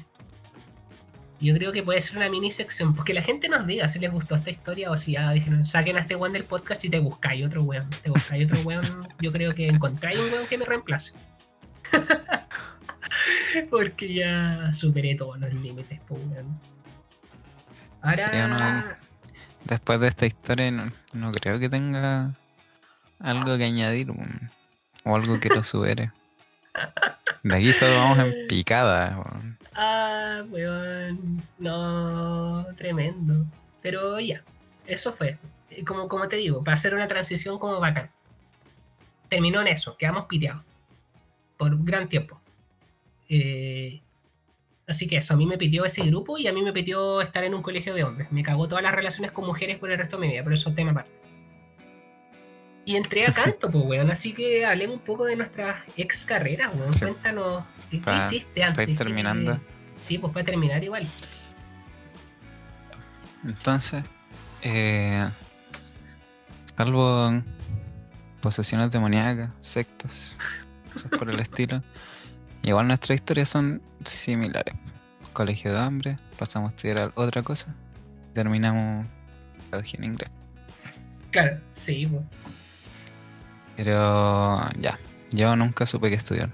yo 1.40 1.54
creo 1.54 1.72
que 1.72 1.84
puede 1.84 2.02
ser 2.02 2.18
una 2.18 2.30
mini 2.30 2.52
sección, 2.52 2.96
porque 2.96 3.14
la 3.14 3.22
gente 3.22 3.48
nos 3.48 3.66
diga 3.66 3.88
si 3.88 4.00
les 4.00 4.12
gustó 4.12 4.36
esta 4.36 4.50
historia 4.50 4.92
o 4.92 4.98
si 4.98 5.14
ya 5.14 5.32
dijeron, 5.32 5.66
saquen 5.66 5.98
a 5.98 6.02
este 6.02 6.16
weón 6.16 6.34
del 6.34 6.44
podcast 6.44 6.84
y 6.86 6.90
te 6.90 7.00
buscáis 7.00 7.46
otro 7.46 7.64
weón. 7.64 7.90
Te 8.04 8.10
buscáis 8.10 8.46
otro 8.46 8.62
weón, 8.62 8.84
yo 9.22 9.32
creo 9.32 9.54
que 9.54 9.68
encontráis 9.68 10.20
un 10.20 10.32
weón 10.32 10.48
que 10.48 10.58
me 10.58 10.66
reemplace. 10.66 11.14
porque 13.70 14.14
ya 14.14 14.72
superé 14.74 15.16
todos 15.16 15.40
los 15.40 15.54
límites, 15.54 16.00
pues 16.08 16.22
weón. 16.26 16.60
Ahora, 18.02 18.18
Sí, 18.18 18.30
yo 18.34 18.48
no- 18.48 18.84
Después 19.66 20.00
de 20.00 20.08
esta 20.08 20.26
historia 20.26 20.72
no, 20.72 20.86
no 21.14 21.32
creo 21.32 21.60
que 21.60 21.70
tenga 21.70 22.32
algo 23.20 23.58
que 23.58 23.66
añadir 23.66 24.10
o 25.04 25.16
algo 25.16 25.40
que 25.40 25.50
lo 25.50 25.62
supere. 25.64 26.12
De 27.44 27.56
aquí 27.56 27.74
solo 27.74 27.96
vamos 27.96 28.20
en 28.20 28.48
picada. 28.48 29.22
Ah, 29.76 30.44
weón. 30.50 31.44
No, 31.60 32.66
tremendo. 32.78 33.46
Pero 33.82 34.20
ya, 34.20 34.42
eso 34.88 35.12
fue. 35.14 35.38
Como, 35.86 36.08
como 36.08 36.28
te 36.28 36.38
digo, 36.38 36.64
para 36.64 36.76
hacer 36.76 36.96
una 36.96 37.08
transición 37.08 37.60
como 37.60 37.80
bacán. 37.80 38.10
Terminó 39.28 39.62
en 39.62 39.68
eso, 39.68 39.96
quedamos 39.98 40.26
piteados. 40.26 40.64
Por 41.60 41.74
un 41.76 41.84
gran 41.86 42.08
tiempo. 42.08 42.40
Eh, 43.28 44.02
así 44.88 45.08
que 45.08 45.18
eso, 45.18 45.34
a 45.34 45.38
mí 45.38 45.46
me 45.46 45.58
pitió 45.58 45.84
ese 45.84 46.02
grupo 46.04 46.38
y 46.38 46.48
a 46.48 46.54
mí 46.54 46.62
me 46.64 46.72
pitió 46.72 47.22
estar 47.22 47.44
en 47.44 47.54
un 47.54 47.62
colegio 47.62 47.94
de 47.94 48.06
hombres. 48.06 48.32
Me 48.32 48.42
cagó 48.44 48.68
todas 48.70 48.82
las 48.82 48.94
relaciones 48.96 49.32
con 49.34 49.46
mujeres 49.46 49.78
por 49.78 49.92
el 49.92 49.98
resto 49.98 50.18
de 50.18 50.26
mi 50.26 50.32
vida, 50.34 50.44
pero 50.44 50.56
eso 50.56 50.70
es 50.70 50.76
tema 50.76 50.92
aparte. 50.92 51.12
Y 52.86 52.96
entré 52.96 53.28
a 53.28 53.34
canto, 53.34 53.70
pues, 53.70 53.86
weón. 53.86 54.10
Así 54.10 54.34
que 54.34 54.66
hablemos 54.66 54.96
un 54.98 55.04
poco 55.04 55.26
de 55.26 55.36
nuestras 55.36 55.76
ex 55.98 56.26
carreras, 56.26 56.74
weón. 56.76 56.94
Sí. 56.94 57.02
Cuéntanos, 57.02 57.66
¿qué, 57.92 57.98
Pa- 58.00 58.18
hiciste 58.18 58.64
antes? 58.64 58.76
para 58.78 58.90
ir 58.92 58.98
¿Qué- 58.98 59.04
terminando. 59.04 59.60
Sí, 60.00 60.18
pues 60.18 60.32
para 60.34 60.46
terminar 60.46 60.82
igual. 60.82 61.06
Entonces, 63.44 64.02
eh, 64.62 65.28
salvo 66.76 67.44
posesiones 68.42 68.92
demoníacas, 68.92 69.52
sectas, 69.60 70.38
por 71.18 71.30
el 71.30 71.40
estilo, 71.40 71.84
igual 72.64 72.88
nuestras 72.88 73.16
historias 73.18 73.50
son 73.50 73.82
similares. 74.04 74.76
Colegio 75.34 75.72
de 75.74 75.80
hambre, 75.80 76.18
pasamos 76.38 76.72
a 76.72 76.76
estudiar 76.76 77.12
otra 77.16 77.44
cosa, 77.44 77.76
terminamos 78.34 79.06
pedagogía 79.70 79.98
en 80.00 80.04
inglés. 80.06 80.30
Claro, 81.32 81.60
sí, 81.74 82.08
pues. 82.08 82.24
Pero 83.76 84.70
ya, 84.80 85.00
yo 85.32 85.56
nunca 85.56 85.86
supe 85.86 86.10
qué 86.10 86.16
estudiar. 86.16 86.50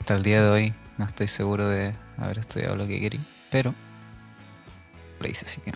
Hasta 0.00 0.16
el 0.16 0.22
día 0.22 0.42
de 0.42 0.50
hoy 0.50 0.74
no 0.96 1.04
estoy 1.04 1.28
seguro 1.28 1.68
de 1.68 1.94
haber 2.16 2.38
estudiado 2.38 2.74
lo 2.76 2.86
que 2.86 2.98
quería, 3.00 3.20
pero 3.50 3.74
lo 5.20 5.28
hice 5.28 5.44
así 5.46 5.60
que. 5.60 5.72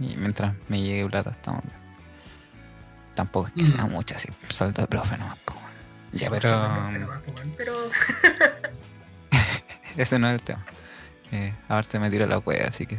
Y 0.00 0.16
mientras 0.16 0.54
me 0.68 0.80
llegue 0.82 1.06
plata, 1.08 1.30
estamos 1.30 1.62
bien. 1.62 1.78
Tampoco 3.14 3.48
es 3.48 3.52
que 3.54 3.66
sea 3.66 3.84
Mm. 3.84 3.90
mucho 3.92 4.14
así, 4.16 4.28
sueldo 4.48 4.82
de 4.82 4.88
profe 4.88 5.16
nomás, 5.18 5.38
po. 5.40 5.54
Sí, 6.10 6.20
Ya, 6.20 6.28
pues, 6.28 6.42
pero 6.42 7.22
pero 7.56 7.72
ese 9.96 10.18
no 10.18 10.28
es 10.28 10.34
el 10.34 10.42
tema. 10.42 10.64
Eh, 11.32 11.54
aparte 11.64 11.98
me 11.98 12.10
tiro 12.10 12.26
la 12.26 12.40
cueva, 12.40 12.66
así 12.66 12.86
que 12.86 12.98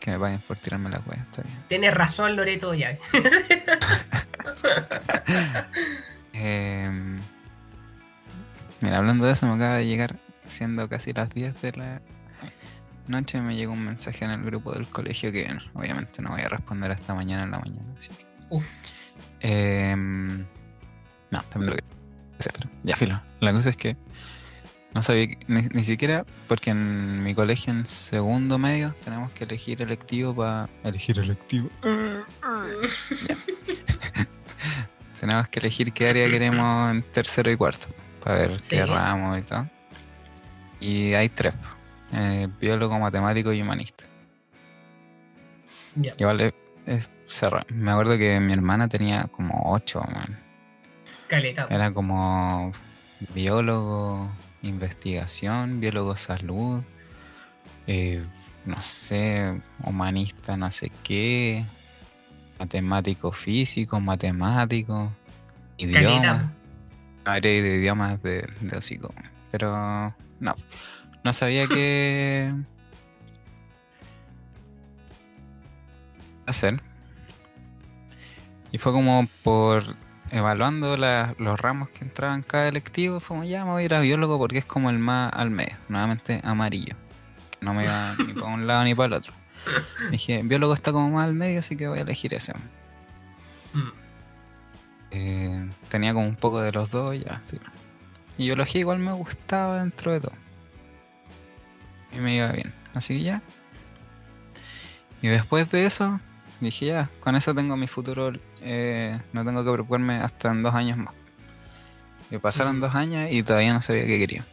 que 0.00 0.12
me 0.12 0.18
paguen 0.18 0.40
por 0.40 0.58
tirarme 0.58 0.88
la 0.90 1.00
cueva, 1.00 1.22
está 1.22 1.42
bien. 1.42 1.64
tienes 1.68 1.92
razón, 1.92 2.36
Loreto, 2.36 2.72
ya. 2.74 2.96
Em, 6.32 7.18
mira, 8.80 8.98
hablando 8.98 9.26
de 9.26 9.32
eso, 9.32 9.46
me 9.46 9.54
acaba 9.54 9.74
de 9.74 9.86
llegar, 9.86 10.16
siendo 10.46 10.88
casi 10.88 11.12
las 11.12 11.34
10 11.34 11.60
de 11.60 11.72
la 11.72 12.00
noche, 13.08 13.40
me 13.40 13.56
llegó 13.56 13.72
un 13.72 13.84
mensaje 13.84 14.24
en 14.24 14.30
el 14.30 14.42
grupo 14.42 14.72
del 14.72 14.86
colegio 14.88 15.32
que 15.32 15.48
obviamente 15.74 16.22
no 16.22 16.30
voy 16.30 16.42
a 16.42 16.48
responder 16.48 16.92
hasta 16.92 17.14
mañana 17.14 17.42
en 17.42 17.50
la 17.50 17.58
mañana. 17.58 17.84
Así 17.96 18.10
que. 18.10 18.24
Uf. 18.50 18.64
Em, 19.40 20.38
no, 21.30 21.42
también 21.50 21.70
lo 21.70 21.76
que 21.76 21.82
ya 22.82 22.96
filo. 22.96 23.22
La 23.40 23.52
cosa 23.52 23.70
es 23.70 23.76
que 23.76 23.96
no 24.94 25.02
sabía 25.02 25.28
ni, 25.46 25.62
ni 25.62 25.84
siquiera, 25.84 26.24
porque 26.48 26.70
en 26.70 27.22
mi 27.22 27.34
colegio 27.34 27.72
en 27.72 27.86
segundo 27.86 28.58
medio 28.58 28.94
tenemos 29.04 29.30
que 29.32 29.44
elegir 29.44 29.82
electivo 29.82 30.34
para. 30.34 30.68
Elegir 30.84 31.18
electivo. 31.18 31.68
tenemos 35.20 35.48
que 35.48 35.60
elegir 35.60 35.92
qué 35.92 36.08
área 36.08 36.30
queremos 36.30 36.90
en 36.90 37.02
tercero 37.02 37.50
y 37.50 37.56
cuarto 37.56 37.88
para 38.22 38.36
ver 38.38 38.62
Sí. 38.62 38.76
qué 38.76 38.86
ramos 38.86 39.38
y 39.38 39.42
todo. 39.42 39.68
Y 40.80 41.14
hay 41.14 41.28
tres: 41.28 41.54
eh, 42.12 42.48
biólogo, 42.60 42.98
matemático 42.98 43.52
y 43.52 43.62
humanista. 43.62 44.04
ya. 45.96 46.12
Igual 46.18 46.40
es, 46.40 46.54
es. 46.86 47.10
Me 47.74 47.90
acuerdo 47.90 48.16
que 48.16 48.40
mi 48.40 48.54
hermana 48.54 48.88
tenía 48.88 49.24
como 49.24 49.70
ocho, 49.72 50.00
man. 50.00 50.38
Caleta. 51.28 51.66
Era 51.70 51.92
como 51.92 52.72
biólogo, 53.34 54.30
investigación, 54.62 55.80
biólogo 55.80 56.16
salud, 56.16 56.82
eh, 57.86 58.24
no 58.64 58.82
sé, 58.82 59.60
humanista, 59.84 60.56
no 60.56 60.70
sé 60.70 60.90
qué, 61.02 61.64
matemático 62.58 63.32
físico, 63.32 64.00
matemático, 64.00 65.12
idioma. 65.76 66.52
Área 67.24 67.62
de 67.62 67.76
idiomas 67.76 68.22
de, 68.22 68.48
de 68.60 68.76
hocico. 68.76 69.12
Pero 69.50 70.14
no. 70.40 70.54
No 71.24 71.32
sabía 71.32 71.66
qué 71.66 72.52
hacer. 76.46 76.82
Y 78.70 78.78
fue 78.78 78.92
como 78.92 79.26
por 79.42 79.96
evaluando 80.30 80.96
la- 80.96 81.34
los 81.38 81.60
ramos 81.60 81.90
que 81.90 82.04
entraban 82.04 82.36
en 82.38 82.42
cada 82.42 82.68
electivo, 82.68 83.20
fue 83.20 83.36
como 83.36 83.44
ya 83.48 83.64
me 83.64 83.70
voy 83.72 83.82
a 83.82 83.86
ir 83.86 83.94
a 83.94 84.00
biólogo 84.00 84.38
porque 84.38 84.58
es 84.58 84.64
como 84.64 84.90
el 84.90 84.98
más 84.98 85.32
al 85.32 85.50
medio, 85.50 85.76
nuevamente 85.88 86.40
amarillo. 86.44 86.94
No 87.60 87.74
me 87.74 87.86
va 87.86 88.14
ni 88.26 88.32
para 88.34 88.46
un 88.46 88.66
lado 88.66 88.84
ni 88.84 88.94
para 88.94 89.06
el 89.06 89.12
otro. 89.14 89.32
Dije, 90.10 90.42
biólogo 90.44 90.72
está 90.74 90.92
como 90.92 91.10
más 91.10 91.24
al 91.26 91.34
medio, 91.34 91.58
así 91.58 91.76
que 91.76 91.88
voy 91.88 91.98
a 91.98 92.02
elegir 92.02 92.32
ese. 92.34 92.52
Mm. 93.74 93.88
Eh, 95.10 95.70
tenía 95.88 96.12
como 96.14 96.26
un 96.26 96.36
poco 96.36 96.60
de 96.60 96.72
los 96.72 96.90
dos, 96.90 97.16
ya. 97.18 97.42
Y 98.36 98.46
biología 98.46 98.80
igual 98.80 98.98
me 98.98 99.12
gustaba 99.12 99.78
dentro 99.80 100.12
de 100.12 100.20
todo. 100.20 100.32
Y 102.12 102.18
me 102.20 102.36
iba 102.36 102.48
bien. 102.52 102.72
Así 102.94 103.16
que 103.18 103.22
ya. 103.24 103.42
Y 105.20 105.28
después 105.28 105.70
de 105.70 105.84
eso, 105.86 106.20
dije 106.60 106.86
ya, 106.86 107.10
con 107.20 107.36
eso 107.36 107.54
tengo 107.54 107.76
mi 107.76 107.86
futuro. 107.86 108.32
eh, 108.60 109.20
no 109.32 109.44
tengo 109.44 109.64
que 109.64 109.72
preocuparme 109.72 110.16
hasta 110.16 110.50
en 110.50 110.62
dos 110.62 110.74
años 110.74 110.98
más. 110.98 111.14
Y 112.30 112.38
pasaron 112.38 112.80
dos 112.80 112.94
años 112.94 113.28
y 113.30 113.42
todavía 113.42 113.72
no 113.72 113.80
sabía 113.80 114.04
qué 114.06 114.18
quería. 114.18 114.44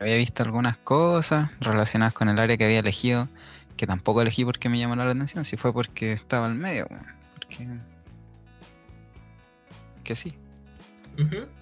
Había 0.00 0.16
visto 0.16 0.42
algunas 0.42 0.78
cosas 0.78 1.50
relacionadas 1.60 2.14
con 2.14 2.30
el 2.30 2.38
área 2.38 2.56
que 2.56 2.64
había 2.64 2.78
elegido, 2.78 3.28
que 3.76 3.86
tampoco 3.86 4.22
elegí 4.22 4.44
porque 4.44 4.70
me 4.70 4.78
llamó 4.78 4.96
la 4.96 5.04
atención, 5.04 5.44
si 5.44 5.58
fue 5.58 5.72
porque 5.74 6.12
estaba 6.12 6.46
al 6.46 6.54
medio. 6.54 6.86
Porque. 7.34 7.68
Que 10.02 10.16
sí. 10.16 10.34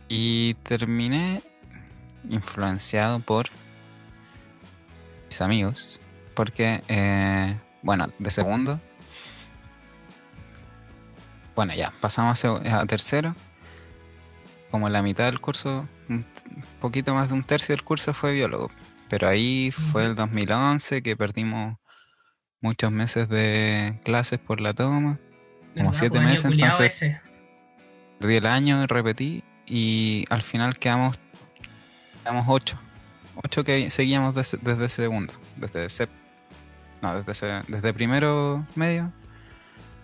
Y 0.09 0.55
terminé 0.62 1.42
influenciado 2.28 3.18
por 3.18 3.46
mis 5.26 5.40
amigos. 5.40 6.00
Porque, 6.34 6.82
eh, 6.86 7.59
bueno, 7.82 8.06
de 8.18 8.30
segundo. 8.30 8.80
Bueno, 11.55 11.74
ya, 11.74 11.92
pasamos 12.00 12.44
a, 12.44 12.86
tercero. 12.86 13.34
Como 14.70 14.88
la 14.88 15.02
mitad 15.02 15.24
del 15.24 15.40
curso, 15.40 15.88
un 16.09 16.24
poquito 16.78 17.14
más 17.14 17.28
de 17.28 17.34
un 17.34 17.42
tercio 17.44 17.74
del 17.74 17.84
curso 17.84 18.12
fue 18.14 18.32
biólogo. 18.34 18.70
Pero 19.09 19.26
ahí 19.28 19.70
fue 19.70 20.05
el 20.05 20.14
2011 20.14 21.02
que 21.02 21.16
perdimos 21.16 21.76
muchos 22.60 22.92
meses 22.92 23.28
de 23.28 23.98
clases 24.05 24.38
por 24.38 24.60
la 24.60 24.74
toma. 24.74 25.18
Como 25.74 25.92
siete 25.94 26.18
Pues, 26.18 26.22
meses, 26.30 26.50
entonces- 26.50 26.94
ese. 27.02 27.20
Perdí 28.20 28.34
el 28.36 28.46
año, 28.46 28.84
repetí 28.86 29.44
y 29.66 30.24
al 30.28 30.42
final 30.42 30.78
quedamos, 30.78 31.18
quedamos 32.22 32.44
ocho. 32.48 32.78
Ocho 33.44 33.62
que 33.64 33.88
seguíamos 33.90 34.34
desde, 34.34 34.59
desde 34.60 34.88
segundo. 34.88 35.32
Desde 35.56 35.86
sep- 35.88 36.10
no, 37.03 37.15
desde, 37.16 37.35
se- 37.35 37.62
desde 37.69 37.93
primero 37.95 38.66
medio 38.75 39.12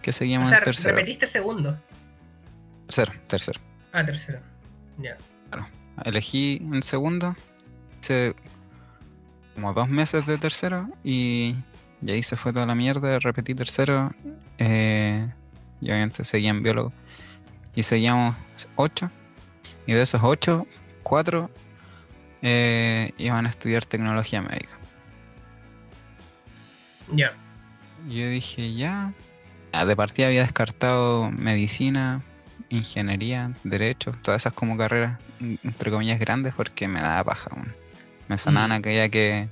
que 0.02 0.10
O 0.10 0.12
seguíamos 0.12 0.48
sea, 0.48 0.58
en 0.58 0.64
tercero. 0.64 0.94
repetiste 0.96 1.26
segundo. 1.26 1.78
Tercero, 2.86 3.12
tercero. 3.26 3.60
Ah, 3.92 4.04
tercero. 4.04 4.40
Ya. 4.98 5.16
elegí 6.04 6.60
en 6.72 6.82
segundo, 6.82 7.36
hice 8.02 8.34
como 9.54 9.72
dos 9.72 9.88
meses 9.88 10.26
de 10.26 10.36
tercero 10.38 10.88
y, 11.04 11.54
y 12.02 12.10
ahí 12.10 12.22
se 12.22 12.36
fue 12.36 12.52
toda 12.52 12.66
la 12.66 12.74
mierda, 12.74 13.18
repetí 13.20 13.54
tercero 13.54 14.12
eh, 14.58 15.32
y 15.80 15.86
obviamente 15.86 16.24
seguía 16.24 16.50
en 16.50 16.62
biólogo. 16.62 16.92
Y 17.74 17.82
seguíamos 17.84 18.36
ocho 18.76 19.10
y 19.86 19.92
de 19.94 20.02
esos 20.02 20.20
ocho, 20.22 20.66
cuatro 21.02 21.50
eh, 22.42 23.12
iban 23.16 23.46
a 23.46 23.48
estudiar 23.48 23.84
tecnología 23.86 24.42
médica. 24.42 24.76
Ya. 27.12 27.32
Yo 28.08 28.28
dije, 28.28 28.74
ya. 28.74 29.12
Ah, 29.72 29.84
De 29.84 29.96
partida 29.96 30.26
había 30.28 30.42
descartado 30.42 31.30
medicina, 31.30 32.22
ingeniería, 32.68 33.52
derecho, 33.64 34.12
todas 34.22 34.42
esas 34.42 34.52
como 34.52 34.76
carreras, 34.76 35.18
en- 35.40 35.58
entre 35.64 35.90
comillas, 35.90 36.18
grandes, 36.20 36.54
porque 36.54 36.86
me 36.88 37.00
daba 37.00 37.24
paja. 37.24 37.50
Me 38.28 38.38
sonaban 38.38 38.70
Mm. 38.70 38.74
aquella 38.74 39.08
que. 39.08 39.48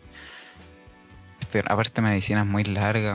estudiar- 1.41 1.71
Aparte, 1.73 2.01
medicina 2.03 2.41
es 2.43 2.47
muy 2.47 2.65
larga. 2.65 3.13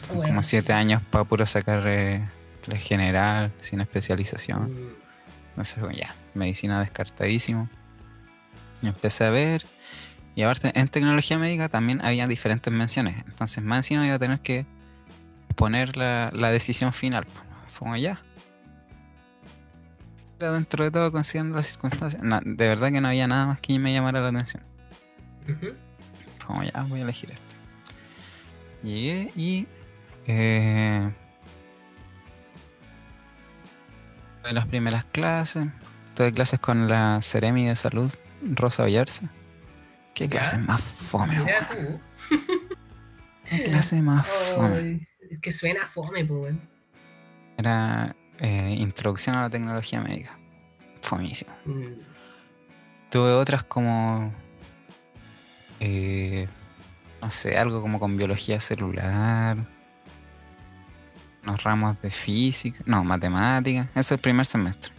Son 0.00 0.22
como 0.22 0.42
siete 0.42 0.68
sí. 0.68 0.72
años 0.72 1.02
para 1.10 1.24
puro 1.24 1.46
sacar 1.46 1.82
eh, 1.86 2.28
la 2.66 2.76
general, 2.76 3.52
sin 3.60 3.80
especialización. 3.80 4.72
Mm, 4.72 4.88
Entonces, 5.50 5.82
ya, 5.96 6.14
medicina 6.34 6.80
descartadísimo. 6.80 7.68
Y 8.82 8.88
empecé 8.88 9.24
a 9.24 9.30
ver. 9.30 9.64
Y 10.38 10.44
aparte, 10.44 10.70
en 10.78 10.86
tecnología 10.86 11.36
médica 11.36 11.68
también 11.68 12.00
había 12.00 12.28
diferentes 12.28 12.72
menciones. 12.72 13.16
Entonces, 13.26 13.64
más 13.64 13.78
encima 13.78 14.06
iba 14.06 14.14
a 14.14 14.18
tener 14.20 14.38
que 14.38 14.66
poner 15.56 15.96
la, 15.96 16.30
la 16.32 16.52
decisión 16.52 16.92
final. 16.92 17.26
Fue. 17.66 18.16
Pero 20.38 20.52
dentro 20.52 20.84
de 20.84 20.92
todo, 20.92 21.10
considerando 21.10 21.56
las 21.56 21.66
circunstancias, 21.66 22.22
no, 22.22 22.38
de 22.44 22.68
verdad 22.68 22.92
que 22.92 23.00
no 23.00 23.08
había 23.08 23.26
nada 23.26 23.46
más 23.46 23.60
que 23.60 23.80
me 23.80 23.92
llamara 23.92 24.20
la 24.20 24.28
atención. 24.28 24.62
ujú. 25.48 25.74
Fue 26.38 26.46
como 26.46 26.62
ya, 26.62 26.82
voy 26.84 27.00
a 27.00 27.02
elegir 27.02 27.32
este. 27.32 27.56
Llegué 28.84 29.32
y. 29.34 29.66
Eh, 30.28 31.10
tuve 34.44 34.52
las 34.52 34.66
primeras 34.68 35.04
clases. 35.04 35.66
Tuve 36.14 36.32
clases 36.32 36.60
con 36.60 36.86
la 36.86 37.18
Ceremi 37.22 37.66
de 37.66 37.74
Salud, 37.74 38.12
Rosa 38.40 38.84
Villarse. 38.84 39.28
Qué 40.18 40.24
Ya. 40.26 40.40
clase 40.40 40.58
más 40.58 40.80
fome, 40.82 41.40
weón. 41.40 42.00
Qué 43.48 43.62
clase 43.62 44.02
más 44.02 44.26
fome. 44.26 45.06
Que 45.40 45.52
suena 45.52 45.86
fome, 45.86 46.24
pues, 46.24 46.40
weón. 46.40 46.68
Era 47.56 48.14
eh, 48.40 48.74
Introducción 48.78 49.36
a 49.36 49.42
la 49.42 49.50
Tecnología 49.50 50.00
Médica. 50.00 50.36
Fomísimo. 51.02 51.52
Mm, 51.64 52.00
Tuve 53.10 53.30
otras 53.32 53.62
como. 53.62 54.32
eh, 55.80 56.48
no 57.22 57.30
sé, 57.30 57.56
algo 57.56 57.80
como 57.80 58.00
con 58.00 58.16
biología 58.16 58.58
celular. 58.60 59.56
Unos 61.44 61.62
ramos 61.62 62.00
de 62.02 62.10
física. 62.10 62.80
No, 62.86 63.04
matemática. 63.04 63.82
Eso 63.92 64.00
es 64.00 64.12
el 64.12 64.18
primer 64.18 64.46
semestre. 64.46 64.92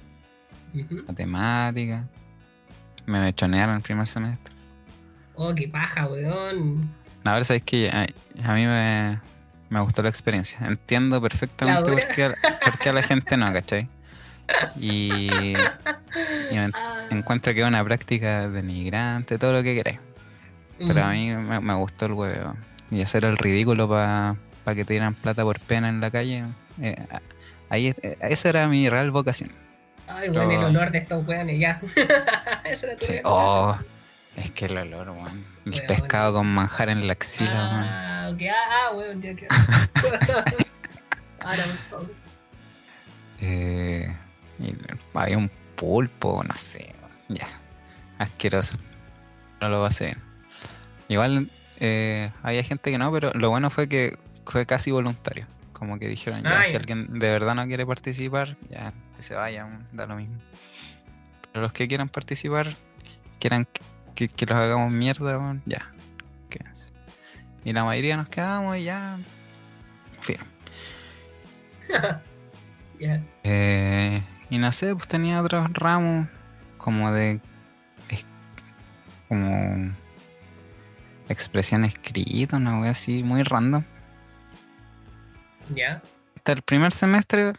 ujú. 0.74 1.04
Matemática. 1.08 2.08
Me 3.06 3.20
mechonearon 3.20 3.76
el 3.76 3.82
primer 3.82 4.08
semestre. 4.08 4.56
Oh, 5.42 5.56
qué 5.56 5.68
paja, 5.70 6.06
weón. 6.08 6.90
A 7.24 7.34
ver, 7.34 7.46
sabéis 7.46 7.64
que 7.64 7.90
a, 7.90 8.02
a 8.50 8.54
mí 8.56 8.66
me, 8.66 9.20
me 9.70 9.80
gustó 9.80 10.04
la 10.04 10.10
experiencia. 10.10 10.60
Entiendo 10.68 11.22
perfectamente 11.22 11.90
¿La 11.90 11.96
por 11.96 12.08
qué, 12.16 12.24
a- 12.26 12.36
por 12.64 12.78
qué 12.80 12.90
a 12.90 12.94
la 12.94 13.04
gente 13.04 13.38
no, 13.38 13.52
¿cachai? 13.54 13.88
Y, 14.78 15.30
y 15.32 15.54
me 16.52 16.70
Ah, 16.74 17.06
encuentro 17.12 17.54
que 17.54 17.62
es 17.62 17.68
una 17.68 17.84
práctica 17.84 18.50
denigrante, 18.50 19.38
todo 19.38 19.54
lo 19.54 19.64
que 19.64 19.76
queráis. 19.76 20.00
Pero 20.86 21.04
a 21.04 21.08
mm. 21.08 21.12
mí 21.12 21.36
me, 21.36 21.60
me 21.60 21.74
gustó 21.76 22.06
el 22.08 22.14
huevo. 22.14 22.56
Y 22.92 23.02
hacer 23.02 23.24
el 23.26 23.38
ridículo 23.38 23.88
para 23.88 24.36
que 24.76 24.84
te 24.86 24.94
dieran 24.94 25.14
plata 25.16 25.44
por 25.44 25.60
pena 25.60 25.88
en 25.90 26.02
la 26.02 26.10
calle. 26.12 26.44
eh, 26.82 26.96
ahí, 27.70 27.88
eh, 28.02 28.18
esa 28.22 28.50
era 28.50 28.68
mi 28.68 28.90
real 28.90 29.12
vocación. 29.12 29.52
Ay, 30.08 30.30
weón, 30.30 30.52
el 30.52 30.62
Lo- 30.62 30.68
olor 30.68 30.92
de 30.92 30.98
estos 31.00 31.26
weones, 31.28 31.60
ya. 31.60 31.80
Esa 32.66 32.88
era 32.88 32.96
tu 32.98 33.06
Sí. 33.06 33.14
Oh, 33.24 33.78
es 34.36 34.52
que 34.52 34.66
el 34.66 34.78
olor, 34.78 35.10
weón. 35.10 35.46
El 35.66 35.74
Weón. 35.74 35.88
pescado 35.88 36.34
con 36.34 36.48
manjar 36.48 36.90
en 36.90 37.08
la 37.08 37.14
axila, 37.14 37.52
weón. 37.52 37.84
Ah, 37.84 38.30
ok, 38.34 38.42
ah, 38.52 38.70
ah, 38.70 38.96
weón, 38.96 39.22
ya 39.22 39.36
que. 39.36 39.48
Ahora, 41.42 41.64
por 41.64 41.78
favor. 41.90 42.14
Eh, 43.42 44.16
había 45.14 45.38
un 45.38 45.50
pulpo, 45.76 46.44
no 46.44 46.56
sé. 46.56 46.94
Ya. 47.30 47.48
Asqueroso. 48.18 48.78
No 49.62 49.70
lo 49.70 49.82
pasé 49.82 50.06
bien. 50.06 50.22
Igual 51.08 51.50
eh, 51.80 52.32
había 52.44 52.64
gente 52.64 52.92
que 52.92 52.98
no, 52.98 53.12
pero 53.12 53.32
lo 53.34 53.50
bueno 53.50 53.70
fue 53.70 53.88
que 53.88 54.18
fue 54.46 54.66
casi 54.66 54.92
voluntario. 54.92 55.48
Como 55.74 55.98
que 55.98 56.08
dijeron, 56.08 56.44
ya, 56.44 56.64
si 56.66 56.76
alguien 56.76 57.20
de 57.20 57.30
verdad 57.30 57.56
no 57.56 57.66
quiere 57.66 57.86
participar, 57.86 58.58
ya 58.70 58.94
que 59.16 59.22
se 59.22 59.34
vaya, 59.34 59.68
da 59.94 60.06
lo 60.06 60.18
mismo. 60.18 60.38
Pero 61.52 61.62
los 61.62 61.72
que 61.72 61.88
quieran 61.88 62.10
participar, 62.10 62.68
quieran 63.40 63.66
que, 64.28 64.28
que 64.28 64.46
los 64.46 64.58
hagamos 64.58 64.92
mierda, 64.92 65.58
ya. 65.66 65.94
quédense. 66.50 66.90
Y 67.64 67.72
la 67.74 67.84
mayoría 67.86 68.18
nos 68.18 68.28
quedamos 68.30 68.76
y 68.78 68.84
ya. 68.84 69.18
Fin. 70.22 70.38
Ya. 73.00 73.24
Eh, 73.44 74.22
y 74.50 74.58
no 74.58 74.74
sé, 74.74 74.94
pues 74.94 75.08
tenía 75.08 75.42
otros 75.42 75.72
ramos 75.72 76.28
como 76.78 77.14
de. 77.14 77.40
es- 78.10 78.26
como. 79.30 79.96
expresión 81.30 81.86
escrita, 81.86 82.58
una 82.58 82.82
wea 82.82 82.92
así 82.92 83.24
muy 83.24 83.44
random. 83.44 83.86
Ya. 85.74 86.02
Hasta 86.36 86.52
el 86.52 86.62
primer 86.62 86.92
semestre 86.92 87.54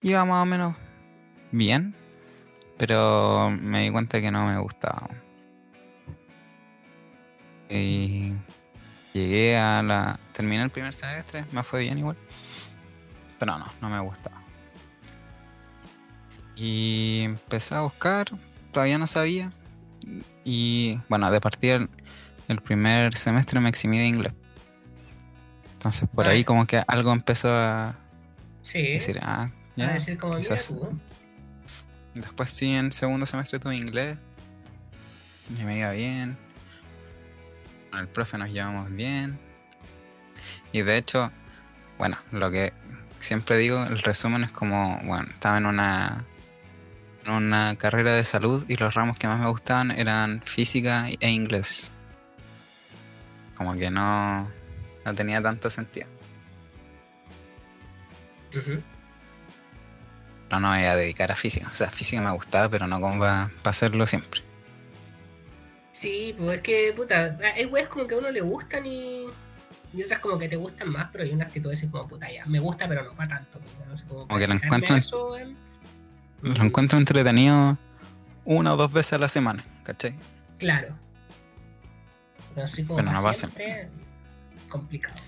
iba 0.00 0.24
más 0.24 0.42
o 0.42 0.46
menos 0.46 0.74
bien, 1.52 1.94
pero 2.78 3.48
me 3.48 3.82
di 3.82 3.90
cuenta 3.90 4.20
que 4.20 4.32
no 4.32 4.44
me 4.46 4.58
gustaba. 4.58 5.08
Y 7.74 8.34
llegué 9.14 9.56
a 9.56 9.82
la. 9.82 10.20
terminé 10.32 10.62
el 10.62 10.70
primer 10.70 10.92
semestre, 10.92 11.44
me 11.52 11.62
fue 11.62 11.80
bien 11.80 11.98
igual. 11.98 12.16
Pero 13.38 13.58
no, 13.58 13.66
no 13.80 13.88
me 13.88 13.98
gustaba. 14.00 14.42
Y 16.54 17.22
empecé 17.22 17.74
a 17.74 17.80
buscar, 17.80 18.26
todavía 18.72 18.98
no 18.98 19.06
sabía. 19.06 19.50
Y 20.44 21.00
bueno, 21.08 21.30
de 21.30 21.40
partida 21.40 21.76
el, 21.76 21.88
el 22.48 22.60
primer 22.60 23.16
semestre 23.16 23.58
me 23.60 23.68
eximí 23.68 23.98
de 23.98 24.06
inglés. 24.06 24.32
Entonces 25.74 26.08
por 26.12 26.26
Ah, 26.28 26.30
ahí 26.30 26.40
ya. 26.40 26.44
como 26.44 26.66
que 26.66 26.82
algo 26.86 27.12
empezó 27.12 27.48
a 27.50 27.96
Sí. 28.60 28.82
decir, 28.82 29.18
ah, 29.22 29.44
a 29.44 29.50
ya, 29.76 29.92
decir 29.94 30.18
como, 30.18 30.34
mira 30.34 30.42
quizás. 30.56 30.68
tú. 30.68 31.00
Después 32.14 32.50
sí, 32.50 32.74
en 32.74 32.92
segundo 32.92 33.24
semestre 33.26 33.58
tuve 33.58 33.76
inglés. 33.76 34.18
Y 35.58 35.64
me 35.64 35.78
iba 35.78 35.90
bien. 35.92 36.36
Con 37.92 38.00
el 38.00 38.08
profe 38.08 38.38
nos 38.38 38.48
llevamos 38.50 38.90
bien. 38.90 39.38
Y 40.72 40.80
de 40.80 40.96
hecho, 40.96 41.30
bueno, 41.98 42.16
lo 42.30 42.50
que 42.50 42.72
siempre 43.18 43.58
digo, 43.58 43.84
el 43.84 43.98
resumen 43.98 44.44
es 44.44 44.50
como, 44.50 44.98
bueno, 45.04 45.28
estaba 45.28 45.58
en 45.58 45.66
una, 45.66 46.24
en 47.26 47.32
una 47.32 47.76
carrera 47.76 48.14
de 48.14 48.24
salud 48.24 48.64
y 48.66 48.78
los 48.78 48.94
ramos 48.94 49.18
que 49.18 49.28
más 49.28 49.38
me 49.38 49.46
gustaban 49.46 49.90
eran 49.90 50.40
física 50.46 51.06
e 51.20 51.28
inglés. 51.28 51.92
Como 53.56 53.74
que 53.74 53.90
no, 53.90 54.50
no 55.04 55.14
tenía 55.14 55.42
tanto 55.42 55.68
sentido. 55.68 56.06
No, 60.50 60.60
no 60.60 60.70
me 60.70 60.78
voy 60.78 60.86
a 60.86 60.96
dedicar 60.96 61.30
a 61.30 61.36
física. 61.36 61.68
O 61.70 61.74
sea, 61.74 61.90
física 61.90 62.22
me 62.22 62.30
gustaba, 62.30 62.70
pero 62.70 62.86
no 62.86 63.02
como 63.02 63.20
para 63.20 63.50
hacerlo 63.64 64.06
siempre. 64.06 64.40
Sí, 65.92 66.34
pues 66.38 66.56
es 66.56 66.62
que, 66.62 66.92
puta, 66.96 67.38
hay 67.54 67.66
weas 67.66 67.88
como 67.88 68.06
que 68.06 68.14
a 68.14 68.18
uno 68.18 68.30
le 68.30 68.40
gustan 68.40 68.86
y, 68.86 69.26
y 69.92 70.02
otras 70.02 70.20
como 70.20 70.38
que 70.38 70.48
te 70.48 70.56
gustan 70.56 70.88
más, 70.90 71.10
pero 71.12 71.22
hay 71.24 71.30
unas 71.32 71.52
que 71.52 71.60
tú 71.60 71.68
decís 71.68 71.88
como, 71.90 72.08
puta, 72.08 72.32
ya, 72.32 72.46
me 72.46 72.58
gusta, 72.60 72.88
pero 72.88 73.04
no 73.04 73.12
para 73.14 73.36
tanto. 73.36 73.58
pues, 73.60 73.88
no 73.88 73.96
sé, 73.96 74.04
como, 74.06 74.26
Como 74.26 74.38
que 74.40 74.46
lo 74.46 74.54
encuentro 74.54 74.94
en- 74.94 74.98
eso, 74.98 75.30
weón. 75.30 75.56
Lo 76.40 76.64
encuentro 76.64 76.98
entretenido 76.98 77.76
una 78.44 78.72
o 78.72 78.76
dos 78.76 78.92
veces 78.92 79.12
a 79.12 79.18
la 79.18 79.28
semana, 79.28 79.64
¿cachai? 79.84 80.14
Claro. 80.58 80.96
Pero 82.54 82.64
así 82.64 82.84
como 82.84 82.96
Pero 82.96 83.08
para 83.12 83.20
no 83.22 83.34
siempre, 83.34 83.88
complicado. 84.68 85.20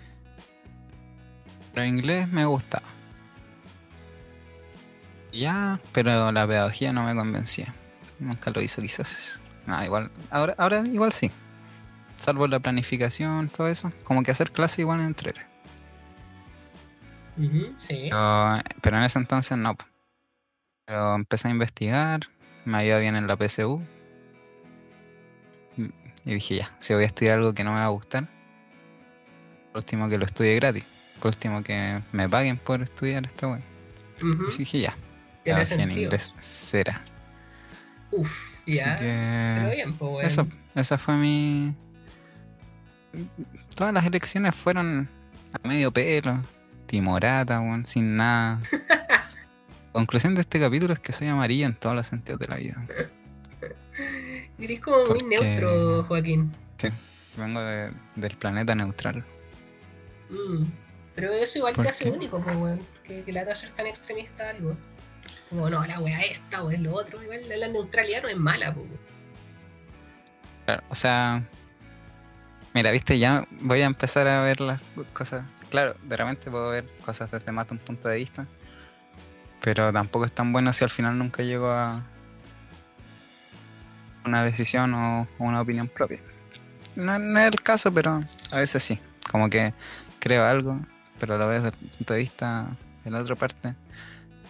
Pero 1.75 1.87
inglés 1.87 2.29
me 2.33 2.45
gustaba. 2.47 2.87
Ya, 5.33 5.81
pero 5.93 6.33
la 6.33 6.47
pedagogía 6.47 6.93
no 6.93 7.05
me 7.05 7.15
convencía. 7.15 7.73
Nunca 8.19 8.51
lo 8.51 8.61
hizo 8.63 8.81
quizás. 8.81 9.41
No, 9.67 9.83
igual, 9.85 10.11
ahora, 10.31 10.55
ahora 10.59 10.83
igual 10.83 11.13
sí. 11.13 11.31
Salvo 12.17 12.47
la 12.47 12.61
planificación, 12.61 13.49
todo 13.49 13.69
eso. 13.69 13.93
Como 14.05 14.23
que 14.23 14.31
hacer 14.31 14.53
clase 14.53 14.83
igual 14.83 14.99
me 14.99 15.05
entrete. 15.07 15.47
Sí. 17.79 18.09
Pero, 18.11 18.61
pero 18.81 18.97
en 18.97 19.03
ese 19.03 19.19
entonces 19.19 19.59
no. 19.59 19.77
Pero 20.87 21.15
empecé 21.15 21.49
a 21.49 21.51
investigar. 21.51 22.21
me 22.65 22.87
ido 22.87 22.99
bien 23.01 23.17
en 23.17 23.27
la 23.27 23.37
PSU. 23.37 23.83
Y 26.27 26.35
dije, 26.35 26.57
ya, 26.57 26.75
si 26.79 26.95
voy 26.95 27.03
a 27.03 27.07
estudiar 27.07 27.39
algo 27.39 27.53
que 27.53 27.65
no 27.65 27.73
me 27.73 27.81
va 27.81 27.85
a 27.85 27.89
gustar, 27.89 28.29
por 29.73 29.79
último 29.79 30.09
que 30.09 30.17
lo 30.17 30.25
estudie 30.25 30.55
gratis. 30.55 30.87
Por 31.21 31.29
último 31.29 31.63
que 31.63 32.03
me 32.13 32.29
paguen 32.29 32.57
por 32.57 32.81
estudiar 32.83 33.27
esta 33.27 33.49
web. 33.49 33.63
Ujú, 34.23 34.45
Y 34.55 34.59
dije, 34.59 34.81
ya, 34.81 34.97
Tiene 35.43 35.63
en 35.63 35.91
inglés 35.91 36.33
será. 36.39 37.03
Uf, 38.11 38.31
ya. 38.67 38.95
Así 38.95 39.03
que 39.05 39.71
bien, 39.75 39.93
pues, 39.95 40.27
eso, 40.27 40.47
esa 40.75 40.99
fue 40.99 41.17
mi... 41.17 41.75
Todas 43.77 43.93
las 43.93 44.05
elecciones 44.07 44.55
fueron 44.55 45.09
a 45.53 45.67
medio 45.69 45.93
pelo, 45.93 46.43
timorata, 46.87 47.61
weón, 47.61 47.85
sin 47.87 48.17
nada. 48.17 48.61
Conclusión 49.93 50.35
de 50.35 50.41
este 50.41 50.59
capítulo 50.59 50.93
es 50.93 50.99
que 51.01 51.13
soy 51.13 51.29
amarillo 51.29 51.67
en 51.67 51.75
todos 51.75 51.95
los 51.95 52.07
sentidos 52.07 52.41
de 52.41 52.49
la 52.49 52.57
vida. 52.57 52.87
Eres 54.59 54.81
como 54.81 54.99
muy 54.99 55.07
Porque- 55.21 55.25
neutro, 55.41 56.05
Joaquín. 56.05 56.53
Vengo 57.37 57.61
de- 57.61 57.91
del 58.17 58.37
planeta 58.37 58.75
neutral. 58.77 59.25
Mm, 60.31 60.65
Pero 61.17 61.33
eso 61.33 61.59
igual 61.59 61.75
¿Por 61.75 61.85
te 61.85 61.91
hace 61.91 62.11
único, 62.11 62.41
pues, 62.41 62.57
weón. 62.57 62.81
Que, 63.03 63.23
que 63.25 63.33
la 63.33 63.45
de 63.45 63.55
ser 63.57 63.71
tan 63.73 63.87
extremista 63.87 64.51
algo. 64.51 64.77
Como, 65.49 65.71
no, 65.71 65.85
la 65.87 66.01
weá 66.01 66.21
esta 66.23 66.63
o 66.63 66.71
es 66.71 66.81
lo 66.81 66.95
otro. 66.95 67.23
Igual 67.23 67.49
la, 67.49 67.69
neutralidad 67.69 68.23
no 68.23 68.29
es 68.29 68.37
mala. 68.37 68.75
Claro, 70.65 70.83
o 70.89 70.95
sea, 70.95 71.43
mira, 72.73 72.91
viste, 72.91 73.19
ya 73.19 73.47
voy 73.61 73.83
a 73.83 73.87
empezar 73.87 74.27
a 74.29 74.41
ver 74.43 74.61
las 74.61 74.81
cosas. 75.13 75.45
Claro, 75.71 75.95
de 76.03 76.17
repente 76.17 76.51
puedo 76.51 76.71
ver 76.71 76.87
cosas 77.05 77.31
desde 77.31 77.53
más 77.53 77.67
de 77.69 77.75
un 77.75 77.79
punto 77.79 78.09
de 78.09 78.17
vista, 78.17 78.47
pero 79.61 79.93
tampoco 79.93 80.25
es 80.25 80.33
tan 80.33 80.53
bueno 80.53 80.73
si 80.73 80.85
al 80.85 80.91
final 80.91 81.19
nunca 81.19 81.43
llego 81.43 81.71
a 81.71 82.03
una 84.25 84.45
decisión 84.45 84.95
o 84.95 85.29
una 85.39 85.61
opinión 85.61 85.89
propia. 85.89 86.21
No, 86.97 87.19
no 87.19 87.39
es 87.41 87.47
el 87.47 87.61
caso, 87.61 87.93
pero 87.93 88.23
a 88.51 88.59
veces 88.59 88.83
sí. 88.83 88.99
Como 89.31 89.51
que 89.51 89.75
creo 90.21 90.45
algo, 90.45 90.81
pero 91.19 91.37
lo 91.39 91.49
veo 91.49 91.61
desde 91.61 91.77
el 91.77 91.91
punto 91.91 92.13
de 92.13 92.19
vista 92.21 92.67
de 93.05 93.11
la 93.11 93.21
otra 93.21 93.35
parte 93.35 93.75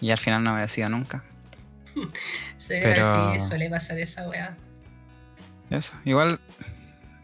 y 0.05 0.11
al 0.11 0.19
final 0.19 0.45
no 0.45 0.53
me 0.55 0.61
decido 0.61 0.89
nunca. 0.91 1.25
Sí, 2.59 2.75
Pero- 2.83 3.35
sí, 3.35 3.41
suele 3.43 3.69
pasar 3.71 3.99
esa 3.99 4.29
weá. 4.29 4.57
Eso, 5.71 5.97
igual 6.05 6.41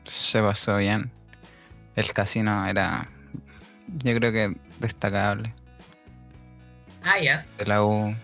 se 0.05 0.41
pasó 0.43 0.77
bien. 0.77 1.11
El 1.97 2.13
casino 2.13 2.67
era, 2.67 3.09
yo 3.89 4.15
creo 4.17 4.33
que 4.33 4.57
destacable. 4.79 5.55
Ah, 7.03 7.19
ya. 7.19 7.47
De 7.59 7.67
la 7.67 7.83
U. 7.85 8.15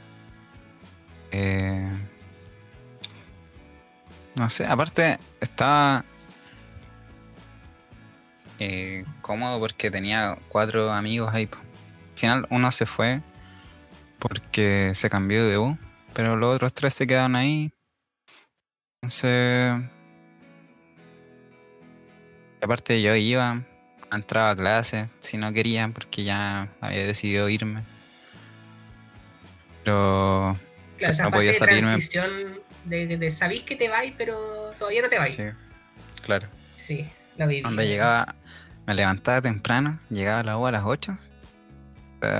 eh, 1.33 1.91
no 4.39 4.49
sé, 4.51 4.67
aparte 4.67 5.19
estaba 5.41 6.05
eh, 8.59 9.05
cómodo 9.23 9.59
porque 9.59 9.91
tenía 9.91 10.37
cuatro 10.49 10.93
amigos 10.93 11.35
ahí. 11.35 11.49
Al 11.53 12.19
final 12.19 12.47
uno 12.51 12.71
se 12.73 12.87
fue 12.87 13.21
porque 14.19 14.93
se 14.95 15.11
cambió 15.11 15.47
de 15.47 15.59
U, 15.59 15.79
pero 16.15 16.37
los 16.37 16.55
otros 16.57 16.73
tres 16.73 16.95
se 16.95 17.07
quedaron 17.07 17.37
ahí. 17.37 17.73
Entonces, 19.03 19.75
aparte 22.61 23.01
yo 23.03 23.15
iba, 23.15 23.63
entraba 24.13 24.51
a 24.51 24.57
clase 24.57 25.09
si 25.21 25.37
no 25.37 25.53
quería 25.53 25.89
porque 25.89 26.25
ya 26.25 26.69
había 26.81 27.07
decidido 27.07 27.49
irme. 27.49 27.85
Pero 29.85 30.57
Claro, 30.99 31.13
esa 31.13 31.25
No 31.25 31.31
fase 31.31 31.37
podía 31.39 31.53
de 31.53 31.59
salirme. 31.59 31.81
transición 31.83 32.61
de, 32.85 33.07
de, 33.07 33.17
de 33.19 33.31
sabís 33.31 33.63
que 33.65 33.77
te 33.77 33.89
vais, 33.89 34.15
pero 34.17 34.71
todavía 34.79 35.03
no 35.03 35.09
te 35.11 35.19
vais. 35.19 35.35
sí, 35.35 35.43
claro. 36.23 36.49
Sí, 36.75 37.07
lo 37.37 37.47
viví. 37.47 37.63
Cuando 37.63 37.83
llegaba, 37.83 38.35
me 38.87 38.95
levantaba 38.95 39.43
temprano, 39.43 39.99
llegaba 40.09 40.41
a 40.41 40.45
la 40.45 40.59
U 40.59 40.67
a 40.67 40.73
las 40.73 40.85
8. 40.85 41.17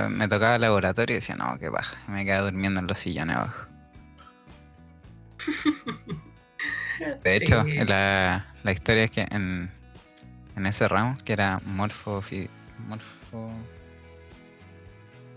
Me 0.09 0.27
tocaba 0.27 0.55
el 0.55 0.61
laboratorio 0.61 1.13
y 1.15 1.19
decía, 1.19 1.35
no, 1.35 1.57
qué 1.57 1.69
baja. 1.69 1.97
Me 2.07 2.25
quedaba 2.25 2.49
durmiendo 2.49 2.79
en 2.79 2.87
los 2.87 2.97
sillones 2.99 3.35
abajo. 3.37 3.67
De 7.23 7.35
hecho, 7.35 7.63
Sí. 7.63 7.73
la, 7.85 8.47
la 8.63 8.71
historia 8.71 9.03
es 9.03 9.11
que 9.11 9.27
en, 9.29 9.69
en 10.55 10.65
ese 10.65 10.87
ramo, 10.87 11.15
que 11.23 11.33
era 11.33 11.61
morfo, 11.65 12.21
fi- 12.21 12.49
morfo 12.87 13.51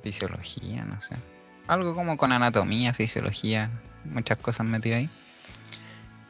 fisiología, 0.02 0.84
no 0.84 0.98
sé. 1.00 1.16
Algo 1.66 1.94
como 1.94 2.16
con 2.16 2.32
anatomía, 2.32 2.94
fisiología, 2.94 3.70
muchas 4.04 4.38
cosas 4.38 4.66
metidas 4.66 4.98
ahí. 5.00 5.10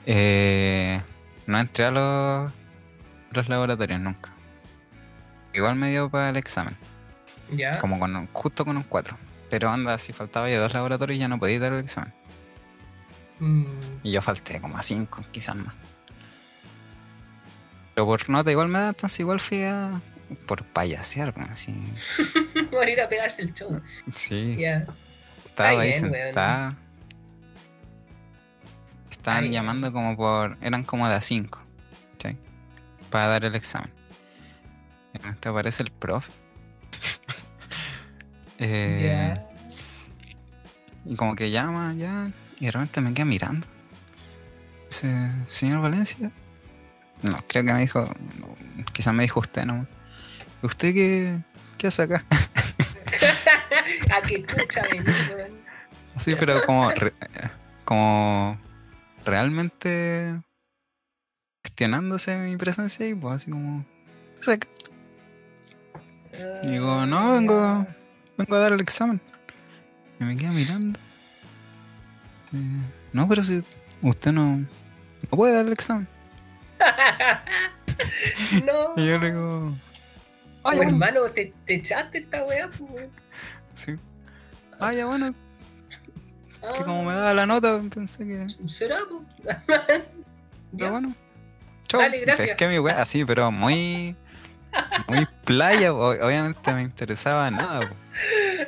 Eh, 0.06 1.00
no 1.46 1.58
entré 1.58 1.84
a 1.84 1.90
los, 1.92 2.52
los 3.30 3.48
laboratorios 3.48 4.00
nunca. 4.00 4.32
Igual 5.54 5.76
me 5.76 5.90
dio 5.90 6.10
para 6.10 6.30
el 6.30 6.36
examen, 6.36 6.76
Ya. 7.56 7.78
como 7.78 7.98
con 7.98 8.14
un- 8.16 8.28
justo 8.32 8.64
con 8.64 8.76
un 8.76 8.82
4. 8.84 9.16
Pero 9.48 9.70
anda, 9.70 9.98
si 9.98 10.12
faltaba 10.12 10.48
ya 10.48 10.60
dos 10.60 10.72
laboratorios 10.72 11.18
ya 11.18 11.28
no 11.28 11.38
podía 11.38 11.58
dar 11.58 11.72
el 11.72 11.80
examen. 11.80 12.12
Mm, 13.40 13.64
Y 14.02 14.12
yo 14.12 14.22
falté 14.22 14.60
como 14.60 14.76
a 14.78 14.82
5, 14.82 15.24
quizás 15.32 15.56
más. 15.56 15.74
Pero 17.94 18.06
por 18.06 18.28
nota 18.30 18.50
igual 18.50 18.68
me 18.68 18.78
da, 18.78 18.88
entonces 18.90 19.18
igual 19.20 19.40
fui 19.40 19.62
a... 19.64 20.00
Por 20.46 20.64
payasear, 20.64 21.34
así. 21.50 21.74
Por 22.70 22.88
ir 22.88 23.00
a 23.00 23.08
pegarse 23.08 23.42
el 23.42 23.52
show. 23.52 23.80
Sí, 24.08 24.62
estaba 24.62 24.84
está 25.46 25.68
ahí 25.70 25.88
bien, 25.90 26.10
weón. 26.12 26.76
Estaban 29.10 29.50
llamando 29.50 29.92
como 29.92 30.16
por... 30.16 30.56
Eran 30.60 30.84
como 30.84 31.08
de 31.08 31.14
a 31.14 31.20
5, 31.20 31.60
Para 33.10 33.26
dar 33.26 33.44
el 33.44 33.54
examen. 33.56 33.90
Te 35.40 35.48
aparece 35.48 35.82
el 35.82 35.90
profe. 35.90 36.30
Eh. 38.60 39.34
Y 41.06 41.16
como 41.16 41.34
que 41.34 41.50
llama, 41.50 41.94
ya. 41.94 42.30
Y 42.58 42.66
de 42.66 42.70
repente 42.72 43.00
me 43.00 43.14
queda 43.14 43.24
mirando. 43.24 43.66
Dice, 44.88 45.30
señor 45.46 45.80
Valencia. 45.80 46.30
No, 47.22 47.36
creo 47.48 47.64
que 47.64 47.72
me 47.72 47.80
dijo. 47.80 48.08
quizás 48.92 49.14
me 49.14 49.22
dijo 49.22 49.40
usted, 49.40 49.64
¿no? 49.64 49.86
¿Usted 50.62 50.92
qué, 50.94 51.38
qué 51.78 51.86
hace 51.86 52.02
acá? 52.02 52.24
a 54.14 54.20
que 54.22 54.36
escucha. 54.36 54.82
Sí, 56.16 56.34
pero 56.38 56.64
como. 56.66 56.90
re- 56.90 57.14
como. 57.84 58.60
Realmente. 59.24 60.40
Gestionándose 61.64 62.36
mi 62.38 62.56
presencia 62.56 63.06
ahí, 63.06 63.14
pues 63.14 63.36
así 63.36 63.50
como. 63.50 63.84
¿qué 64.34 64.40
hace 64.40 64.52
acá? 64.52 64.68
Y 66.64 66.68
digo, 66.72 67.06
no, 67.06 67.32
vengo. 67.32 67.86
Vengo 68.40 68.56
a 68.56 68.58
dar 68.60 68.72
el 68.72 68.80
examen. 68.80 69.20
Y 70.18 70.24
me 70.24 70.36
queda 70.36 70.50
mirando. 70.50 70.98
Sí, 72.50 72.56
No, 73.12 73.28
pero 73.28 73.42
si 73.42 73.62
usted 74.02 74.32
no. 74.32 74.58
No 74.58 74.66
puede 75.30 75.54
dar 75.54 75.66
el 75.66 75.72
examen. 75.72 76.08
no. 78.64 78.94
Y 78.96 79.06
yo 79.06 79.18
le 79.18 79.26
digo. 79.30 79.76
Oh, 80.62 80.68
"Ah, 80.68 80.72
ya, 80.72 80.76
bueno". 80.76 80.90
hermano, 80.90 81.28
te, 81.30 81.52
te 81.66 81.74
echaste 81.74 82.18
esta 82.18 82.44
weá, 82.44 82.68
pues. 82.70 83.08
Sí. 83.74 83.96
Ah, 84.78 84.92
ya 84.92 85.06
bueno, 85.06 85.34
Ah, 86.62 86.72
que 86.76 86.84
como 86.84 87.04
me 87.04 87.12
daba 87.14 87.32
la 87.34 87.46
nota, 87.46 87.80
pensé 87.94 88.26
que. 88.26 88.46
¿Será, 88.68 88.98
pues? 89.08 89.56
Pero 90.78 90.90
bueno. 90.90 91.14
Chau. 91.88 92.00
Dale, 92.00 92.20
gracias. 92.20 92.50
Es 92.50 92.56
que 92.56 92.68
mi 92.68 92.78
wea, 92.78 93.02
así, 93.02 93.24
pero 93.24 93.50
muy. 93.50 94.14
Muy 95.08 95.26
playa, 95.44 95.92
obviamente 95.92 96.72
me 96.72 96.82
interesaba 96.82 97.50
nada. 97.50 97.88
po. 97.88 97.96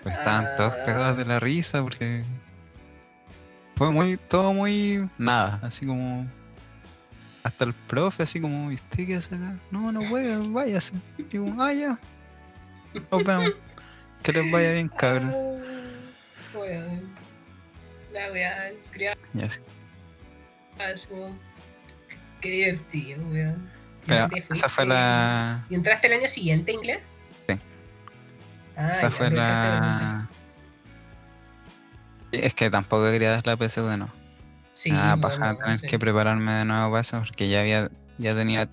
Pues 0.03 0.17
estaban 0.17 0.57
todos 0.57 0.75
Ah. 0.81 0.83
cagados 0.85 1.19
de 1.19 1.25
la 1.25 1.41
risa 1.41 1.83
porque. 1.83 2.23
Fue 3.77 3.91
muy. 3.91 4.17
Todo 4.17 4.53
muy. 4.53 5.09
Nada, 5.19 5.59
así 5.63 5.87
como. 5.87 6.27
Hasta 7.43 7.65
el 7.65 7.75
profe, 7.75 8.23
así 8.23 8.41
como, 8.41 8.71
¿y 8.71 8.75
usted 8.75 9.05
qué 9.05 9.17
hace 9.17 9.35
acá? 9.35 9.57
No, 9.73 9.91
no 9.91 10.09
puede, 10.09 10.37
váyase. 10.49 10.95
Y 11.19 11.25
Digo, 11.25 11.53
ah, 11.59 11.73
ya. 11.73 11.99
Nos 13.11 13.25
vemos. 13.25 13.51
Que 14.23 14.33
les 14.33 14.53
vaya 14.53 14.75
bien, 14.75 14.89
cabrón. 14.89 15.33
Ah, 15.35 16.59
weón. 16.59 17.15
La 18.13 18.31
weá, 18.31 18.71
criada. 18.93 19.17
Qué 22.41 22.49
divertido, 22.51 23.27
weón. 23.27 23.71
Pero 24.07 24.29
esa 24.51 24.69
fue 24.69 24.87
la. 24.87 25.65
¿Y 25.71 25.75
entraste 25.75 26.07
el 26.09 26.13
año 26.15 26.29
siguiente 26.29 26.73
inglés? 26.73 27.01
Ah, 28.77 28.91
Esa 28.91 29.11
fue 29.11 29.31
la. 29.31 30.29
Es 32.33 32.55
que 32.55 32.71
tampoco 32.71 33.05
quería 33.11 33.31
dar 33.31 33.47
la 33.47 33.57
PSU 33.57 33.87
de 33.87 33.99
nuevo. 33.99 34.13
Sí, 34.73 34.91
ah, 34.93 35.17
bueno, 35.19 35.39
paja 35.39 35.55
tener 35.57 35.81
sí. 35.81 35.87
que 35.87 35.99
prepararme 35.99 36.53
de 36.53 36.65
nuevo 36.65 36.91
para 36.91 37.03
eso 37.03 37.19
porque 37.19 37.49
ya 37.49 37.61
había, 37.61 37.91
ya 38.17 38.35
tenía, 38.35 38.69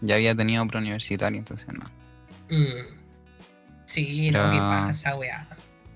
ya 0.00 0.16
había 0.16 0.34
tenido 0.34 0.66
preuniversitario, 0.66 1.38
entonces 1.38 1.68
no. 1.72 1.84
Mm. 2.50 2.94
Sí, 3.84 4.30
no, 4.32 4.38
Pero- 4.40 4.50
¿qué 4.50 4.58
pasa, 4.58 5.14
weá? 5.14 5.46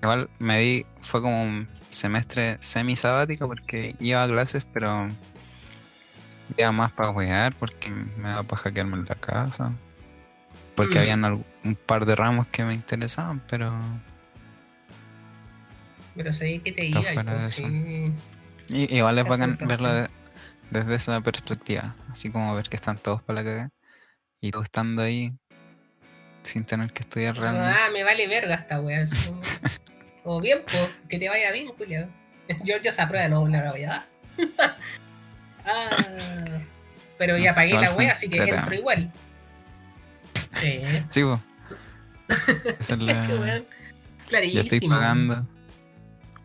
Igual 0.01 0.29
me 0.39 0.59
di, 0.59 0.85
fue 1.01 1.21
como 1.21 1.43
un 1.43 1.67
semestre 1.89 2.55
semi 2.61 2.95
sabático 2.95 3.47
porque 3.47 3.95
iba 3.99 4.23
a 4.23 4.27
clases, 4.29 4.65
pero 4.71 5.09
iba 6.55 6.71
más 6.71 6.93
para 6.93 7.11
jugar 7.11 7.53
porque 7.59 7.89
me 7.89 8.29
daba 8.29 8.43
para 8.43 8.61
hackearme 8.61 8.95
en 8.95 9.05
la 9.05 9.15
casa. 9.15 9.73
Porque 10.79 10.97
Mm. 10.97 11.01
habían 11.01 11.25
un 11.65 11.75
par 11.75 12.05
de 12.05 12.15
ramos 12.15 12.47
que 12.47 12.63
me 12.63 12.73
interesaban, 12.73 13.41
pero 13.49 13.73
Pero 16.15 16.31
sabía 16.31 16.63
que 16.63 16.71
te 16.71 16.85
iba 16.85 17.01
y 17.01 17.03
de 17.17 17.23
pues 17.25 17.49
sí. 17.49 17.65
i- 18.69 18.95
igual 18.95 19.17
es 19.19 19.25
bacán 19.25 19.57
verlo 19.67 19.93
de- 19.93 20.07
desde 20.69 20.95
esa 20.95 21.19
perspectiva. 21.19 21.95
Así 22.09 22.29
como 22.31 22.55
ver 22.55 22.69
que 22.69 22.77
están 22.77 22.97
todos 22.97 23.21
para 23.21 23.41
la 23.41 23.49
cagada 23.49 23.69
y 24.39 24.51
tú 24.51 24.61
estando 24.61 25.01
ahí 25.01 25.33
sin 26.43 26.63
tener 26.63 26.93
que 26.93 27.03
estudiar 27.03 27.35
Como, 27.35 27.45
realmente. 27.45 27.77
ah, 27.77 27.87
me 27.93 28.03
vale 28.05 28.27
verga 28.27 28.55
esta 28.55 28.79
weá. 28.79 29.03
O 30.23 30.39
bien, 30.39 30.59
pues, 30.65 30.89
que 31.09 31.19
te 31.19 31.27
vaya 31.27 31.51
bien, 31.51 31.67
Julio. 31.77 32.07
Yo, 32.63 32.77
yo 32.77 32.89
esa 32.89 33.07
prueba 33.09 33.27
no 33.27 33.45
la 33.49 33.69
voy 33.71 33.83
a 33.83 33.89
dar. 33.89 34.07
ah, 35.65 36.59
pero 37.17 37.37
ya 37.37 37.49
No 37.51 37.55
pagué 37.55 37.73
la 37.73 37.91
wea, 37.93 38.11
así 38.13 38.29
que 38.29 38.43
entro 38.43 38.73
igual. 38.75 39.11
Sí. 40.53 40.81
Sí, 41.09 41.23
po. 41.23 41.39
Esa 42.79 42.93
es 42.93 42.99
la- 42.99 43.27
weón. 43.29 43.45
Ya 43.45 44.27
Clarísimo. 44.29 44.61
estoy 44.61 44.89
pagando. 44.89 45.47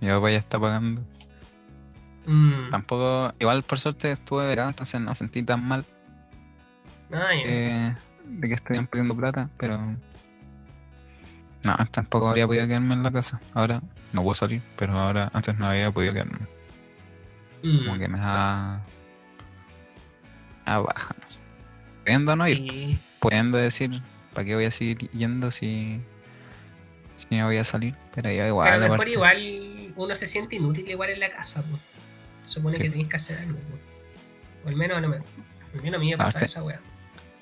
Mi 0.00 0.08
papá 0.08 0.30
ya 0.30 0.38
está 0.38 0.58
pagando. 0.58 1.02
Mm. 2.26 2.70
Tampoco, 2.70 3.34
igual 3.38 3.62
por 3.62 3.78
suerte 3.78 4.12
estuve 4.12 4.46
becado, 4.46 4.68
entonces 4.70 4.98
no 5.00 5.14
sentí 5.14 5.42
tan 5.42 5.62
mal 5.66 5.84
Ah, 7.12 7.34
ya. 7.34 7.42
eh, 7.44 7.94
de 8.24 8.48
que 8.48 8.54
estuvieran 8.54 8.86
pidiendo 8.86 9.14
plata, 9.14 9.50
pero 9.58 9.78
no, 11.64 11.76
tampoco 11.90 12.28
habría 12.28 12.46
podido 12.46 12.66
quedarme 12.66 12.94
en 12.94 13.02
la 13.02 13.10
casa. 13.10 13.40
Ahora 13.52 13.82
no 14.12 14.22
puedo 14.22 14.34
salir, 14.34 14.62
pero 14.76 14.98
ahora 14.98 15.30
antes 15.34 15.56
no 15.58 15.66
había 15.66 15.90
podido 15.90 16.14
quedarme. 16.14 16.46
Mm. 17.62 17.78
Como 17.84 17.98
que 17.98 18.08
me 18.08 18.18
da 18.18 18.82
a 20.64 20.78
baja. 20.78 21.14
no 21.22 21.30
sé. 21.30 21.38
Pudiendo 22.04 22.36
no 22.36 22.48
ir, 22.48 22.56
Sí. 22.56 23.00
Pudiendo 23.28 23.58
decir, 23.58 24.02
¿para 24.32 24.44
qué 24.44 24.54
voy 24.54 24.64
a 24.66 24.70
seguir 24.70 25.10
yendo 25.10 25.50
si, 25.50 26.00
si 27.16 27.26
no 27.36 27.46
voy 27.46 27.56
a 27.56 27.64
salir? 27.64 27.94
Pero 28.14 28.30
yo 28.30 28.46
igual. 28.46 28.68
Pero 28.68 28.80
mejor 28.82 28.96
aparte- 28.96 29.12
igual 29.12 29.92
uno 29.96 30.14
se 30.14 30.26
siente 30.26 30.56
inútil 30.56 30.88
igual 30.88 31.10
en 31.10 31.20
la 31.20 31.30
casa, 31.30 31.62
pues. 31.62 31.80
Supone 32.46 32.76
Sí. 32.76 32.82
que 32.82 32.90
tenés 32.90 33.08
que 33.08 33.16
hacer 33.16 33.38
algo, 33.38 33.58
pues. 33.70 33.80
O 34.64 34.68
al 34.68 34.76
menos, 34.76 35.00
no 35.02 35.08
me, 35.08 35.16
al 35.16 35.82
menos 35.82 35.94
a 35.94 35.98
mí 36.00 36.10
me 36.10 36.16
pasa 36.18 36.30
Aparte- 36.30 36.44
esa 36.44 36.62
weá. 36.62 36.80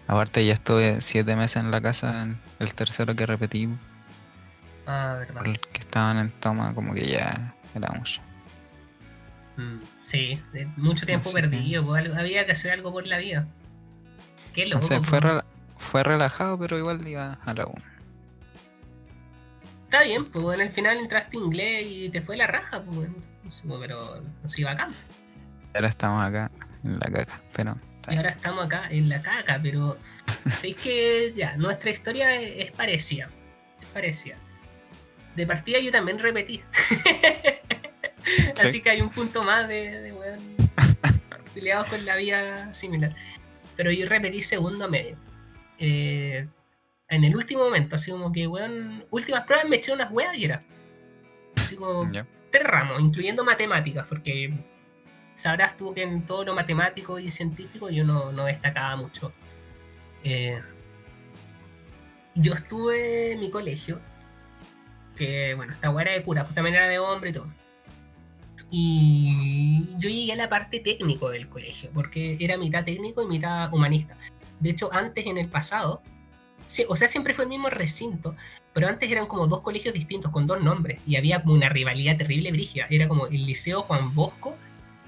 Aparte 0.07 0.45
ya 0.45 0.53
estuve 0.55 1.01
siete 1.01 1.37
meses 1.37 1.63
en 1.63 1.71
la 1.71 1.81
casa, 1.81 2.23
en 2.23 2.39
el 2.59 2.75
tercero 2.75 3.15
que 3.15 3.25
repetí 3.27 3.69
Ah, 4.87 5.17
verdad. 5.21 5.35
por 5.41 5.49
el 5.49 5.61
que 5.61 5.79
estaban 5.81 6.19
en 6.19 6.31
toma, 6.31 6.75
como 6.75 6.93
que 6.95 7.07
ya 7.07 7.55
era 7.75 7.89
mucho. 7.93 8.21
Mm, 9.57 9.79
Sí, 10.03 10.41
mucho 10.77 11.07
tiempo 11.07 11.29
Así 11.29 11.35
perdido, 11.35 11.95
había 11.95 12.47
que 12.47 12.53
hacer 12.53 12.73
algo 12.73 12.91
por 12.93 13.07
la 13.07 13.19
vida. 13.19 13.47
Qué 14.55 14.67
loco. 14.67 14.83
Fue, 14.83 15.21
pues. 15.21 15.43
Fue 15.83 16.03
relajado, 16.03 16.59
pero 16.59 16.79
igual 16.79 17.07
iba 17.07 17.39
a 17.45 17.55
la 17.55 17.67
U. 17.67 17.75
Está 19.85 20.05
bien, 20.05 20.25
pues 20.25 20.43
bueno, 20.43 20.63
al 20.63 20.71
final 20.71 20.99
entraste 20.99 21.37
inglés 21.37 21.85
y 21.87 22.09
te 22.09 22.23
fue 22.23 22.37
la 22.37 22.47
raja, 22.47 22.83
pues 22.83 22.97
bueno. 22.97 23.15
Pues, 23.43 23.63
Pero 23.81 24.23
sí, 24.47 24.65
bacán. 24.65 24.95
Ahora 25.75 25.89
estamos 25.89 26.25
acá 26.25 26.51
en 26.85 26.99
la 26.99 27.11
caca, 27.11 27.43
pero 27.53 27.79
Y 28.09 28.17
ahora 28.17 28.31
estamos 28.31 28.65
acá 28.65 28.89
en 28.91 29.09
la 29.09 29.21
caca, 29.21 29.61
pero 29.63 29.99
es 30.47 30.77
que 30.77 31.35
ya, 31.37 31.57
nuestra 31.57 31.91
historia 31.91 32.35
es, 32.41 32.67
es 32.67 32.73
parecida. 32.73 33.29
Es 33.83 33.89
parecida. 33.89 34.37
De 35.37 35.47
partida 35.47 35.79
yo 35.81 35.91
también 35.93 36.19
repetí. 36.19 36.63
Sí. 38.55 38.69
Así 38.69 38.81
que 38.81 38.89
hay 38.89 39.01
un 39.01 39.11
punto 39.11 39.43
más 39.43 39.67
de, 39.67 40.01
de 40.01 40.13
weón, 40.13 40.39
peleados 41.55 41.89
con 41.89 42.07
la 42.07 42.15
vía 42.15 42.73
similar. 42.73 43.17
Pero 43.77 43.91
yo 43.91 44.07
repetí 44.09 44.43
segundo 44.43 44.89
medio. 44.89 45.19
Eh, 45.85 46.47
en 47.09 47.25
el 47.25 47.35
último 47.35 47.65
momento, 47.65 47.97
así 47.97 48.13
como 48.13 48.33
que, 48.33 48.47
weón, 48.47 49.05
últimas 49.11 49.45
pruebas 49.45 49.69
me 49.69 49.77
eché 49.77 49.93
unas 49.93 50.13
weas 50.13 50.37
y 50.39 50.45
era. 50.45 50.63
Así 51.57 51.75
como 51.77 52.09
Ya. 52.13 52.25
tres 52.53 52.65
ramos, 52.65 53.01
incluyendo 53.01 53.45
matemáticas, 53.45 54.07
porque 54.07 54.55
sabrás 55.35 55.77
tú 55.77 55.93
que 55.93 56.03
en 56.03 56.25
todo 56.25 56.45
lo 56.45 56.55
matemático 56.55 57.19
y 57.19 57.31
científico 57.33 57.91
yo 57.91 58.05
no, 58.05 58.31
no 58.31 58.45
destacaba 58.45 58.95
mucho. 58.95 59.33
Eh, 60.23 60.61
yo 62.37 62.55
estuve 62.55 63.33
en 63.33 63.41
mi 63.41 63.51
colegio, 63.51 64.01
que 65.17 65.55
bueno, 65.55 65.73
esta 65.73 65.91
weá 65.91 66.05
era 66.05 66.13
de 66.13 66.23
cura, 66.23 66.45
pues 66.45 66.55
también 66.55 66.77
era 66.77 66.89
de 66.89 67.01
hombre 67.01 67.31
y 67.31 67.33
todo. 67.33 67.53
Y 68.71 69.89
yo 69.99 70.09
llegué 70.09 70.33
a 70.33 70.37
la 70.37 70.49
parte 70.49 70.79
técnico 70.81 71.29
del 71.29 71.49
colegio, 71.49 71.91
porque 71.93 72.37
era 72.41 72.57
mitad 72.57 72.85
técnico 72.85 73.23
y 73.23 73.27
mitad 73.27 73.73
humanista. 73.75 74.17
De 74.63 74.71
hecho, 74.71 74.91
antes 74.93 75.27
en 75.27 75.39
el 75.39 75.49
pasado, 75.49 76.03
sí, 76.67 76.85
o 76.89 76.95
sea, 76.95 77.09
siempre 77.09 77.35
fue 77.35 77.45
el 77.45 77.51
mismo 77.51 77.69
recinto, 77.69 78.37
pero 78.73 78.87
antes 78.87 79.11
eran 79.11 79.27
como 79.27 79.49
dos 79.49 79.61
colegios 79.61 79.93
distintos 79.93 80.31
con 80.31 80.47
dos 80.47 80.63
nombres 80.63 81.01
y 81.05 81.17
había 81.17 81.43
como 81.43 81.55
una 81.55 81.69
rivalidad 81.69 82.17
terrible 82.17 82.53
brígida. 82.53 82.87
Era 82.89 83.09
como 83.09 83.27
el 83.27 83.45
Liceo 83.45 83.83
Juan 83.83 84.15
Bosco 84.15 84.57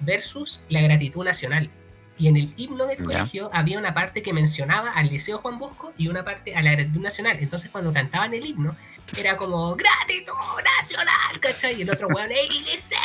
versus 0.01 0.65
la 0.69 0.83
Gratitud 0.83 1.25
Nacional. 1.25 1.71
Y 2.19 2.27
en 2.27 2.37
el 2.37 2.53
himno 2.57 2.87
del 2.87 3.03
colegio 3.03 3.49
había 3.53 3.79
una 3.79 3.95
parte 3.95 4.23
que 4.23 4.33
mencionaba 4.33 4.91
al 4.91 5.09
Liceo 5.09 5.39
Juan 5.39 5.59
Bosco 5.61 5.93
y 5.97 6.09
una 6.09 6.25
parte 6.25 6.55
a 6.57 6.63
la 6.63 6.73
Gratitud 6.73 7.01
Nacional. 7.01 7.39
Entonces 7.41 7.71
cuando 7.71 7.93
cantaban 7.93 8.35
el 8.35 8.45
himno 8.45 8.77
era 9.17 9.37
como 9.37 9.77
Gratitud 9.77 10.35
Nacional, 10.79 11.41
¿cachai? 11.41 11.79
Y 11.79 11.83
el 11.83 11.91
otro 11.91 12.09
weón, 12.09 12.31
¡El 12.33 12.49
Liceo! 12.49 12.99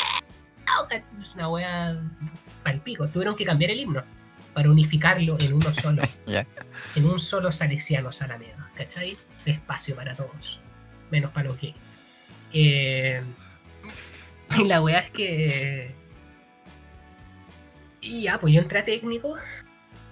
Es 1.21 1.35
una 1.35 1.49
wea 1.49 2.01
palpico. 2.63 3.07
Tuvieron 3.07 3.35
que 3.35 3.45
cambiar 3.45 3.69
el 3.71 3.79
himno 3.81 4.03
para 4.53 4.69
unificarlo 4.69 5.37
en 5.39 5.53
uno 5.53 5.71
solo. 5.73 6.01
Ya. 6.25 6.45
En 6.95 7.05
un 7.05 7.19
solo 7.19 7.51
salesiano 7.51 8.09
Alameda, 8.21 8.69
¿cachai? 8.75 9.17
Espacio 9.45 9.95
para 9.95 10.15
todos, 10.15 10.59
menos 11.11 11.31
para 11.31 11.49
los 11.49 11.59
gays. 11.59 11.75
Eh, 12.53 13.21
y 14.57 14.63
la 14.65 14.81
weá 14.81 14.99
es 14.99 15.09
que. 15.11 15.95
Y 18.01 18.23
ya, 18.23 18.39
pues 18.39 18.53
yo 18.53 18.61
entré 18.61 18.79
a 18.79 18.85
técnico, 18.85 19.35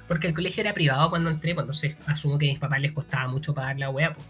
porque 0.08 0.28
el 0.28 0.34
colegio 0.34 0.62
era 0.62 0.74
privado 0.74 1.10
cuando 1.10 1.30
entré, 1.30 1.54
pues 1.54 1.64
entonces 1.64 1.96
asumo 2.06 2.38
que 2.38 2.48
a 2.48 2.50
mis 2.52 2.60
papás 2.60 2.82
les 2.82 2.92
costaba 2.92 3.28
mucho 3.28 3.54
pagar 3.54 3.78
la 3.80 3.90
weá, 3.90 4.14
pues. 4.14 4.26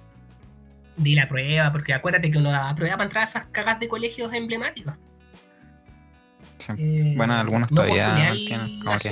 Di 0.97 1.13
la 1.13 1.27
prueba, 1.27 1.71
porque 1.71 1.93
acuérdate 1.93 2.31
que 2.31 2.37
uno 2.39 2.49
daba 2.51 2.73
prueba 2.75 2.97
para 2.97 3.05
entrar 3.05 3.21
a 3.21 3.27
esas 3.27 3.45
cagas 3.51 3.79
de 3.79 3.87
colegios 3.87 4.33
emblemáticos. 4.33 4.95
Sí. 6.57 6.73
Eh, 6.77 7.13
Bueno, 7.15 7.35
algunos 7.35 7.69
no 7.71 7.75
todavía 7.75 8.33
tienen, 8.33 8.79
como 8.79 8.97
que- 8.97 9.09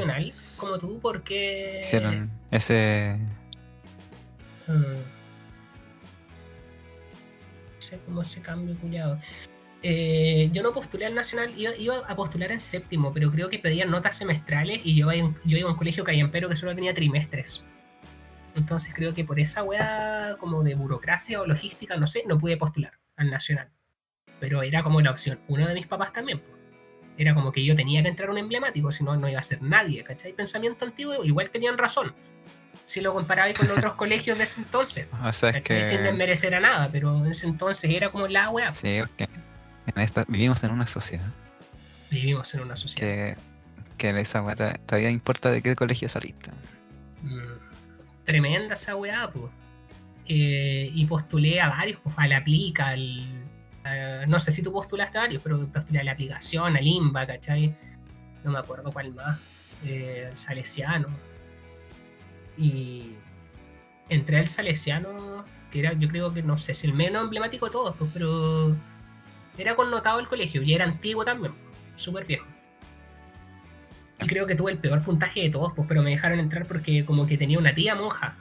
como 0.55 0.77
tú, 0.79 0.99
porque. 1.01 1.79
Hicieron 1.81 2.29
ese. 2.51 3.17
Mm. 4.67 4.71
No 7.75 7.81
sé 7.81 7.99
cómo 8.05 8.21
ese 8.21 8.41
cambio, 8.41 8.75
culiado. 8.79 9.19
Eh, 9.83 10.49
yo 10.51 10.63
no 10.63 10.73
postulé 10.73 11.05
al 11.05 11.13
nacional, 11.13 11.51
iba, 11.55 11.75
iba 11.75 11.97
a 11.97 12.15
postular 12.15 12.51
en 12.51 12.59
séptimo, 12.59 13.13
pero 13.13 13.31
creo 13.31 13.49
que 13.49 13.59
pedían 13.59 13.91
notas 13.91 14.17
semestrales 14.17 14.81
y 14.83 14.95
yo, 14.95 15.11
iba 15.11 15.15
en- 15.15 15.37
yo 15.45 15.57
iba 15.57 15.69
a 15.69 15.71
un 15.73 15.77
colegio 15.77 16.03
callampero 16.03 16.49
que 16.49 16.55
solo 16.55 16.73
tenía 16.73 16.93
trimestres. 16.95 17.63
Entonces 18.55 18.93
creo 18.95 19.13
que 19.13 19.23
por 19.25 19.39
esa 19.39 19.63
wea 19.63 20.37
como 20.39 20.63
de 20.63 20.73
burocracia 20.75 21.39
o 21.41 21.45
logística, 21.45 21.97
no 21.97 22.07
sé, 22.07 22.23
no 22.25 22.37
pude 22.39 22.57
postular 22.57 22.93
al 23.15 23.29
nacional. 23.29 23.69
Pero 24.39 24.63
era 24.63 24.81
como 24.81 25.01
la 25.01 25.11
opción. 25.11 25.39
Uno 25.47 25.67
de 25.67 25.73
mis 25.75 25.85
papás 25.87 26.11
también. 26.13 26.41
Era 27.17 27.33
como 27.33 27.51
que 27.51 27.63
yo 27.63 27.75
tenía 27.75 28.01
que 28.03 28.09
entrar 28.09 28.29
un 28.29 28.37
emblemático, 28.37 28.91
si 28.91 29.03
no, 29.03 29.15
no 29.15 29.29
iba 29.29 29.39
a 29.39 29.43
ser 29.43 29.61
nadie, 29.61 30.03
¿cachai? 30.03 30.33
Pensamiento 30.33 30.83
antiguo, 30.85 31.23
igual 31.23 31.49
tenían 31.49 31.77
razón. 31.77 32.13
Si 32.83 32.99
lo 33.01 33.13
comparaba 33.13 33.51
con 33.53 33.69
otros 33.77 33.93
colegios 33.93 34.37
de 34.37 34.43
ese 34.43 34.61
entonces. 34.61 35.07
O 35.23 35.31
sea, 35.33 35.49
es 35.51 35.55
¿cachai? 35.57 35.83
Sin 35.85 35.97
que. 35.97 36.03
desmerecer 36.03 36.53
a 36.55 36.59
nada, 36.59 36.89
pero 36.91 37.17
en 37.23 37.31
ese 37.31 37.47
entonces 37.47 37.89
era 37.89 38.11
como 38.11 38.27
la 38.27 38.49
wea. 38.49 38.73
Sí, 38.73 39.01
en 39.17 40.01
esta, 40.01 40.25
vivimos 40.27 40.63
en 40.63 40.71
una 40.71 40.85
sociedad 40.87 41.25
Vivimos 42.11 42.53
en 42.53 42.61
una 42.61 42.75
sociedad. 42.75 43.35
que, 43.97 44.11
que 44.13 44.19
esa 44.19 44.41
weá 44.41 44.55
to- 44.55 44.79
todavía 44.85 45.09
importa 45.09 45.51
de 45.51 45.61
qué 45.61 45.75
colegio 45.75 46.07
saliste. 46.09 46.51
Mm, 47.21 47.39
tremenda 48.25 48.73
esa 48.75 48.95
weá, 48.95 49.29
pues. 49.31 49.51
y 50.27 51.05
postulé 51.05 51.61
a 51.61 51.69
varios, 51.69 51.99
pues, 52.03 52.15
a 52.17 52.27
la 52.27 52.37
aplica, 52.37 52.89
al, 52.89 53.34
a- 53.85 54.25
no 54.25 54.39
sé 54.39 54.51
si 54.51 54.61
tú 54.63 54.71
postulaste 54.71 55.17
a 55.17 55.21
varios, 55.21 55.41
pero 55.43 55.65
postulé 55.67 55.99
a 55.99 56.03
la 56.03 56.11
aplicación, 56.11 56.75
al 56.75 56.85
IMBA, 56.85 57.27
¿cachai? 57.27 57.75
No 58.43 58.51
me 58.51 58.59
acuerdo 58.59 58.91
cuál 58.91 59.13
más, 59.13 59.39
eh, 59.85 60.27
al 60.31 60.37
Salesiano. 60.37 61.07
Y 62.57 63.13
entré 64.09 64.37
al 64.39 64.47
Salesiano, 64.47 65.45
que 65.71 65.79
era, 65.79 65.93
yo 65.93 66.07
creo 66.09 66.33
que 66.33 66.41
no 66.43 66.57
sé, 66.57 66.71
es 66.71 66.83
el 66.83 66.93
menos 66.93 67.23
emblemático 67.23 67.65
de 67.65 67.71
todos, 67.71 67.95
pues, 67.97 68.09
pero 68.13 68.75
era 69.57 69.75
connotado 69.75 70.19
el 70.19 70.27
colegio 70.27 70.61
y 70.63 70.73
era 70.73 70.85
antiguo 70.85 71.23
también, 71.25 71.53
súper 71.95 72.25
viejo. 72.25 72.45
Y 74.21 74.27
creo 74.27 74.47
que 74.47 74.55
tuve 74.55 74.71
el 74.71 74.77
peor 74.77 75.01
puntaje 75.01 75.41
de 75.41 75.49
todos, 75.49 75.73
pues, 75.75 75.87
pero 75.87 76.01
me 76.01 76.11
dejaron 76.11 76.39
entrar 76.39 76.65
porque 76.65 77.05
como 77.05 77.27
que 77.27 77.37
tenía 77.37 77.59
una 77.59 77.75
tía 77.75 77.95
monja. 77.95 78.37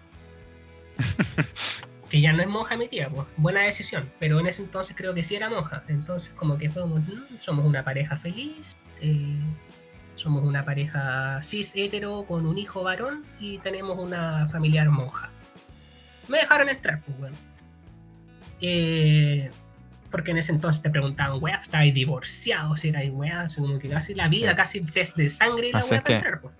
que 2.09 2.21
ya 2.21 2.33
no 2.33 2.43
es 2.43 2.49
monja 2.49 2.77
mi 2.77 2.89
tía, 2.89 3.09
pues, 3.09 3.27
buena 3.37 3.63
decisión, 3.63 4.11
pero 4.21 4.39
en 4.41 4.47
ese 4.47 4.63
entonces 4.63 4.95
creo 4.97 5.15
que 5.15 5.23
sí 5.23 5.35
era 5.37 5.49
monja, 5.51 5.83
entonces 5.89 6.33
como 6.37 6.57
que 6.59 6.69
como, 6.71 6.97
"Mm, 6.97 7.39
somos 7.39 7.65
una 7.65 7.83
pareja 7.85 8.17
feliz, 8.17 8.77
eh, 9.01 9.37
somos 10.15 10.45
una 10.45 10.65
pareja 10.65 11.41
cis 11.43 11.73
hetero 11.75 12.25
con 12.27 12.47
un 12.47 12.57
hijo 12.59 12.83
varón 12.83 13.25
y 13.41 13.59
tenemos 13.59 13.99
una 13.99 14.49
familiar 14.49 14.89
monja. 14.91 15.31
Me 16.29 16.39
dejaron 16.39 16.69
entrar, 16.69 17.03
pues, 17.03 17.19
weón. 17.19 17.35
Eh, 18.61 19.51
porque 20.11 20.31
en 20.31 20.39
ese 20.39 20.53
entonces 20.53 20.81
te 20.83 20.91
preguntaban, 20.91 21.43
weá, 21.43 21.57
estabas 21.57 21.93
divorciado, 21.93 22.77
si 22.77 22.89
eras 22.91 23.03
weá, 23.11 23.47
como 23.57 23.79
que 23.79 23.89
casi 23.89 24.15
la 24.15 24.29
vida, 24.29 24.51
Sí. 24.51 24.57
casi 24.57 24.81
test 24.83 25.17
de 25.17 25.29
sangre 25.29 25.69
y 25.69 25.73
la 25.73 25.83
sea, 25.83 25.97
weá 25.97 26.03
para 26.05 26.15
entrar, 26.17 26.41
pues. 26.41 26.55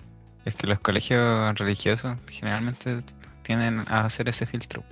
Es 0.45 0.55
que 0.57 0.67
los 0.67 0.81
colegios 0.81 1.55
religiosos 1.59 2.17
generalmente 2.31 2.99
tienden 3.43 3.85
a 3.89 4.01
hacer 4.01 4.29
ese 4.29 4.45
filtro. 4.47 4.83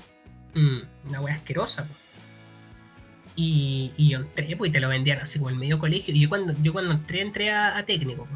Mm, 0.54 1.08
una 1.08 1.20
wea 1.20 1.34
asquerosa. 1.34 1.86
Y, 3.34 3.92
yo 3.96 4.18
entré, 4.18 4.56
pues, 4.56 4.70
y 4.70 4.72
te 4.72 4.80
lo 4.80 4.88
vendían 4.88 5.18
así 5.20 5.38
como 5.38 5.50
el 5.50 5.56
medio 5.56 5.78
colegio. 5.78 6.14
Y 6.14 6.20
yo 6.20 6.28
cuando, 6.28 6.54
yo 6.62 6.72
cuando 6.72 6.92
entré, 6.92 7.20
entré 7.22 7.50
a, 7.50 7.82
técnico, 7.86 8.28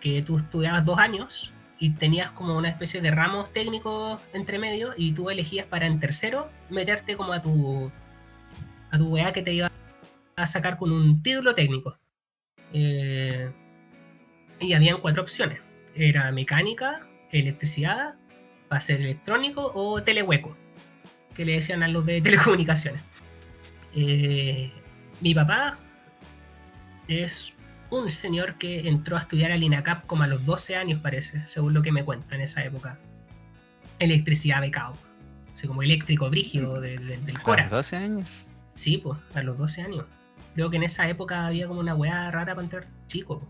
que 0.00 0.22
tú 0.22 0.38
estudiabas 0.38 0.84
dos 0.84 0.98
años 0.98 1.52
y 1.78 1.90
tenías 1.90 2.30
como 2.30 2.56
una 2.56 2.68
especie 2.68 3.00
de 3.00 3.10
ramos 3.10 3.52
técnicos 3.52 4.20
entre 4.32 4.58
medio 4.58 4.94
y 4.96 5.12
tú 5.12 5.30
elegías 5.30 5.66
para 5.66 5.86
en 5.86 6.00
tercero 6.00 6.50
meterte 6.68 7.16
como 7.16 7.32
a 7.32 7.42
tu 7.42 7.90
a 8.90 8.98
tu 8.98 9.08
weá 9.08 9.32
que 9.32 9.42
te 9.42 9.52
iba 9.52 9.70
a 10.36 10.46
sacar 10.46 10.76
con 10.78 10.90
un 10.92 11.22
título 11.22 11.54
técnico. 11.54 11.98
Eh, 12.72 13.50
y 14.60 14.72
habían 14.72 15.00
cuatro 15.00 15.22
opciones. 15.22 15.60
Era 15.94 16.32
mecánica, 16.32 17.06
electricidad, 17.30 18.14
para 18.68 18.80
ser 18.80 19.00
electrónico 19.00 19.72
o 19.74 20.02
telehueco 20.02 20.56
que 21.40 21.46
le 21.46 21.52
decían 21.54 21.82
a 21.82 21.88
los 21.88 22.04
de 22.04 22.20
telecomunicaciones. 22.20 23.00
Eh, 23.94 24.70
mi 25.22 25.34
papá 25.34 25.78
es 27.08 27.54
un 27.88 28.10
señor 28.10 28.56
que 28.58 28.86
entró 28.88 29.16
a 29.16 29.20
estudiar 29.20 29.50
al 29.52 29.62
INACAP 29.62 30.04
como 30.06 30.22
a 30.22 30.26
los 30.26 30.44
12 30.44 30.76
años, 30.76 31.00
parece, 31.00 31.42
según 31.48 31.72
lo 31.72 31.80
que 31.82 31.92
me 31.92 32.04
cuenta 32.04 32.34
en 32.34 32.42
esa 32.42 32.62
época. 32.62 32.98
Electricidad 33.98 34.60
becado. 34.60 34.96
Así 35.54 35.66
como 35.66 35.82
eléctrico 35.82 36.28
brígido 36.28 36.78
de- 36.78 36.98
de- 36.98 37.16
del 37.16 37.36
A 37.38 37.40
Cora. 37.42 37.62
los 37.62 37.70
12 37.72 37.96
años. 37.96 38.28
Sí, 38.74 38.98
pues, 38.98 39.18
a 39.34 39.42
los 39.42 39.56
12 39.56 39.80
años. 39.80 40.04
Creo 40.54 40.68
que 40.68 40.76
en 40.76 40.82
esa 40.82 41.08
época 41.08 41.46
había 41.46 41.66
como 41.68 41.80
una 41.80 41.94
weá 41.94 42.30
rara 42.30 42.54
para 42.54 42.62
entrar 42.64 42.84
chico. 43.06 43.42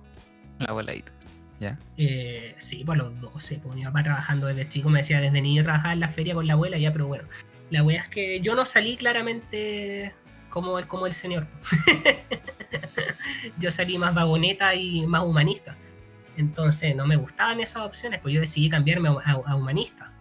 La 0.61 0.67
abuelita. 0.67 1.11
¿Ya? 1.59 1.77
Eh, 1.99 2.55
sí, 2.59 2.85
pues 2.87 3.01
a 3.01 3.03
los 3.03 3.21
12, 3.21 3.59
pues 3.63 3.75
mi 3.75 3.83
papá 3.83 4.03
trabajando 4.05 4.47
desde 4.47 4.69
chico 4.69 4.89
me 4.91 5.01
decía 5.01 5.21
desde 5.21 5.43
niño 5.43 5.65
trabajaba 5.65 5.93
en 5.93 6.01
la 6.01 6.09
feria 6.09 6.35
con 6.35 6.47
la 6.47 6.53
abuela, 6.55 6.79
ya, 6.79 6.93
pero 6.93 7.09
bueno. 7.09 7.25
La 7.71 7.83
wea 7.83 8.03
es 8.03 8.09
que 8.09 8.41
yo 8.41 8.55
no 8.55 8.65
salí 8.65 8.97
claramente 8.97 10.15
como, 10.51 10.79
el- 10.79 10.87
como 10.89 11.07
el 11.07 11.13
señor. 11.13 11.47
yo 13.59 13.71
salí 13.71 13.99
más 13.99 14.15
vagoneta 14.15 14.75
y 14.75 15.07
más 15.07 15.23
humanista. 15.23 15.77
Entonces 16.37 16.97
no 16.97 17.07
me 17.07 17.17
gustaban 17.17 17.61
esas 17.61 17.83
opciones, 17.83 18.21
pues 18.21 18.35
yo 18.35 18.41
decidí 18.41 18.71
cambiarme 18.71 19.09
a, 19.25 19.57
humanista. 19.57 20.13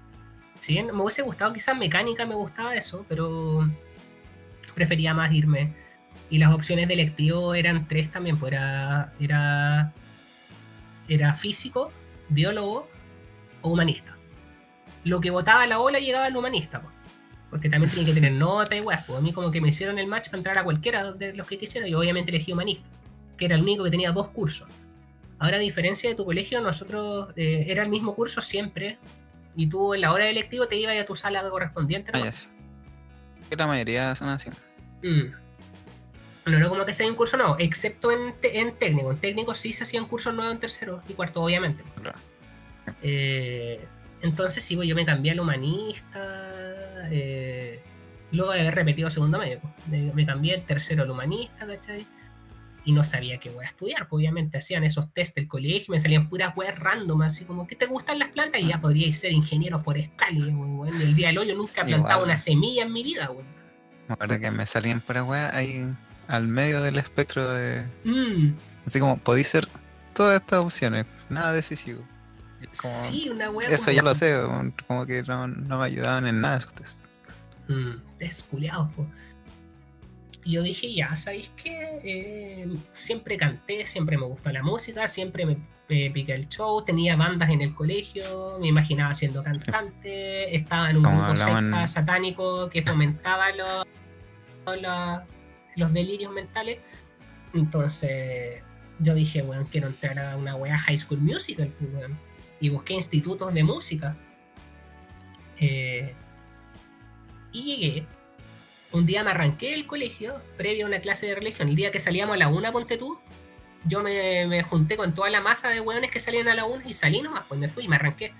Si 0.59 0.81
me 0.83 0.91
hubiese 0.91 1.21
gustado 1.21 1.53
quizás 1.53 1.77
mecánica, 1.77 2.25
me 2.25 2.35
gustaba 2.35 2.75
eso, 2.75 3.05
pero 3.07 3.69
prefería 4.75 5.13
más 5.13 5.31
irme. 5.33 5.73
Y 6.29 6.37
las 6.37 6.51
opciones 6.53 6.87
de 6.87 6.95
electivo 6.95 7.55
eran 7.55 7.87
tres 7.87 8.11
también, 8.11 8.37
pues 8.37 8.51
era, 8.51 9.13
era, 9.19 9.93
era 11.07 11.33
físico, 11.33 11.91
biólogo 12.27 12.89
o 13.61 13.71
humanista. 13.71 14.15
Lo 15.05 15.21
que 15.21 15.31
votaba 15.31 15.65
la 15.65 15.79
ola 15.79 15.99
llegaba 15.99 16.25
al 16.25 16.35
humanista, 16.35 16.81
pues. 16.81 16.93
Porque 17.49 17.69
también 17.69 17.91
tenía 17.91 18.05
que 18.05 18.13
tener 18.13 18.31
nota 18.31 18.75
y 18.75 18.81
weas. 18.81 19.05
Pues 19.05 19.19
a 19.19 19.21
mí 19.21 19.33
como 19.33 19.51
que 19.51 19.61
me 19.61 19.69
hicieron 19.69 19.99
el 19.99 20.07
match 20.07 20.27
para 20.27 20.37
entrar 20.37 20.57
a 20.57 20.63
cualquiera 20.63 21.11
de 21.11 21.33
los 21.33 21.47
que 21.47 21.57
quisiera 21.57 21.87
y 21.87 21.93
obviamente 21.93 22.31
elegí 22.31 22.51
humanista, 22.51 22.87
que 23.37 23.45
era 23.45 23.55
el 23.55 23.61
único 23.61 23.83
que 23.83 23.91
tenía 23.91 24.11
dos 24.11 24.29
cursos. 24.29 24.67
Ahora 25.39 25.57
a 25.57 25.59
diferencia 25.59 26.09
de 26.09 26.15
tu 26.15 26.25
colegio, 26.25 26.61
nosotros 26.61 27.29
eh, 27.35 27.65
era 27.67 27.83
el 27.83 27.89
mismo 27.89 28.13
curso 28.13 28.41
siempre 28.41 28.97
y 29.55 29.67
tú 29.67 29.93
en 29.93 30.01
la 30.01 30.11
hora 30.11 30.25
de 30.25 30.31
electivo 30.31 30.67
te 30.67 30.75
ibas 30.75 30.97
a 30.97 31.05
tu 31.05 31.15
sala 31.15 31.47
correspondiente. 31.49 32.11
Ah, 32.13 32.19
¿no? 32.19 32.31
sí. 32.31 32.47
Que 33.49 33.55
la 33.55 33.67
mayoría 33.67 34.15
son 34.15 34.29
así. 34.29 34.49
Mm. 35.01 35.33
No 36.45 36.57
era 36.57 36.69
como 36.69 36.85
que 36.85 36.93
sea 36.93 37.07
un 37.07 37.15
curso 37.15 37.37
nuevo, 37.37 37.55
excepto 37.59 38.11
en 38.11 38.33
técnico. 38.77 39.11
En 39.11 39.17
técnico 39.17 39.53
sí 39.53 39.73
se 39.73 39.83
hacían 39.83 40.05
cursos 40.05 40.33
nuevos 40.33 40.53
en 40.53 40.59
tercero 40.59 41.01
y 41.07 41.13
cuarto, 41.13 41.43
obviamente. 41.43 41.83
Claro. 42.01 42.17
Eh, 43.01 43.87
entonces 44.21 44.63
sí, 44.63 44.75
pues, 44.75 44.87
yo 44.87 44.95
me 44.95 45.05
cambié 45.05 45.31
al 45.31 45.39
humanista. 45.39 46.68
Eh, 47.09 47.81
luego 48.31 48.51
de 48.53 48.61
haber 48.61 48.75
repetido 48.75 49.09
segundo 49.09 49.39
medio. 49.39 49.59
pues. 49.61 50.13
Me- 50.13 50.25
cambié 50.25 50.55
el 50.55 50.65
tercero 50.65 51.03
al 51.03 51.11
humanista, 51.11 51.65
¿cachai? 51.67 52.05
Y 52.85 52.93
no 52.93 53.03
sabía 53.03 53.37
qué 53.39 53.49
voy 53.49 53.65
a 53.65 53.67
estudiar. 53.67 54.07
Pues, 54.07 54.19
obviamente 54.19 54.57
hacían 54.57 54.83
esos 54.83 55.11
test 55.13 55.35
del 55.35 55.47
colegio 55.47 55.85
y 55.87 55.91
me 55.91 55.99
salían 55.99 56.29
puras 56.29 56.55
weas 56.55 56.77
random, 56.79 57.21
así 57.23 57.43
como, 57.45 57.67
¿qué 57.67 57.75
te 57.75 57.85
gustan 57.85 58.17
las 58.19 58.29
plantas? 58.29 58.61
Y 58.61 58.67
ya 58.67 58.79
podríais 58.81 59.19
ser 59.19 59.31
ingeniero 59.33 59.79
forestal. 59.79 60.35
Y, 60.37 60.49
el 61.03 61.15
día 61.15 61.27
del 61.27 61.37
hoyo 61.39 61.55
nunca 61.55 61.67
Sí, 61.69 61.79
he 61.81 61.83
plantado 61.85 62.13
igual. 62.19 62.23
una 62.29 62.37
semilla 62.37 62.83
en 62.83 62.93
mi 62.93 63.03
vida. 63.03 63.29
Me 64.07 64.13
acuerdo 64.13 64.39
que 64.39 64.49
me 64.51 64.65
salían 64.65 65.01
para 65.01 65.23
weá 65.23 65.55
ahí 65.55 65.85
al 66.27 66.47
medio 66.47 66.81
del 66.81 66.97
espectro 66.97 67.47
de. 67.53 67.85
Mm, 68.05 68.55
Así 68.85 68.99
como 68.99 69.17
podéis 69.17 69.47
ser 69.47 69.67
todas 70.13 70.39
estas 70.41 70.59
opciones, 70.59 71.05
nada 71.29 71.51
decisivo. 71.53 72.01
Como, 72.81 72.93
sí, 72.93 73.29
una 73.29 73.49
wea. 73.49 73.67
eso 73.67 73.85
como- 73.85 73.95
ya 73.95 74.01
lo 74.03 74.13
sé, 74.13 74.35
como 74.87 75.05
que 75.05 75.23
no, 75.23 75.47
no 75.47 75.79
me 75.79 75.85
ayudaban 75.85 76.27
en 76.27 76.41
nada 76.41 76.57
esos 76.57 76.73
test. 76.73 77.05
Mm, 77.67 77.95
po. 78.95 79.07
Yo 80.45 80.63
dije, 80.63 80.93
ya, 80.93 81.15
¿sabéis 81.15 81.51
qué? 81.55 81.99
Eh, 82.03 82.67
siempre 82.93 83.37
canté, 83.37 83.85
siempre 83.85 84.17
me 84.17 84.25
gustó 84.25 84.51
la 84.51 84.63
música, 84.63 85.05
siempre 85.05 85.45
me, 85.45 85.57
me 85.89 86.09
piqué 86.11 86.33
el 86.33 86.47
show, 86.47 86.83
tenía 86.83 87.15
bandas 87.15 87.49
en 87.49 87.61
el 87.61 87.75
colegio, 87.75 88.57
me 88.59 88.67
imaginaba 88.67 89.13
siendo 89.13 89.43
cantante, 89.43 90.55
estaba 90.55 90.89
en 90.89 90.97
un 90.97 91.03
Como 91.03 91.17
grupo 91.17 91.31
hablaban- 91.33 91.65
secta 91.71 91.87
satánico 91.87 92.69
que 92.69 92.81
fomentaba 92.83 93.51
los, 93.51 93.85
los, 94.81 95.21
los 95.75 95.93
delirios 95.93 96.31
mentales. 96.31 96.79
Entonces 97.53 98.63
yo 98.99 99.13
dije, 99.13 99.41
weón, 99.41 99.65
quiero 99.65 99.87
entrar 99.87 100.17
a 100.19 100.37
una 100.37 100.55
wea 100.55 100.77
High 100.77 100.97
School 100.97 101.19
Musical, 101.21 101.71
pues, 101.77 101.91
weón. 101.93 102.17
Y 102.59 102.69
busqué 102.69 102.93
institutos 102.93 103.53
de 103.53 103.63
música. 103.63 104.17
Eh, 105.57 106.13
y 107.51 107.63
llegué. 107.63 108.07
Un 108.91 109.05
día 109.05 109.23
me 109.23 109.31
arranqué 109.31 109.71
del 109.71 109.85
colegio, 109.85 110.41
previo 110.57 110.85
a 110.85 110.89
una 110.89 110.99
clase 110.99 111.27
de 111.27 111.35
religión. 111.35 111.69
El 111.69 111.75
día 111.75 111.91
que 111.91 111.99
salíamos 111.99 112.35
a 112.35 112.37
la 112.37 112.47
una, 112.47 112.71
ponte 112.71 112.97
tú, 112.97 113.19
yo 113.85 114.01
me, 114.01 114.47
me 114.47 114.63
junté 114.63 114.97
con 114.97 115.13
toda 115.13 115.29
la 115.29 115.41
masa 115.41 115.69
de 115.69 115.79
hueones 115.79 116.11
que 116.11 116.19
salían 116.19 116.47
a 116.47 116.55
la 116.55 116.65
una 116.65 116.87
y 116.87 116.93
salí 116.93 117.21
nomás, 117.21 117.43
pues 117.47 117.59
me 117.59 117.69
fui 117.69 117.85
y 117.85 117.87
me 117.87 117.95
arranqué. 117.95 118.33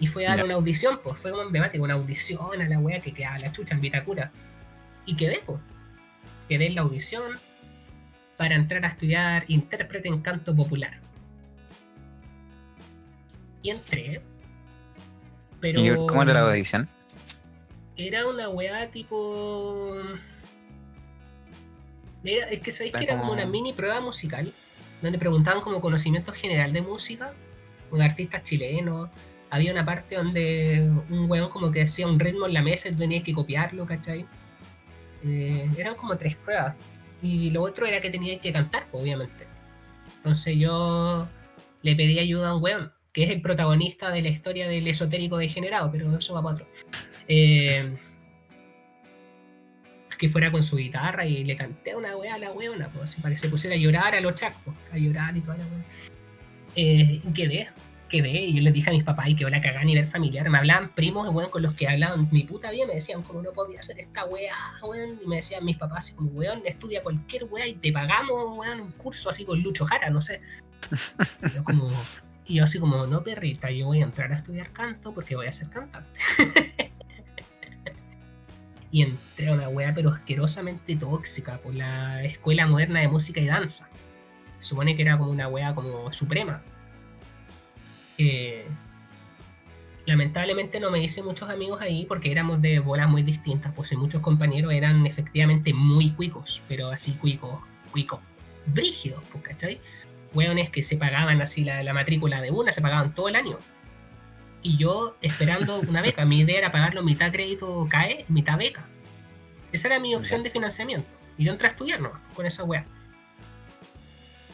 Y 0.00 0.06
fui 0.06 0.24
a 0.24 0.30
dar 0.30 0.44
una 0.44 0.54
audición, 0.54 1.00
pues 1.02 1.18
fue 1.18 1.30
como 1.30 1.42
emblemático, 1.42 1.84
una 1.84 1.94
audición 1.94 2.60
a 2.60 2.68
la 2.68 2.78
wea 2.78 3.00
que 3.00 3.12
quedaba 3.12 3.38
la 3.38 3.52
chucha 3.52 3.74
en 3.74 3.80
Vitacura. 3.80 4.32
Y 5.06 5.16
quedé, 5.16 5.42
pues. 5.44 5.60
Quedé 6.48 6.66
en 6.66 6.74
la 6.74 6.82
audición 6.82 7.38
para 8.36 8.56
entrar 8.56 8.84
a 8.84 8.88
estudiar 8.88 9.44
intérprete 9.48 10.08
en 10.08 10.20
canto 10.20 10.54
popular. 10.54 11.00
Y 13.64 13.70
entré. 13.70 14.20
Pero 15.58 15.80
¿Y 15.80 16.06
cómo 16.06 16.22
era 16.22 16.34
la 16.34 16.40
audición? 16.42 16.86
era 17.96 18.26
una 18.26 18.48
weá 18.50 18.90
tipo. 18.90 19.96
Era- 22.22 22.48
es 22.50 22.60
que 22.60 22.70
sabéis 22.70 22.92
que 22.92 23.04
era 23.04 23.18
como 23.18 23.32
una 23.32 23.46
mini 23.46 23.72
prueba 23.72 24.00
musical, 24.00 24.52
donde 25.00 25.18
preguntaban 25.18 25.62
como 25.62 25.80
conocimiento 25.80 26.32
general 26.32 26.72
de 26.74 26.82
música, 26.82 27.32
o 27.90 27.96
de 27.96 28.04
artistas 28.04 28.42
chilenos. 28.42 29.08
Había 29.48 29.72
una 29.72 29.84
parte 29.84 30.16
donde 30.16 30.90
un 31.08 31.30
weón 31.30 31.48
como 31.48 31.70
que 31.72 31.82
hacía 31.82 32.06
un 32.06 32.20
ritmo 32.20 32.46
en 32.46 32.52
la 32.52 32.62
mesa 32.62 32.88
y 32.88 32.92
tú 32.92 32.98
tenías 32.98 33.24
que 33.24 33.32
copiarlo, 33.32 33.86
¿cachai? 33.86 34.26
Eh, 35.22 35.70
eran 35.78 35.94
como 35.94 36.16
tres 36.18 36.36
pruebas. 36.36 36.74
Y 37.22 37.50
lo 37.50 37.62
otro 37.62 37.86
era 37.86 38.02
que 38.02 38.10
tenías 38.10 38.40
que 38.42 38.52
cantar, 38.52 38.86
pues, 38.90 39.02
obviamente. 39.02 39.46
Entonces 40.16 40.56
yo 40.58 41.26
le 41.82 41.96
pedí 41.96 42.18
ayuda 42.18 42.50
a 42.50 42.56
un 42.56 42.62
weón, 42.62 42.92
que 43.14 43.22
es 43.22 43.30
el 43.30 43.40
protagonista 43.40 44.10
de 44.10 44.22
la 44.22 44.28
historia 44.28 44.68
del 44.68 44.86
esotérico 44.88 45.38
degenerado, 45.38 45.90
pero 45.90 46.14
eso 46.18 46.34
va 46.34 46.42
para 46.42 46.56
otro. 46.56 46.66
Eh, 47.28 47.96
que 50.18 50.28
fuera 50.28 50.50
con 50.50 50.62
su 50.62 50.76
guitarra 50.76 51.24
y 51.24 51.44
le 51.44 51.56
canté 51.56 51.94
una 51.94 52.16
weá 52.16 52.34
a 52.34 52.38
la 52.38 52.52
weona, 52.52 52.88
pues, 52.90 53.14
para 53.14 53.30
que 53.30 53.38
se 53.38 53.48
pusiera 53.48 53.76
a 53.76 53.78
llorar 53.78 54.14
a 54.14 54.20
los 54.20 54.34
chacos, 54.34 54.74
a 54.92 54.98
llorar 54.98 55.36
y 55.36 55.40
toda 55.40 55.56
la 55.58 55.64
weá. 55.64 55.84
Eh, 56.74 57.20
quedé, 57.34 57.68
quedé, 58.08 58.46
y 58.46 58.54
yo 58.54 58.62
les 58.62 58.72
dije 58.72 58.90
a 58.90 58.92
mis 58.92 59.04
papás, 59.04 59.28
y 59.28 59.36
que 59.36 59.48
la 59.48 59.62
cagá 59.62 59.80
a 59.80 59.84
nivel 59.84 60.08
familiar, 60.08 60.50
me 60.50 60.58
hablaban 60.58 60.92
primos, 60.92 61.28
weón, 61.28 61.50
con 61.50 61.62
los 61.62 61.74
que 61.74 61.86
hablaban 61.86 62.28
mi 62.32 62.42
puta 62.42 62.72
vida, 62.72 62.86
me 62.86 62.94
decían 62.94 63.22
como 63.22 63.42
no 63.42 63.52
podía 63.52 63.78
hacer 63.78 64.00
esta 64.00 64.24
weá, 64.24 64.54
weón, 64.82 65.20
y 65.22 65.26
me 65.28 65.36
decían 65.36 65.64
mis 65.64 65.76
papás 65.76 65.98
así 65.98 66.14
como, 66.14 66.30
weón, 66.30 66.62
estudia 66.64 67.00
cualquier 67.00 67.44
weá 67.44 67.68
y 67.68 67.74
te 67.74 67.92
pagamos, 67.92 68.58
weón, 68.58 68.80
un 68.80 68.92
curso 68.92 69.30
así 69.30 69.44
con 69.44 69.62
Lucho 69.62 69.86
Jara, 69.86 70.10
no 70.10 70.20
sé. 70.20 70.40
Yo 71.54 71.62
como, 71.62 71.90
y 72.46 72.56
yo 72.56 72.64
así 72.64 72.78
como, 72.78 73.06
no 73.06 73.22
perrita, 73.22 73.70
yo 73.70 73.86
voy 73.86 74.00
a 74.00 74.04
entrar 74.04 74.32
a 74.32 74.36
estudiar 74.36 74.70
canto 74.72 75.12
porque 75.14 75.36
voy 75.36 75.46
a 75.46 75.52
ser 75.52 75.68
cantante. 75.70 76.20
y 78.90 79.02
entré 79.02 79.48
a 79.48 79.52
una 79.52 79.68
wea 79.68 79.94
pero 79.94 80.10
asquerosamente 80.10 80.94
tóxica 80.96 81.58
por 81.58 81.74
la 81.74 82.22
Escuela 82.22 82.66
Moderna 82.66 83.00
de 83.00 83.08
Música 83.08 83.40
y 83.40 83.46
Danza. 83.46 83.88
Supone 84.58 84.94
que 84.94 85.02
era 85.02 85.18
como 85.18 85.30
una 85.30 85.48
wea 85.48 85.74
como 85.74 86.12
suprema. 86.12 86.62
Eh, 88.18 88.66
lamentablemente 90.06 90.80
no 90.80 90.90
me 90.90 91.02
hice 91.02 91.22
muchos 91.22 91.48
amigos 91.48 91.80
ahí 91.80 92.04
porque 92.06 92.30
éramos 92.30 92.60
de 92.60 92.78
bolas 92.78 93.08
muy 93.08 93.22
distintas, 93.22 93.72
pues 93.74 93.90
y 93.92 93.96
muchos 93.96 94.20
compañeros 94.22 94.72
eran 94.72 95.06
efectivamente 95.06 95.72
muy 95.72 96.10
cuicos, 96.12 96.62
pero 96.68 96.88
así 96.90 97.14
cuicos, 97.14 97.60
cuicos, 97.90 98.20
brígidos, 98.66 99.22
pues, 99.32 99.44
¿cachai? 99.44 99.80
Weones 100.34 100.70
que 100.70 100.82
se 100.82 100.96
pagaban 100.96 101.40
así 101.40 101.64
la, 101.64 101.82
la 101.82 101.92
matrícula 101.92 102.40
de 102.40 102.50
una, 102.50 102.72
se 102.72 102.82
pagaban 102.82 103.14
todo 103.14 103.28
el 103.28 103.36
año. 103.36 103.58
Y 104.62 104.78
yo 104.78 105.16
esperando 105.20 105.78
una 105.80 106.00
beca, 106.00 106.24
mi 106.24 106.40
idea 106.40 106.58
era 106.58 106.72
pagarlo 106.72 107.02
mitad 107.02 107.30
crédito 107.30 107.86
CAE, 107.90 108.24
mitad 108.28 108.56
beca. 108.56 108.86
Esa 109.72 109.88
era 109.88 110.00
mi 110.00 110.14
opción 110.14 110.42
de 110.42 110.50
financiamiento. 110.50 111.06
Y 111.36 111.44
yo 111.44 111.52
entré 111.52 111.68
a 111.68 111.70
estudiar 111.72 112.00
¿no? 112.00 112.12
con 112.34 112.46
esa 112.46 112.64
wea. 112.64 112.86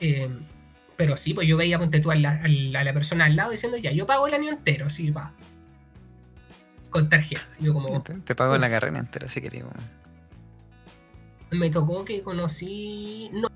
Eh, 0.00 0.28
pero 0.96 1.16
sí, 1.16 1.32
pues 1.32 1.46
yo 1.46 1.56
veía, 1.56 1.78
ponte 1.78 2.00
tú 2.00 2.10
a 2.10 2.16
la, 2.16 2.42
a 2.42 2.48
la, 2.48 2.92
persona 2.92 3.26
al 3.26 3.36
lado 3.36 3.52
diciendo, 3.52 3.76
ya, 3.78 3.92
yo 3.92 4.06
pago 4.06 4.26
el 4.26 4.34
año 4.34 4.50
entero, 4.50 4.86
así, 4.86 5.10
va. 5.10 5.32
Con 6.90 7.08
tarjeta. 7.08 7.48
Yo 7.60 7.72
como... 7.72 8.02
Te, 8.02 8.18
te 8.18 8.34
pago 8.34 8.58
la 8.58 8.68
carrera 8.68 8.98
entera 8.98 9.28
si 9.28 9.40
queríamos. 9.40 9.74
Me 11.52 11.70
tocó 11.70 12.04
que 12.04 12.22
conocí... 12.22 13.30
No 13.32 13.48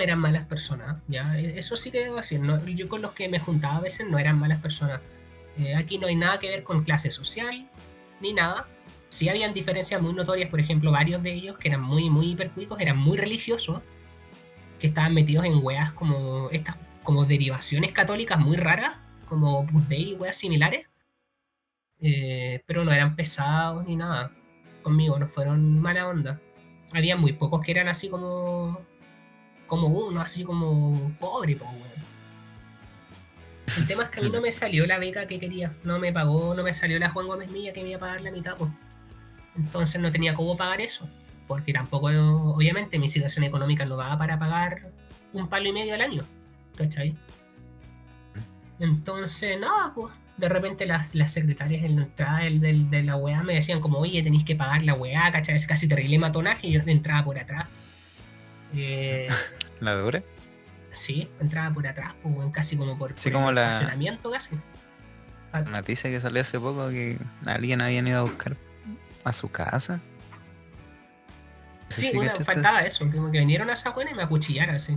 eran 0.00 0.18
malas 0.18 0.46
personas, 0.46 0.96
ya. 1.08 1.38
Eso 1.38 1.76
sí 1.76 1.90
que 1.90 2.00
debo 2.00 2.16
decir. 2.16 2.40
¿no? 2.40 2.64
Yo 2.66 2.88
con 2.88 3.02
los 3.02 3.12
que 3.12 3.28
me 3.28 3.38
juntaba 3.38 3.76
a 3.76 3.80
veces 3.80 4.06
no 4.08 4.18
eran 4.18 4.38
malas 4.38 4.60
personas. 4.60 5.00
Eh, 5.58 5.74
aquí 5.74 5.98
no 5.98 6.06
hay 6.06 6.16
nada 6.16 6.38
que 6.38 6.48
ver 6.48 6.62
con 6.62 6.84
clase 6.84 7.10
social, 7.10 7.68
ni 8.20 8.32
nada. 8.32 8.66
Sí 9.08 9.28
habían 9.28 9.54
diferencias 9.54 10.00
muy 10.00 10.12
notorias, 10.12 10.48
por 10.50 10.60
ejemplo, 10.60 10.92
varios 10.92 11.22
de 11.22 11.32
ellos 11.32 11.58
que 11.58 11.68
eran 11.68 11.82
muy, 11.82 12.10
muy 12.10 12.30
hipercuicos, 12.32 12.80
eran 12.80 12.96
muy 12.96 13.18
religiosos, 13.18 13.82
que 14.78 14.86
estaban 14.86 15.14
metidos 15.14 15.44
en 15.44 15.58
weas 15.62 15.92
como 15.92 16.48
estas 16.50 16.76
como 17.02 17.24
derivaciones 17.24 17.92
católicas 17.92 18.38
muy 18.38 18.56
raras, 18.56 18.98
como 19.28 19.60
Opus 19.60 19.82
y 19.90 20.14
weas 20.14 20.36
similares. 20.36 20.86
Eh, 22.00 22.62
pero 22.66 22.84
no 22.84 22.92
eran 22.92 23.16
pesados 23.16 23.86
ni 23.86 23.96
nada. 23.96 24.32
Conmigo 24.82 25.18
no 25.18 25.28
fueron 25.28 25.80
mala 25.80 26.08
onda. 26.08 26.40
Había 26.92 27.16
muy 27.16 27.32
pocos 27.32 27.62
que 27.62 27.72
eran 27.72 27.88
así 27.88 28.08
como. 28.08 28.80
Como 29.70 29.86
uno, 29.86 30.20
así 30.20 30.44
como 30.44 31.16
pobre, 31.18 31.56
po, 31.56 31.66
El 33.78 33.86
tema 33.86 34.02
es 34.02 34.08
que 34.10 34.20
a 34.20 34.22
mí 34.24 34.30
no 34.30 34.40
me 34.42 34.52
salió 34.52 34.84
la 34.84 34.98
beca 34.98 35.26
que 35.26 35.40
quería. 35.40 35.72
No 35.84 35.98
me 35.98 36.12
pagó, 36.12 36.54
no 36.54 36.62
me 36.62 36.74
salió 36.74 36.98
la 36.98 37.10
Juan 37.10 37.28
Gómez 37.28 37.50
Milla 37.50 37.72
que 37.72 37.82
me 37.82 37.90
iba 37.90 37.96
a 37.96 38.00
pagar 38.00 38.20
la 38.20 38.32
mitad, 38.32 38.56
pues. 38.56 38.70
Entonces 39.56 40.00
no 40.00 40.10
tenía 40.12 40.34
cómo 40.34 40.56
pagar 40.56 40.80
eso. 40.80 41.08
Porque 41.46 41.72
tampoco, 41.72 42.08
obviamente, 42.08 42.98
mi 42.98 43.08
situación 43.08 43.44
económica 43.44 43.84
no 43.84 43.96
daba 43.96 44.18
para 44.18 44.38
pagar 44.38 44.90
un 45.32 45.48
palo 45.48 45.68
y 45.68 45.72
medio 45.72 45.94
al 45.94 46.00
año. 46.02 46.24
¿cachai? 46.76 47.14
Entonces, 48.78 49.58
nada, 49.58 49.92
pues 49.94 50.12
de 50.36 50.48
repente 50.48 50.86
las, 50.86 51.14
las 51.14 51.32
secretarias 51.32 51.84
en 51.84 51.96
la 51.96 52.02
entrada 52.02 52.40
de 52.40 53.02
la 53.02 53.16
weá 53.16 53.42
me 53.42 53.54
decían 53.54 53.80
como, 53.80 53.98
oye, 53.98 54.22
tenéis 54.22 54.44
que 54.44 54.56
pagar 54.56 54.82
la 54.84 54.94
weá, 54.94 55.30
¿cachai? 55.30 55.54
Es 55.54 55.66
casi 55.66 55.86
terrible 55.86 56.18
matonaje 56.18 56.66
y 56.66 56.72
yo 56.72 56.80
entraba 56.86 57.24
por 57.24 57.38
atrás. 57.38 57.66
Eh, 58.74 59.28
¿La 59.80 59.94
dura? 59.94 60.22
Sí, 60.92 61.30
entraba 61.40 61.72
por 61.72 61.86
atrás, 61.86 62.14
pues, 62.22 62.36
casi 62.52 62.76
como 62.76 62.98
por, 62.98 63.12
sí, 63.14 63.30
por 63.30 63.38
como 63.38 63.48
el 63.50 63.54
la 63.56 63.66
estacionamiento 63.66 64.30
casi. 64.30 64.58
Una 65.52 65.62
noticia 65.62 66.10
que 66.10 66.20
salió 66.20 66.40
hace 66.40 66.58
poco 66.60 66.88
que 66.90 67.18
alguien 67.46 67.80
había 67.80 68.00
ido 68.00 68.20
a 68.20 68.22
buscar 68.22 68.56
a 69.24 69.32
su 69.32 69.50
casa. 69.50 70.00
Sí, 71.88 72.02
sí 72.02 72.16
bueno, 72.16 72.32
faltaba 72.44 72.82
eso, 72.82 73.10
que, 73.10 73.18
que 73.32 73.38
vinieron 73.38 73.68
a 73.68 73.72
esa 73.72 73.90
buena 73.90 74.12
y 74.12 74.14
me 74.14 74.22
acuchillaron 74.22 74.76
así. 74.76 74.96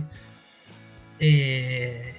Eh, 1.18 2.14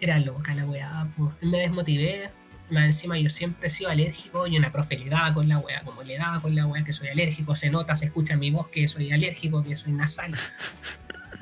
era 0.00 0.18
loca 0.18 0.54
la 0.54 0.66
weá, 0.66 1.08
pues. 1.16 1.34
me 1.42 1.60
desmotivé. 1.60 2.30
Más 2.70 2.84
encima 2.84 3.18
yo 3.18 3.30
siempre 3.30 3.68
he 3.68 3.70
sido 3.70 3.90
alérgico 3.90 4.46
y 4.46 4.58
una 4.58 4.70
profe 4.70 4.98
le 4.98 5.08
daba 5.08 5.32
con 5.32 5.48
la 5.48 5.58
weá, 5.58 5.82
como 5.84 6.02
le 6.02 6.18
daba 6.18 6.40
con 6.40 6.54
la 6.54 6.66
weá 6.66 6.84
que 6.84 6.92
soy 6.92 7.08
alérgico, 7.08 7.54
se 7.54 7.70
nota, 7.70 7.94
se 7.94 8.06
escucha 8.06 8.34
en 8.34 8.40
mi 8.40 8.50
voz 8.50 8.68
que 8.68 8.86
soy 8.86 9.10
alérgico, 9.10 9.62
que 9.62 9.74
soy 9.74 9.92
nasal. 9.92 10.34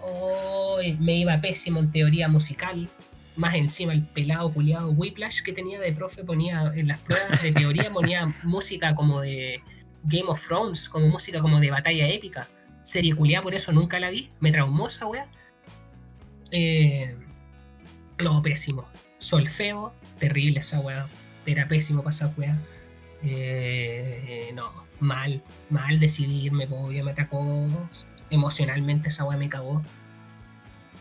Oh, 0.01 0.79
me 1.01 1.17
iba 1.17 1.41
pésimo 1.41 1.81
en 1.81 1.91
teoría 1.91 2.29
musical. 2.29 2.89
Más 3.35 3.55
encima 3.55 3.93
el 3.93 4.05
pelado 4.05 4.53
culiado 4.53 4.91
Whiplash 4.91 5.43
que 5.43 5.53
tenía 5.53 5.81
de 5.81 5.93
profe 5.93 6.23
ponía 6.25 6.73
en 6.75 6.89
las 6.89 6.99
pruebas 7.01 7.43
de 7.43 7.53
teoría 7.53 7.91
ponía 7.93 8.33
música 8.45 8.95
como 8.95 9.21
de 9.21 9.61
Game 10.05 10.29
of 10.29 10.47
Thrones, 10.47 10.89
como 10.89 11.09
música 11.09 11.41
como 11.41 11.59
de 11.61 11.71
batalla 11.71 12.09
épica. 12.09 12.49
Serie 12.85 13.15
culiada, 13.15 13.43
por 13.43 13.55
eso 13.55 13.73
nunca 13.73 13.99
la 13.99 14.11
vi. 14.11 14.31
Me 14.39 14.53
traumó 14.53 14.87
esa 14.87 15.07
weá. 15.07 15.27
Eh, 16.53 17.17
pésimo. 18.43 18.89
Solfeo, 19.27 19.93
terrible 20.21 20.61
esa 20.61 20.79
weá. 20.81 21.09
Era 21.47 21.67
pésimo 21.67 22.03
para 22.03 22.15
esa 22.15 22.33
weá. 22.37 22.57
Eh, 23.25 24.53
no, 24.55 24.71
mal, 25.01 25.43
mal 25.69 25.99
decidirme, 25.99 26.67
porque 26.67 27.03
me 27.03 27.11
atacó 27.11 27.67
emocionalmente 28.31 29.09
esa 29.09 29.25
weá 29.25 29.37
me 29.37 29.49
cagó. 29.49 29.83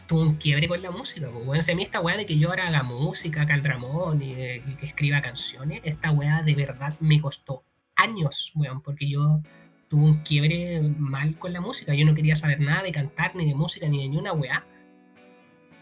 Tuve 0.08 0.22
un 0.22 0.36
quiebre 0.36 0.68
con 0.68 0.82
la 0.82 0.92
música, 0.92 1.30
pues, 1.46 1.70
en 1.70 1.80
esta 1.80 2.00
weá 2.00 2.18
de 2.18 2.26
que 2.26 2.38
yo 2.38 2.50
ahora 2.50 2.68
haga 2.68 2.84
música, 2.84 3.46
caldramón 3.46 4.22
y, 4.22 4.34
y, 4.34 4.76
que 4.80 4.86
escriba 4.86 5.22
canciones, 5.22 5.82
esta 5.84 6.12
weá 6.12 6.44
de 6.44 6.54
verdad 6.54 6.94
me 7.00 7.20
costó 7.20 7.64
años, 7.96 8.52
weón, 8.56 8.82
porque 8.82 9.10
yo 9.10 9.42
tuve 9.88 10.04
un 10.04 10.18
quiebre 10.22 10.82
mal 10.82 11.38
con 11.38 11.54
la 11.54 11.62
música. 11.62 11.94
Yo 11.96 12.06
no 12.06 12.16
quería 12.16 12.36
saber 12.36 12.60
nada 12.60 12.84
de 12.84 12.92
cantar, 12.92 13.36
ni 13.36 13.48
de 13.48 13.56
música, 13.56 13.88
ni 13.88 14.04
de 14.04 14.10
ni 14.10 14.18
una 14.18 14.34
weá 14.34 14.66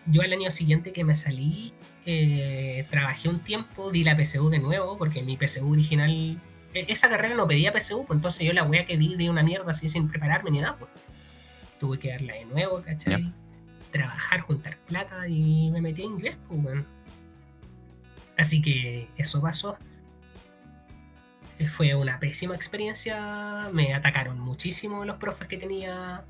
yo 0.08 0.22
al 0.22 0.34
año 0.34 0.52
siguiente 0.52 0.92
que 0.92 1.04
me 1.04 1.16
salí, 1.16 1.74
eh, 2.06 2.86
trabajé 2.90 3.30
un 3.30 3.40
tiempo, 3.40 3.92
di 3.92 4.04
la 4.04 4.18
PSU 4.18 4.50
de 4.50 4.60
nuevo, 4.60 4.98
porque 4.98 5.24
mi 5.24 5.38
PSU 5.38 5.72
original, 5.72 6.12
e, 6.74 6.86
esa 6.90 7.10
carrera 7.10 7.36
no 7.36 7.48
pedía 7.48 7.72
PSU, 7.72 8.06
pues 8.06 8.18
entonces 8.18 8.46
yo 8.46 8.54
la 8.54 8.64
wea 8.64 8.86
que 8.86 8.98
di 8.98 9.16
di 9.16 9.30
una 9.30 9.44
mierda 9.44 9.72
así 9.72 9.88
sin 9.90 10.10
prepararme 10.10 10.52
ni 10.52 10.60
nada, 10.62 10.78
pues. 10.78 10.92
Tuve 11.80 12.00
que 12.00 12.10
darla 12.10 12.34
de 12.34 12.46
nuevo, 12.46 12.82
¿cachai? 12.82 13.34
Trabajar, 13.92 14.42
juntar 14.42 14.78
plata 14.80 15.28
y 15.28 15.70
me 15.72 15.82
metí 15.82 16.04
en 16.04 16.12
inglés, 16.14 16.38
pues 16.48 16.62
bueno. 16.62 16.86
Así 18.38 18.62
que 18.62 19.10
eso 19.18 19.42
pasó. 19.42 19.78
Eh, 21.60 21.68
fue 21.68 21.94
una 21.96 22.20
pésima 22.20 22.56
experiencia, 22.56 23.70
me 23.72 23.94
atacaron 23.94 24.40
muchísimo 24.40 25.06
los 25.06 25.18
profes 25.18 25.48
que 25.48 25.58
tenía 25.58 26.26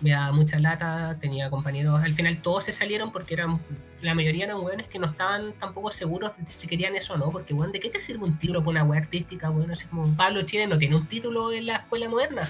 me 0.00 0.10
daba 0.10 0.32
mucha 0.32 0.58
lata, 0.58 1.16
tenía 1.20 1.50
compañeros, 1.50 2.00
al 2.00 2.14
final 2.14 2.40
todos 2.40 2.64
se 2.64 2.72
salieron 2.72 3.12
porque 3.12 3.34
eran, 3.34 3.60
la 4.00 4.14
mayoría 4.14 4.44
eran 4.44 4.58
weones 4.58 4.86
que 4.86 4.98
no 4.98 5.08
estaban 5.08 5.52
tampoco 5.54 5.90
seguros 5.90 6.36
de 6.36 6.44
si 6.48 6.68
querían 6.68 6.94
eso 6.96 7.14
o 7.14 7.16
no, 7.16 7.30
porque 7.30 7.54
weón, 7.54 7.72
¿de 7.72 7.80
qué 7.80 7.90
te 7.90 8.00
sirve 8.00 8.24
un 8.24 8.38
título 8.38 8.64
con 8.64 8.74
una 8.74 8.84
wea 8.84 9.00
artística? 9.00 9.48
Bueno, 9.48 9.72
así 9.72 9.86
como 9.86 10.06
Pablo 10.16 10.42
Chile 10.42 10.66
no 10.66 10.78
tiene 10.78 10.96
un 10.96 11.06
título 11.06 11.52
en 11.52 11.66
la 11.66 11.76
escuela 11.76 12.08
moderna, 12.08 12.42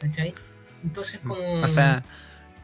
¿cachai? 0.00 0.34
Entonces 0.82 1.20
como... 1.20 1.60
O 1.60 1.68
sea, 1.68 2.02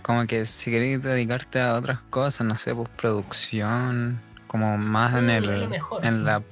como 0.02 0.26
que 0.26 0.47
si 0.47 0.70
queréis 0.70 1.02
dedicarte 1.02 1.60
a 1.60 1.74
otras 1.74 2.01
cosas, 2.01 2.47
no 2.47 2.56
sé, 2.56 2.74
pues 2.74 2.88
producción, 2.90 4.20
como 4.47 4.78
más 4.78 5.14
en 5.14 5.30
el... 5.30 5.68
en, 6.02 6.24
la, 6.24 6.43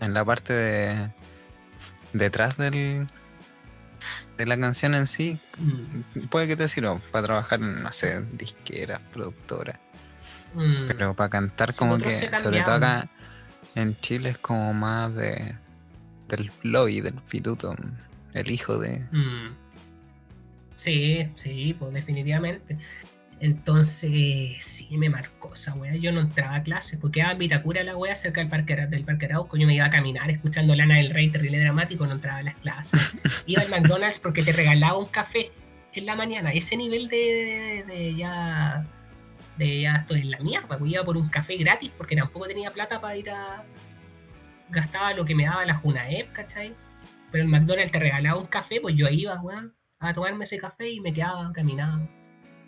en 0.00 0.14
la 0.14 0.24
parte 0.24 0.52
de... 0.52 1.10
detrás 2.12 2.56
del 2.58 3.06
de 4.36 4.46
la 4.46 4.58
canción 4.58 4.94
en 4.94 5.06
sí, 5.06 5.38
mm. 5.58 6.28
puede 6.30 6.48
que 6.48 6.56
te 6.56 6.68
sirva 6.68 6.98
para 7.12 7.26
trabajar 7.26 7.60
en, 7.60 7.82
no 7.82 7.92
sé, 7.92 8.24
disqueras, 8.32 9.00
productoras. 9.12 9.78
Mm. 10.54 10.86
Pero 10.86 11.14
para 11.14 11.30
cantar 11.30 11.74
como 11.74 11.98
que, 11.98 12.36
sobre 12.36 12.62
todo 12.62 12.74
acá 12.74 13.10
en 13.74 13.98
Chile 14.00 14.30
es 14.30 14.38
como 14.38 14.72
más 14.72 15.14
de 15.14 15.56
del 16.28 16.50
lobby, 16.62 17.00
del 17.00 17.14
pituto, 17.14 17.74
el 18.32 18.50
hijo 18.50 18.78
de... 18.78 19.00
Mm. 19.10 19.56
Sí, 20.74 21.30
sí, 21.36 21.76
pues 21.78 21.92
definitivamente. 21.92 22.78
Entonces, 23.44 24.56
sí, 24.60 24.96
me 24.96 25.10
marcó 25.10 25.52
esa 25.52 25.74
wea. 25.74 25.96
Yo 25.96 26.12
no 26.12 26.20
entraba 26.20 26.54
a 26.54 26.62
clases 26.62 26.98
porque 26.98 27.20
era 27.20 27.34
Vitacura 27.34 27.84
la 27.84 27.94
wea 27.94 28.16
cerca 28.16 28.40
del 28.40 28.48
Parque, 28.48 28.74
del 28.74 29.04
parque 29.04 29.26
Arauco. 29.26 29.58
Yo 29.58 29.66
me 29.66 29.74
iba 29.74 29.84
a 29.84 29.90
caminar 29.90 30.30
escuchando 30.30 30.74
Lana 30.74 30.96
del 30.96 31.10
Rey, 31.10 31.28
terrible 31.28 31.60
dramático, 31.60 32.06
no 32.06 32.12
entraba 32.12 32.38
a 32.38 32.42
las 32.42 32.54
clases. 32.54 33.18
iba 33.46 33.60
al 33.60 33.68
McDonald's 33.68 34.18
porque 34.18 34.42
te 34.42 34.52
regalaba 34.52 34.96
un 34.96 35.04
café 35.04 35.52
en 35.92 36.06
la 36.06 36.16
mañana. 36.16 36.52
Ese 36.52 36.74
nivel 36.78 37.08
de, 37.08 37.84
de, 37.86 38.14
ya. 38.16 38.86
de 39.58 39.82
ya 39.82 39.96
estoy 39.96 40.20
en 40.20 40.30
la 40.30 40.38
mierda. 40.38 40.78
Pues 40.78 40.90
iba 40.90 41.04
por 41.04 41.18
un 41.18 41.28
café 41.28 41.58
gratis 41.58 41.92
porque 41.98 42.16
tampoco 42.16 42.46
tenía 42.46 42.70
plata 42.70 42.98
para 43.02 43.14
ir 43.14 43.28
a. 43.28 43.62
gastaba 44.70 45.12
lo 45.12 45.26
que 45.26 45.34
me 45.34 45.44
daba 45.44 45.66
la 45.66 45.74
Junaep, 45.74 46.32
¿cachai? 46.32 46.74
Pero 47.30 47.44
el 47.44 47.50
McDonald's 47.50 47.92
te 47.92 47.98
regalaba 47.98 48.40
un 48.40 48.46
café, 48.46 48.80
pues 48.80 48.96
yo 48.96 49.06
iba, 49.10 49.38
weón, 49.42 49.74
a 49.98 50.14
tomarme 50.14 50.44
ese 50.44 50.56
café 50.56 50.88
y 50.88 51.00
me 51.00 51.12
quedaba 51.12 51.52
caminando 51.52 52.08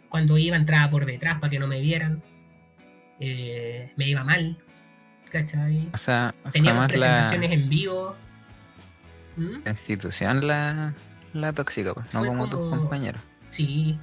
cuando 0.08 0.38
iba 0.38 0.56
entraba 0.56 0.90
por 0.90 1.06
detrás 1.06 1.38
para 1.38 1.50
que 1.50 1.58
no 1.58 1.66
me 1.66 1.80
vieran. 1.80 2.22
Eh, 3.20 3.92
me 3.96 4.08
iba 4.08 4.24
mal. 4.24 4.58
¿Cachai? 5.30 5.88
O 5.92 5.96
sea, 5.96 6.34
teníamos 6.52 6.86
presentaciones 6.86 7.50
en 7.50 7.68
vivo. 7.68 8.14
¿Mm? 9.36 9.64
La 9.64 9.70
institución 9.70 10.46
la, 10.46 10.94
la 11.32 11.52
tóxica, 11.52 11.92
pues, 11.94 12.14
no 12.14 12.24
como 12.24 12.48
tus 12.48 12.70
compañeros. 12.70 13.22
Sí. 13.50 13.98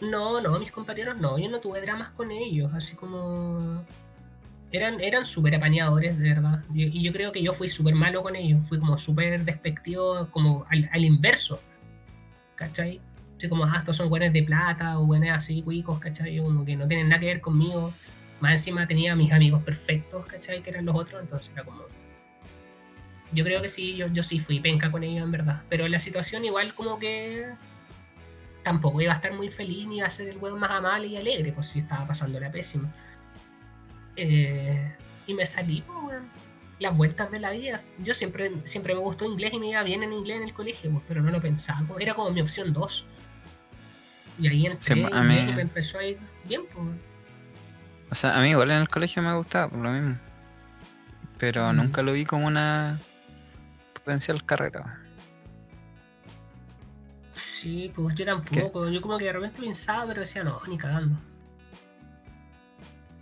No, 0.00 0.40
no, 0.40 0.58
mis 0.60 0.70
compañeros 0.70 1.16
no, 1.18 1.38
yo 1.38 1.48
no 1.48 1.58
tuve 1.58 1.80
dramas 1.80 2.10
con 2.10 2.30
ellos, 2.30 2.72
así 2.72 2.94
como... 2.94 3.84
Eran, 4.70 5.00
eran 5.00 5.24
súper 5.24 5.54
apañadores, 5.54 6.18
de 6.18 6.28
verdad. 6.34 6.62
Y, 6.74 6.84
y 6.98 7.02
yo 7.02 7.12
creo 7.12 7.32
que 7.32 7.42
yo 7.42 7.54
fui 7.54 7.68
súper 7.68 7.94
malo 7.94 8.22
con 8.22 8.36
ellos, 8.36 8.60
fui 8.68 8.78
como 8.78 8.98
súper 8.98 9.44
despectivo, 9.44 10.28
como 10.30 10.66
al, 10.68 10.88
al 10.92 11.04
inverso. 11.04 11.60
¿Cachai? 12.54 13.00
Como, 13.46 13.64
ah, 13.64 13.76
estos 13.76 13.96
son 13.96 14.08
buenos 14.08 14.32
de 14.32 14.42
plata 14.42 14.98
o 14.98 15.06
buenos 15.06 15.30
así, 15.30 15.62
cuicos, 15.62 15.98
¿cachai? 16.00 16.38
Como 16.38 16.64
que 16.64 16.76
no 16.76 16.88
tienen 16.88 17.08
nada 17.08 17.20
que 17.20 17.26
ver 17.26 17.40
conmigo. 17.40 17.92
Más 18.40 18.52
encima 18.52 18.88
tenía 18.88 19.12
a 19.12 19.16
mis 19.16 19.32
amigos 19.32 19.62
perfectos, 19.62 20.26
¿cachai? 20.26 20.62
Que 20.62 20.70
eran 20.70 20.86
los 20.86 20.96
otros, 20.96 21.22
entonces 21.22 21.52
era 21.52 21.64
como... 21.64 21.82
Yo 23.32 23.44
creo 23.44 23.60
que 23.60 23.68
sí, 23.68 23.96
yo, 23.96 24.08
yo 24.08 24.22
sí 24.22 24.40
fui 24.40 24.58
penca 24.58 24.90
con 24.90 25.04
ellos 25.04 25.22
en 25.22 25.30
verdad. 25.30 25.62
Pero 25.68 25.86
la 25.86 25.98
situación 25.98 26.44
igual 26.44 26.74
como 26.74 26.98
que 26.98 27.46
tampoco 28.62 29.00
iba 29.00 29.12
a 29.12 29.16
estar 29.16 29.32
muy 29.34 29.50
feliz 29.50 29.86
ni 29.86 29.98
iba 29.98 30.06
a 30.06 30.10
ser 30.10 30.28
el 30.28 30.38
huevo 30.38 30.56
más 30.56 30.70
amable 30.70 31.06
y 31.06 31.16
alegre, 31.16 31.52
pues 31.52 31.68
si 31.68 31.80
estaba 31.80 32.06
pasándola 32.06 32.50
pésimo. 32.50 32.92
Eh, 34.16 34.94
y 35.26 35.34
me 35.34 35.46
salí, 35.46 35.82
pues, 35.82 36.18
las 36.78 36.96
vueltas 36.96 37.30
de 37.30 37.40
la 37.40 37.50
vida. 37.50 37.82
Yo 37.98 38.14
siempre, 38.14 38.52
siempre 38.64 38.94
me 38.94 39.00
gustó 39.00 39.24
inglés 39.24 39.52
y 39.52 39.58
me 39.58 39.68
iba 39.68 39.82
bien 39.82 40.02
en 40.02 40.12
inglés 40.12 40.38
en 40.38 40.42
el 40.44 40.54
colegio, 40.54 40.90
pues, 40.90 41.04
pero 41.06 41.22
no 41.22 41.30
lo 41.30 41.40
pensaba. 41.40 41.86
Era 41.98 42.14
como 42.14 42.30
mi 42.30 42.40
opción 42.40 42.72
2. 42.72 43.06
Y 44.38 44.48
ahí 44.48 44.66
entré 44.66 44.94
Sí, 44.94 45.04
a 45.12 45.18
y 45.18 45.22
me 45.22 45.60
empezó 45.62 45.98
a 45.98 46.04
ir 46.04 46.18
bien, 46.44 46.62
pues. 46.72 46.86
O 48.10 48.14
sea, 48.14 48.38
a 48.38 48.42
mí 48.42 48.50
igual 48.50 48.70
en 48.70 48.78
el 48.78 48.88
colegio 48.88 49.22
me 49.22 49.34
gustaba, 49.34 49.68
por 49.68 49.80
lo 49.80 49.90
mismo. 49.92 50.16
Pero 51.38 51.72
Mm. 51.72 51.76
nunca 51.76 52.02
lo 52.02 52.12
vi 52.12 52.24
como 52.24 52.46
una 52.46 52.98
potencial 53.94 54.44
carrera. 54.44 55.00
Sí, 57.34 57.92
pues 57.94 58.14
yo 58.14 58.24
tampoco. 58.24 58.88
Yo 58.88 59.00
como 59.02 59.18
que 59.18 59.24
de 59.26 59.32
repente 59.32 59.60
pensaba, 59.60 60.06
pero 60.06 60.20
decía, 60.20 60.44
no, 60.44 60.60
ni 60.68 60.78
cagando. 60.78 61.16
O 61.16 61.20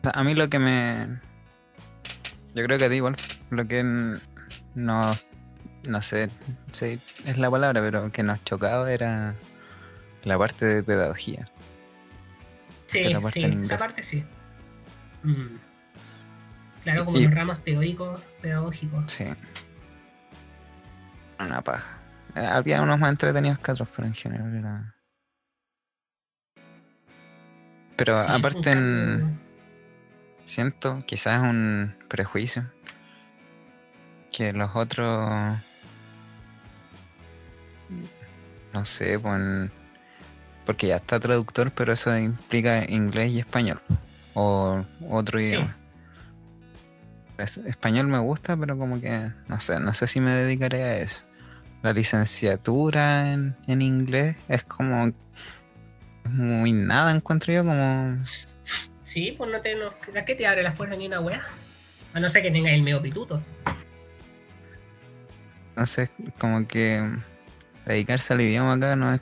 sea, 0.02 0.12
a 0.14 0.24
mí 0.24 0.34
lo 0.34 0.48
que 0.48 0.58
me. 0.58 1.20
Yo 2.54 2.64
creo 2.64 2.78
que 2.78 2.84
a 2.84 2.88
ti 2.88 2.96
igual. 2.96 3.16
Lo 3.50 3.66
que 3.66 3.80
n- 3.80 4.20
nos. 4.74 5.24
No 5.88 6.00
sé 6.02 6.30
si 6.72 7.00
es 7.24 7.38
la 7.38 7.50
palabra, 7.50 7.80
pero 7.80 8.10
que 8.10 8.22
nos 8.22 8.42
chocaba 8.44 8.90
era 8.92 9.34
la 10.26 10.36
parte 10.38 10.66
de 10.66 10.82
pedagogía. 10.82 11.46
Sí, 12.86 13.02
parte 13.14 13.30
sí, 13.30 13.44
en 13.44 13.62
esa 13.62 13.78
parte 13.78 14.02
sí. 14.02 14.24
Mm. 15.22 15.56
Claro, 16.82 17.04
como 17.04 17.18
Y- 17.18 17.24
los 17.24 17.34
ramos 17.34 17.64
teóricos, 17.64 18.20
pedagógicos. 18.42 19.10
Sí. 19.10 19.24
Una 21.38 21.62
paja. 21.62 21.98
Eh, 22.34 22.46
Había 22.46 22.82
unos 22.82 22.98
más 22.98 23.10
entretenidos 23.10 23.58
que 23.58 23.70
otros, 23.72 23.88
pero 23.94 24.06
en 24.08 24.14
general 24.14 24.54
era. 24.54 24.94
Pero 27.96 28.14
Sí, 28.14 28.26
aparte, 28.30 28.72
en- 28.72 29.40
siento, 30.44 30.98
quizás 31.06 31.34
es 31.42 31.48
un 31.50 31.94
prejuicio, 32.08 32.70
que 34.32 34.52
los 34.52 34.74
otros. 34.76 35.58
No 38.72 38.84
sé, 38.84 39.18
pues. 39.18 39.70
Porque 40.66 40.88
ya 40.88 40.96
está 40.96 41.18
traductor, 41.20 41.70
pero 41.72 41.92
eso 41.94 42.16
implica 42.18 42.84
inglés 42.90 43.30
y 43.32 43.38
español. 43.38 43.80
O 44.34 44.84
otro 45.08 45.40
Sí. 45.40 45.46
idioma. 45.46 45.76
Es- 47.38 47.58
Español 47.58 48.08
me 48.08 48.18
gusta, 48.18 48.56
pero 48.56 48.76
como 48.76 49.00
que 49.00 49.30
no 49.48 49.60
sé, 49.60 49.78
no 49.80 49.94
sé 49.94 50.06
si 50.06 50.20
me 50.20 50.32
dedicaré 50.32 50.82
a 50.82 50.96
eso. 50.98 51.22
La 51.82 51.92
licenciatura 51.92 53.32
en, 53.32 53.56
en 53.68 53.80
inglés 53.80 54.36
es 54.48 54.64
como 54.64 55.12
muy 56.30 56.72
nada, 56.72 57.12
encuentro 57.12 57.52
yo 57.52 57.64
como 57.64 58.16
Sí, 59.02 59.32
pues 59.38 59.50
no 59.52 59.60
te. 59.60 59.76
No, 59.76 59.86
¿a 60.18 60.24
¿Qué 60.24 60.34
te 60.34 60.46
abre 60.48 60.64
las 60.64 60.74
puertas 60.74 60.98
ni 60.98 61.06
una 61.06 61.20
wea? 61.20 61.40
A 62.12 62.18
no 62.18 62.28
ser 62.28 62.42
que 62.42 62.50
tengas 62.50 62.72
el 62.72 62.82
medio 62.82 63.00
pituto. 63.00 63.40
sé, 65.84 66.10
como 66.40 66.66
que 66.66 67.08
dedicarse 67.84 68.32
al 68.32 68.40
idioma 68.40 68.72
acá 68.72 68.96
no 68.96 69.14
es, 69.14 69.20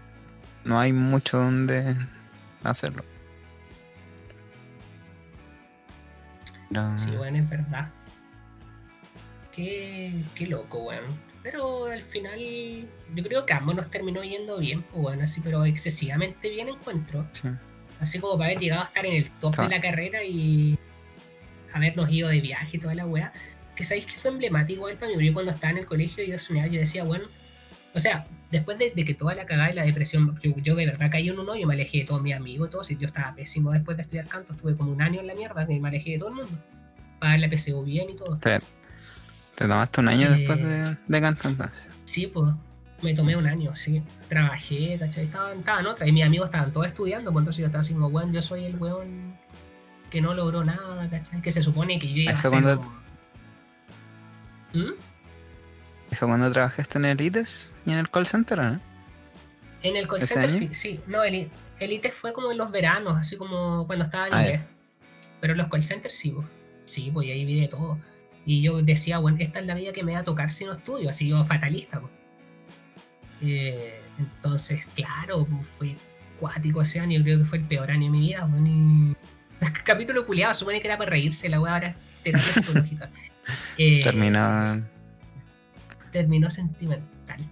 no 0.65 0.79
hay 0.79 0.93
mucho 0.93 1.39
donde 1.39 1.97
hacerlo. 2.63 3.05
Sí, 6.97 7.11
bueno, 7.13 7.39
es 7.39 7.49
verdad. 7.49 7.91
Qué, 9.53 10.25
qué 10.35 10.47
loco, 10.47 10.79
weón. 10.79 11.05
Pero 11.43 11.87
al 11.87 12.03
final, 12.03 12.41
yo 13.15 13.23
creo 13.23 13.47
que 13.47 13.53
ambos 13.53 13.77
nos 13.77 13.91
terminó 13.91 14.25
yendo 14.25 14.59
bien, 14.59 14.83
pues 14.83 15.03
bueno, 15.03 15.25
así, 15.25 15.41
pero 15.41 15.65
excesivamente 15.65 16.49
bien 16.51 16.69
encuentro. 16.69 17.27
sí. 17.33 17.49
Así 18.01 18.19
como 18.19 18.37
para 18.37 18.51
haber 18.51 18.59
llegado 18.59 18.83
a 18.83 18.87
estar 18.87 19.07
en 19.07 19.15
el 19.15 19.31
top 19.31 19.55
de 19.57 19.69
la 19.69 19.81
carrera 19.81 20.25
y 20.25 20.77
habernos 21.73 22.11
ido 22.11 22.29
de 22.29 22.41
viaje 22.41 22.77
y 22.77 22.81
toda 22.81 22.95
la 22.95 23.07
weá. 23.07 23.33
Que 23.77 23.85
sabéis 23.85 24.07
que 24.07 24.17
fue 24.17 24.33
emblemático 24.33 24.79
igual 24.79 24.99
para 24.99 25.17
mí. 25.17 25.25
Yo 25.25 25.33
cuando 25.33 25.53
estaba 25.53 25.71
en 25.71 25.79
el 25.79 25.87
colegio 25.87 26.25
yo 26.25 26.39
soñaba, 26.39 26.67
yo 26.67 26.81
decía, 26.81 27.05
bueno, 27.05 27.29
o 27.95 28.01
sea, 28.01 28.27
después 28.51 28.79
de, 28.79 28.93
de 28.95 29.05
que 29.05 29.15
toda 29.15 29.35
la 29.35 29.47
cagada 29.47 29.71
y 29.71 29.75
la 29.75 29.85
depresión, 29.85 30.39
yo, 30.43 30.53
yo 30.57 30.75
de 30.75 30.87
verdad 30.87 31.11
caí 31.11 31.29
en 31.29 31.39
un 31.39 31.49
hoyo, 31.49 31.67
me 31.67 31.75
alejé 31.75 31.99
de 31.99 32.05
todos 32.05 32.21
mis 32.23 32.35
amigos 32.35 32.69
y 32.69 32.71
todo, 32.73 32.83
yo 32.89 33.07
estaba 33.07 33.35
pésimo 33.35 33.71
después 33.73 33.97
de 33.97 34.03
estudiar 34.03 34.27
canto, 34.27 34.53
estuve 34.53 34.77
como 34.77 34.93
un 34.93 35.01
año 35.01 35.21
en 35.21 35.27
la 35.29 35.35
mierda, 35.35 35.65
me 35.67 35.89
alejé 35.89 36.11
de 36.13 36.19
todo 36.19 36.29
el 36.31 36.35
mundo. 36.37 36.51
Para 37.21 37.33
dar 37.33 37.41
la 37.41 37.49
PSU 37.57 37.83
bien 37.85 38.11
y 38.11 38.17
todo. 38.17 38.37
Te, 38.39 38.59
te 39.55 39.69
tomaste 39.69 40.01
un 40.01 40.09
año 40.09 40.27
Eh, 40.27 40.31
después 40.39 40.59
de, 40.63 40.97
de 41.07 41.21
canto 41.21 41.49
entonces. 41.49 41.89
Sí, 42.05 42.27
pues, 42.27 42.53
me 43.03 43.15
tomé 43.15 43.37
un 43.37 43.47
año, 43.47 43.75
sí. 43.77 44.03
Trabajé, 44.29 44.97
¿cachai? 44.99 45.25
Estaban, 45.25 45.59
estaban 45.61 45.87
otras, 45.87 46.09
y 46.09 46.13
mis 46.13 46.25
amigos 46.25 46.47
estaban 46.47 46.73
todos 46.73 46.87
estudiando, 46.87 47.33
pues 47.33 47.43
entonces 47.43 47.61
yo 47.61 47.67
estaba 47.67 47.81
así 47.81 47.93
como, 47.95 48.09
weón, 48.09 48.33
yo 48.33 48.43
soy 48.43 48.65
el 48.65 48.77
weón 48.77 49.37
que 50.11 50.21
no 50.21 50.35
logró 50.35 50.65
nada, 50.65 51.09
¿cachai? 51.11 51.41
Que 51.41 51.51
se 51.51 51.63
supone 51.63 51.99
que 51.99 52.09
yo 52.13 52.23
iba 52.23 52.33
a 52.33 52.41
ser 52.41 52.51
cuando- 52.51 52.77
como- 52.81 53.05
¿Mm? 54.75 54.93
¿Fue 56.15 56.29
cuando 56.29 56.51
trabajaste 56.51 56.99
en 56.99 57.05
el 57.07 57.21
ITES 57.21 57.73
y 57.87 57.93
en 57.93 57.99
el 57.99 58.11
call 58.11 58.27
center, 58.27 58.61
o 58.61 58.63
¿no? 58.63 58.81
En 59.83 59.97
el 59.97 60.09
call 60.09 60.23
¿Ese 60.23 60.35
center, 60.35 60.51
año? 60.51 60.59
sí, 60.59 60.69
sí. 60.73 61.01
No, 61.07 61.23
el, 61.25 61.51
ITES 61.81 62.15
fue 62.15 62.33
como 62.33 62.51
en 62.53 62.59
los 62.59 62.71
veranos, 62.71 63.19
así 63.19 63.37
como 63.37 63.87
cuando 63.87 64.05
estaba 64.07 64.29
en 64.29 64.35
Ah, 64.35 64.43
inglés. 64.43 64.63
Pero 65.41 65.55
los 65.55 65.69
call 65.69 65.83
centers 65.83 66.15
sí, 66.15 66.31
pues. 66.31 66.47
Sí, 66.85 67.11
pues 67.13 67.29
ahí 67.29 67.45
vi 67.45 67.61
de 67.61 67.69
todo. 67.69 67.99
Y 68.47 68.63
yo 68.63 68.83
decía, 68.83 69.19
bueno, 69.19 69.39
esta 69.41 69.61
es 69.61 69.67
la 69.67 69.75
vida 69.75 69.93
que 69.93 70.03
me 70.03 70.13
va 70.13 70.21
a 70.21 70.25
tocar 70.25 70.53
si 70.53 70.65
no 70.65 70.73
estudio, 70.73 71.09
así 71.09 71.29
yo 71.29 71.45
fatalista, 71.45 72.01
pues. 72.01 72.13
Eh, 73.43 74.01
entonces, 74.19 74.85
claro, 74.95 75.47
pues, 75.47 75.67
fue 75.79 75.97
cuático 76.39 76.83
ese 76.83 77.01
año, 77.01 77.19
yo 77.19 77.25
creo 77.25 77.39
que 77.39 77.45
fue 77.45 77.59
el 77.59 77.65
peor 77.65 77.91
año 77.91 78.05
de 78.05 78.11
mi 78.11 78.21
vida, 78.21 78.45
bueno, 78.47 78.69
y... 78.69 79.17
Capítulo 79.85 80.27
culiado, 80.27 80.53
supone 80.55 80.81
que 80.81 80.89
era 80.89 80.99
para 80.99 81.11
reírse, 81.11 81.49
la 81.49 81.61
weá 81.61 81.75
ahora 81.75 81.89
es 81.89 82.23
terapia 82.23 82.53
psicológica. 82.53 83.11
Eh, 83.77 84.01
Terminó. 84.03 84.83
Terminó 86.15 86.49
sentimental. 86.49 87.45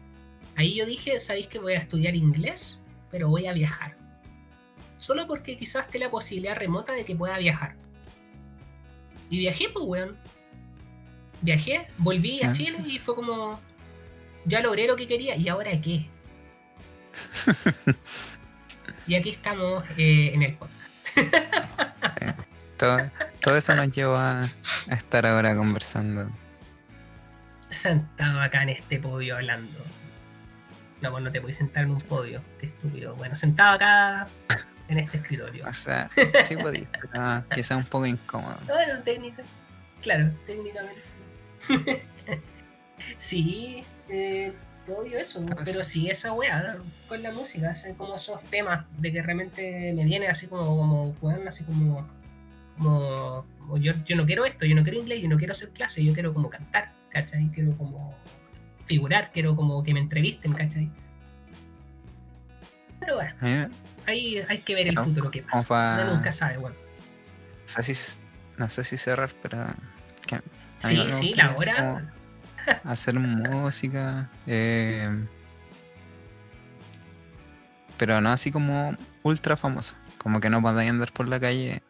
Ahí 0.55 0.77
yo 0.77 0.87
dije, 0.87 1.19
¿sabéis 1.19 1.49
que 1.49 1.59
voy 1.59 1.73
a 1.73 1.79
estudiar 1.79 2.15
inglés? 2.15 2.85
Pero 3.11 3.29
voy 3.29 3.47
a 3.47 3.53
viajar. 3.53 3.97
Solo 4.99 5.27
porque 5.27 5.59
quizás 5.59 5.87
esté 5.87 5.99
la 5.99 6.13
posibilidad 6.13 6.55
remota 6.55 6.93
de 6.93 7.05
que 7.05 7.17
pueda 7.17 7.37
viajar. 7.39 7.75
Y 9.31 9.39
viajé, 9.39 9.69
pues, 9.71 9.85
weón. 9.85 10.17
Viajé, 11.41 11.89
volví 11.99 12.41
a 12.45 12.53
Chile 12.53 12.79
y 12.87 13.01
fue 13.01 13.17
como, 13.17 13.61
ya 14.45 14.61
logré 14.61 14.87
lo 14.87 14.95
que 14.95 15.09
quería, 15.09 15.35
¿y 15.35 15.49
ahora 15.49 15.73
qué? 15.81 16.09
y 19.09 19.17
aquí 19.17 19.31
estamos 19.31 19.83
eh, 19.97 20.31
en 20.35 20.43
el 20.43 20.55
podcast. 20.55 20.79
Todo, 22.77 22.99
todo 23.41 23.57
eso 23.57 23.77
nos 23.77 23.93
llevó 23.93 24.17
a, 24.17 24.43
a 24.43 24.95
estar 24.95 25.25
ahora 25.25 25.55
conversando. 25.55 26.29
Sentado 27.73 28.41
acá 28.41 28.63
en 28.63 28.69
este 28.69 28.99
podio 28.99 29.37
hablando. 29.37 29.79
No, 31.01 31.11
pues 31.11 31.25
no 31.25 31.33
te 31.33 31.41
puedes 31.41 31.57
sentar 31.57 31.85
en 31.85 31.91
un 31.91 31.99
podio, 31.99 32.43
qué 32.61 32.67
estúpido. 32.67 33.17
Bueno, 33.17 33.35
sentado 33.35 33.75
acá 33.75 34.29
en 34.89 34.99
este 34.99 35.17
escritorio. 35.17 35.67
O 35.67 35.73
sea, 35.73 36.09
sí 36.11 36.57
podía, 36.57 36.87
pero 37.13 37.45
quizás 37.53 37.79
un 37.79 37.85
poco 37.85 38.07
incómodo. 38.07 38.57
Bueno, 38.67 39.03
técnica. 39.03 39.43
Claro, 40.03 40.31
técnicamente. 40.47 41.03
sí, 43.17 43.85
eh, 44.09 44.55
odio 44.87 45.19
eso. 45.19 45.45
Ah, 45.51 45.63
Pero 45.65 45.83
sí, 45.83 46.11
esa 46.11 46.33
weá 46.35 46.77
con 47.09 47.23
la 47.23 47.33
música, 47.33 47.71
así 47.71 47.93
como 47.95 48.17
esos 48.17 48.43
temas 48.45 48.85
de 48.99 49.13
que 49.13 49.23
realmente 49.23 49.93
me 49.95 50.05
viene 50.05 50.29
así 50.29 50.47
como, 50.47 50.65
como 50.67 51.11
weón, 51.23 51.49
así 51.49 51.65
como. 51.65 52.07
como, 52.77 53.47
como 53.59 53.79
yo, 53.79 53.93
yo 54.05 54.17
no 54.17 54.27
quiero 54.27 54.45
esto, 54.45 54.67
yo 54.67 54.75
no 54.75 54.83
quiero 54.83 54.99
inglés, 54.99 55.23
yo 55.23 55.29
no 55.29 55.39
quiero 55.39 55.53
hacer 55.53 55.71
clase, 55.71 56.05
yo 56.05 56.13
quiero 56.13 56.35
como 56.35 56.51
cantar, 56.51 56.93
¿cachai? 57.13 57.49
Quiero 57.53 57.77
como 57.77 58.15
figurar, 58.87 59.31
quiero 59.33 59.55
como 59.57 59.83
que 59.83 59.95
me 59.95 60.01
entrevisten, 60.01 60.53
¿cachai? 60.55 60.91
Pero 63.01 63.17
bueno, 63.17 63.35
me- 63.41 63.69
ahí 64.07 64.43
hay 64.49 64.59
que 64.59 64.75
ver 64.75 64.89
el 64.89 64.95
¿Cómo- 64.95 65.09
futuro 65.09 65.31
que 65.31 65.43
pasa. 65.43 66.01
Uno 66.05 66.15
nunca 66.17 66.33
sabe, 66.33 66.57
bueno. 66.59 66.77
no 66.77 67.83
sé 67.83 67.95
si, 67.95 68.19
no 68.59 68.69
sé 68.69 68.85
si 68.85 68.97
cerrar, 68.97 69.31
pero 69.41 69.65
que- 70.27 70.41
Sí, 70.79 70.99
sí, 71.13 71.33
la 71.35 71.55
hora. 71.55 72.13
hacer 72.85 73.15
música, 73.19 74.31
eh, 74.47 75.27
pero 77.97 78.21
no 78.21 78.31
así 78.31 78.51
como 78.51 78.97
ultra 79.23 79.57
famoso. 79.57 79.97
Como 80.19 80.41
que 80.41 80.51
no 80.51 80.61
podía 80.63 80.91
andar 80.91 81.13
por 81.13 81.29
la 81.29 81.41
calle. 81.41 81.83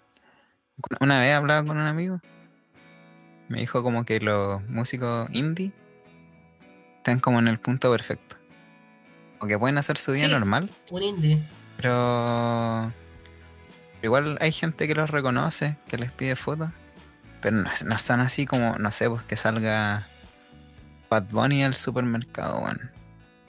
Una 1.00 1.20
vez 1.20 1.34
hablaba 1.34 1.66
con 1.66 1.76
un 1.78 1.86
amigo. 1.86 2.20
Me 3.52 3.58
dijo 3.60 3.82
como 3.82 4.04
que 4.06 4.18
los 4.18 4.66
músicos 4.66 5.28
indie 5.32 5.72
están 6.96 7.20
como 7.20 7.38
en 7.38 7.48
el 7.48 7.58
punto 7.60 7.90
perfecto. 7.92 8.36
O 9.40 9.46
que 9.46 9.58
pueden 9.58 9.76
hacer 9.76 9.98
su 9.98 10.12
vida 10.12 10.24
Sí. 10.26 10.30
normal, 10.32 10.70
Un 10.90 11.02
indie. 11.02 11.42
pero 11.76 12.92
igual 14.02 14.38
hay 14.40 14.52
gente 14.52 14.88
que 14.88 14.94
los 14.94 15.10
reconoce, 15.10 15.76
que 15.86 15.98
les 15.98 16.10
pide 16.12 16.34
fotos. 16.34 16.70
Pero 17.42 17.56
no, 17.58 17.68
no 17.86 17.98
son 17.98 18.20
así 18.20 18.46
como, 18.46 18.78
no 18.78 18.90
sé, 18.90 19.10
pues 19.10 19.20
que 19.22 19.36
salga 19.36 20.06
Bad 21.10 21.24
Bunny 21.30 21.62
al 21.64 21.74
supermercado, 21.74 22.60
weón. 22.60 22.90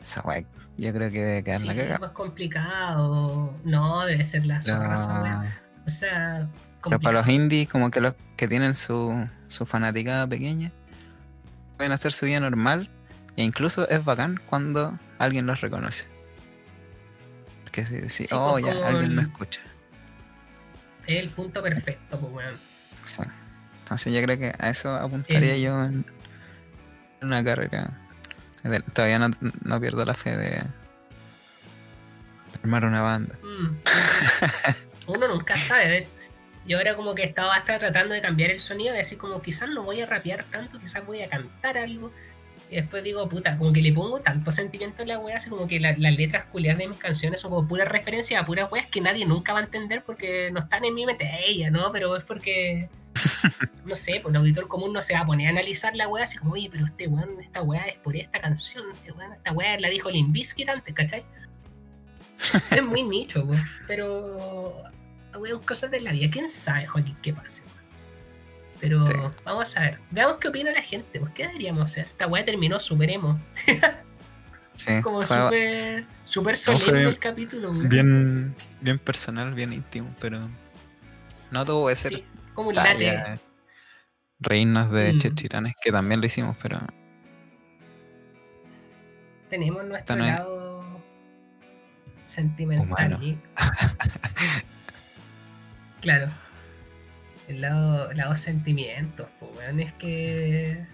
Esa 0.01 0.19
weá, 0.21 0.43
yo 0.77 0.93
creo 0.93 1.11
que 1.11 1.21
debe 1.23 1.43
quedar 1.45 1.59
Sí, 1.61 1.67
la 1.67 1.73
es 1.73 1.79
cagada. 1.83 1.99
más 1.99 2.11
complicado. 2.11 3.57
No, 3.63 4.05
debe 4.05 4.25
ser 4.25 4.45
la 4.45 4.59
Pero, 4.65 4.79
weá. 4.79 5.61
O 5.85 5.89
sea, 5.89 6.47
pero 6.83 6.99
para 6.99 7.19
los 7.19 7.27
indies, 7.27 7.67
como 7.69 7.91
que 7.91 8.01
los 8.01 8.15
que 8.37 8.47
tienen 8.47 8.73
su, 8.73 9.27
su 9.47 9.65
fanaticada 9.65 10.27
pequeña, 10.27 10.71
pueden 11.77 11.91
hacer 11.93 12.11
su 12.11 12.25
vida 12.25 12.39
normal. 12.39 12.89
E 13.35 13.43
incluso 13.43 13.89
es 13.89 14.03
bacán 14.05 14.39
cuando 14.45 14.97
alguien 15.17 15.45
los 15.47 15.61
reconoce. 15.61 16.07
Porque 17.63 17.83
si, 17.83 18.07
si, 18.09 18.25
Sí, 18.27 18.35
oh, 18.37 18.51
pues, 18.59 18.65
ya, 18.65 18.87
alguien 18.87 19.15
me 19.15 19.23
escucha. 19.23 19.61
Es 21.07 21.17
el 21.17 21.29
punto 21.31 21.63
perfecto, 21.63 22.19
pues 22.19 22.31
weón. 22.33 22.59
Sí. 23.03 23.23
Entonces 23.79 24.13
yo 24.13 24.21
creo 24.21 24.37
que 24.37 24.51
a 24.59 24.69
eso 24.69 24.93
apuntaría 24.95 25.55
El- 25.55 25.61
yo 25.61 25.83
en 25.83 26.05
una 27.21 27.43
carrera. 27.43 27.99
Todavía 28.93 29.19
no, 29.19 29.29
no 29.63 29.81
pierdo 29.81 30.05
la 30.05 30.13
fe 30.13 30.37
de, 30.37 30.49
de 30.51 30.63
armar 32.63 32.85
una 32.85 33.01
banda. 33.01 33.35
Mm. 33.43 33.77
Uno 35.07 35.27
nunca 35.27 35.55
sabe. 35.55 36.07
Yo 36.65 36.77
ahora 36.77 36.95
como 36.95 37.13
que 37.13 37.23
estaba 37.23 37.55
hasta 37.55 37.77
tratando 37.77 38.13
de 38.13 38.21
cambiar 38.21 38.49
el 38.51 38.59
sonido, 38.59 38.93
de 38.93 38.99
decir 38.99 39.17
como 39.17 39.41
quizás 39.41 39.69
no 39.69 39.83
voy 39.83 39.99
a 40.01 40.05
rapear 40.05 40.43
tanto, 40.45 40.79
quizás 40.79 41.05
voy 41.05 41.21
a 41.21 41.29
cantar 41.29 41.77
algo. 41.77 42.11
Y 42.69 42.75
después 42.77 43.03
digo, 43.03 43.27
puta, 43.27 43.57
como 43.57 43.73
que 43.73 43.81
le 43.81 43.91
pongo 43.91 44.19
tanto 44.21 44.51
sentimiento 44.51 45.03
a 45.03 45.05
la 45.05 45.19
wea, 45.19 45.37
así 45.37 45.49
como 45.49 45.67
que 45.67 45.79
la- 45.79 45.95
las 45.97 46.15
letras 46.15 46.45
culiadas 46.51 46.79
de 46.79 46.87
mis 46.87 46.97
canciones 46.99 47.41
son 47.41 47.51
como 47.51 47.67
puras 47.67 47.87
referencias 47.89 48.41
a 48.41 48.45
puras 48.45 48.71
weas 48.71 48.87
que 48.87 49.01
nadie 49.01 49.25
nunca 49.25 49.51
va 49.53 49.59
a 49.59 49.63
entender 49.63 50.03
porque 50.05 50.49
no 50.51 50.61
están 50.61 50.85
en 50.85 50.95
mi 50.95 51.05
mente 51.05 51.29
ella, 51.45 51.69
¿no? 51.69 51.91
Pero 51.91 52.15
es 52.15 52.23
porque, 52.23 52.87
no 53.85 53.93
sé, 53.93 54.21
pues 54.23 54.33
el 54.33 54.37
auditor 54.39 54.67
común 54.69 54.93
no 54.93 55.01
se 55.01 55.13
va 55.13 55.19
a 55.19 55.25
poner 55.25 55.47
a 55.47 55.49
analizar 55.49 55.93
la 55.97 56.07
wea 56.07 56.23
así 56.23 56.37
como, 56.37 56.53
oye, 56.53 56.69
pero 56.71 56.85
este 56.85 57.07
weón, 57.09 57.41
esta 57.41 57.61
wea 57.61 57.83
es 57.83 57.95
por 57.97 58.15
esta 58.15 58.39
canción, 58.39 58.85
este 58.93 59.11
weón, 59.11 59.33
esta 59.33 59.51
wea 59.51 59.77
la 59.79 59.89
dijo 59.89 60.09
Limbiskit 60.09 60.69
antes, 60.69 60.93
¿cachai? 60.95 61.25
es 62.71 62.83
muy 62.83 63.03
nicho, 63.03 63.45
pues. 63.45 63.59
Pero, 63.87 64.81
weón, 65.39 65.61
cosas 65.63 65.91
de 65.91 66.01
la 66.01 66.11
vida. 66.11 66.29
¿Quién 66.31 66.49
sabe, 66.49 66.85
Joaquín, 66.87 67.17
qué 67.21 67.33
pase? 67.33 67.61
weón? 67.61 67.73
Pero 68.79 69.05
Sí. 69.05 69.13
vamos 69.45 69.77
a 69.77 69.81
ver. 69.81 69.99
Veamos 70.11 70.37
qué 70.39 70.47
opina 70.49 70.71
la 70.71 70.81
gente. 70.81 71.19
Pues, 71.19 71.31
¿qué 71.33 71.47
deberíamos 71.47 71.83
hacer? 71.91 72.05
Esta 72.05 72.27
weá 72.27 72.43
terminó 72.43 72.79
super 72.79 73.09
emo. 73.09 73.39
Sí, 74.59 75.01
Como 75.03 75.21
súper 75.21 76.05
super 76.25 76.57
solemne 76.57 76.91
bien- 76.99 77.07
el 77.09 77.19
capítulo, 77.19 77.71
weón. 77.71 77.89
bien, 77.89 78.55
bien 78.81 78.99
personal, 78.99 79.53
bien 79.53 79.71
íntimo, 79.73 80.13
pero 80.19 80.39
no 81.51 81.63
tuvo 81.65 81.87
que 81.87 81.95
ser 81.95 82.13
Sí, 82.13 82.25
como 82.53 82.69
un 82.69 82.75
late. 82.75 83.39
reírnos 84.39 84.91
de 84.91 85.13
Mm. 85.13 85.17
Chechiranes, 85.19 85.73
que 85.81 85.91
también 85.91 86.19
lo 86.19 86.25
hicimos, 86.25 86.57
pero 86.61 86.79
Tenemos 89.49 89.85
nuestro 89.85 90.15
no 90.15 90.25
lado 90.25 91.01
sentimental. 92.25 92.87
Humano. 92.87 93.19
claro. 96.03 96.27
El 97.47 97.61
lado, 97.61 98.11
el 98.11 98.17
lado 98.17 98.35
sentimientos, 98.35 99.27
pues, 99.39 99.51
weón. 99.57 99.79
Es 99.79 99.93
que. 99.93 100.85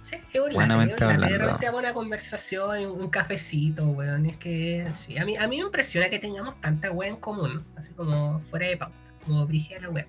Sí, 0.00 0.16
es 0.32 0.40
un. 0.40 0.52
De 0.52 1.38
repente 1.38 1.70
buena 1.70 1.92
conversación, 1.92 2.86
un 2.86 3.08
cafecito, 3.10 3.86
weón. 3.88 4.26
Es 4.26 4.36
que 4.36 4.86
sí. 4.92 5.18
A 5.18 5.24
mí, 5.24 5.36
a 5.36 5.48
mí 5.48 5.56
me 5.58 5.64
impresiona 5.64 6.08
que 6.08 6.18
tengamos 6.18 6.60
tanta 6.60 6.90
weá 6.90 7.08
en 7.08 7.16
común, 7.16 7.64
así 7.76 7.92
como 7.92 8.40
fuera 8.42 8.68
de 8.68 8.76
pauta, 8.76 8.96
como 9.24 9.46
brigida 9.46 9.80
la 9.80 9.90
weá. 9.90 10.06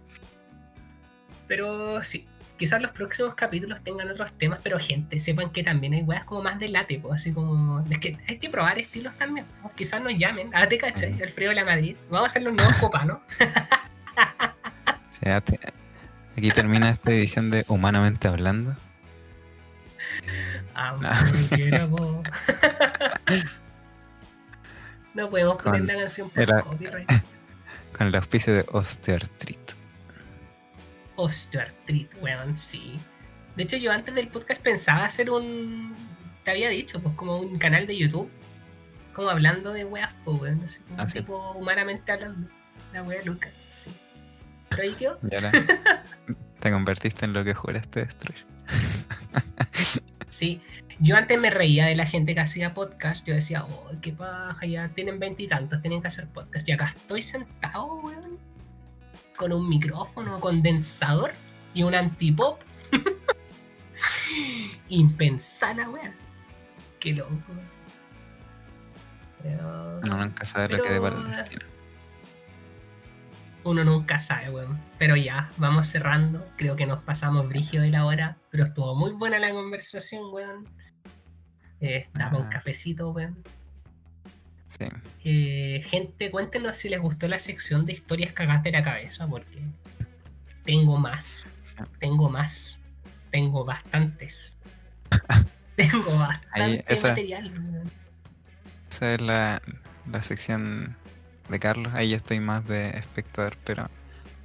Pero 1.48 2.02
sí, 2.04 2.28
quizás 2.58 2.82
los 2.82 2.92
próximos 2.92 3.36
capítulos 3.36 3.82
tengan 3.84 4.10
otros 4.10 4.32
temas, 4.34 4.60
pero 4.64 4.80
gente, 4.80 5.20
sepan 5.20 5.52
que 5.52 5.64
también 5.64 5.94
hay 5.94 6.02
weas 6.04 6.24
como 6.26 6.42
más 6.42 6.60
de 6.60 6.70
late, 6.70 7.00
pues, 7.00 7.16
así 7.22 7.32
como. 7.34 7.84
Es 7.90 7.98
que 8.00 8.18
hay 8.28 8.38
que 8.38 8.50
probar 8.50 8.80
estilos 8.80 9.16
también. 9.18 9.46
pues, 9.62 9.74
Quizás 9.76 10.02
nos 10.02 10.14
llamen. 10.18 10.50
Ah, 10.54 10.68
te 10.68 10.78
cachai, 10.78 11.14
Ujú. 11.14 11.24
Alfredo 11.24 11.50
de 11.50 11.56
la 11.56 11.66
Madrid. 11.66 11.96
Vamos 12.10 12.24
a 12.26 12.28
hacer 12.28 12.42
los 12.44 12.54
nuevos 12.54 12.78
copanos. 12.80 13.20
sí, 15.10 15.28
aquí 15.28 16.50
termina 16.52 16.90
esta 16.90 17.12
edición 17.12 17.52
de 17.52 17.66
Humanamente 17.68 18.28
Hablando. 18.28 18.76
Ah, 20.76 20.96
No. 21.00 22.24
No 25.14 25.30
podemos 25.30 25.62
poner 25.62 25.82
Con- 25.82 25.88
la 25.88 25.96
canción 25.96 26.30
por 26.30 26.64
copyright. 26.64 27.10
Con 27.98 28.08
el 28.08 28.16
auspicio 28.16 28.54
de 28.54 28.66
osteoartrito. 28.72 29.73
Osteoartritis, 31.16 32.22
weón, 32.22 32.56
sí. 32.58 32.98
De 33.56 33.64
hecho, 33.64 33.78
yo 33.78 33.92
antes 33.92 34.16
del 34.16 34.28
podcast 34.30 34.62
pensaba 34.62 35.06
hacer 35.06 35.30
un. 35.30 35.96
Te 36.44 36.52
había 36.52 36.70
dicho, 36.70 37.00
pues 37.02 37.16
como 37.16 37.38
un 37.40 37.58
canal 37.58 37.88
de 37.88 37.98
YouTube. 37.98 38.30
Como 39.14 39.30
hablando 39.30 39.72
de 39.74 39.86
weas, 39.86 40.10
pues, 40.26 40.40
weón. 40.40 40.64
Así 40.64 40.80
como 40.80 41.02
Ah, 41.02 41.08
sí. 41.10 41.20
tipo 41.20 41.52
humanamente 41.52 42.12
hablando. 42.12 42.50
La 42.94 43.04
wea 43.04 43.22
Lucas, 43.24 43.52
sí. 43.70 43.92
Pero 44.70 44.84
ahí 44.84 44.94
quedó. 44.94 45.20
Y 45.30 45.36
ahora 45.36 45.52
te 46.60 46.72
convertiste 46.72 47.26
en 47.26 47.34
lo 47.34 47.44
que 47.44 47.54
juraste 47.54 48.06
destruir. 48.06 48.46
Sí. 50.30 50.62
Yo 51.00 51.16
antes 51.16 51.40
me 51.40 51.50
reía 51.50 51.86
de 51.86 51.96
la 51.96 52.06
gente 52.06 52.34
que 52.34 52.42
hacía 52.42 52.74
podcast. 52.74 53.28
Yo 53.28 53.34
decía, 53.36 53.66
oh, 53.66 53.92
qué 54.02 54.14
paja, 54.14 54.66
ya 54.66 54.90
tienen 54.90 55.20
veintitantos, 55.20 55.82
tienen 55.82 56.02
que 56.02 56.08
hacer 56.08 56.28
podcast. 56.28 56.68
Y 56.70 56.72
acá 56.72 56.86
estoy 56.86 57.22
sentado, 57.22 57.96
weón. 57.96 58.40
Con 59.38 59.52
un 59.54 59.68
micrófono 59.68 60.40
condensador 60.40 61.32
y 61.74 61.84
un 61.84 61.96
antipop. 61.96 62.60
Impensada, 64.90 65.90
weón. 65.90 66.14
Qué 67.00 67.14
loco. 67.14 67.34
Pero 69.42 70.00
Uno 70.06 70.18
nunca 70.18 70.46
sabe 70.46 70.70
lo 70.78 70.82
que 70.82 70.90
depara 70.90 71.16
el 71.18 71.24
Pero- 71.24 71.38
destino. 71.38 71.66
uno 73.66 73.84
nunca 73.84 74.18
sabe, 74.18 74.50
weón. 74.50 74.80
Pero 74.98 75.16
ya, 75.16 75.52
vamos 75.58 75.88
cerrando. 75.88 76.48
Creo 76.58 76.76
que 76.76 76.86
nos 76.86 77.04
pasamos 77.04 77.48
brígido 77.50 77.84
de 77.84 77.90
la 77.90 78.06
hora. 78.06 78.38
Pero 78.52 78.66
estuvo 78.66 78.96
muy 78.96 79.12
buena 79.12 79.40
la 79.40 79.52
conversación, 79.52 80.24
weón. 80.32 80.68
Eh, 81.82 81.98
estaba 81.98 82.38
un 82.38 82.46
Ah. 82.46 82.50
cafecito, 82.50 83.10
weón. 83.12 83.44
Sí. 84.78 84.86
Eh, 85.24 85.84
gente, 85.88 86.32
cuéntenos 86.32 86.78
si 86.78 86.90
les 86.90 87.00
gustó 87.00 87.28
la 87.28 87.38
sección 87.40 87.86
de 87.86 87.94
historias 87.94 88.34
cagadas 88.34 88.64
de 88.64 88.72
la 88.72 88.84
cabeza, 88.84 89.28
porque 89.28 89.60
tengo 90.64 90.98
más, 90.98 91.46
sí. 91.62 91.76
tengo 92.00 92.30
más, 92.30 92.82
tengo 93.32 93.66
bastantes. 93.66 94.58
tengo 95.76 96.18
bastante 96.18 96.86
esa- 96.88 97.10
material. 97.10 97.84
Esa 98.90 99.14
es 99.16 99.22
la, 99.22 99.62
la 100.12 100.24
sección 100.24 100.96
de 101.50 101.60
Carlos. 101.60 101.94
Ahí 101.94 102.10
ya 102.10 102.18
estoy 102.18 102.40
más 102.40 102.68
de 102.68 102.90
espectador, 102.92 103.58
pero 103.64 103.90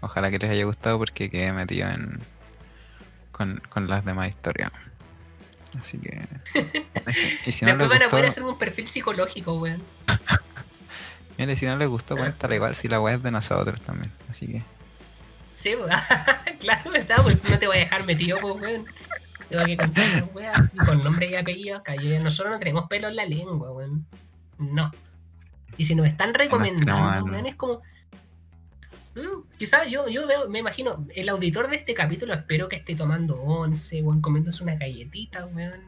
ojalá 0.00 0.30
que 0.30 0.38
les 0.38 0.50
haya 0.50 0.64
gustado 0.64 0.98
porque 0.98 1.30
quedé 1.30 1.52
metido 1.52 1.88
en 1.88 2.18
con, 3.32 3.62
con 3.68 3.88
las 3.88 4.04
demás 4.04 4.28
historias. 4.28 4.72
Así 5.78 5.98
que. 5.98 6.20
Y 7.46 7.52
si 7.52 7.64
no 7.64 7.70
Después 7.72 7.88
van 7.88 8.02
a 8.02 8.08
poder 8.08 8.26
hacer 8.26 8.42
un 8.42 8.58
perfil 8.58 8.86
psicológico, 8.86 9.54
weón. 9.54 9.82
mira, 11.38 11.56
si 11.56 11.66
no 11.66 11.76
les 11.76 11.88
gustó, 11.88 12.16
cuéntala 12.16 12.54
igual 12.54 12.74
si 12.74 12.88
la 12.88 13.00
weá 13.00 13.14
es 13.14 13.22
de 13.22 13.30
nosotros 13.30 13.80
también. 13.80 14.12
Así 14.28 14.46
que. 14.46 14.62
Sí, 15.56 15.74
weón. 15.74 15.90
claro, 16.60 16.90
¿verdad? 16.90 17.16
Pues 17.22 17.38
no 17.50 17.58
te 17.58 17.66
voy 17.66 17.76
a 17.76 17.80
dejar 17.80 18.04
metido, 18.06 18.38
pues, 18.40 18.54
weón. 18.60 18.86
Tengo 19.48 19.64
que 19.64 19.76
contar. 19.76 20.04
Y 20.74 20.78
con 20.78 21.02
nombre 21.02 21.26
y 21.30 21.34
apellido. 21.36 21.82
Yo- 22.02 22.20
nosotros 22.20 22.52
no 22.52 22.58
tenemos 22.58 22.88
pelo 22.88 23.08
en 23.08 23.16
la 23.16 23.24
lengua, 23.24 23.72
weón. 23.72 24.06
No. 24.58 24.92
Y 25.76 25.84
si 25.84 25.94
nos 25.94 26.06
están 26.06 26.34
recomendando, 26.34 27.24
weón, 27.24 27.46
es 27.46 27.54
como. 27.56 27.80
Quizás 29.58 29.88
yo, 29.90 30.08
yo 30.08 30.26
veo, 30.26 30.48
me 30.48 30.58
imagino, 30.58 31.06
el 31.14 31.28
auditor 31.28 31.68
de 31.68 31.76
este 31.76 31.94
capítulo 31.94 32.34
espero 32.34 32.68
que 32.68 32.76
esté 32.76 32.94
tomando 32.94 33.40
once, 33.40 34.02
weón, 34.02 34.20
comiéndose 34.20 34.62
una 34.62 34.76
galletita, 34.76 35.46
weón. 35.46 35.82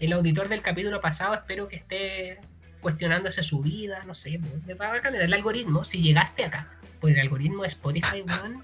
El 0.00 0.12
auditor 0.12 0.48
del 0.48 0.62
capítulo 0.62 1.00
pasado 1.00 1.34
espero 1.34 1.68
que 1.68 1.76
esté 1.76 2.40
cuestionándose 2.80 3.42
su 3.42 3.60
vida, 3.60 4.02
no 4.06 4.14
sé, 4.14 4.38
weón. 4.42 4.80
Va 4.80 4.94
a 4.94 5.00
cambiar 5.00 5.24
el 5.24 5.34
algoritmo. 5.34 5.84
Si 5.84 6.02
llegaste 6.02 6.44
acá 6.44 6.70
por 7.00 7.10
el 7.10 7.20
algoritmo 7.20 7.62
de 7.62 7.68
Spotify, 7.68 8.22
weón. 8.22 8.62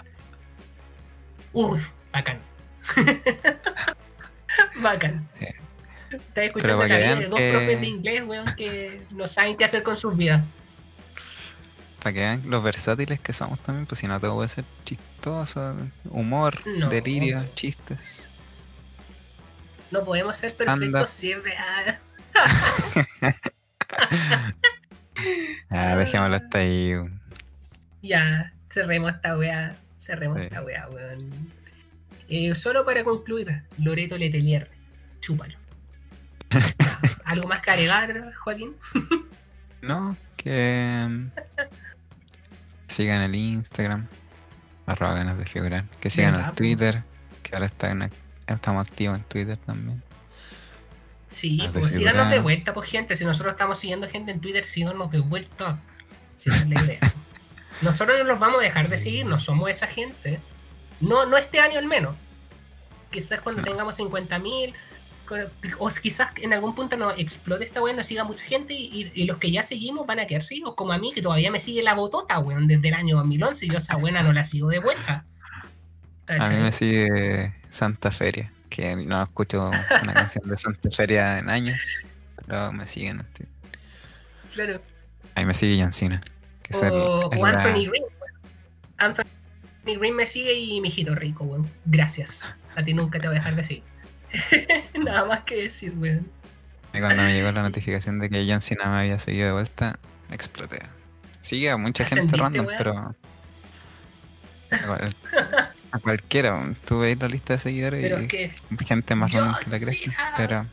Uf, 1.52 1.90
bacán. 2.12 2.40
bacán. 4.82 5.28
Sí. 5.32 5.46
Estás 6.10 6.44
escuchando 6.44 6.86
la 6.86 6.96
de 6.96 7.28
dos 7.28 7.40
profes 7.40 7.80
de 7.80 7.86
inglés, 7.86 8.22
weón, 8.24 8.46
que 8.56 9.02
no 9.10 9.26
saben 9.26 9.56
qué 9.56 9.64
hacer 9.64 9.82
con 9.82 9.96
sus 9.96 10.16
vidas. 10.16 10.42
Para 12.04 12.12
que 12.14 12.20
vean 12.20 12.42
los 12.46 12.62
versátiles 12.62 13.18
que 13.18 13.32
somos 13.32 13.58
también, 13.60 13.86
pues 13.86 13.98
si 13.98 14.06
no 14.06 14.20
todo 14.20 14.34
puede 14.34 14.48
ser 14.48 14.64
chistoso, 14.84 15.74
humor, 16.10 16.60
No. 16.66 16.88
delirio, 16.90 17.42
chistes. 17.54 18.28
No 19.90 20.04
podemos 20.04 20.36
ser 20.36 20.54
perfectos 20.56 21.08
siempre. 21.10 21.54
Ah, 25.70 25.94
dejémoslo 25.96 26.36
hasta 26.36 26.58
ahí. 26.58 26.92
ya, 28.02 28.52
cerremos 28.70 29.14
esta 29.14 29.36
weá. 29.38 29.76
Cerremos 29.98 30.38
Sí. 30.40 30.44
esta 30.46 30.62
weá, 30.62 30.88
weón. 30.90 31.30
Eh, 32.28 32.54
solo 32.54 32.84
para 32.84 33.02
concluir, 33.04 33.62
Loreto 33.78 34.18
Letelier, 34.18 34.70
chúpalo. 35.20 35.56
¿Algo 37.24 37.48
más 37.48 37.60
que 37.62 37.70
agregar, 37.70 38.34
Joaquín? 38.34 38.74
No, 39.80 40.16
que 40.36 41.08
sigan 42.94 43.20
el 43.22 43.34
Instagram, 43.34 44.06
arroba 44.86 45.14
ganas 45.14 45.36
de 45.38 45.44
figurar, 45.46 45.84
que 46.00 46.10
sigan 46.10 46.32
¿Verdad, 46.32 46.46
el 46.48 46.50
po? 46.52 46.56
Twitter, 46.56 47.02
que 47.42 47.54
ahora 47.54 47.66
está 47.66 47.90
en 47.90 48.00
ac- 48.02 48.12
estamos 48.46 48.86
activos 48.86 49.18
en 49.18 49.24
Twitter 49.24 49.56
también. 49.58 50.02
Sí, 51.28 51.60
pues 51.72 51.94
síganos 51.94 52.30
de 52.30 52.38
vuelta, 52.38 52.72
pues 52.74 52.88
gente. 52.88 53.16
Si 53.16 53.24
nosotros 53.24 53.54
estamos 53.54 53.78
siguiendo 53.78 54.08
gente 54.08 54.30
en 54.30 54.40
Twitter, 54.40 54.64
síganos 54.64 55.10
de 55.10 55.18
vuelta. 55.20 55.78
Si 56.36 56.50
esa 56.50 56.60
es 56.60 56.68
la 56.68 56.80
idea. 56.80 57.00
Nosotros 57.82 58.16
no 58.18 58.24
los 58.24 58.38
vamos 58.38 58.60
a 58.60 58.62
dejar 58.62 58.88
de 58.88 58.98
seguir, 59.00 59.26
no 59.26 59.40
somos 59.40 59.68
esa 59.68 59.88
gente. 59.88 60.38
No, 61.00 61.26
no 61.26 61.36
este 61.36 61.58
año 61.58 61.78
al 61.80 61.86
menos. 61.86 62.16
Quizás 63.10 63.40
cuando 63.40 63.62
No. 63.62 63.66
tengamos 63.68 63.98
50.000 63.98 64.20
con- 64.30 64.74
o 65.78 65.88
quizás 66.02 66.28
en 66.42 66.52
algún 66.52 66.74
punto 66.74 66.96
nos 66.96 67.18
explote 67.18 67.64
esta 67.64 67.82
weón, 67.82 67.96
nos 67.96 68.06
siga 68.06 68.24
mucha 68.24 68.44
gente 68.44 68.74
y, 68.74 69.10
y 69.14 69.24
los 69.24 69.38
que 69.38 69.50
ya 69.50 69.62
seguimos 69.62 70.06
van 70.06 70.20
a 70.20 70.26
quedar 70.26 70.42
seguidos, 70.42 70.74
como 70.74 70.92
a 70.92 70.98
mí, 70.98 71.12
que 71.12 71.22
todavía 71.22 71.50
me 71.50 71.60
sigue 71.60 71.82
la 71.82 71.94
botota, 71.94 72.38
weón, 72.38 72.66
desde 72.66 72.88
el 72.88 72.94
año 72.94 73.16
2011 73.16 73.66
y 73.66 73.68
yo 73.70 73.78
esa 73.78 73.96
buena 73.96 74.22
no 74.22 74.32
la 74.32 74.44
sigo 74.44 74.68
de 74.68 74.78
vuelta. 74.80 75.24
A 76.26 76.48
mí 76.48 76.56
me 76.56 76.72
sigue 76.72 77.54
Santa 77.68 78.10
Feria, 78.10 78.50
que 78.68 78.96
no 78.96 79.22
escucho 79.22 79.70
una 80.02 80.12
canción 80.14 80.48
de 80.48 80.56
Santa 80.56 80.90
Feria 80.90 81.38
en 81.38 81.50
años, 81.50 82.06
pero 82.46 82.72
me 82.72 82.86
siguen. 82.86 83.22
Claro. 84.54 84.80
Ahí 85.34 85.44
me 85.44 85.54
sigue 85.54 85.76
que 86.62 86.74
el- 86.86 86.92
O, 86.92 87.30
es 87.32 87.38
o 87.38 87.42
la- 87.46 87.50
Anthony 87.62 87.86
Green. 87.88 88.04
Anthony 88.98 89.24
Green 89.84 90.16
me 90.16 90.26
sigue 90.26 90.54
y 90.54 90.80
mi 90.80 90.88
hijito 90.88 91.14
rico, 91.14 91.44
weón. 91.44 91.68
Gracias. 91.84 92.42
A 92.76 92.82
ti 92.82 92.94
nunca 92.94 93.20
te 93.20 93.28
voy 93.28 93.36
a 93.36 93.40
dejar 93.40 93.56
de 93.56 93.64
seguir. 93.64 93.82
Nada 95.04 95.24
más 95.26 95.40
que 95.44 95.56
decir, 95.64 95.92
weón. 95.96 96.28
Y 96.92 97.00
cuando 97.00 97.22
me 97.24 97.32
llegó 97.34 97.50
la 97.52 97.62
notificación 97.62 98.18
de 98.20 98.30
que 98.30 98.46
John 98.48 98.60
Cena 98.60 98.86
me 98.90 99.00
había 99.00 99.18
seguido 99.18 99.46
de 99.48 99.52
vuelta, 99.52 99.98
exploté. 100.30 100.78
Sigue 101.40 101.70
a 101.70 101.76
mucha 101.76 102.04
gente 102.04 102.20
¿Ascendiste, 102.36 102.42
random, 102.42 102.66
weón? 102.66 102.78
pero. 102.78 103.14
A, 104.70 104.86
cual- 104.86 105.16
a 105.92 105.98
cualquiera. 105.98 106.74
Tú 106.84 107.00
veis 107.00 107.18
la 107.18 107.28
lista 107.28 107.54
de 107.54 107.58
seguidores 107.58 108.02
Pero 108.02 108.22
y 108.22 108.28
que. 108.28 108.52
gente 108.86 109.14
más 109.14 109.32
random 109.32 109.54
que 109.62 109.70
la 109.70 109.78
crees. 109.78 110.00
Cena. 110.02 110.16
Pero. 110.36 110.66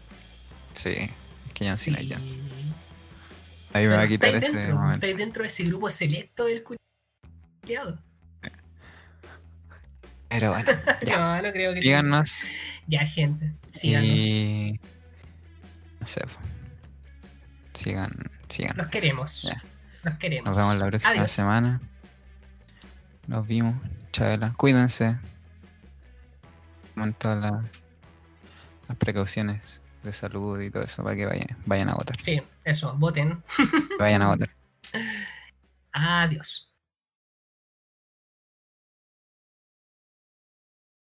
Sí, 0.73 0.89
es 0.89 1.53
que 1.53 1.67
John 1.67 1.77
Cena 1.77 1.99
es 1.99 2.07
John 2.09 2.29
sí. 2.29 2.35
Cena. 2.35 2.75
Ahí 3.73 3.87
me 3.87 3.95
va 3.95 4.01
a 4.03 4.07
quitar 4.07 4.35
este 4.35 4.51
dentro, 4.51 4.75
momento. 4.75 4.95
estáis 4.95 5.17
dentro 5.17 5.41
de 5.43 5.47
ese 5.47 5.63
grupo 5.63 5.89
selecto 5.89 6.45
del 6.45 6.63
culiado. 6.63 7.99
Pero 10.31 10.51
bueno, 10.53 10.71
ya. 11.05 11.17
No, 11.17 11.41
no 11.47 11.51
creo 11.53 11.73
que. 11.73 11.81
Síganos 11.81 12.45
Ya, 12.87 13.05
gente. 13.05 13.53
Síganos. 13.71 14.07
y. 14.09 14.79
No 15.99 16.05
sé. 16.07 16.21
po. 16.21 16.39
Sigan, 17.73 18.11
síganos. 18.49 18.77
Los 18.77 18.87
queremos. 18.87 19.41
Ya. 19.43 19.63
Los 20.03 20.17
queremos. 20.17 20.45
Nos 20.45 20.57
vemos 20.57 20.75
la 20.77 20.87
próxima 20.87 21.11
Adiós. 21.13 21.31
semana. 21.31 21.81
Nos 23.27 23.45
vimos. 23.47 23.75
Chavela. 24.11 24.51
Cuídense. 24.57 25.19
Tomen 26.95 27.13
todas 27.13 27.39
las, 27.41 27.65
las 28.87 28.97
precauciones 28.97 29.81
de 30.03 30.11
salud 30.13 30.59
y 30.61 30.69
todo 30.71 30.83
eso 30.83 31.03
para 31.03 31.15
que 31.15 31.25
vayan, 31.25 31.47
vayan 31.65 31.89
a 31.89 31.93
votar. 31.95 32.19
Sí, 32.19 32.41
eso. 32.63 32.95
Voten. 32.97 33.43
Vayan 33.99 34.21
a 34.23 34.27
votar. 34.29 34.49
Adiós. 35.93 36.70